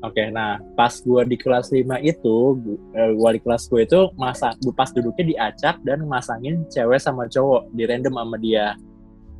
Oke, 0.00 0.22
nah 0.32 0.56
pas 0.72 0.92
gua 1.04 1.20
di 1.28 1.36
kelas 1.36 1.68
5 1.68 2.00
itu, 2.00 2.36
gu- 2.56 2.80
eh, 2.96 3.12
wali 3.12 3.36
kelas 3.36 3.68
gue 3.68 3.84
itu 3.84 4.08
masa 4.16 4.56
pas 4.72 4.88
duduknya 4.88 5.24
diacak 5.52 5.76
dan 5.84 6.04
masangin 6.08 6.64
cewek 6.72 6.96
sama 6.96 7.28
cowok 7.28 7.68
di 7.76 7.84
random 7.84 8.16
sama 8.16 8.36
dia. 8.40 8.72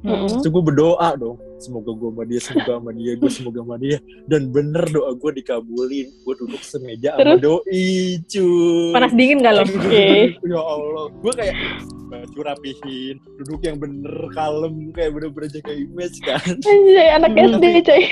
Hmm. 0.04 0.28
Itu 0.28 0.52
gue 0.52 0.60
berdoa 0.60 1.16
dong, 1.16 1.40
semoga 1.56 1.90
gue 1.90 2.08
sama 2.10 2.22
dia, 2.24 2.40
semoga 2.40 2.72
sama 2.76 2.90
dia, 2.92 3.12
gue 3.14 3.30
semoga 3.30 3.60
sama 3.64 3.76
dia. 3.76 3.98
Dan 4.24 4.42
bener 4.50 4.84
doa 4.88 5.10
gue 5.12 5.30
dikabulin. 5.34 6.06
Gue 6.22 6.34
duduk 6.36 6.62
semeja 6.62 7.14
sama 7.14 7.36
Terus? 7.36 7.38
doi, 7.40 7.88
cuy. 8.24 8.92
Panas 8.92 9.12
dingin 9.12 9.38
gak 9.40 9.54
lo? 9.54 9.62
Oke. 9.64 10.08
ya 10.38 10.60
Allah, 10.60 11.04
gue 11.12 11.32
kayak 11.32 11.56
baju 12.06 12.38
rapihin, 12.40 13.16
duduk 13.36 13.60
yang 13.62 13.76
bener 13.76 14.14
kalem, 14.30 14.94
kayak 14.94 15.10
bener-bener 15.10 15.50
jaga 15.50 15.72
image 15.74 16.16
kan. 16.22 16.38
Anjay, 16.62 17.08
anak 17.10 17.30
Hmm. 17.34 17.58
SD 17.58 17.64
coy. 17.82 18.02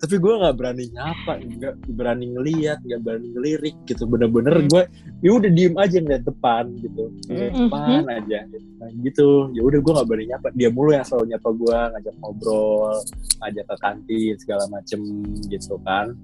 Tapi 0.00 0.14
gue 0.18 0.34
nggak 0.34 0.56
berani 0.58 0.84
nyapa, 0.90 1.32
nggak 1.38 1.74
berani 1.88 2.26
ngeliat, 2.26 2.78
nggak 2.82 3.00
berani 3.00 3.28
ngelirik 3.30 3.76
gitu. 3.86 4.02
Bener-bener 4.04 4.54
Hmm. 4.58 4.66
gue, 4.66 4.82
ya 5.22 5.30
udah 5.30 5.50
diem 5.50 5.74
aja 5.78 5.96
ngeliat 6.02 6.24
depan 6.26 6.64
gitu, 6.82 7.04
ngeliat 7.28 7.52
Hmm. 7.54 7.60
depan 7.70 8.04
aja. 8.10 8.38
Gitu. 8.50 8.66
Nah, 8.80 8.88
gitu, 9.04 9.28
ya 9.52 9.60
udah 9.62 9.78
gue 9.78 9.92
nggak 9.94 10.08
berani 10.08 10.26
nyapa. 10.26 10.46
Dia 10.50 10.68
mulu 10.72 10.90
yang 10.90 11.06
selalu 11.06 11.24
nyapa 11.30 11.48
gue, 11.52 11.78
ngajak 11.94 12.14
ngobrol, 12.18 12.69
ngajak 13.40 13.64
ke 13.66 13.76
kantin 13.80 14.34
segala 14.38 14.64
macem 14.68 15.00
gitu 15.48 15.76
kan. 15.82 16.14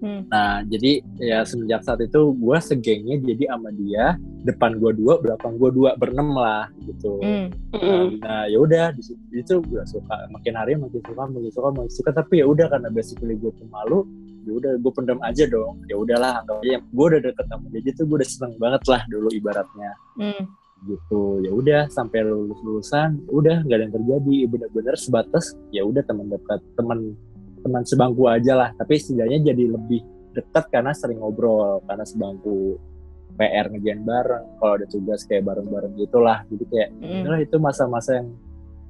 Hmm. 0.00 0.24
Nah, 0.32 0.64
jadi 0.64 1.04
ya 1.20 1.44
semenjak 1.44 1.84
saat 1.84 2.00
itu 2.00 2.32
gue 2.32 2.56
segengnya 2.64 3.20
jadi 3.20 3.52
sama 3.52 3.68
dia, 3.76 4.16
depan 4.48 4.80
gue 4.80 4.96
dua, 4.96 5.20
belakang 5.20 5.60
gue 5.60 5.70
dua, 5.76 5.92
berenam 6.00 6.32
lah 6.32 6.72
gitu. 6.88 7.20
Hmm. 7.20 7.52
Hmm. 7.76 8.16
Nah, 8.16 8.48
ya 8.48 8.58
udah 8.64 8.96
di 8.96 9.02
situ 9.04 9.60
gue 9.60 9.82
suka 9.84 10.24
makin 10.32 10.56
hari 10.56 10.80
makin 10.80 11.04
suka 11.04 11.22
makin 11.28 11.52
suka 11.52 11.68
makin 11.68 11.92
suka 11.92 12.10
tapi 12.16 12.40
ya 12.40 12.48
udah 12.48 12.66
karena 12.72 12.88
basically 12.88 13.36
gue 13.36 13.52
pemalu 13.60 14.08
ya 14.48 14.52
udah 14.56 14.72
gue 14.80 14.92
pendam 14.96 15.20
aja 15.20 15.44
dong 15.44 15.84
ya 15.84 16.00
udahlah 16.00 16.40
anggap 16.40 16.64
aja 16.64 16.80
gue 16.80 17.06
udah 17.12 17.20
deket 17.20 17.46
sama 17.46 17.66
dia 17.68 17.80
gitu 17.84 18.00
gue 18.08 18.16
udah 18.24 18.28
seneng 18.28 18.54
banget 18.56 18.82
lah 18.88 19.02
dulu 19.12 19.28
ibaratnya 19.36 19.92
Hmm. 20.20 20.44
Gitu 20.88 21.44
ya 21.44 21.50
udah 21.52 21.82
sampai 21.92 22.24
lulus 22.24 22.56
lulusan 22.64 23.20
udah 23.28 23.64
nggak 23.68 23.76
ada 23.76 23.84
yang 23.84 23.94
terjadi 23.94 24.36
bener-bener 24.48 24.94
sebatas 24.96 25.52
ya 25.68 25.84
udah 25.84 26.00
teman 26.04 26.32
dekat 26.32 26.60
teman 26.76 27.12
teman 27.60 27.82
sebangku 27.84 28.24
aja 28.24 28.56
lah 28.56 28.68
tapi 28.80 28.96
setidaknya 28.96 29.52
jadi 29.52 29.76
lebih 29.76 30.00
dekat 30.32 30.64
karena 30.72 30.96
sering 30.96 31.20
ngobrol 31.20 31.84
karena 31.84 32.04
sebangku 32.08 32.80
PR 33.40 33.72
ngejain 33.72 34.04
bareng 34.04 34.44
kalau 34.60 34.72
ada 34.76 34.86
tugas 34.88 35.24
kayak 35.24 35.48
bareng-bareng 35.48 35.96
gitulah 35.96 36.44
jadi 36.52 36.64
kayak. 36.68 36.90
Itulah 37.00 37.40
itu 37.40 37.56
masa-masa 37.56 38.20
yang 38.20 38.28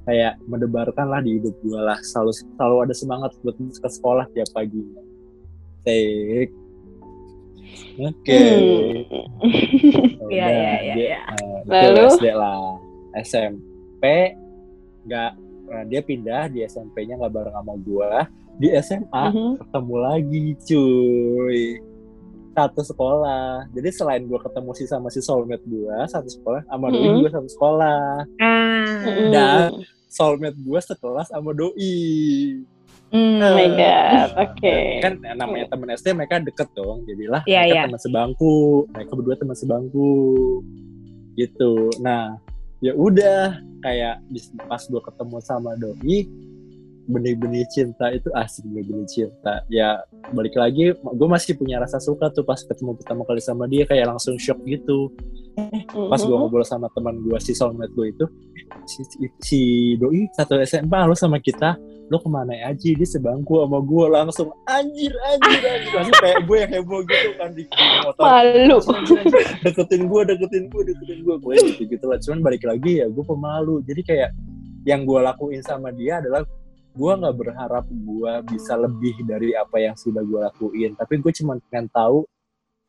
kayak 0.09 0.35
mendebarkan 0.51 1.07
lah 1.07 1.23
di 1.23 1.39
hidup 1.39 1.55
gue 1.63 1.79
lah 1.79 1.99
selalu 2.03 2.33
selalu 2.35 2.77
ada 2.83 2.95
semangat 2.97 3.31
buat 3.47 3.55
ke 3.55 3.89
sekolah 3.89 4.27
tiap 4.35 4.51
pagi. 4.51 4.83
Take. 5.87 6.60
Oke. 8.01 8.37
Hmm. 8.37 8.97
Iya, 10.27 10.47
iya, 10.47 10.73
iya, 10.81 10.95
dia, 10.95 11.07
iya. 11.07 11.19
eh, 11.19 11.59
itu 11.61 11.71
Lalu? 11.91 12.07
SD 12.13 12.27
lah. 12.33 12.59
SMP 13.17 14.03
nggak 15.03 15.31
nah, 15.67 15.83
dia 15.85 16.01
pindah 16.01 16.43
di 16.47 16.63
SMP-nya 16.63 17.15
nggak 17.17 17.33
bareng 17.33 17.57
sama 17.57 17.75
gue. 17.77 18.11
Di 18.57 18.69
SMA 18.79 19.25
Mhm. 19.27 19.51
ketemu 19.59 19.95
lagi 19.97 20.45
cuy 20.61 21.61
satu 22.51 22.83
sekolah 22.83 23.71
jadi 23.71 23.89
selain 23.89 24.27
gue 24.27 24.37
ketemu 24.37 24.71
sih 24.75 24.85
sama 24.85 25.07
si 25.09 25.19
soulmate 25.19 25.63
gue 25.65 25.97
satu 26.05 26.27
sekolah 26.29 26.67
sama 26.67 26.91
doi 26.91 27.09
Mhm. 27.09 27.19
gue 27.21 27.31
satu 27.31 27.49
sekolah 27.49 28.03
Ah. 28.37 29.01
Hmm. 29.01 29.31
Dan- 29.31 29.73
soulmate 30.07 30.59
gue 30.59 30.81
sekelas 30.81 31.31
sama 31.31 31.51
doi 31.53 31.95
Hmm. 33.11 33.43
Oh 33.43 33.53
my 33.59 33.69
god, 33.75 34.29
oke. 34.47 34.77
kan 35.03 35.19
namanya 35.35 35.67
temen 35.67 35.91
SD 35.91 36.15
mereka 36.15 36.39
deket 36.39 36.71
dong 36.73 37.03
jadilah 37.05 37.43
Iya, 37.43 37.61
mereka 37.67 37.75
iya. 37.75 37.83
teman 37.91 38.01
sebangku 38.01 38.55
mereka 38.95 39.13
berdua 39.19 39.35
teman 39.35 39.57
sebangku 39.59 40.11
gitu 41.35 41.91
nah 41.99 42.39
ya 42.79 42.95
udah 42.95 43.59
kayak 43.83 44.23
pas 44.65 44.83
gue 44.83 45.01
ketemu 45.03 45.37
sama 45.43 45.75
doi 45.75 46.19
benih-benih 47.11 47.67
cinta 47.69 48.15
itu 48.15 48.31
asik 48.39 48.63
benih-benih 48.71 49.09
cinta. 49.11 49.67
Ya 49.67 50.01
balik 50.31 50.55
lagi 50.55 50.95
gue 50.95 51.29
masih 51.29 51.59
punya 51.59 51.83
rasa 51.83 51.99
suka 51.99 52.31
tuh 52.31 52.47
pas 52.47 52.63
ketemu 52.63 52.95
pertama 52.97 53.27
kali 53.27 53.43
sama 53.43 53.67
dia 53.67 53.85
kayak 53.85 54.15
langsung 54.15 54.39
shock 54.39 54.63
gitu. 54.65 55.11
Pas 55.91 56.23
gue 56.23 56.37
ngobrol 56.37 56.63
sama 56.63 56.87
teman 56.95 57.19
gue 57.21 57.37
si 57.43 57.53
soulmate 57.53 57.93
gue 57.93 58.07
itu 58.15 58.25
si, 58.87 59.03
si, 59.03 59.19
si 59.43 59.61
doi 59.99 60.31
satu 60.33 60.57
SMP 60.63 60.95
lo 60.95 61.13
sama 61.19 61.43
kita 61.43 61.75
lo 62.11 62.19
ke 62.19 62.27
mana 62.27 62.55
aja? 62.67 62.91
Dia 62.91 63.07
sebangku 63.07 63.63
sama 63.63 63.79
gue 63.87 64.05
langsung 64.11 64.51
anjir 64.67 65.15
anjir 65.31 65.61
anjir. 65.63 65.93
Langsung 65.95 66.19
kayak 66.19 66.39
gue 66.43 66.57
yang 66.59 66.73
heboh 66.75 67.01
gitu 67.07 67.31
kan 67.39 67.51
di, 67.55 67.63
di 67.71 67.85
motor. 68.03 68.23
Malu. 68.27 68.79
Deketin 69.63 70.03
gue 70.11 70.21
deketin 70.27 70.65
gue 70.67 70.83
deketin 70.91 71.19
gue 71.23 71.37
gue 71.39 71.55
gitu 71.71 71.83
gitu 71.87 72.05
lah. 72.11 72.19
Cuman 72.19 72.39
balik 72.43 72.67
lagi 72.67 72.99
ya 72.99 73.07
gue 73.07 73.25
pemalu. 73.27 73.79
Jadi 73.87 74.03
kayak 74.03 74.31
yang 74.89 75.07
gue 75.07 75.21
lakuin 75.23 75.63
sama 75.63 75.95
dia 75.95 76.19
adalah 76.19 76.43
gue 77.01 77.13
nggak 77.17 77.33
berharap 77.35 77.87
gue 77.89 78.33
bisa 78.47 78.77
lebih 78.77 79.25
dari 79.25 79.51
apa 79.55 79.81
yang 79.81 79.95
sudah 79.95 80.21
gue 80.21 80.41
lakuin. 80.43 80.93
Tapi 80.93 81.15
gue 81.17 81.33
cuma 81.35 81.57
pengen 81.65 81.89
tahu 81.89 82.29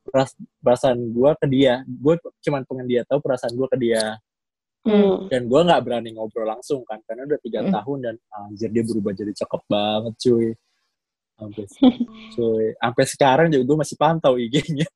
peras- 0.04 0.36
perasaan 0.58 1.00
gue 1.08 1.32
ke 1.34 1.48
dia. 1.48 1.74
Gue 1.88 2.14
cuma 2.40 2.60
pengen 2.62 2.86
dia 2.86 3.02
tahu 3.02 3.20
perasaan 3.20 3.54
gue 3.54 3.68
ke 3.68 3.80
dia. 3.80 4.20
Hmm. 4.82 5.30
dan 5.30 5.46
gue 5.46 5.62
nggak 5.62 5.78
berani 5.86 6.10
ngobrol 6.10 6.42
langsung 6.44 6.82
kan 6.82 6.98
karena 7.06 7.30
udah 7.30 7.38
tiga 7.38 7.62
Hmm. 7.62 7.70
tahun 7.70 7.98
dan 8.02 8.16
anjir 8.34 8.66
dia 8.68 8.82
berubah 8.82 9.14
jadi 9.14 9.30
cakep 9.32 9.62
banget 9.70 10.14
cuy. 10.20 10.48
Sampai 11.38 11.64
cuy. 12.34 12.66
Sampai 12.76 13.04
sekarang 13.06 13.48
juga 13.48 13.64
gue 13.64 13.78
masih 13.78 13.96
pantau 13.96 14.34
IG-nya 14.36 14.90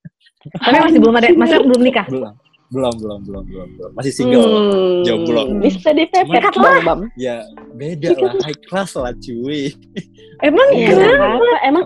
Tapi 0.52 0.78
masih 0.82 0.98
belum 0.98 1.16
ada, 1.16 1.28
masih 1.32 1.58
belum 1.62 1.82
nikah. 1.82 2.06
belum 2.10 2.34
belum 2.68 2.94
belum 2.98 3.20
belum 3.24 3.44
belum 3.46 3.68
belum 3.78 3.92
masih 3.94 4.12
single 4.12 4.42
Hmm, 4.42 5.04
jomblo. 5.04 5.42
Bisa 5.60 5.90
dipepet 5.92 6.42
dong, 6.52 6.82
Bam. 6.82 7.00
ya 7.16 7.46
beda 7.72 8.10
lah 8.16 8.34
high 8.42 8.60
class 8.66 8.94
lah 8.94 9.14
cuy 9.16 9.70
Emang 10.38 10.68
Iya, 10.70 10.90
kenapa? 10.92 11.46
Emang 11.62 11.84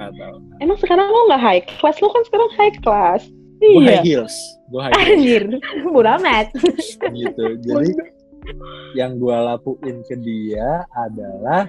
emang 0.58 0.78
sekarang 0.78 1.06
lo 1.06 1.28
nggak 1.28 1.40
high 1.40 1.64
class? 1.70 2.00
Lo 2.00 2.08
kan 2.08 2.24
sekarang 2.24 2.50
high 2.56 2.76
class. 2.78 3.22
gue 3.60 3.68
Iya. 3.78 3.92
high 3.92 4.04
heels 4.04 4.36
gue 4.66 4.80
high 4.80 4.96
heels 4.96 5.12
Anjir, 5.12 5.44
bodo 5.94 6.10
amat. 6.16 6.48
gitu 7.20 7.46
jadi 7.60 7.92
yang 8.96 9.20
gue 9.20 9.36
lakuin 9.36 10.00
ke 10.02 10.16
dia 10.16 10.68
adalah 10.90 11.68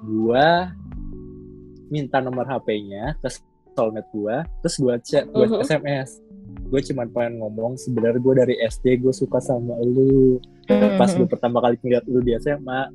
gue 0.00 0.46
minta 1.86 2.20
nomor 2.20 2.44
HP-nya 2.44 3.16
ke 3.18 3.28
soulmate 3.72 4.08
gue 4.10 4.36
terus 4.60 4.76
gue 4.76 4.94
chat 5.02 5.24
gue 5.26 5.46
Mhm. 5.46 5.64
SMS 5.64 6.20
gue 6.74 6.82
cuma 6.90 7.06
pengen 7.06 7.38
ngomong 7.38 7.78
sebenarnya 7.78 8.18
gue 8.18 8.34
dari 8.34 8.54
SD 8.66 8.98
gue 8.98 9.14
suka 9.14 9.38
sama 9.38 9.78
lu. 9.78 10.42
Pas 10.98 11.06
gue 11.06 11.22
pertama 11.30 11.62
kali 11.62 11.78
ngeliat 11.78 12.02
lu 12.10 12.18
di 12.18 12.34
SMA 12.42 12.90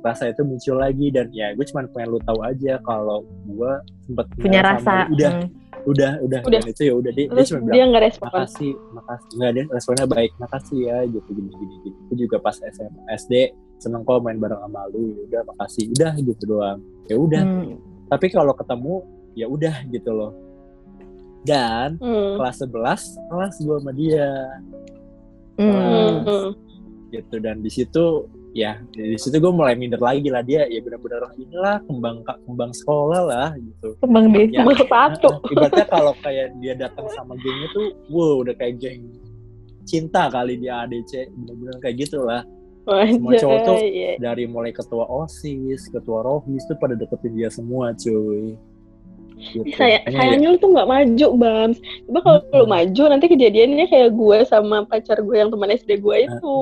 rasa 0.00 0.32
itu 0.32 0.40
muncul 0.48 0.80
lagi 0.80 1.12
dan 1.12 1.28
ya 1.28 1.52
gue 1.52 1.60
cuma 1.68 1.84
pengen 1.92 2.16
lu 2.16 2.20
tahu 2.24 2.40
aja 2.40 2.80
kalau 2.80 3.20
gue 3.44 3.72
sempat 4.08 4.24
punya 4.40 4.64
sama 4.64 4.72
rasa. 4.72 4.94
udah 5.12 5.32
Hmm. 5.36 5.48
udah 5.84 6.12
udah. 6.24 6.40
Udah. 6.48 6.60
dan 6.64 6.72
itu 6.72 6.82
ya 6.88 6.94
udah 6.96 7.12
dia, 7.12 7.26
dia 7.28 7.44
cuma 7.44 7.60
bilang 7.68 7.76
dia 7.76 7.84
nggak 7.92 8.04
respon. 8.08 8.24
makasih 8.32 8.72
makasih. 8.96 9.32
Nggak 9.36 9.50
dia 9.52 9.64
responnya 9.68 10.06
baik 10.08 10.32
makasih 10.40 10.78
ya 10.88 10.96
gitu 11.04 11.28
gini 11.36 11.50
gini 11.52 11.74
gini. 11.84 11.96
Aku 12.08 12.14
juga 12.16 12.36
pas 12.40 12.56
SMA 12.56 13.02
SD 13.20 13.32
seneng 13.76 14.00
kok 14.08 14.24
main 14.24 14.40
bareng 14.40 14.60
sama 14.64 14.88
lu. 14.88 15.12
Ya 15.12 15.20
udah 15.28 15.42
makasih. 15.52 15.84
Udah 15.92 16.12
gitu 16.16 16.42
doang. 16.48 16.80
Ya 17.04 17.16
udah. 17.20 17.44
Hmm. 17.44 17.76
tapi 18.08 18.26
kalau 18.32 18.56
ketemu 18.56 19.04
ya 19.38 19.46
udah 19.46 19.86
gitu 19.92 20.10
loh 20.10 20.49
dan 21.42 21.96
Hmm. 21.96 22.36
kelas 22.36 22.56
11 22.60 23.00
kelas 23.26 23.54
gua 23.60 23.76
sama 23.78 23.92
dia 23.92 24.28
Hmm. 25.56 25.72
Hmm. 25.72 26.16
hmm. 26.24 26.48
gitu 27.10 27.36
dan 27.38 27.58
di 27.58 27.68
situ 27.68 28.04
ya 28.50 28.78
di 28.90 29.14
situ 29.14 29.36
gue 29.36 29.50
mulai 29.50 29.74
minder 29.74 29.98
lagi 29.98 30.26
lah 30.26 30.40
dia 30.40 30.62
ya 30.64 30.78
benar-benar 30.78 31.30
inilah 31.36 31.78
kembang 31.84 32.18
kembang 32.44 32.72
sekolah 32.72 33.22
lah 33.24 33.48
gitu 33.54 33.94
Kembang 33.98 34.30
desa. 34.30 34.50
Ya. 34.50 34.62
Cuma 34.62 34.72
sepatu. 34.74 35.28
Ibaratnya 35.48 35.86
kalau 35.86 36.12
kayak 36.18 36.54
dia 36.58 36.74
datang 36.74 37.06
sama 37.10 37.34
gengnya 37.36 37.68
tuh 37.70 37.86
wow 38.08 38.42
udah 38.42 38.54
kayak 38.54 38.78
geng 38.78 39.06
cinta 39.84 40.26
kali 40.28 40.54
dia 40.56 40.82
ADC 40.82 41.30
bener-bener 41.30 41.76
kayak 41.78 41.96
gitu 42.00 42.22
lah 42.22 42.42
Semua 42.86 43.38
cowok 43.38 43.58
tuh 43.60 43.76
Iya. 43.78 44.12
dari 44.18 44.44
mulai 44.46 44.72
ketua 44.72 45.04
osis 45.06 45.86
ketua 45.88 46.22
rohis 46.22 46.62
tuh 46.64 46.74
pada 46.74 46.94
deketin 46.94 47.34
dia 47.34 47.50
semua 47.50 47.92
cuy 47.92 48.54
gitu. 49.42 49.64
Saya, 49.72 49.98
Makanya 49.98 50.12
ya, 50.12 50.20
sayangnya 50.20 50.48
lu 50.48 50.58
tuh 50.58 50.70
nggak 50.70 50.88
maju, 50.88 51.26
Bams. 51.34 51.78
Coba 52.04 52.18
kalau 52.20 52.38
Hmm. 52.42 52.56
lu 52.56 52.66
maju, 52.66 53.02
nanti 53.06 53.26
kejadiannya 53.26 53.86
kayak 53.86 54.10
gue 54.12 54.38
sama 54.44 54.76
pacar 54.84 55.18
gue 55.18 55.36
yang 55.36 55.48
teman 55.48 55.70
SD 55.70 55.90
gue 55.98 56.16
itu. 56.22 56.58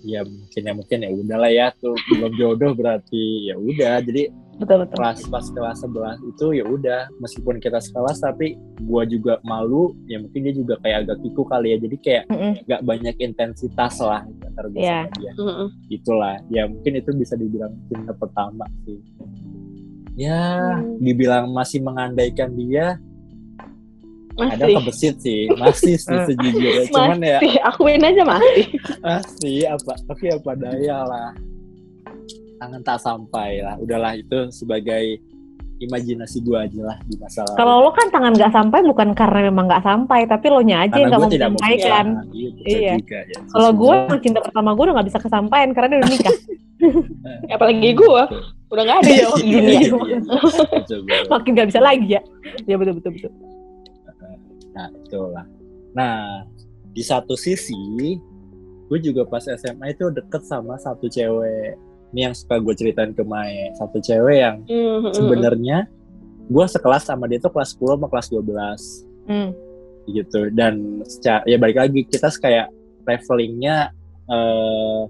ya 0.00 0.24
mungkin 0.24 0.62
ya 0.64 0.72
mungkin 0.72 0.98
ya 0.98 1.10
udahlah 1.12 1.52
ya 1.52 1.66
tuh 1.76 1.92
belum 2.08 2.32
jodoh 2.34 2.72
berarti 2.72 3.20
ya 3.44 3.54
udah 3.54 4.00
jadi 4.00 4.32
Betul 4.56 4.80
betul. 4.80 4.96
kelas 4.96 5.28
pas 5.28 5.44
kelas 5.46 5.76
11 5.84 6.24
itu 6.26 6.46
ya 6.52 6.64
udah 6.64 7.00
meskipun 7.20 7.60
kita 7.60 7.76
sekelas 7.78 8.16
tapi 8.18 8.56
gua 8.80 9.04
juga 9.04 9.36
malu 9.40 9.92
ya 10.04 10.16
mungkin 10.16 10.40
dia 10.40 10.54
juga 10.54 10.80
kayak 10.80 11.04
agak 11.04 11.20
kiku 11.20 11.44
kali 11.44 11.72
ya 11.72 11.78
jadi 11.78 11.96
kayak 12.00 12.24
Mm-mm. 12.28 12.52
gak 12.64 12.80
banyak 12.82 13.12
intensitas 13.18 14.00
lah 14.00 14.24
antara 14.24 14.68
gue 14.68 14.80
Iya. 14.80 15.00
sama 15.04 15.16
dia 15.20 15.32
Mm-mm. 15.36 15.68
itulah 15.90 16.36
ya 16.48 16.62
mungkin 16.64 16.92
itu 16.96 17.10
bisa 17.12 17.34
dibilang 17.34 17.72
cinta 17.86 18.12
pertama 18.14 18.64
sih 18.82 18.96
ya 20.20 20.76
Hmm. 20.76 21.00
dibilang 21.00 21.48
masih 21.48 21.80
mengandaikan 21.80 22.52
dia 22.52 23.00
ada 24.32 24.56
Masih. 24.58 24.76
kebesit 24.78 25.16
sih 25.18 25.42
masih 25.54 25.94
sih 25.96 26.18
sejujurnya 26.28 26.84
cuman 26.88 27.18
ya 27.18 27.38
Masih, 27.38 27.54
akuin 27.62 28.02
aja 28.02 28.22
masih. 28.22 28.64
masih 29.06 29.58
apa 29.66 29.92
tapi 30.02 30.24
apa 30.28 30.50
daya 30.54 30.98
lah 31.02 31.30
tangan 32.56 32.80
tak 32.82 32.98
sampai 32.98 33.60
lah 33.60 33.76
udahlah 33.76 34.12
itu 34.14 34.48
sebagai 34.50 35.16
imajinasi 35.78 36.40
gua 36.40 36.64
aja 36.64 36.80
lah 36.84 36.96
di 37.02 37.16
masa 37.16 37.40
lalu 37.42 37.56
Kalau 37.56 37.74
lo 37.80 37.90
kan 37.90 38.06
tangan 38.10 38.32
nggak 38.34 38.52
sampai 38.52 38.78
bukan 38.82 39.08
karena 39.10 39.48
memang 39.48 39.64
nggak 39.64 39.80
sampai, 39.80 40.28
tapi 40.28 40.46
lo 40.46 40.60
nya 40.60 40.84
aja 40.84 40.92
yang 40.94 41.08
tidak 41.08 41.16
mau 41.16 41.24
menyampaikan. 41.26 42.06
berusaha. 42.20 42.36
Iya, 42.36 42.50
bisa 42.52 42.68
Iya. 42.76 42.92
juga 42.94 43.18
ya. 43.24 43.38
Kalau 43.48 43.70
gue 43.72 43.94
cinta 44.20 44.38
pertama 44.44 44.70
gue 44.70 44.84
udah 44.84 44.94
nggak 44.94 45.08
bisa 45.08 45.18
kesampaian 45.18 45.68
karena 45.72 45.92
udah 45.96 46.10
nikah. 46.12 46.36
Apalagi 47.56 47.88
gue, 47.90 48.22
udah 48.70 48.82
nggak 48.82 48.98
ada 49.02 49.10
Iya, 49.10 49.18
ya 49.18 49.30
di 49.34 49.46
Iya, 49.50 49.90
dunia. 49.90 50.18
Makin 51.28 51.50
nggak 51.52 51.68
bisa 51.68 51.80
lagi 51.80 52.06
ya. 52.14 52.22
Ya 52.64 52.74
betul 52.74 52.94
betul 52.96 53.12
betul. 53.14 53.32
Nah, 54.70 54.86
itulah. 54.96 55.46
Nah, 55.90 56.46
di 56.90 57.02
satu 57.02 57.34
sisi, 57.34 57.74
gue 58.86 58.98
juga 59.00 59.26
pas 59.26 59.42
SMA 59.42 59.90
itu 59.90 60.06
deket 60.08 60.46
sama 60.46 60.78
satu 60.78 61.06
cewek. 61.06 61.74
Ini 62.10 62.30
yang 62.30 62.34
suka 62.34 62.58
gue 62.58 62.74
ceritain 62.74 63.10
ke 63.10 63.22
Mae. 63.22 63.74
Satu 63.74 63.98
cewek 63.98 64.36
yang 64.38 64.56
Hmm, 64.66 65.10
sebenarnya 65.10 65.90
gue 66.46 66.64
sekelas 66.66 67.06
sama 67.06 67.26
dia 67.26 67.38
tuh 67.38 67.50
kelas 67.50 67.74
10 67.74 67.94
sama 67.94 68.06
kelas 68.06 68.26
12 68.28 68.82
Hmm. 69.26 69.50
gitu. 70.06 70.50
Dan 70.50 71.02
secara, 71.04 71.42
ya 71.44 71.54
balik 71.54 71.78
lagi, 71.78 72.00
kita 72.02 72.30
kayak 72.32 72.70
travelingnya 73.02 73.90
eh 74.26 75.02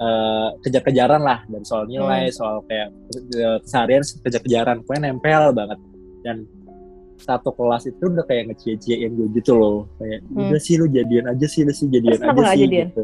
eh, 0.00 0.48
kejar-kejaran 0.60 1.20
lah 1.20 1.44
dan 1.44 1.62
soal 1.62 1.84
nilai, 1.84 2.32
soal 2.32 2.64
kayak 2.64 2.88
eh, 3.36 3.58
keseharian 3.60 4.00
kejar-kejaran, 4.24 4.80
pokoknya 4.82 5.02
nempel 5.08 5.52
banget. 5.52 5.78
Dan 6.20 6.36
satu 7.16 7.52
kelas 7.52 7.84
itu 7.84 8.00
udah 8.00 8.24
kayak 8.24 8.48
ngecie-ciein 8.48 9.12
gue 9.12 9.28
gitu 9.36 9.52
loh, 9.52 9.84
kayak 9.96 10.24
Hmm. 10.26 10.48
udah 10.48 10.56
sih 10.56 10.80
lu 10.80 10.88
jadian 10.88 11.28
aja 11.28 11.44
sih, 11.44 11.62
lu 11.62 11.70
sih 11.70 11.86
jadian 11.86 12.16
Terus 12.16 12.24
aja 12.26 12.40
sih 12.50 12.64
jadian? 12.64 12.88
gitu. 12.88 13.02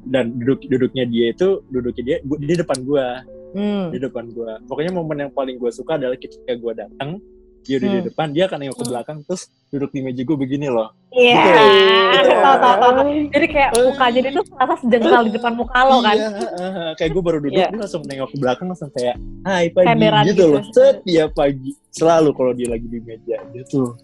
Dan 0.00 0.24
duduk 0.34 0.64
duduknya 0.64 1.04
dia 1.04 1.26
itu 1.28 1.60
duduknya 1.68 2.02
dia 2.02 2.16
gua- 2.24 2.40
di 2.40 2.54
depan 2.56 2.78
gue, 2.80 3.06
Hmm. 3.52 3.86
di 3.92 3.98
depan 4.00 4.24
gue. 4.32 4.52
Pokoknya 4.64 4.92
momen 4.96 5.18
yang 5.20 5.32
paling 5.32 5.60
gue 5.60 5.68
suka 5.68 6.00
adalah 6.00 6.16
ketika 6.16 6.56
gue 6.56 6.72
datang, 6.72 7.20
dia 7.60 7.76
udah 7.76 7.88
di 7.88 7.98
Hmm. 7.98 8.08
depan, 8.08 8.26
dia 8.30 8.44
akan 8.44 8.58
nengok 8.58 8.76
ke 8.76 8.86
belakang, 8.86 9.16
terus 9.22 9.42
duduk 9.68 9.90
di 9.90 10.00
meja 10.00 10.22
gue 10.22 10.34
begini 10.34 10.66
loh. 10.66 10.90
Iya. 11.10 11.34
Gitu. 11.36 12.32
Tahu 12.40 12.56
tahu 12.56 12.74
tahu. 12.76 12.92
Jadi 13.28 13.46
kayak 13.46 13.70
muka 13.76 14.06
jadi 14.10 14.28
tuh 14.30 14.44
rasa 14.50 14.74
sejengkal 14.80 15.22
di 15.22 15.32
depan 15.32 15.52
muka 15.54 15.78
lo 15.82 15.96
kan. 16.00 16.14
Iya, 16.14 16.28
uh, 16.30 16.90
kayak 16.94 17.10
gue 17.10 17.22
baru 17.22 17.38
duduk, 17.38 17.54
Iya. 17.54 17.68
dia 17.68 17.78
langsung 17.78 18.02
nengok 18.02 18.28
ke 18.30 18.36
belakang 18.36 18.66
langsung 18.66 18.90
kayak, 18.90 19.14
hai 19.42 19.64
pagi 19.68 19.86
Tenderan 19.86 20.22
gitu 20.24 20.34
gitu. 20.34 20.44
loh. 20.50 20.62
Set, 20.70 20.96
dia 21.02 21.24
pagi. 21.28 21.70
Selalu 21.90 22.30
kalau 22.32 22.52
dia 22.52 22.68
lagi 22.68 22.86
di 22.86 22.98
meja, 22.98 23.36
dia 23.46 23.62
tuh, 23.64 23.94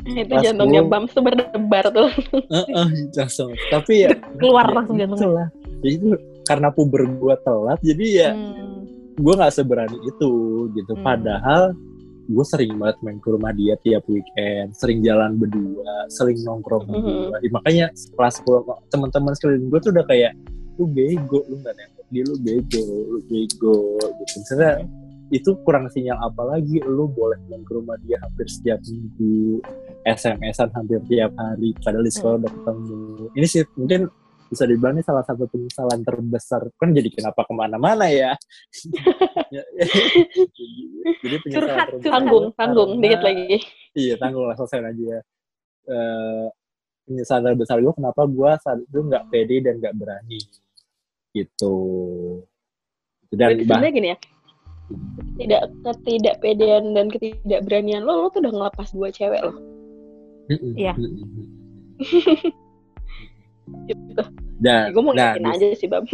Itu 0.00 0.24
Kelas 0.24 0.42
jantungnya 0.42 0.80
10. 0.80 0.88
Bams 0.88 1.10
tuh 1.12 1.20
berdebar 1.20 1.84
tuh. 1.92 2.08
uh, 2.08 2.56
uh, 2.72 2.88
langsung. 3.12 3.52
Tapi 3.68 3.92
ya, 4.00 4.10
Keluar 4.40 4.64
ya, 4.64 4.72
langsung 4.72 4.96
jantungnya. 4.96 5.28
itulah. 5.28 5.48
Jadi 5.80 5.92
itu 5.92 6.06
karena 6.42 6.68
puber 6.70 7.02
gue 7.06 7.34
telat, 7.38 7.78
jadi 7.80 8.06
ya 8.08 8.30
Hmm. 8.32 8.88
gue 9.14 9.34
nggak 9.36 9.52
seberani 9.52 9.98
itu 10.00 10.30
gitu. 10.72 10.92
Hmm. 10.94 11.04
Padahal 11.04 11.76
gue 12.28 12.44
sering 12.44 12.76
banget 12.76 12.96
main 13.00 13.18
ke 13.18 13.28
rumah 13.30 13.52
dia 13.54 13.74
tiap 13.80 14.04
weekend, 14.10 14.74
sering 14.76 15.00
jalan 15.00 15.38
berdua, 15.40 16.08
sering 16.12 16.38
nongkrong 16.44 16.84
Mhm. 16.84 16.92
berdua. 16.92 17.36
Ya, 17.40 17.50
makanya 17.50 17.86
kelas 18.16 18.34
10 18.42 18.64
teman-teman 18.90 19.32
sekeliling 19.38 19.68
gue 19.70 19.80
tuh 19.80 19.90
udah 19.94 20.06
kayak 20.06 20.32
lu 20.76 20.84
bego, 20.88 21.44
lu 21.48 21.60
nggak 21.60 21.74
nembak 21.76 22.06
dia, 22.08 22.22
lu 22.24 22.36
bego, 22.40 22.84
lu 23.08 23.18
bego 23.28 23.76
gitu. 24.00 24.34
Misalnya 24.40 24.72
itu 25.30 25.50
kurang 25.62 25.86
sinyal 25.86 26.18
apa 26.18 26.42
lagi 26.42 26.82
lu 26.82 27.06
boleh 27.06 27.38
main 27.46 27.62
ke 27.62 27.70
rumah 27.70 27.94
dia 28.02 28.18
hampir 28.18 28.50
setiap 28.50 28.82
minggu 28.82 29.62
SMS-an 30.02 30.74
hampir 30.74 30.98
tiap 31.06 31.30
hari 31.38 31.70
padahal 31.78 32.02
di 32.02 32.10
sekolah 32.10 32.36
udah 32.42 32.50
ketemu 32.50 32.98
ini 33.38 33.46
sih 33.46 33.62
mungkin 33.78 34.10
bisa 34.50 34.66
dibilang 34.66 34.98
ini 34.98 35.06
salah 35.06 35.22
satu 35.22 35.46
penyesalan 35.46 36.02
terbesar. 36.02 36.66
Kan 36.74 36.90
jadi 36.90 37.06
kenapa 37.06 37.46
ke 37.46 37.52
mana-mana 37.54 38.10
ya? 38.10 38.34
Ya, 39.54 39.62
jadi 41.22 41.36
penyesalan 41.38 41.70
Curhat, 41.70 41.86
terbesar 41.94 42.10
Tanggung, 42.10 42.44
karena- 42.50 42.58
tanggung, 42.58 42.90
dikit 42.98 43.22
lagi. 43.22 43.62
iya 43.94 44.14
tanggung 44.18 44.50
lah 44.50 44.58
selesai 44.58 44.90
aja 44.90 45.04
ya. 45.06 45.20
Eh, 45.86 46.46
penyesalan 47.06 47.54
terbesar 47.54 47.78
gue 47.78 47.94
kenapa 47.94 48.22
gue 48.26 48.50
saat 48.58 48.78
itu 48.82 48.98
nggak 48.98 49.24
pede 49.30 49.56
dan 49.62 49.74
nggak 49.78 49.94
berani. 49.94 50.40
Gitu. 51.30 51.74
Dan 53.30 53.62
sebenarnya 53.62 53.92
gini 53.94 54.08
ya, 54.10 54.18
tidak 55.38 55.62
ketidakpedean 55.86 56.84
dan 56.98 57.06
ketidakberanian 57.06 58.02
lo, 58.02 58.26
lo 58.26 58.28
tuh 58.34 58.42
udah 58.42 58.50
ngelepas 58.50 58.90
dua 58.90 59.14
cewek 59.14 59.38
lo. 59.46 59.54
Iya. 60.74 60.98
Gitu. 63.86 64.22
Dan, 64.60 64.92
Gue 64.92 65.02
mau 65.02 65.16
nah, 65.16 65.32
aja 65.32 65.66
sih, 65.72 65.88
Bam. 65.88 66.04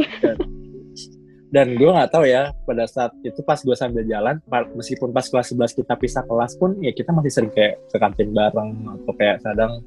dan 1.55 1.79
gue 1.79 1.89
nggak 1.89 2.11
tahu 2.11 2.27
ya 2.27 2.51
pada 2.67 2.85
saat 2.91 3.15
itu 3.23 3.39
pas 3.47 3.57
gue 3.57 3.73
sambil 3.79 4.03
jalan 4.03 4.43
meskipun 4.75 5.15
pas 5.15 5.25
kelas 5.25 5.55
11 5.55 5.79
kita 5.79 5.95
pisah 5.95 6.27
kelas 6.27 6.59
pun 6.59 6.75
ya 6.83 6.91
kita 6.91 7.15
masih 7.15 7.33
sering 7.33 7.55
kayak 7.55 7.79
ke 7.87 7.97
kantin 8.03 8.35
bareng 8.35 8.75
atau 8.85 9.13
kayak 9.15 9.39
kadang 9.47 9.81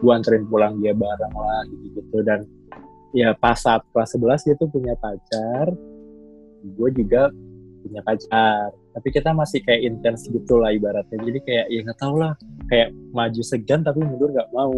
gue 0.00 0.12
anterin 0.12 0.48
pulang 0.48 0.80
dia 0.80 0.96
bareng 0.96 1.34
lah 1.36 1.62
gitu 1.68 2.00
gitu 2.00 2.16
dan 2.24 2.48
ya 3.12 3.36
pas 3.36 3.60
saat 3.60 3.84
kelas 3.92 4.16
11 4.18 4.46
dia 4.50 4.54
tuh 4.56 4.72
punya 4.72 4.96
pacar 4.98 5.70
gue 6.64 6.90
juga 6.96 7.28
punya 7.82 8.00
pacar. 8.06 8.70
Tapi 8.94 9.08
kita 9.10 9.34
masih 9.34 9.60
kayak 9.66 9.82
intens 9.82 10.30
gitu 10.30 10.62
lah 10.62 10.70
ibaratnya. 10.70 11.18
Jadi 11.18 11.38
kayak 11.42 11.66
ya 11.68 11.80
nggak 11.82 11.98
tau 11.98 12.14
lah 12.14 12.32
kayak 12.70 12.94
maju 13.10 13.42
segan 13.42 13.82
tapi 13.82 14.00
mundur 14.00 14.30
nggak 14.30 14.48
mau 14.54 14.72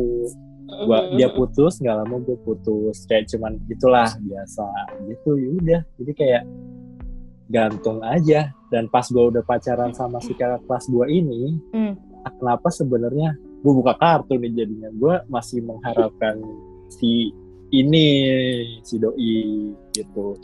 gua 0.64 1.12
dia 1.12 1.28
putus 1.28 1.76
nggak 1.78 1.96
lama 2.02 2.16
gue 2.20 2.36
putus. 2.40 3.04
Kayak 3.04 3.28
cuman 3.30 3.60
gitulah 3.66 4.08
biasa 4.10 4.66
gitu 5.06 5.30
yaudah 5.36 5.82
jadi 5.96 6.12
kayak 6.12 6.42
gantung 7.48 8.00
aja. 8.00 8.50
Dan 8.72 8.88
pas 8.88 9.06
gue 9.06 9.20
udah 9.22 9.42
pacaran 9.42 9.92
sama 9.92 10.18
si 10.18 10.34
kakak 10.34 10.64
kelas 10.66 10.90
2 10.90 11.06
ini 11.08 11.60
Hmm. 11.70 11.94
kenapa 12.40 12.66
sebenarnya 12.68 13.32
gue 13.36 13.72
buka 13.72 13.94
kartu 13.94 14.34
nih 14.34 14.50
jadinya? 14.54 14.90
Gue 14.90 15.14
masih 15.28 15.62
mengharapkan 15.62 16.40
si 16.90 17.30
ini 17.70 18.06
si 18.82 18.98
doi 18.98 19.70
gitu. 19.90 20.34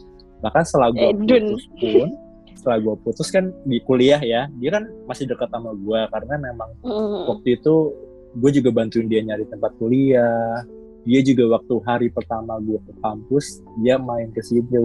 Bahkan 0.41 0.63
setelah 0.63 0.89
gue 0.91 1.11
putus 1.17 1.65
pun 1.75 2.09
setelah 2.55 2.79
gue 2.79 2.95
putus 3.01 3.29
kan 3.33 3.49
di 3.65 3.81
kuliah 3.81 4.21
ya. 4.21 4.47
Dia 4.61 4.71
kan 4.71 4.85
masih 5.07 5.25
dekat 5.27 5.49
sama 5.49 5.73
gue 5.73 6.01
karena 6.07 6.35
memang 6.39 6.71
Mm. 6.85 7.21
waktu 7.29 7.49
itu 7.57 7.75
gue 8.31 8.51
juga 8.55 8.70
bantuin 8.70 9.11
dia 9.11 9.20
nyari 9.23 9.43
tempat 9.47 9.74
kuliah 9.77 10.62
dia 11.02 11.20
juga 11.24 11.57
waktu 11.59 11.74
hari 11.82 12.07
pertama 12.12 12.61
gue 12.61 12.78
ke 12.85 12.93
kampus 13.01 13.65
dia 13.81 13.97
main 13.97 14.28
ke 14.31 14.44
situ 14.44 14.85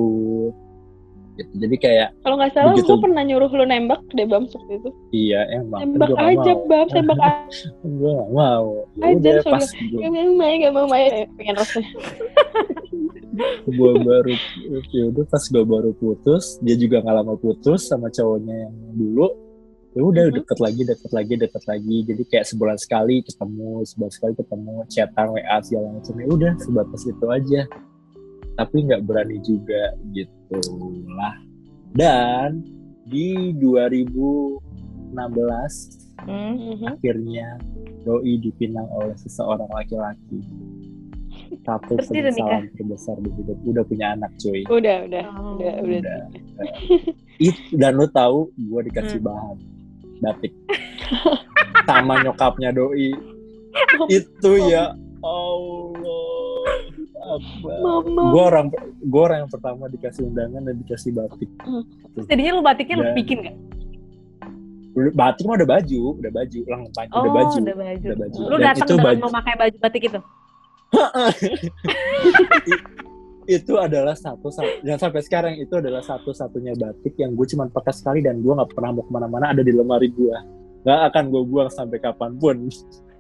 gitu. 1.35 1.51
jadi 1.59 1.75
kayak 1.75 2.09
Kalau 2.23 2.39
nggak 2.39 2.55
salah, 2.55 2.71
Begitu. 2.71 2.87
gue 2.87 2.97
pernah 3.03 3.21
nyuruh 3.27 3.51
lu 3.51 3.65
nembak 3.67 3.99
deh 4.15 4.23
Bam 4.23 4.47
waktu 4.47 4.73
itu. 4.79 4.89
iya 5.11 5.43
emang 5.51 5.99
kan 5.99 6.15
gak 6.15 6.15
aja, 6.15 6.51
mau 6.55 6.65
Bam, 6.71 6.87
tembak 6.89 7.19
aja. 7.27 7.67
gue 7.83 8.11
gak 8.15 8.31
mau 8.31 8.67
ya 8.95 9.03
Aja, 9.11 9.15
udah 9.19 9.35
pas 9.43 9.65
gue 9.67 9.99
Gak 9.99 10.11
mau 10.15 10.53
gak 10.55 10.73
mau 10.73 10.85
main. 10.87 11.11
Pengen 11.35 11.55
rasanya. 11.59 11.91
gue 13.67 13.91
baru 13.99 14.31
ya 14.95 15.03
udah 15.11 15.25
pas 15.27 15.43
gue 15.43 15.63
baru 15.67 15.91
putus 15.99 16.55
dia 16.63 16.79
juga 16.79 17.03
nggak 17.03 17.15
lama 17.19 17.35
putus 17.35 17.83
sama 17.91 18.07
cowoknya 18.07 18.55
yang 18.63 18.75
dulu 18.95 19.27
ya 19.95 20.03
udah 20.03 20.27
Mhm. 20.27 20.35
deket 20.37 20.59
lagi 20.59 20.83
deket 20.83 21.09
lagi 21.09 21.33
deket 21.39 21.63
lagi 21.65 22.03
jadi 22.03 22.23
kayak 22.27 22.45
sebulan 22.45 22.75
sekali 22.75 23.23
ketemu 23.23 23.81
sebulan 23.81 24.11
sekali 24.11 24.35
ketemu 24.35 24.83
chatan 24.85 25.31
wa 25.31 25.39
segala 25.63 25.87
macam 25.89 26.13
ya 26.13 26.27
udah 26.27 26.53
sebatas 26.59 27.05
itu 27.05 27.25
aja 27.25 27.65
tapi 28.55 28.83
nggak 28.83 29.01
berani 29.01 29.39
juga 29.39 29.95
gitu 30.11 30.59
lah 31.09 31.35
dan 31.91 32.63
di 33.03 33.51
2016 33.55 36.03
Hmm. 36.17 36.55
Mhm. 36.55 36.89
akhirnya 36.89 37.59
doi 38.01 38.37
dipinang 38.37 38.89
oleh 38.89 39.15
seseorang 39.15 39.69
laki-laki 39.69 40.41
satu 41.61 41.99
penyesalan 41.99 42.71
terbesar 42.71 43.19
di 43.19 43.29
hidup 43.33 43.57
udah 43.63 43.83
punya 43.83 44.11
anak 44.11 44.31
cuy 44.37 44.63
Udah, 44.65 45.03
udah, 45.03 45.23
Oh. 45.29 45.55
udah, 45.55 45.73
udah. 45.77 45.99
udah 45.99 46.21
It, 47.37 47.55
dan 47.71 47.95
lu 47.95 48.07
tahu 48.07 48.49
gue 48.49 48.83
dikasih 48.85 49.19
Hmm. 49.19 49.27
bahan 49.27 49.57
batik 50.17 50.53
sama 51.83 52.21
nyokapnya 52.21 52.69
doi 52.71 53.11
itu 54.07 54.51
ya 54.65 54.95
Allah 55.19 55.91
gue 58.05 58.43
orang 58.43 58.65
gue 59.01 59.19
orang 59.19 59.37
yang 59.41 59.49
pertama 59.49 59.87
dikasih 59.87 60.25
undangan 60.25 60.61
dan 60.61 60.75
dikasih 60.77 61.11
batik 61.11 61.49
Terus 62.13 62.25
jadinya 62.25 62.51
lu 62.53 62.61
batiknya 62.61 62.95
lu 62.95 63.03
Dan- 63.03 63.15
bikin 63.15 63.37
gak? 63.41 63.55
Udah- 64.95 65.13
batik 65.13 65.43
mah 65.43 65.55
udah 65.57 65.69
baju 65.69 66.01
udah 66.15 66.31
baju 66.31 66.57
ulang 66.63 66.81
panjang 66.89 67.11
Oh, 67.11 67.21
udah 67.21 67.33
baju 67.33 67.57
udah 67.57 67.75
baju. 67.75 68.05
Udah 68.05 68.17
baju. 68.17 68.39
Lu 68.45 68.55
datang 68.57 68.87
dengan 68.87 69.03
baju- 69.03 69.23
memakai 69.27 69.53
baju 69.57 69.77
batik 69.81 70.01
itu? 70.05 70.19
itu 73.45 73.73
adalah 73.77 74.13
satu 74.13 74.49
satu 74.49 74.81
dan 74.81 74.97
sampai 74.97 75.21
sekarang 75.21 75.53
itu 75.55 75.73
adalah 75.73 76.01
satu-satunya 76.01 76.73
batik 76.75 77.13
yang 77.15 77.33
gue 77.33 77.45
cuma 77.45 77.65
pakai 77.67 77.93
sekali 77.93 78.19
dan 78.19 78.41
gue 78.41 78.49
nggak 78.49 78.73
pernah 78.73 78.91
mau 78.91 79.01
ke 79.01 79.11
mana-mana 79.11 79.53
ada 79.53 79.61
di 79.61 79.69
lemari 79.69 80.09
gue 80.09 80.33
nggak 80.81 80.99
akan 81.09 81.23
gue 81.29 81.41
buang 81.45 81.69
sampai 81.69 81.97
kapan 81.97 82.33
pun 82.35 82.57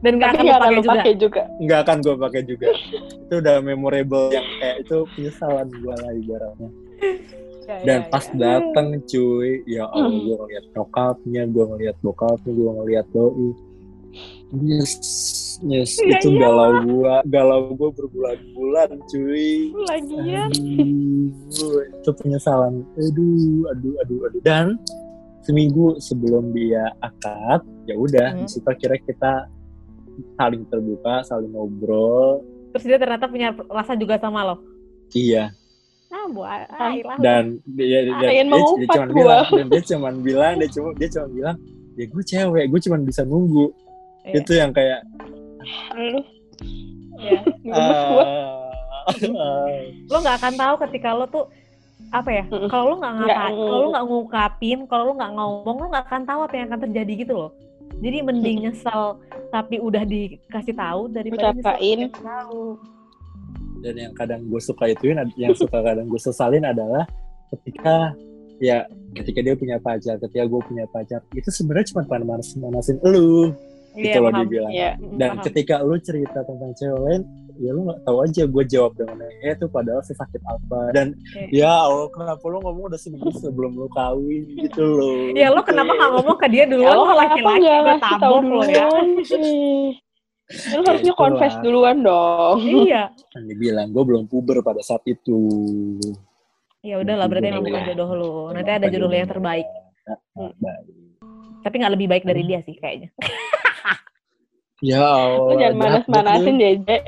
Dan 0.03 0.19
gak 0.19 0.37
akan 0.37 0.43
nggak 0.45 0.59
akan 0.59 0.61
pakai 0.61 0.75
lu 0.75 0.81
juga? 0.83 0.93
pakai 0.93 1.13
juga. 1.15 1.41
nggak 1.57 1.79
akan 1.81 1.97
gue 1.97 2.15
pakai 2.19 2.41
juga 2.43 2.67
itu 2.99 3.33
udah 3.37 3.55
memorable 3.59 4.27
yang 4.29 4.45
kayak 4.59 4.77
itu 4.81 4.97
penyesalan 5.15 5.67
gue 5.71 5.93
lah 5.95 6.11
ibaratnya 6.13 6.69
Ya, 7.65 7.81
dan 7.81 7.99
ya, 8.05 8.09
pas 8.13 8.25
ya. 8.29 8.37
datang 8.37 8.87
cuy 9.09 9.65
ya 9.65 9.89
Allah 9.89 10.13
gue 10.13 10.35
ngeliat 10.37 10.65
nyokapnya 10.69 11.43
gue 11.49 11.63
ngeliat 11.65 11.97
bokapnya 12.05 12.51
gue 12.53 12.69
ngeliat 12.77 13.05
doi 13.09 13.49
yes 14.53 14.91
yes 15.63 15.97
Iya, 15.97 16.19
itu 16.19 16.29
iya. 16.35 16.39
galau 16.45 16.71
gue 16.83 17.13
galau 17.31 17.61
gue 17.73 17.89
berbulan-bulan 17.95 18.89
cuy 19.07 19.71
Lagian. 19.87 20.49
Aduh, 20.51 21.79
itu 21.87 22.11
penyesalan. 22.19 22.83
Aduh, 22.99 23.63
aduh, 23.71 23.93
aduh, 24.03 24.19
aduh. 24.27 24.41
Dan 24.43 24.75
seminggu 25.41 25.95
sebelum 25.97 26.51
dia 26.51 26.91
akad, 26.99 27.63
ya 27.87 27.95
udah, 27.95 28.35
Hmm. 28.35 28.43
di 28.43 28.51
situ 28.51 28.67
akhirnya 28.67 28.99
kita 29.01 29.33
saling 30.35 30.63
terbuka, 30.67 31.23
saling 31.23 31.51
ngobrol. 31.53 32.43
Terus 32.75 32.83
dia 32.83 32.97
ternyata 32.99 33.25
punya 33.31 33.55
rasa 33.71 33.95
juga 33.95 34.19
sama 34.19 34.43
lo? 34.43 34.55
Iya. 35.15 35.55
Ah, 36.11 36.27
buat. 36.27 36.67
Ah, 36.71 36.91
ilah. 36.91 37.17
Dan 37.19 37.63
dia, 37.63 38.03
dia, 38.03 38.13
dia, 38.19 38.29
dia, 38.41 38.43
mengumpat 38.43 38.95
cuma 38.95 39.05
gua. 39.07 39.15
bilang, 39.15 39.45
dan 39.53 39.65
dia 39.71 39.81
cuma 39.85 40.09
bilang, 40.11 40.53
dia 40.59 40.69
cuma 40.71 40.89
dia 40.97 41.09
cuma 41.11 41.27
bilang, 41.31 41.55
ya 41.95 42.05
gue 42.09 42.23
cewek, 42.25 42.65
gue 42.67 42.79
cuma 42.83 42.97
bisa 42.99 43.21
nunggu. 43.23 43.67
Iya. 44.25 44.33
Itu 44.41 44.51
yang 44.53 44.71
kayak 44.73 45.01
Lu. 45.95 46.21
Iya. 47.15 47.39
Gemes 47.63 48.01
gua. 48.11 48.23
ah, 49.07 49.71
Lo 50.11 50.17
gak 50.19 50.37
akan 50.41 50.53
tahu 50.59 50.73
ketika 50.83 51.15
lo 51.15 51.25
tuh 51.25 51.45
apa 52.11 52.27
ya? 52.27 52.43
Kalau 52.67 52.85
lo 52.91 52.95
nggak 52.99 53.13
Nggak, 53.23 53.37
ngapain, 53.39 53.55
kalau 53.55 53.77
lo 53.79 53.87
nggak 53.89 54.05
ngungkapin, 54.05 54.79
kalau 54.85 55.03
lo 55.07 55.13
nggak 55.15 55.31
ngomong, 55.31 55.75
lo 55.79 55.85
nggak 55.89 56.05
akan 56.05 56.21
tahu 56.25 56.39
apa 56.43 56.53
yang 56.53 56.67
akan 56.69 56.81
terjadi 56.89 57.13
gitu 57.23 57.33
loh. 57.33 57.51
Jadi 57.95 58.17
mending 58.19 58.57
nyesel 58.67 59.03
tapi 59.47 59.79
udah 59.79 60.03
dikasih 60.03 60.75
tahu 60.75 61.01
daripada 61.07 61.55
nyesel 61.55 61.63
Ucapain. 61.63 61.97
dikasih 62.11 62.25
tahu. 62.27 62.61
dan 63.75 63.95
yang 64.01 64.13
kadang 64.17 64.41
gue 64.49 64.57
suka 64.57 64.89
ituin 64.89 65.13
yang 65.37 65.53
suka 65.53 65.77
kadang 65.77 66.09
gue 66.09 66.17
sesalin 66.17 66.65
adalah 66.65 67.05
ketika 67.53 68.17
ya 68.57 68.81
ketika 69.13 69.39
dia 69.45 69.53
punya 69.53 69.77
pacar 69.77 70.17
ketika 70.17 70.41
gue 70.41 70.61
punya 70.65 70.89
pacar 70.89 71.21
itu 71.37 71.45
sebenarnya 71.53 71.93
cuma 71.93 72.01
pengen 72.09 72.25
manas 72.25 72.89
lu 73.95 73.97
Iya, 73.97 74.05
gitu 74.05 74.19
loh 74.19 74.27
paham. 74.29 74.41
dibilang 74.43 74.71
Iya. 74.71 74.91
Mm, 74.93 75.15
dan 75.15 75.29
paham. 75.31 75.43
ketika 75.43 75.75
lu 75.79 75.95
cerita 75.97 76.39
tentang 76.41 76.71
cewek 76.73 76.99
lain 77.01 77.21
ya 77.55 77.69
lu 77.71 77.79
nggak 77.81 78.01
tahu 78.03 78.17
aja 78.19 78.43
gue 78.45 78.63
jawab 78.65 78.91
dengan 78.93 79.15
eh 79.23 79.49
itu 79.49 79.65
padahal 79.65 80.01
sesakit 80.01 80.43
apa 80.43 80.79
dan 80.91 81.15
Oke. 81.15 81.47
ya 81.49 81.71
Allah 81.81 82.07
kenapa 82.09 82.43
lu 82.43 82.59
ngomong 82.59 82.83
udah 82.85 82.99
seminggu 82.99 83.31
sebelum 83.33 83.71
lu 83.73 83.87
kawin 83.89 84.43
gitu 84.59 84.83
loh 84.83 85.31
Ya 85.39 85.47
lo 85.49 85.61
kenapa 85.61 85.87
nggak 85.89 86.11
ngomong 86.13 86.35
ke 86.35 86.47
dia 86.49 86.63
duluan? 86.65 86.83
Ya, 86.85 86.91
lo 86.91 86.99
Lo 86.99 87.05
kenapa 87.07 87.23
laki-laki 87.31 87.63
ngasih 87.63 88.01
tahu 88.13 88.19
tabok 88.19 88.43
lo 88.43 88.59
ya. 88.61 88.83
duluan 88.83 89.07
sih? 89.25 89.87
Lu 90.69 90.81
harusnya 90.83 91.13
confess 91.13 91.55
duluan 91.57 91.97
dong. 92.01 92.59
iya. 92.61 93.09
kan 93.31 93.41
dibilang 93.45 93.89
gue 93.89 94.03
belum 94.03 94.23
puber 94.25 94.59
pada 94.59 94.77
saat 94.79 95.01
itu 95.05 95.39
Ya 96.81 96.99
udahlah 96.99 97.25
berarti 97.25 97.49
emang 97.49 97.63
bukan 97.63 97.81
jodoh 97.87 98.09
lo. 98.13 98.33
Nanti 98.51 98.69
ada 98.69 98.85
jodoh 98.85 99.09
lo 99.09 99.15
yang 99.15 99.25
terbaik. 99.25 99.65
Nah, 100.05 100.53
baik. 100.53 100.85
Tapi 101.63 101.75
nggak 101.75 101.93
lebih 101.93 102.07
baik 102.07 102.23
dari 102.23 102.41
Hmm. 102.41 102.49
dia 102.51 102.59
sih 102.61 102.75
kayaknya. 102.75 103.09
ya 104.81 104.99
Allah 105.01 105.55
jangan 105.55 105.75
manas-manasin. 105.77 106.55
Jeje. 106.55 106.97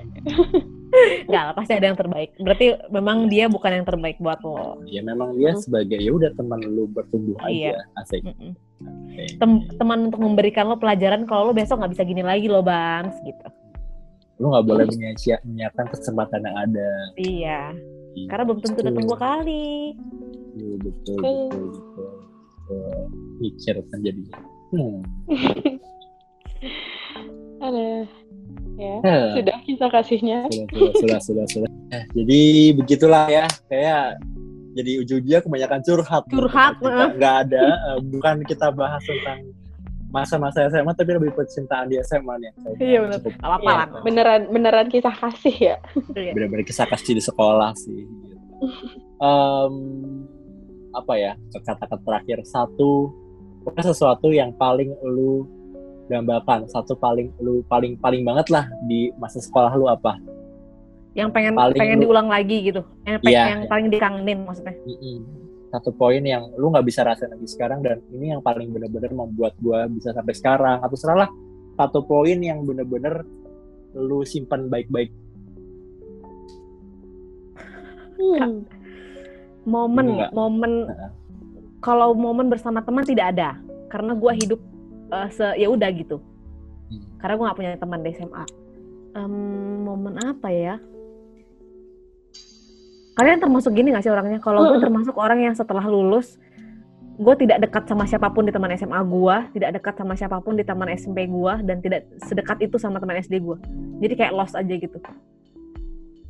Nggak 1.28 1.44
lah, 1.44 1.54
pasti 1.54 1.74
ada 1.74 1.86
yang 1.86 2.00
terbaik. 2.00 2.32
Berarti 2.38 2.66
memang 2.90 3.28
dia 3.28 3.46
bukan 3.46 3.70
yang 3.72 3.86
terbaik 3.86 4.18
buat 4.18 4.40
lo. 4.40 4.82
ya 4.88 5.02
memang 5.02 5.36
dia 5.36 5.52
Hmm. 5.52 5.60
sebagai 5.60 6.00
ya 6.00 6.10
udah 6.10 6.32
teman 6.34 6.64
lu 6.64 6.88
bertumbuh 6.88 7.36
Iya. 7.44 7.76
aja 7.76 8.02
asik 8.02 8.24
Mm-mm. 8.24 8.56
Oke. 8.80 9.24
Tem- 9.36 9.68
teman 9.74 10.08
untuk 10.08 10.22
memberikan 10.22 10.66
lo 10.66 10.76
pelajaran 10.76 11.26
kalau 11.26 11.50
lo 11.50 11.54
besok 11.54 11.78
nggak 11.78 11.92
bisa 11.92 12.04
gini 12.04 12.22
lagi 12.22 12.48
lo 12.48 12.62
bang, 12.62 13.12
gitu. 13.22 13.46
lu 14.38 14.48
nggak 14.48 14.66
boleh 14.66 14.86
menyia- 14.88 15.42
menyiapkan 15.44 15.86
kesempatan 15.90 16.40
yang 16.42 16.56
ada 16.56 16.90
Iya. 17.16 17.62
Karena 18.26 18.44
belum 18.44 18.60
tentu 18.60 18.80
datang 18.80 19.04
dua 19.04 19.18
kali. 19.18 19.92
Iya, 20.56 20.76
betul 20.80 21.18
betul 21.20 21.46
betul, 21.52 22.14
betul. 22.64 23.02
mikir 23.38 23.76
kan 23.84 24.00
jadinya 24.00 24.38
hmm. 24.72 24.98
Ada. 27.66 28.06
Ya, 28.78 28.96
Eh, 29.02 29.26
sudah 29.34 29.58
kisah 29.64 29.90
kasihnya. 29.90 30.46
sudah 30.48 30.68
sudah 30.70 30.92
sudah 30.94 31.20
sudah 31.20 31.46
sudah 31.50 31.70
Eh, 31.88 32.04
jadi 32.14 32.42
begitulah 32.76 33.26
ya 33.26 33.46
kayak 33.66 34.20
jadi 34.74 34.92
ujung-ujungnya 35.02 35.40
kebanyakan 35.42 35.80
curhat 35.82 36.24
Curhat, 36.28 36.74
nggak 37.16 37.36
ada 37.48 37.66
eh, 37.66 38.00
bukan 38.06 38.44
kita 38.44 38.70
bahas 38.70 39.02
tentang 39.02 39.42
masa-masa 40.08 40.68
SMA 40.68 40.94
tapi 40.94 41.12
lebih 41.12 41.34
percintaan 41.34 41.88
di 41.88 41.98
SMA 42.00 42.38
nih 42.38 42.52
Kayaknya 42.54 42.78
Iya, 42.78 42.98
benar. 43.02 43.20
Iya, 43.20 43.66
lah. 43.66 43.88
beneran 44.04 44.42
beneran 44.48 44.88
kisah 44.88 45.16
kasih 45.16 45.56
ya. 45.58 45.76
Iya. 46.14 46.32
benar-benar 46.32 46.64
kisah 46.64 46.86
kasih 46.86 47.14
di 47.14 47.24
sekolah 47.24 47.72
sih. 47.74 48.06
gitu. 48.06 48.36
Em, 49.18 49.74
apa 50.92 51.14
ya 51.16 51.34
kata-kata 51.52 51.98
terakhir 52.00 52.46
satu 52.46 53.10
sesuatu 53.82 54.30
yang 54.30 54.54
paling 54.54 54.94
lu 55.04 55.44
dambakan 56.08 56.68
satu 56.72 56.96
paling 56.96 57.32
lu 57.44 57.62
paling 57.68 58.00
paling 58.00 58.24
banget 58.24 58.48
lah 58.50 58.66
di 58.88 59.12
masa 59.20 59.40
sekolah 59.40 59.76
lu 59.76 59.88
apa? 59.88 60.16
Yang 61.18 61.30
pengen 61.34 61.54
Paling 61.58 61.80
pengen 61.80 61.98
lu- 61.98 62.04
diulang 62.08 62.30
lagi 62.30 62.58
gitu. 62.70 62.82
Yang, 63.04 63.18
pengen, 63.26 63.34
Iya, 63.34 63.44
yang 63.50 63.62
iya. 63.66 63.70
paling 63.70 63.88
dikangenin 63.90 64.40
maksudnya. 64.46 64.76
Mm-mm. 64.86 65.18
satu 65.68 65.92
poin 65.92 66.24
yang 66.24 66.48
lu 66.56 66.72
nggak 66.72 66.88
bisa 66.88 67.04
rasain 67.04 67.28
lagi 67.28 67.44
sekarang 67.44 67.84
dan 67.84 68.00
ini 68.16 68.32
yang 68.32 68.40
paling 68.40 68.72
bener-bener 68.72 69.12
membuat 69.12 69.52
gue 69.60 69.76
bisa 70.00 70.16
sampai 70.16 70.32
sekarang 70.32 70.80
atau 70.80 70.96
salah 70.96 71.28
satu 71.76 72.08
poin 72.08 72.40
yang 72.40 72.64
bener-bener 72.64 73.28
lu 73.92 74.24
simpan 74.24 74.72
baik-baik 74.72 75.12
hmm. 78.16 78.64
momen 79.68 80.08
Enggak. 80.16 80.32
momen 80.32 80.74
kalau 81.84 82.16
momen 82.16 82.48
bersama 82.48 82.80
teman 82.80 83.04
tidak 83.04 83.36
ada 83.36 83.60
karena 83.92 84.16
gue 84.16 84.32
hidup 84.40 84.62
eh, 85.10 85.30
se 85.30 85.48
ya 85.56 85.68
udah 85.68 85.90
gitu. 85.92 86.18
Hmm. 86.88 87.04
karena 87.18 87.34
gue 87.34 87.46
gak 87.46 87.58
punya 87.58 87.72
teman 87.76 88.00
di 88.00 88.12
SMA 88.12 88.44
Em, 89.12 89.34
momen 89.82 90.16
apa 90.16 90.48
ya? 90.48 90.78
Kalian 93.14 93.40
termasuk 93.40 93.74
gini 93.74 93.90
gak 93.90 94.06
sih 94.06 94.10
orangnya? 94.10 94.38
Kalau 94.38 94.62
gue 94.64 94.80
termasuk 94.80 95.18
orang 95.18 95.42
yang 95.42 95.52
setelah 95.52 95.84
lulus 95.84 96.38
gue 97.18 97.34
tidak 97.36 97.60
dekat 97.60 97.90
sama 97.90 98.06
siapa 98.06 98.30
pun 98.30 98.46
di 98.46 98.54
teman 98.54 98.70
SMA 98.72 99.02
gue 99.02 99.36
tidak 99.52 99.70
dekat 99.74 99.98
sama 99.98 100.14
siapa 100.14 100.38
pun 100.38 100.54
di 100.54 100.62
teman 100.62 100.86
SMP 100.88 101.26
gue 101.26 101.54
dan 101.66 101.82
tidak 101.82 102.06
sedekat 102.22 102.62
itu 102.62 102.78
sama 102.78 103.02
teman 103.02 103.18
SD 103.18 103.42
gue 103.42 103.58
jadi 103.98 104.14
kayak 104.16 104.32
lost 104.32 104.54
aja 104.54 104.70
gitu. 104.70 105.02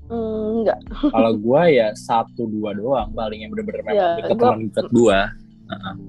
Hmm, 0.07 0.63
enggak. 0.63 0.79
kalau 1.11 1.35
gue 1.35 1.61
ya 1.69 1.91
satu 1.91 2.47
dua 2.47 2.71
doang 2.71 3.11
paling 3.11 3.43
yang 3.43 3.51
bener-bener 3.51 3.83
memang 3.83 3.93
Ya, 3.93 4.07
deket 4.17 4.31
gua- 4.33 4.47
teman 4.49 4.61
deket 4.65 4.87
gue 4.89 5.19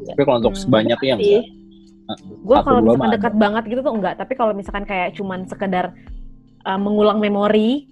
tapi 0.07 0.21
kalau 0.23 0.39
untuk 0.39 0.55
Hmm, 0.55 0.63
sebanyak 0.63 1.01
yang 1.03 1.19
sih. 1.19 1.27
enggak 1.35 1.58
gue 2.17 2.59
kalau 2.65 2.81
misalkan 2.81 3.13
dekat 3.21 3.35
banget 3.37 3.65
gitu 3.69 3.81
tuh 3.85 3.93
enggak 3.93 4.17
tapi 4.17 4.33
kalau 4.33 4.57
misalkan 4.57 4.89
kayak 4.89 5.13
cuman 5.13 5.45
sekedar 5.45 5.93
uh, 6.65 6.81
mengulang 6.81 7.21
memori 7.21 7.85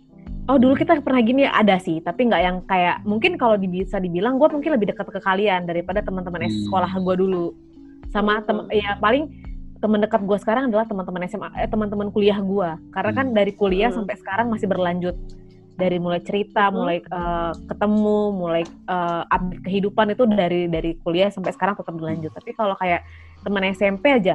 oh 0.48 0.56
dulu 0.56 0.78
kita 0.78 1.02
pernah 1.04 1.20
gini 1.20 1.44
ya 1.44 1.52
ada 1.52 1.76
sih 1.76 2.00
tapi 2.00 2.30
nggak 2.30 2.42
yang 2.42 2.56
kayak 2.64 3.02
mungkin 3.04 3.36
kalau 3.36 3.60
bisa 3.60 4.00
dibilang 4.00 4.40
gue 4.40 4.48
mungkin 4.48 4.72
lebih 4.72 4.94
dekat 4.94 5.10
ke 5.10 5.20
kalian 5.20 5.68
daripada 5.68 6.00
teman-teman 6.00 6.48
Hmm. 6.48 6.64
sekolah 6.70 6.90
gue 6.96 7.14
dulu 7.18 7.44
sama 8.14 8.40
tem 8.46 8.56
ya 8.72 8.96
paling 9.02 9.28
teman 9.76 10.00
dekat 10.00 10.24
gue 10.24 10.38
sekarang 10.40 10.72
adalah 10.72 10.88
teman-teman 10.88 11.28
SMA 11.28 11.48
eh, 11.60 11.68
teman-teman 11.68 12.08
kuliah 12.08 12.38
gue 12.40 12.70
karena 12.94 13.12
kan 13.12 13.26
Hmm. 13.28 13.36
dari 13.36 13.52
kuliah 13.52 13.92
Hmm. 13.92 14.00
sampai 14.02 14.14
sekarang 14.16 14.46
masih 14.48 14.70
berlanjut 14.70 15.16
dari 15.76 16.00
mulai 16.00 16.24
cerita 16.24 16.72
Hmm. 16.72 16.80
mulai 16.80 17.04
uh, 17.12 17.52
ketemu 17.68 18.18
mulai 18.32 18.62
uh, 18.88 19.28
update 19.28 19.60
kehidupan 19.60 20.16
itu 20.16 20.24
dari 20.24 20.72
dari 20.72 20.96
kuliah 21.04 21.28
sampai 21.28 21.52
sekarang 21.52 21.76
tetap 21.76 21.92
berlanjut 21.92 22.32
tapi 22.32 22.56
kalau 22.56 22.72
kayak 22.80 23.04
teman 23.46 23.62
SMP 23.70 24.10
aja. 24.10 24.34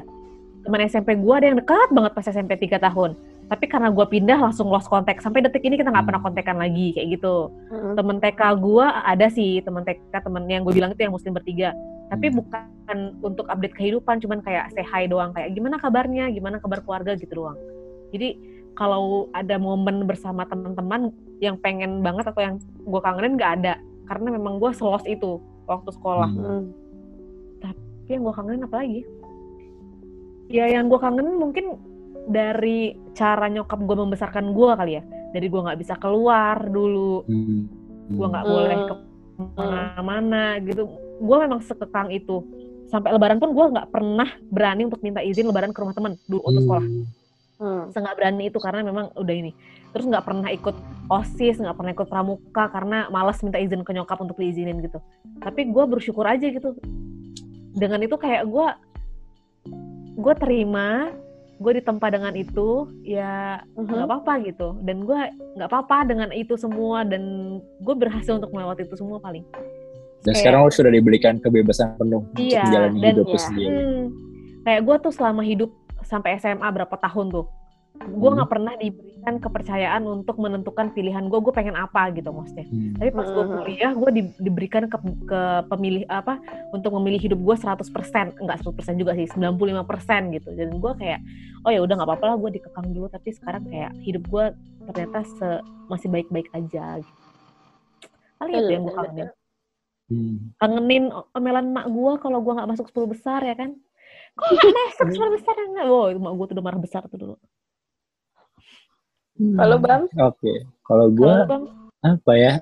Teman 0.64 0.80
SMP 0.88 1.20
gue 1.20 1.34
ada 1.36 1.46
yang 1.52 1.60
dekat 1.60 1.92
banget 1.92 2.12
pas 2.16 2.24
SMP 2.24 2.56
3 2.56 2.80
tahun. 2.80 3.20
Tapi 3.52 3.68
karena 3.68 3.92
gue 3.92 4.06
pindah 4.08 4.40
langsung 4.40 4.72
lost 4.72 4.88
contact. 4.88 5.20
Sampai 5.20 5.44
detik 5.44 5.60
ini 5.68 5.76
kita 5.76 5.92
nggak 5.92 6.08
pernah 6.08 6.24
kontekan 6.24 6.56
lagi 6.56 6.96
kayak 6.96 7.20
gitu. 7.20 7.52
Mm-mm. 7.68 8.00
temen 8.00 8.24
TK 8.24 8.42
gue 8.64 8.86
ada 8.88 9.28
sih 9.28 9.60
temen 9.60 9.84
TK 9.84 10.24
temen 10.24 10.48
yang 10.48 10.64
gue 10.64 10.72
bilang 10.72 10.96
itu 10.96 11.04
yang 11.04 11.12
muslim 11.12 11.36
bertiga. 11.36 11.76
Tapi 12.08 12.32
Hmm. 12.32 12.38
bukan 12.40 12.98
untuk 13.24 13.48
update 13.52 13.76
kehidupan 13.76 14.24
cuman 14.24 14.40
kayak 14.40 14.72
say 14.72 14.84
hi 14.88 15.04
doang. 15.04 15.36
Kayak 15.36 15.52
gimana 15.52 15.76
kabarnya 15.84 16.32
gimana 16.32 16.64
kabar 16.64 16.80
keluarga 16.80 17.20
gitu 17.20 17.44
doang. 17.44 17.60
Jadi 18.16 18.40
kalau 18.80 19.28
ada 19.36 19.60
momen 19.60 20.08
bersama 20.08 20.48
teman-teman 20.48 21.12
yang 21.44 21.60
pengen 21.60 22.00
banget 22.00 22.32
atau 22.32 22.40
yang 22.40 22.56
gue 22.80 23.02
kangenin 23.04 23.36
nggak 23.36 23.52
ada. 23.60 23.74
Karena 24.08 24.32
memang 24.32 24.64
gue 24.64 24.72
selos 24.72 25.04
itu 25.04 25.44
waktu 25.68 25.92
sekolah. 25.92 26.32
Hmm. 26.32 26.72
Hmm. 28.12 28.20
tapi 28.20 28.20
yang 28.20 28.24
gue 28.28 28.36
kangenin 28.36 28.68
apa 28.68 28.76
lagi? 28.84 29.00
Ya 30.52 30.66
yang 30.68 30.86
gue 30.92 31.00
kangenin 31.00 31.36
mungkin 31.40 31.66
dari 32.28 33.00
cara 33.16 33.48
nyokap 33.48 33.80
gue 33.80 33.96
membesarkan 33.96 34.52
gue 34.52 34.72
kali 34.76 34.92
ya. 35.00 35.04
Dari 35.32 35.48
gue 35.48 35.62
nggak 35.64 35.80
bisa 35.80 35.96
keluar 35.96 36.60
dulu. 36.68 37.24
Hmm. 37.24 37.72
gue 38.12 38.28
nggak 38.28 38.44
Hmm. 38.44 38.52
boleh 38.52 38.78
ke 38.84 38.94
mana-mana 39.56 40.60
gitu. 40.60 40.92
Gue 41.24 41.38
memang 41.40 41.64
sekekang 41.64 42.12
itu. 42.12 42.44
Sampai 42.92 43.16
lebaran 43.16 43.40
pun 43.40 43.56
gue 43.56 43.66
nggak 43.72 43.88
pernah 43.88 44.28
berani 44.52 44.92
untuk 44.92 45.00
minta 45.00 45.24
izin 45.24 45.48
lebaran 45.48 45.72
ke 45.72 45.80
rumah 45.80 45.96
teman 45.96 46.20
dulu 46.28 46.44
untuk 46.44 46.68
sekolah. 46.68 46.84
Hmm. 47.64 47.88
nggak 47.96 48.16
berani 48.20 48.52
itu 48.52 48.60
karena 48.60 48.84
memang 48.84 49.16
udah 49.16 49.32
ini. 49.32 49.56
Terus 49.96 50.04
nggak 50.12 50.28
pernah 50.28 50.52
ikut 50.52 50.76
osis 51.08 51.64
nggak 51.64 51.76
pernah 51.80 51.92
ikut 51.96 52.08
pramuka 52.12 52.68
karena 52.68 53.08
malas 53.08 53.40
minta 53.40 53.56
izin 53.56 53.88
ke 53.88 53.96
nyokap 53.96 54.20
untuk 54.20 54.36
diizinin 54.36 54.84
gitu. 54.84 55.00
Tapi 55.40 55.72
gue 55.72 55.84
bersyukur 55.88 56.28
aja 56.28 56.44
gitu 56.52 56.76
dengan 57.74 58.00
itu 58.00 58.16
kayak 58.16 58.44
gue 58.46 58.68
gue 60.14 60.34
terima 60.38 61.12
gue 61.56 61.78
ditempa 61.78 62.10
dengan 62.10 62.34
itu 62.34 62.90
ya 63.02 63.62
Mhm. 63.72 63.86
nggak 63.86 64.04
apa-apa 64.04 64.34
gitu 64.44 64.68
dan 64.82 65.06
gue 65.06 65.20
nggak 65.56 65.70
apa-apa 65.70 65.98
dengan 66.06 66.30
itu 66.32 66.58
semua 66.58 67.02
dan 67.02 67.22
gue 67.80 67.96
berhasil 67.96 68.34
untuk 68.34 68.50
melewati 68.50 68.84
itu 68.84 68.96
semua 68.96 69.18
paling 69.18 69.46
Dan 70.22 70.34
Kayak- 70.34 70.38
sekarang 70.40 70.60
lo 70.62 70.72
sudah 70.72 70.92
diberikan 70.92 71.34
kebebasan 71.36 71.98
penuh 71.98 72.22
Iya, 72.36 72.62
untuk 72.62 72.66
menjalani 72.68 72.98
dan 73.00 73.10
hidup 73.10 73.26
lo 73.26 73.32
ya. 73.32 73.42
sendiri. 73.42 73.74
Hmm, 73.74 74.02
kayak 74.62 74.82
gue 74.84 74.96
tuh 75.02 75.12
selama 75.12 75.42
hidup 75.42 75.72
sampai 76.04 76.30
SMA 76.36 76.68
berapa 76.68 76.94
tahun 76.96 77.26
tuh, 77.32 77.46
gue 78.00 78.22
Hmm. 78.24 78.36
nggak 78.38 78.50
pernah 78.52 78.74
diberikan 79.22 79.38
kepercayaan 79.38 80.02
untuk 80.04 80.42
menentukan 80.42 80.90
pilihan 80.92 81.30
gue, 81.30 81.40
gue 81.40 81.54
pengen 81.54 81.78
apa 81.78 82.10
gitu 82.10 82.34
maksudnya. 82.34 82.66
Hmm. 82.66 82.98
Tapi 82.98 83.10
pas 83.14 83.28
gue 83.30 83.46
Mhm. 83.46 83.54
kuliah, 83.54 83.92
gue 83.94 84.10
di- 84.12 84.36
diberikan 84.42 84.84
ke, 84.90 84.98
ke 85.30 85.42
pemilih 85.70 86.10
apa 86.10 86.42
untuk 86.74 86.90
memilih 86.98 87.22
hidup 87.22 87.38
gue 87.38 87.56
100%, 87.56 88.34
enggak 88.42 88.66
100% 88.66 88.98
juga 88.98 89.14
sih, 89.14 89.30
95% 89.30 90.34
gitu. 90.34 90.50
Dan 90.52 90.74
gue 90.74 90.92
kayak, 90.98 91.22
oh 91.62 91.70
ya 91.70 91.86
udah 91.86 92.02
nggak 92.02 92.10
apa-apa 92.10 92.26
lah, 92.28 92.38
gue 92.40 92.50
dikekang 92.58 92.90
dulu. 92.90 93.08
Tapi 93.08 93.30
sekarang 93.30 93.64
kayak 93.70 93.94
hidup 94.02 94.26
gue 94.26 94.46
ternyata 94.90 95.22
se- 95.24 95.62
masih 95.86 96.10
baik-baik 96.10 96.50
aja. 96.52 96.98
Gitu. 96.98 97.14
Paling 98.42 98.54
itu 98.58 98.72
yang 98.74 98.84
gue 98.84 98.96
kangenin. 98.98 99.30
Hmm. 100.12 100.52
kangenin 100.60 101.04
omelan 101.32 101.72
mak 101.72 101.88
gue 101.88 102.12
kalau 102.20 102.44
gue 102.44 102.52
nggak 102.52 102.68
masuk 102.68 102.92
10 102.92 103.08
besar 103.08 103.40
ya 103.48 103.56
kan 103.56 103.72
kok 104.34 104.44
nggak 104.44 104.76
masuk 104.76 105.08
10 105.08 105.36
besar 105.40 105.54
ya 105.56 105.66
nggak 105.72 105.88
wow 105.88 106.12
itu 106.12 106.20
mak 106.20 106.34
gue 106.36 106.46
tuh 106.52 106.56
udah 106.60 106.66
marah 106.68 106.82
besar 106.84 107.02
tuh 107.08 107.16
dulu 107.16 107.36
Kalau 109.42 109.78
Bang? 109.82 110.04
Oke, 110.22 110.54
kalau 110.86 111.08
gue 111.10 111.26
kalau 111.26 111.50
bang 111.50 111.64
apa 112.02 112.34
ya? 112.38 112.54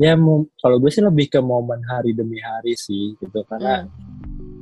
Ya, 0.00 0.12
kalau 0.58 0.76
gue 0.82 0.90
sih 0.90 1.04
lebih 1.04 1.30
ke 1.30 1.38
momen 1.38 1.78
hari 1.86 2.10
demi 2.16 2.42
hari 2.42 2.74
sih, 2.74 3.14
gitu. 3.20 3.44
Karena 3.46 3.86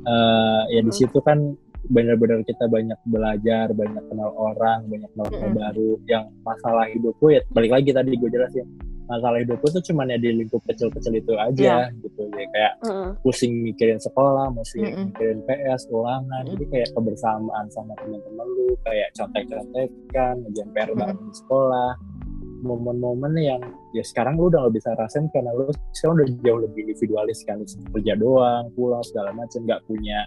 eh, 0.01 0.61
ya 0.73 0.81
di 0.81 0.91
Hmm. 0.91 0.99
situ 1.01 1.17
kan 1.21 1.39
benar-benar 1.81 2.45
kita 2.45 2.69
banyak 2.69 2.99
belajar, 3.09 3.73
banyak 3.73 4.03
kenal 4.05 4.29
orang, 4.37 4.85
banyak 4.85 5.09
kenal 5.17 5.27
orang 5.33 5.49
Mm-mm. 5.49 5.61
baru. 5.65 5.91
Yang 6.05 6.25
masalah 6.45 6.85
hidupku 6.93 7.25
ya 7.33 7.41
balik 7.49 7.71
lagi 7.73 7.89
tadi 7.89 8.11
gue 8.13 8.29
jelasin. 8.29 8.67
Masalah 9.11 9.43
hidupku 9.43 9.67
tuh 9.67 9.83
cuman 9.91 10.07
ya 10.07 10.15
di 10.15 10.31
lingkup 10.31 10.63
kecil-kecil 10.71 11.19
itu 11.19 11.35
aja, 11.35 11.91
gitu. 11.99 12.31
Ya 12.31 12.47
kayak 12.47 12.73
Mm-mm. 12.87 13.09
pusing 13.19 13.59
mikirin 13.59 13.99
sekolah, 13.99 14.47
pusing 14.55 14.87
Mm-mm. 14.87 15.11
mikirin 15.11 15.43
PS, 15.43 15.91
ulangan, 15.91 16.47
Mm-mm. 16.47 16.55
jadi 16.55 16.65
kayak 16.71 16.89
kebersamaan 16.95 17.67
sama 17.75 17.91
teman-teman 17.99 18.47
lu, 18.55 18.71
kayak 18.87 19.11
contek-contekan, 19.19 20.39
ngejalan 20.47 20.69
PR 20.71 20.87
Mm-mm. 20.87 20.99
bareng 21.03 21.19
di 21.27 21.33
sekolah, 21.43 21.91
momen-momen 22.63 23.33
yang 23.35 23.61
ya 23.91 24.03
sekarang 24.07 24.39
lu 24.39 24.47
udah 24.47 24.71
gak 24.71 24.79
bisa 24.79 24.95
rasain 24.95 25.27
karena 25.35 25.51
lu 25.51 25.67
sekarang 25.91 26.15
udah 26.23 26.27
jauh 26.47 26.59
lebih 26.63 26.79
individualis 26.87 27.43
kan, 27.43 27.59
kerja 27.67 28.13
doang, 28.15 28.71
pulang 28.79 29.03
segala 29.03 29.35
macam, 29.35 29.59
nggak 29.67 29.83
punya 29.91 30.23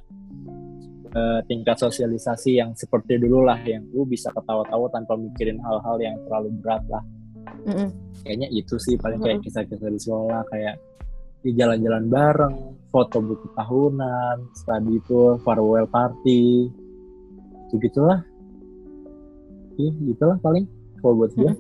eh, 1.09 1.41
tingkat 1.49 1.81
sosialisasi 1.81 2.61
yang 2.61 2.77
seperti 2.77 3.17
dulu 3.17 3.49
lah, 3.49 3.57
yang 3.65 3.81
lu 3.97 4.05
bisa 4.05 4.29
ketawa-tawa 4.29 4.93
tanpa 4.93 5.17
mikirin 5.17 5.57
hal-hal 5.65 5.97
yang 6.05 6.21
terlalu 6.29 6.53
berat 6.61 6.85
lah 6.93 7.01
Mm-mm. 7.65 7.89
kayaknya 8.25 8.49
itu 8.53 8.77
sih 8.77 8.95
paling 9.01 9.21
kayak 9.21 9.41
kisah-kisah 9.41 9.89
di 9.89 10.01
sekolah 10.01 10.43
kayak 10.53 10.77
di 11.45 11.53
jalan-jalan 11.53 12.05
bareng 12.09 12.57
foto 12.89 13.21
buku 13.21 13.53
tahunan 13.53 14.49
study 14.57 14.97
tour 15.05 15.37
farewell 15.45 15.85
party. 15.89 16.73
Gitu 17.69 17.91
gitulah 17.91 18.23
iya 19.75 19.93
gitulah 20.13 20.39
paling 20.39 20.65
kalau 21.03 21.19
buat 21.19 21.33
gue 21.35 21.53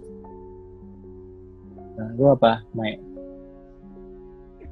nah 1.95 2.09
gue 2.15 2.29
apa 2.31 2.63
Mai? 2.75 2.99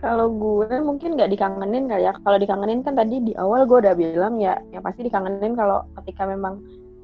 Kalau 0.02 0.34
gue 0.34 0.66
mungkin 0.82 1.14
nggak 1.14 1.30
dikangenin 1.30 1.86
kali 1.86 2.10
ya. 2.10 2.10
Kalau 2.26 2.34
dikangenin 2.34 2.82
kan 2.82 2.98
tadi 2.98 3.22
di 3.22 3.38
awal 3.38 3.70
gue 3.70 3.78
udah 3.86 3.94
bilang 3.94 4.34
ya, 4.42 4.58
ya 4.74 4.82
pasti 4.82 5.06
dikangenin 5.06 5.54
kalau 5.54 5.86
ketika 6.02 6.26
memang 6.26 6.58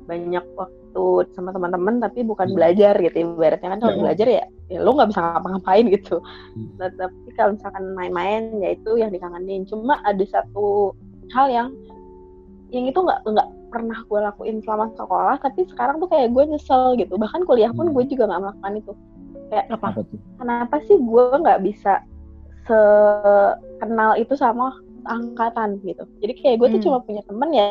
banyak 0.08 0.44
waktu 0.56 1.04
sama 1.36 1.52
teman-teman 1.52 2.00
tapi 2.00 2.24
bukan 2.24 2.48
Hmm. 2.48 2.56
belajar 2.56 2.96
gitu. 2.96 3.16
Ibaratnya 3.22 3.68
kan 3.76 3.78
kalau 3.78 3.94
Hmm. 3.94 4.04
belajar 4.08 4.26
ya, 4.26 4.44
ya 4.72 4.78
lo 4.80 4.96
nggak 4.96 5.08
bisa 5.12 5.20
ngapa-ngapain 5.20 5.84
gitu. 5.92 6.16
Hmm. 6.56 6.66
Nah, 6.80 6.88
tapi 6.96 7.28
kalau 7.36 7.50
misalkan 7.54 7.84
main-main 7.92 8.42
ya 8.58 8.72
itu 8.72 8.90
yang 8.96 9.12
dikangenin. 9.12 9.68
Cuma 9.68 10.00
ada 10.02 10.24
satu 10.24 10.96
hal 11.36 11.52
yang 11.52 11.68
yang 12.72 12.84
itu 12.84 12.96
nggak 12.96 13.20
nggak 13.24 13.48
pernah 13.68 14.00
gue 14.00 14.20
lakuin 14.24 14.56
selama 14.64 14.88
sekolah, 14.96 15.36
tapi 15.44 15.68
sekarang 15.68 16.00
tuh 16.00 16.08
kayak 16.08 16.32
gue 16.32 16.44
nyesel 16.48 16.96
gitu. 16.96 17.20
Bahkan 17.20 17.44
kuliah 17.44 17.68
pun 17.76 17.92
Hmm. 17.92 17.94
gue 17.94 18.04
juga 18.08 18.24
nggak 18.32 18.42
melakukan 18.42 18.74
itu. 18.80 18.92
apa 19.48 19.72
apa 19.72 20.04
tuh 20.04 20.20
kenapa 20.36 20.76
sih 20.84 21.00
gue 21.00 21.24
nggak 21.40 21.64
bisa 21.64 22.04
sekenal 22.68 24.12
itu 24.20 24.36
sama 24.36 24.76
angkatan 25.08 25.80
gitu 25.82 26.04
jadi 26.20 26.32
kayak 26.36 26.56
gue 26.60 26.68
tuh 26.68 26.78
Hmm. 26.78 26.86
cuma 26.86 26.98
punya 27.02 27.22
temen 27.24 27.48
ya 27.50 27.66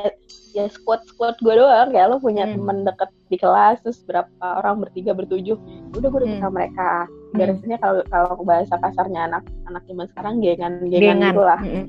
ya 0.52 0.66
squad 0.68 1.06
squad 1.06 1.38
gue 1.38 1.54
doang 1.54 1.90
kayak 1.90 2.10
lo 2.10 2.18
punya 2.18 2.44
Hmm. 2.44 2.58
temen 2.58 2.78
deket 2.84 3.10
di 3.28 3.38
kelas 3.38 3.78
terus 3.82 4.02
berapa 4.04 4.30
orang 4.42 4.82
bertiga 4.82 5.14
bertujuh 5.14 5.58
udah 5.94 6.08
gue 6.10 6.20
deket 6.26 6.36
Hmm. 6.38 6.44
sama 6.44 6.56
mereka 6.58 6.90
Hmm. 7.06 7.38
biasanya 7.38 7.78
kalau 7.78 8.02
kalau 8.08 8.32
bahasa 8.42 8.76
kasarnya 8.76 9.22
anak 9.26 9.44
anak 9.66 9.84
zaman 9.86 10.06
sekarang 10.10 10.34
gengan 10.42 10.74
gengan 10.84 11.02
Gengan. 11.22 11.32
gitu 11.32 11.42
lah 11.42 11.60
Mm-mm. 11.62 11.86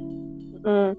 Mm. 0.59 0.91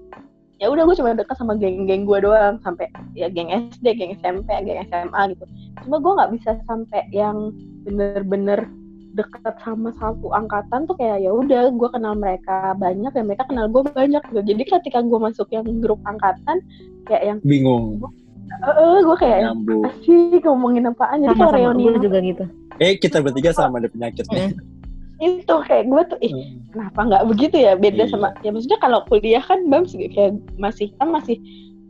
ya 0.56 0.66
udah 0.68 0.82
gue 0.84 0.96
cuma 0.96 1.16
dekat 1.16 1.36
sama 1.36 1.56
geng-geng 1.56 2.04
gue 2.04 2.18
doang 2.20 2.60
sampai 2.60 2.84
ya 3.16 3.32
geng 3.32 3.48
SD, 3.48 3.96
geng 3.96 4.12
SMP, 4.12 4.44
geng 4.60 4.84
SMA 4.84 5.32
gitu. 5.32 5.44
Cuma 5.84 5.96
gue 5.96 6.12
nggak 6.20 6.30
bisa 6.36 6.50
sampai 6.68 7.00
yang 7.12 7.48
bener-bener 7.80 8.68
dekat 9.20 9.54
sama 9.60 9.92
satu 9.94 10.26
angkatan 10.30 10.84
tuh 10.84 10.96
kayak 10.96 11.20
ya 11.20 11.30
udah 11.30 11.68
gue 11.68 11.88
kenal 11.90 12.14
mereka 12.14 12.72
banyak 12.74 13.12
dan 13.12 13.24
mereka 13.24 13.44
kenal 13.44 13.66
gue 13.66 13.82
banyak 13.84 14.22
gitu. 14.24 14.40
Jadi 14.42 14.62
ketika 14.64 14.98
gue 15.00 15.18
masuk 15.20 15.48
yang 15.48 15.68
grup 15.78 16.00
angkatan 16.02 16.64
kayak 17.04 17.22
yang 17.26 17.38
bingung 17.42 18.00
eh 18.50 18.66
eh, 18.66 18.98
gue 19.00 19.16
kayak 19.16 19.38
nyambung 19.46 19.82
asik 19.86 20.42
ngomongin 20.42 20.82
apaan 20.84 21.22
jadi 21.22 21.32
kalau 21.32 21.54
Sama-sama 21.54 21.70
reuni 21.70 22.02
juga 22.02 22.18
gitu. 22.18 22.44
eh 22.78 22.92
kita 22.96 23.22
bertiga 23.22 23.50
sama 23.50 23.78
ada 23.78 23.86
penyakitnya 23.86 24.50
itu 25.20 25.54
kayak 25.68 25.84
gue 25.86 26.02
tuh 26.08 26.18
ih 26.18 26.32
Hmm. 26.32 26.58
kenapa 26.72 27.00
nggak 27.06 27.24
begitu 27.30 27.56
ya 27.56 27.72
beda 27.76 28.04
Iya. 28.04 28.10
sama 28.10 28.34
ya 28.40 28.50
maksudnya 28.50 28.80
kalau 28.80 29.06
kuliah 29.06 29.38
kan 29.38 29.62
bams 29.70 29.92
kayak 29.94 30.34
masih 30.56 30.90
kan 30.98 31.12
masih 31.12 31.38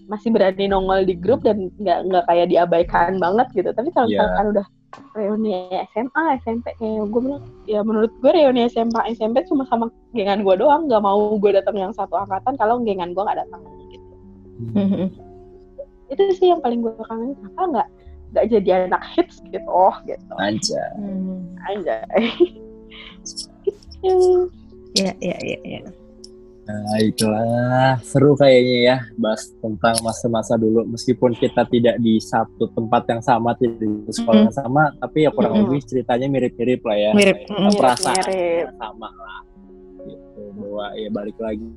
masih 0.05 0.29
berani 0.29 0.67
nongol 0.67 1.01
di 1.01 1.15
grup 1.15 1.41
dan 1.41 1.71
nggak 1.79 1.99
nggak 2.11 2.25
kayak 2.27 2.47
diabaikan 2.51 3.17
banget 3.17 3.47
gitu 3.55 3.71
tapi 3.71 3.89
kalau 3.95 4.11
Iya. 4.11 4.21
misalkan 4.21 4.47
udah 4.53 4.67
reuni 5.15 5.71
SMA 5.95 6.23
SMP 6.43 6.75
kayak 6.77 7.07
gue 7.09 7.21
bilang 7.23 7.45
ya 7.65 7.81
menurut 7.81 8.11
gue 8.19 8.31
reuni 8.31 8.67
SMA 8.67 9.15
SMP 9.15 9.47
cuma 9.47 9.63
sama 9.67 9.87
gengan 10.13 10.43
gue 10.43 10.55
doang 10.59 10.91
nggak 10.91 11.03
mau 11.03 11.39
gue 11.39 11.51
datang 11.55 11.79
yang 11.79 11.93
satu 11.95 12.19
angkatan 12.19 12.59
kalau 12.59 12.83
gengan 12.83 13.15
gue 13.15 13.23
nggak 13.23 13.39
datang 13.47 13.63
gitu 13.91 14.15
Mm-mm. 14.75 15.07
itu 16.11 16.23
sih 16.37 16.51
yang 16.51 16.59
paling 16.59 16.83
gue 16.83 16.91
kangen 17.07 17.39
kenapa 17.39 17.63
nggak 17.71 17.89
nggak 18.31 18.45
jadi 18.51 18.69
anak 18.87 19.03
hits 19.15 19.39
gitu 19.47 19.67
oh 19.71 19.95
gitu 20.07 20.35
aja 20.39 20.83
Hmm. 20.99 21.55
aja 21.67 22.03
gitu. 24.01 24.51
Ya, 24.91 25.15
ya, 25.23 25.37
ya, 25.39 25.59
ya. 25.63 25.81
Nah, 26.71 26.99
itulah 27.03 27.99
seru 28.01 28.39
kayaknya 28.39 28.77
ya 28.81 28.97
bahas 29.17 29.51
tentang 29.59 29.99
masa-masa 30.01 30.55
dulu 30.55 30.87
meskipun 30.87 31.35
kita 31.35 31.67
tidak 31.67 31.99
di 31.99 32.17
satu 32.17 32.71
tempat 32.71 33.11
yang 33.11 33.19
sama 33.21 33.59
tidak 33.59 33.83
di 33.83 33.91
sekolah 34.09 34.47
yang 34.47 34.55
sama 34.55 34.95
tapi 34.97 35.27
ya 35.27 35.31
kurang 35.31 35.53
Mm-mm. 35.55 35.67
lebih 35.67 35.83
ceritanya 35.83 36.27
mirip-mirip 36.27 36.81
lah 36.81 36.97
ya 36.97 37.11
Mirip. 37.13 37.39
Kayak 37.43 37.51
Mm-mm. 37.51 37.75
perasaan 37.75 38.15
Mirip-mirip. 38.17 38.69
sama 38.79 39.09
lah 39.11 39.41
gitu 40.01 40.43
bahwa 40.55 40.87
ya 40.95 41.09
balik 41.11 41.39
lagi 41.39 41.69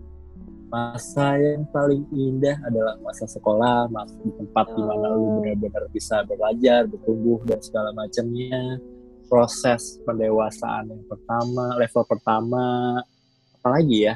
masa 0.67 1.27
yang 1.37 1.63
paling 1.69 2.01
indah 2.09 2.57
adalah 2.65 2.97
masa 2.99 3.25
sekolah 3.25 3.85
masa 3.87 4.13
di 4.21 4.31
tempat 4.33 4.65
di 4.73 4.81
mana 4.81 5.05
lu 5.09 5.17
Oh. 5.17 5.31
benar-benar 5.41 5.85
bisa 5.89 6.25
belajar 6.25 6.85
bertumbuh 6.85 7.41
dan 7.45 7.61
segala 7.61 7.89
macamnya 7.93 8.81
proses 9.25 9.97
pendewasaan 10.01 10.89
yang 10.89 11.03
pertama 11.05 11.77
level 11.77 12.03
pertama 12.05 12.65
apalagi 13.57 14.09
ya 14.09 14.15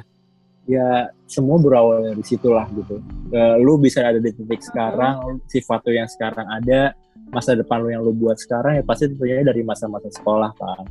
ya 0.68 1.08
semua 1.26 1.56
berawal 1.58 2.04
dari 2.06 2.22
situlah 2.22 2.68
gitu. 2.76 3.00
Eh, 3.32 3.56
lu 3.58 3.80
bisa 3.80 4.04
ada 4.04 4.20
di 4.20 4.30
titik 4.30 4.60
sekarang 4.62 5.40
sifat 5.48 5.80
lu 5.84 5.96
yang 5.96 6.08
sekarang 6.08 6.44
ada 6.46 6.92
masa 7.28 7.56
depan 7.56 7.84
lu 7.84 7.92
yang 7.92 8.04
lu 8.04 8.12
buat 8.12 8.40
sekarang 8.40 8.80
ya 8.80 8.84
pasti 8.84 9.12
tentunya 9.12 9.44
dari 9.44 9.60
masa-masa 9.60 10.08
sekolah 10.08 10.48
kan 10.56 10.88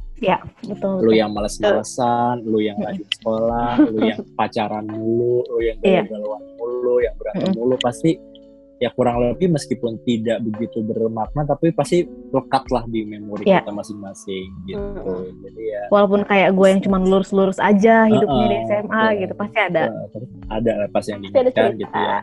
Betul. 0.64 1.00
lu 1.00 1.12
yang 1.12 1.32
malas-malesan, 1.32 2.44
lu 2.44 2.60
yang 2.60 2.76
rajin 2.76 3.08
sekolah, 3.20 3.80
lu 3.88 4.00
yang 4.04 4.20
pacaran 4.38 4.84
mulu, 4.84 5.40
lu 5.48 5.60
yang 5.64 5.78
Iya. 5.80 6.04
galau-galauan 6.04 6.42
mulu, 6.56 6.94
yang 7.00 7.14
berantem 7.16 7.52
mulu 7.56 7.76
pasti 7.80 8.20
ya 8.76 8.92
kurang 8.92 9.16
lebih 9.22 9.48
meskipun 9.50 9.96
tidak 10.02 10.36
begitu 10.42 10.84
bermakna 10.84 11.42
tapi 11.42 11.72
pasti 11.72 12.04
lekat 12.28 12.64
lah 12.68 12.84
di 12.84 13.02
memori 13.02 13.42
Iya. 13.42 13.64
kita 13.64 13.72
masing-masing 13.72 14.46
gitu. 14.64 14.76
Mm-mm. 15.00 15.32
Jadi 15.40 15.62
ya 15.64 15.82
Walaupun 15.88 16.20
kayak 16.22 16.52
gue 16.52 16.66
yang 16.68 16.80
cuma 16.80 16.98
lurus-lurus 16.98 17.56
aja 17.56 18.04
hidupnya 18.04 18.44
di 18.44 18.56
Uh-uh, 18.58 18.68
SMA 18.68 18.84
betul. 18.84 19.20
gitu 19.20 19.34
pasti 19.34 19.58
ada. 19.58 19.82
terus 20.10 20.28
ada 20.46 20.72
lah 20.76 20.88
pas 20.90 21.04
yang 21.04 21.18
Pasti 21.18 21.32
ada 21.32 21.42
diingatkan 21.46 21.72
gitu 21.78 21.96
ya. 21.96 22.18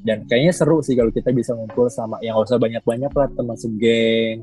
Dan 0.00 0.18
kayaknya 0.28 0.52
seru 0.52 0.78
sih 0.78 0.94
kalau 0.94 1.10
kita 1.10 1.32
bisa 1.32 1.50
ngumpul 1.52 1.88
sama 1.88 2.20
yang 2.20 2.36
gak 2.36 2.46
usah 2.46 2.60
banyak-banyak 2.60 3.10
lah 3.10 3.28
teman 3.32 3.56
segeng 3.56 4.36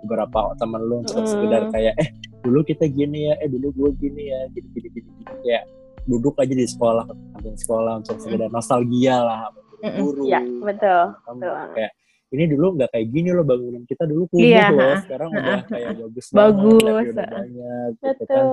beberapa 0.00 0.52
teman 0.56 0.80
lu 0.80 1.00
untuk 1.00 1.16
Mm. 1.18 1.28
sekedar 1.28 1.62
kayak 1.70 1.94
eh 1.96 2.08
dulu 2.40 2.60
kita 2.62 2.88
gini 2.88 3.28
ya 3.28 3.34
eh 3.36 3.46
dulu 3.46 3.68
gue 3.70 3.90
gini 4.00 4.26
ya 4.26 4.40
gini 4.48 4.68
gini 4.70 4.88
gini, 4.90 5.08
gini. 5.14 5.34
kayak 5.40 5.64
duduk 6.02 6.34
aja 6.34 6.50
di 6.50 6.64
sekolah 6.64 7.04
kantin 7.06 7.54
sekolah 7.54 8.00
untuk 8.00 8.16
sekedar 8.18 8.48
nostalgia 8.48 9.20
lah. 9.20 9.38
Guru 9.82 10.22
Iya, 10.24 10.40
betul. 10.60 11.02
Betul. 11.22 11.56
kayak 11.74 11.92
ini 12.30 12.44
dulu 12.46 12.66
nggak 12.74 12.90
kayak 12.90 13.06
gini 13.08 13.30
loh 13.30 13.42
bangunan 13.42 13.82
kita 13.84 14.06
dulu 14.06 14.22
kumuh 14.28 14.46
Iya, 14.46 14.66
loh 14.70 14.78
ha-ha. 14.86 15.02
sekarang 15.02 15.28
udah 15.32 15.60
kayak 15.66 15.90
bagus 15.98 16.26
Bagus, 16.30 16.78
banget 16.78 17.04
udah 17.10 17.18
ha-ha. 17.18 17.34
banyak 17.34 17.88
gitu 17.90 18.04
kan 18.04 18.16
Betul. 18.20 18.46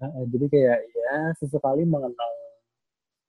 Nah, 0.00 0.24
jadi 0.26 0.46
kayak 0.48 0.78
ya 0.88 1.14
sesekali 1.36 1.82
mengenang 1.84 2.34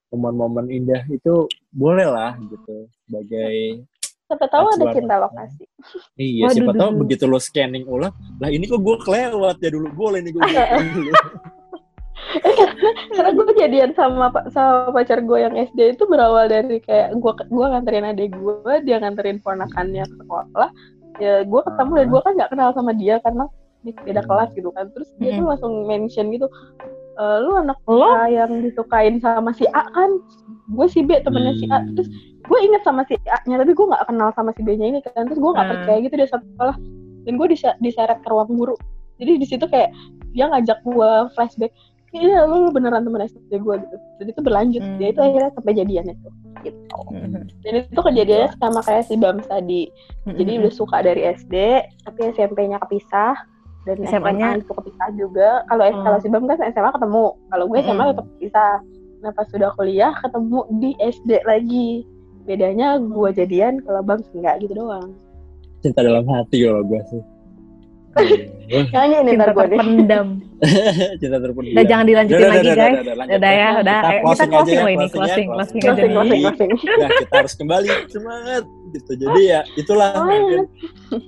momen-momen 0.08 0.66
indah 0.68 1.02
itu 1.08 1.34
boleh 1.70 2.04
lah 2.04 2.36
gitu 2.42 2.88
sebagai 3.02 3.84
Siapa 4.22 4.48
tahu 4.48 4.64
ada 4.70 4.84
cinta 4.90 5.16
lokasi. 5.18 5.64
iya 6.16 6.48
Waduh, 6.48 6.56
siapa 6.56 6.72
tahu 6.74 6.90
begitu 6.98 7.24
lo 7.24 7.36
scanning 7.36 7.84
ulang 7.84 8.12
lah 8.38 8.48
ini 8.48 8.64
kok 8.64 8.80
gue 8.80 8.96
kelewat 8.98 9.56
ya 9.58 9.68
dulu 9.68 9.88
boleh 9.90 10.20
nih 10.20 10.32
gue 10.32 10.40
dulu 10.96 11.12
Karena 13.14 13.30
gue 13.32 13.46
jadian 13.54 13.90
sama 13.92 14.32
sama 14.50 14.90
pacar 14.90 15.20
gue 15.20 15.38
yang 15.38 15.54
SD 15.54 15.96
itu 15.96 16.04
berawal 16.06 16.48
dari 16.48 16.80
kayak 16.80 17.14
gue 17.14 17.32
gue 17.48 17.66
nganterin 17.66 18.08
adik 18.08 18.32
gue, 18.32 18.74
dia 18.82 18.96
nganterin 18.98 19.38
ponakannya 19.40 20.04
ke 20.04 20.16
sekolah. 20.20 20.70
Ya 21.20 21.44
gue 21.44 21.60
ketemu 21.60 21.92
dan 21.98 22.06
gue 22.08 22.20
kan 22.24 22.32
nggak 22.38 22.50
kenal 22.50 22.68
sama 22.72 22.92
dia 22.96 23.20
karena 23.20 23.44
di- 23.82 23.96
beda 23.98 24.22
Hmm. 24.24 24.28
kelas 24.30 24.50
gitu 24.56 24.70
kan. 24.72 24.86
Terus 24.94 25.08
dia 25.18 25.30
tuh 25.34 25.44
Hmm. 25.44 25.50
langsung 25.52 25.72
mention 25.84 26.26
gitu, 26.30 26.46
"E, 27.18 27.24
lu 27.42 27.52
anak 27.58 27.78
Lo? 27.84 28.08
A 28.08 28.30
yang 28.30 28.62
disukain 28.62 29.20
sama 29.20 29.52
si 29.52 29.66
A 29.70 29.84
kan? 29.92 30.10
Gue 30.72 30.86
si 30.88 31.04
B 31.04 31.20
temennya 31.20 31.52
si 31.58 31.66
A. 31.68 31.82
Hmm. 31.82 31.92
Terus 31.98 32.08
gue 32.42 32.58
inget 32.58 32.82
sama 32.82 33.04
si 33.06 33.14
A-nya 33.28 33.60
tapi 33.60 33.72
gue 33.72 33.86
nggak 33.86 34.04
kenal 34.08 34.30
sama 34.32 34.50
si 34.56 34.62
B-nya 34.64 34.86
ini 34.88 34.98
kan. 35.04 35.28
Terus 35.28 35.38
gue 35.38 35.50
nggak 35.52 35.66
Hmm. 35.68 35.74
percaya 35.78 35.98
gitu 36.00 36.14
dia 36.16 36.28
satu 36.30 36.46
sekolah. 36.56 36.76
Dan 37.22 37.32
gue 37.38 37.46
diseret 37.78 38.18
ke 38.18 38.28
ruang 38.30 38.50
guru. 38.50 38.74
Jadi 39.22 39.38
di 39.38 39.46
situ 39.46 39.62
kayak 39.68 39.94
dia 40.32 40.48
ngajak 40.48 40.82
gue 40.82 41.10
flashback 41.36 41.70
iya 42.12 42.44
lu, 42.44 42.56
lu 42.62 42.70
beneran 42.70 43.02
temen 43.02 43.20
SD 43.22 43.52
gue 43.54 43.74
gitu 43.78 43.96
jadi 44.18 44.28
itu 44.30 44.40
berlanjut 44.40 44.82
Hmm. 44.82 44.96
dia 44.96 45.08
itu 45.08 45.20
akhirnya 45.20 45.50
sampai 45.52 45.72
jadian 45.74 46.06
itu 46.08 46.28
gitu 46.62 46.96
Mm-mm. 47.10 47.42
dan 47.58 47.72
itu 47.80 48.00
kejadiannya 48.00 48.48
sama 48.56 48.80
kayak 48.80 49.04
si 49.04 49.14
Bams 49.16 49.46
tadi 49.46 49.82
jadi 50.28 50.50
Mm-mm. 50.50 50.62
udah 50.62 50.72
suka 50.72 50.96
dari 51.00 51.22
SD 51.26 51.54
tapi 52.04 52.20
SMP-nya 52.30 52.78
kepisah 52.78 53.34
dan 53.82 53.98
SMA-nya? 54.04 54.46
SMA 54.54 54.62
itu 54.62 54.72
kepisah 54.72 55.08
juga 55.12 55.50
kalau 55.66 55.84
Hmm. 55.84 56.02
kalau 56.02 56.18
si 56.18 56.28
Bam 56.28 56.44
kan 56.46 56.58
SMA 56.62 56.90
ketemu 56.92 57.24
kalau 57.48 57.64
gue 57.66 57.78
SMA 57.80 57.94
Mm-mm. 57.96 58.10
tetap 58.12 58.26
kepisah 58.30 58.72
nah 59.18 59.30
pas 59.30 59.46
sudah 59.48 59.70
kuliah 59.72 60.12
ketemu 60.18 60.58
di 60.76 60.90
SD 60.98 61.30
lagi 61.42 61.88
bedanya 62.42 62.98
gue 62.98 63.28
jadian 63.32 63.78
kalau 63.80 64.02
Bams 64.02 64.26
enggak 64.32 64.60
gitu 64.60 64.74
doang 64.76 65.14
cinta 65.78 65.98
dalam 65.98 66.22
hati 66.24 66.62
kalau 66.62 66.82
gue 66.84 67.00
sih. 67.08 67.22
Nyanyi 68.72 69.16
nih 69.24 69.32
Cinta 69.32 69.44
ntar 69.44 69.50
gue 69.52 69.64
deh 69.64 69.78
terpendam. 69.78 70.26
cinta 71.20 71.36
terpendam 71.40 71.72
Udah 71.72 71.84
jangan 71.88 72.04
dilanjutin 72.08 72.48
lagi 72.48 72.70
guys. 72.72 72.96
Udah 73.32 73.52
ya, 73.52 73.68
udah. 73.80 73.98
kita 74.00 74.20
closing, 74.20 74.32
kita 74.32 74.44
closing 74.48 74.48
aja 74.52 74.82
loh 74.82 74.88
ya, 74.88 74.96
ini, 74.96 75.06
closing 75.08 75.46
ya, 75.48 75.54
closing, 75.56 75.80
closing. 75.80 75.80
closing 75.82 76.10
aja. 76.10 76.12
closing 76.12 76.40
closing 76.42 76.70
closing 76.70 76.70
Nah, 77.02 77.08
kita 77.20 77.36
harus 77.36 77.54
kembali 77.56 77.88
semangat 78.08 78.62
gitu. 78.92 79.12
Jadi 79.16 79.40
ya 79.48 79.60
itulah 79.74 80.12
mungkin 80.18 80.68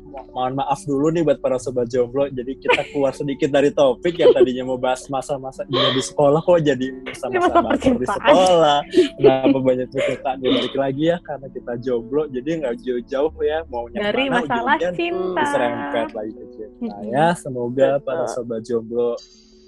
mo- 0.04 0.26
mohon 0.30 0.52
maaf 0.54 0.80
dulu 0.82 1.08
nih 1.08 1.22
buat 1.22 1.38
para 1.38 1.56
sobat 1.56 1.88
jomblo. 1.88 2.28
Jadi 2.28 2.56
kita 2.56 2.84
keluar 2.88 3.10
sedikit 3.10 3.48
dari 3.48 3.68
topik 3.68 4.14
yang 4.14 4.30
tadinya 4.30 4.64
mau 4.64 4.76
bahas 4.76 5.02
masa-masa 5.08 5.64
indah 5.64 5.90
di 5.90 6.00
sekolah 6.00 6.38
kok 6.38 6.60
jadi 6.60 6.86
masa-masa 7.02 7.88
di 7.90 8.06
sekolah. 8.06 8.78
Kenapa 9.16 9.58
banyak 9.58 9.88
cerita 9.90 10.30
balik 10.36 10.74
lagi 10.74 11.04
ya 11.06 11.16
karena 11.20 11.46
kita 11.48 11.72
jomblo 11.80 12.22
jadi 12.28 12.48
nggak 12.60 12.74
jauh-jauh 12.78 13.32
ya 13.40 13.58
maunya 13.66 13.98
Dari 14.04 14.24
masalah 14.28 14.76
cinta. 14.92 15.40
diserempet 15.40 16.06
lagi 16.12 16.32
ke 16.32 16.44
cinta 16.52 16.96
ya. 17.02 17.26
Semoga 17.34 17.96
para 17.98 18.24
sobat 18.26 18.60
jomblo 18.62 19.16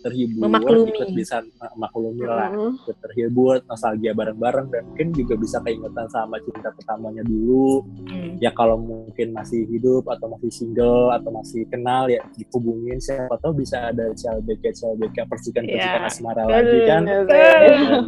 terhibur, 0.06 0.46
Memaklumi. 0.46 0.94
ikut 0.94 1.08
bisa 1.10 1.36
maklumi 1.74 2.22
lah 2.22 2.48
Mm. 2.48 2.72
ikut 2.78 2.96
terhibur, 3.00 3.58
nostalgia 3.64 4.12
bareng-bareng 4.12 4.66
dan 4.70 4.82
mungkin 4.86 5.08
juga 5.12 5.34
bisa 5.34 5.58
keingetan 5.60 6.06
sama 6.06 6.38
cinta 6.40 6.70
pertamanya 6.70 7.22
dulu. 7.22 7.82
Hmm. 8.06 8.38
Ya 8.38 8.50
kalau 8.50 8.78
mungkin 8.78 9.32
masih 9.32 9.66
hidup 9.66 10.06
atau 10.06 10.30
masih 10.30 10.48
single 10.48 11.10
atau 11.10 11.30
masih 11.32 11.66
kenal 11.66 12.06
ya 12.06 12.22
dihubungin 12.32 12.96
siapa 12.96 13.34
tahu 13.36 13.58
bisa 13.58 13.90
ada 13.90 14.12
CLBK 14.12 14.64
CLBK 14.72 15.26
percikan-percikan 15.26 15.98
Iya. 15.98 16.06
asmara 16.06 16.44
lagi 16.44 16.78
kan. 16.84 17.02
Dan 17.02 17.50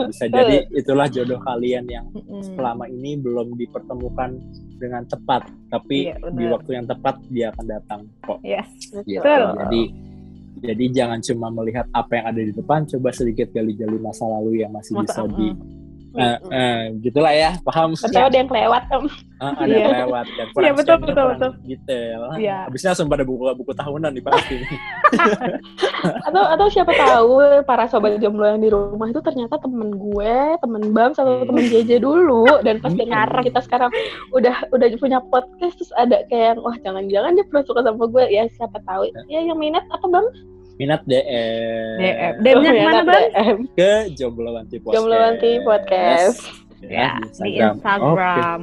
bisa 0.06 0.24
jadi 0.26 0.56
itulah 0.70 1.08
jodoh 1.08 1.40
kalian 1.40 1.84
yang 1.84 2.06
selama 2.46 2.86
ini 2.86 3.16
belum 3.16 3.56
dipertemukan 3.56 4.38
dengan 4.76 5.02
tepat, 5.04 5.42
tapi 5.68 6.06
Iya, 6.06 6.22
di 6.30 6.44
waktu 6.46 6.70
yang 6.72 6.86
tepat 6.86 7.18
dia 7.26 7.50
akan 7.50 7.66
datang 7.66 8.00
kok. 8.22 8.38
Yes. 8.40 8.68
Gitu. 9.02 9.18
Betul. 9.18 9.42
Jadi 9.58 9.82
jadi 10.60 10.85
jangan 10.93 11.18
cuma 11.22 11.48
melihat 11.55 11.86
apa 11.94 12.12
yang 12.18 12.26
ada 12.35 12.40
di 12.43 12.52
depan, 12.52 12.85
coba 12.86 13.09
sedikit 13.14 13.48
gali-gali 13.55 13.98
masa 13.98 14.26
lalu 14.26 14.62
yang 14.62 14.70
masih 14.74 14.98
Masa- 14.98 15.22
bisa 15.22 15.22
mm. 16.09 16.18
Nah, 16.18 16.36
eh, 16.51 16.80
gitulah 17.01 17.30
ya, 17.30 17.51
paham? 17.60 17.93
Atau 17.93 18.22
ada 18.24 18.36
yang 18.36 18.48
kelewat 18.48 18.82
om. 18.90 19.06
Ah, 19.39 19.55
ada 19.55 19.70
Iya. 19.70 19.86
lewat 20.02 20.26
kan. 20.35 20.47
kurang 20.56 20.64
Iya, 20.66 20.72
betul, 20.74 20.97
betul, 20.98 21.14
kurang 21.14 21.30
betul. 21.36 21.51
Detail. 21.62 22.20
Iya. 22.35 22.59
Habisnya 22.66 22.90
langsung 22.90 23.09
pada 23.09 23.22
buku 23.22 23.44
buku 23.55 23.72
tahunan 23.72 24.10
nih 24.16 24.24
pasti. 24.24 24.56
Atau 26.28 26.43
atau 26.43 26.66
siapa 26.70 26.93
tahu 26.94 27.32
para 27.64 27.85
sobat 27.86 28.18
jomblo 28.18 28.47
yang 28.47 28.62
di 28.62 28.70
rumah 28.70 29.09
itu 29.09 29.20
ternyata 29.22 29.59
temen 29.59 29.94
gue, 29.94 30.35
temen 30.59 30.82
Bams 30.90 31.18
atau 31.18 31.44
temen 31.44 31.64
JJ 31.66 32.02
dulu 32.02 32.47
dan 32.62 32.78
pas 32.78 32.90
Hmm. 32.90 33.01
dengar 33.01 33.28
kita 33.44 33.60
sekarang 33.62 33.90
udah 34.32 34.64
udah 34.72 34.86
punya 34.98 35.20
podcast 35.28 35.76
terus 35.76 35.93
ada 35.94 36.24
kayak 36.26 36.59
wah 36.59 36.74
jangan-jangan 36.80 37.36
dia 37.36 37.44
pernah 37.47 37.62
suka 37.62 37.80
sama 37.85 38.05
gue 38.09 38.24
ya 38.32 38.48
siapa 38.56 38.80
tahu 38.82 39.06
ya 39.28 39.44
yang 39.44 39.59
minat 39.59 39.85
apa 39.93 40.06
Bam? 40.09 40.26
Minat 40.78 41.02
DM. 41.10 41.96
DM. 41.98 42.34
DM-nya 42.38 42.70
ke 42.70 42.82
mana, 42.86 43.00
Bang? 43.02 43.24
DM. 43.34 43.59
Ke 43.74 43.92
Jomblo 44.14 44.50
Wanti 44.55 44.78
Podcast. 44.78 44.94
Jomblo 44.94 45.16
Wanti 45.18 45.52
Podcast. 45.66 46.38
Ya, 46.86 47.18
di 47.18 47.59
Oke. 47.59 47.66
Instagram. 47.66 48.60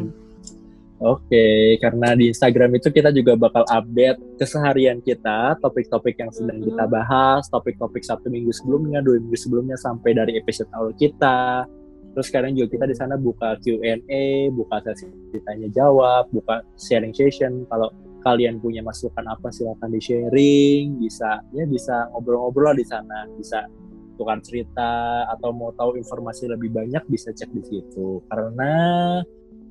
Oke, 1.04 1.76
karena 1.84 2.16
di 2.16 2.32
Instagram 2.32 2.80
itu 2.80 2.88
kita 2.88 3.12
juga 3.12 3.36
bakal 3.36 3.68
update 3.68 4.40
keseharian 4.40 5.04
kita, 5.04 5.60
topik-topik 5.60 6.16
yang 6.16 6.32
sedang 6.32 6.64
kita 6.64 6.88
bahas, 6.88 7.52
topik-topik 7.52 8.00
satu 8.00 8.32
minggu 8.32 8.56
sebelumnya, 8.56 9.04
dua 9.04 9.20
minggu 9.20 9.36
sebelumnya 9.36 9.76
sampai 9.76 10.16
dari 10.16 10.40
episode 10.40 10.72
awal 10.72 10.96
kita. 10.96 11.68
Terus 12.16 12.32
sekarang 12.32 12.56
juga 12.56 12.80
kita 12.80 12.86
di 12.88 12.96
sana 12.96 13.20
buka 13.20 13.60
Q&A, 13.60 14.48
buka 14.56 14.80
sesi 14.88 15.12
tanya 15.44 15.68
jawab, 15.76 16.32
buka 16.32 16.64
sharing 16.80 17.12
session. 17.12 17.68
Kalau 17.68 17.92
kalian 18.26 18.58
punya 18.58 18.82
masukan 18.82 19.22
apa 19.30 19.54
silakan 19.54 19.94
di 19.94 20.02
sharing, 20.02 20.98
bisa 20.98 21.46
ya 21.54 21.70
bisa 21.70 22.10
ngobrol-ngobrol 22.10 22.74
di 22.74 22.82
sana, 22.82 23.30
bisa 23.38 23.70
tukar 24.18 24.42
cerita 24.42 25.24
atau 25.30 25.54
mau 25.54 25.70
tahu 25.78 25.94
informasi 26.02 26.50
lebih 26.50 26.74
banyak 26.74 27.06
bisa 27.06 27.30
cek 27.30 27.54
di 27.54 27.62
situ. 27.62 28.26
Karena 28.26 28.74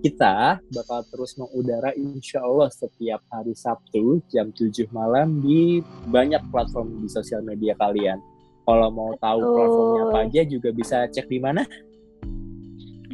kita 0.04 0.62
bakal 0.70 1.02
terus 1.10 1.34
mengudara 1.34 1.90
insya 1.98 2.44
Allah 2.46 2.70
setiap 2.70 3.24
hari 3.32 3.56
Sabtu 3.58 4.22
jam 4.30 4.54
7 4.54 4.86
malam 4.94 5.42
di 5.42 5.82
banyak 6.06 6.44
platform 6.54 7.02
di 7.02 7.08
sosial 7.10 7.42
media 7.42 7.74
kalian. 7.74 8.22
Kalau 8.64 8.88
mau 8.94 9.12
tahu 9.18 9.40
Betul. 9.42 9.54
platformnya 9.58 10.00
apa 10.08 10.18
aja 10.30 10.42
juga 10.46 10.70
bisa 10.70 10.96
cek 11.10 11.26
di 11.26 11.40
mana? 11.42 11.66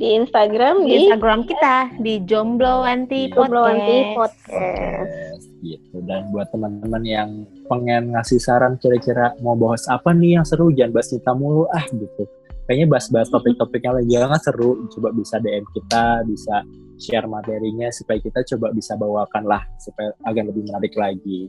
Di 0.01 0.17
Instagram 0.17 0.81
Di 0.81 0.85
di 0.89 0.93
Instagram 1.05 1.45
kita 1.45 1.77
di 2.01 2.25
Jomblo 2.25 2.81
Anti 2.81 3.29
Jomblo 3.29 3.69
Wanti 3.69 4.17
Podcast. 4.17 4.49
Podcast. 4.49 5.45
Yes, 5.61 5.77
gitu. 5.77 6.01
Dan 6.09 6.33
buat 6.33 6.49
teman-teman 6.49 7.05
yang 7.05 7.45
pengen 7.69 8.17
ngasih 8.17 8.41
saran 8.41 8.81
kira-kira 8.81 9.37
mau 9.45 9.53
bahas 9.53 9.85
apa 9.93 10.17
nih 10.17 10.41
yang 10.41 10.47
seru, 10.49 10.73
jangan 10.73 10.97
bahas 10.97 11.13
cinta 11.13 11.37
mulu 11.37 11.69
ah 11.69 11.85
gitu. 11.93 12.25
Kayaknya 12.65 12.87
bahas-bahas 12.97 13.29
topik-topik 13.29 13.85
yang 13.85 13.95
lagi 14.01 14.15
hangat 14.17 14.41
seru. 14.41 14.89
Coba 14.89 15.13
bisa 15.13 15.37
DM 15.37 15.69
kita, 15.69 16.25
bisa 16.25 16.65
share 17.01 17.25
materinya 17.25 17.89
supaya 17.89 18.21
kita 18.21 18.45
coba 18.55 18.77
bisa 18.77 18.93
bawakan 18.95 19.49
lah 19.49 19.65
supaya 19.81 20.13
agak 20.29 20.53
lebih 20.53 20.69
menarik 20.69 20.93
lagi. 20.95 21.49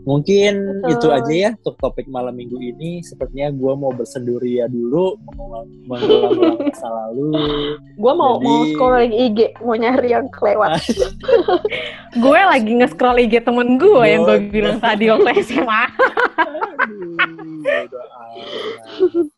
Mungkin 0.00 0.80
Betul. 0.80 0.92
itu 0.96 1.06
aja 1.12 1.32
ya 1.32 1.50
untuk 1.60 1.76
topik 1.76 2.08
malam 2.08 2.32
minggu 2.32 2.56
ini. 2.56 3.04
Sepertinya 3.04 3.52
gue 3.52 3.72
mau 3.76 3.92
bersenduria 3.92 4.64
dulu, 4.64 5.16
mengulang 5.28 5.68
masa 6.64 6.88
lalu. 6.88 7.32
Gue 8.00 8.12
mau 8.16 8.40
Jadi- 8.40 8.44
mau 8.48 8.60
scrolling 8.72 9.14
IG, 9.16 9.38
mau 9.60 9.76
nyari 9.76 10.08
yang 10.12 10.28
kelewat. 10.32 10.80
Gue 12.24 12.40
lagi 12.42 12.74
nge-scroll 12.74 13.22
IG 13.22 13.38
temen 13.46 13.78
gue 13.78 14.02
yang 14.02 14.26
gue 14.26 14.50
bilang 14.50 14.82
tadi 14.82 15.06
waktu 15.06 15.30
SMA. 15.46 15.82
Aduh. 17.70 18.02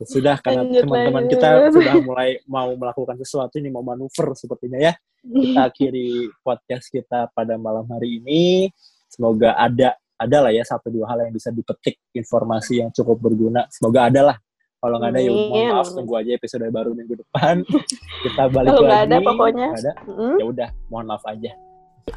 Sudah 0.07 0.39
karena 0.41 0.63
teman-teman 0.65 1.27
kita 1.29 1.69
sudah 1.75 1.95
mulai 2.01 2.39
mau 2.49 2.73
melakukan 2.73 3.19
sesuatu 3.21 3.59
ini 3.61 3.69
mau 3.69 3.85
manuver 3.85 4.33
sepertinya 4.39 4.79
ya. 4.79 4.95
Kita 5.23 5.71
akhiri 5.71 6.35
podcast 6.43 6.91
kita 6.91 7.31
pada 7.31 7.55
malam 7.55 7.87
hari 7.87 8.19
ini. 8.19 8.67
Semoga 9.07 9.55
ada 9.55 9.95
ada 10.19 10.39
lah 10.43 10.51
ya 10.51 10.67
satu 10.67 10.91
dua 10.91 11.07
hal 11.09 11.27
yang 11.27 11.35
bisa 11.35 11.49
dipetik 11.49 11.99
informasi 12.11 12.83
yang 12.83 12.91
cukup 12.91 13.23
berguna. 13.23 13.67
Semoga 13.71 14.11
ada 14.11 14.35
lah. 14.35 14.37
Kalau 14.83 14.99
nggak 14.99 15.15
ada 15.15 15.21
ya 15.23 15.31
mohon 15.31 15.67
maaf 15.79 15.89
tunggu 15.95 16.15
aja 16.19 16.31
episode 16.35 16.67
baru 16.69 16.91
minggu 16.91 17.15
depan. 17.23 17.63
kita 18.27 18.51
balik 18.51 18.75
Kalau 18.75 18.83
lagi. 18.83 18.91
nggak 18.91 19.03
ada 19.07 19.17
pokoknya. 19.23 19.69
Ada 19.73 19.93
Mm. 20.03 20.37
ya 20.37 20.45
udah 20.45 20.69
mohon 20.91 21.07
maaf 21.07 21.25
aja 21.25 21.53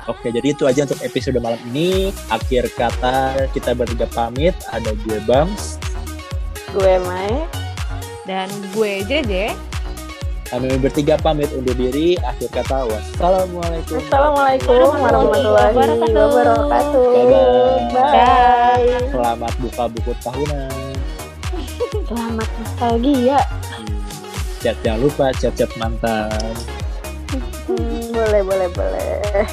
oke 0.09 0.25
jadi 0.25 0.47
itu 0.49 0.65
aja 0.65 0.81
untuk 0.89 0.97
episode 1.05 1.37
malam 1.37 1.61
ini 1.69 2.09
akhir 2.33 2.73
kata 2.73 3.45
kita 3.53 3.77
bertiga 3.77 4.09
pamit 4.09 4.57
ada 4.73 4.89
gue 5.05 5.21
Bams 5.29 5.77
Gue 6.73 6.97
Mai. 7.05 7.45
Dan 8.25 8.49
gue 8.73 9.05
JJ. 9.05 9.53
Kami 10.45 10.77
bertiga 10.77 11.17
pamit 11.17 11.49
undur 11.57 11.73
diri 11.73 12.13
akhir 12.21 12.53
kata 12.53 12.85
wassalamualaikum 12.85 13.97
Assalamualaikum 13.97 14.93
warahmatullahi 14.93 15.73
Wabarakatuh. 15.73 17.05
Bye-bye. 17.17 17.97
Bye. 17.97 19.09
selamat 19.09 19.53
buka 19.57 19.83
buku 19.89 20.11
tahunan 20.21 20.93
Selamat 22.05 22.49
nostalgia. 22.61 23.41
Chat 24.61 24.77
jangan 24.85 24.99
lupa 25.09 25.25
chat 25.41 25.53
chat 25.57 25.71
mantan 25.81 26.53
Hmm, 27.65 28.13
boleh, 28.13 28.41
boleh, 28.45 28.69
boleh. 28.69 29.49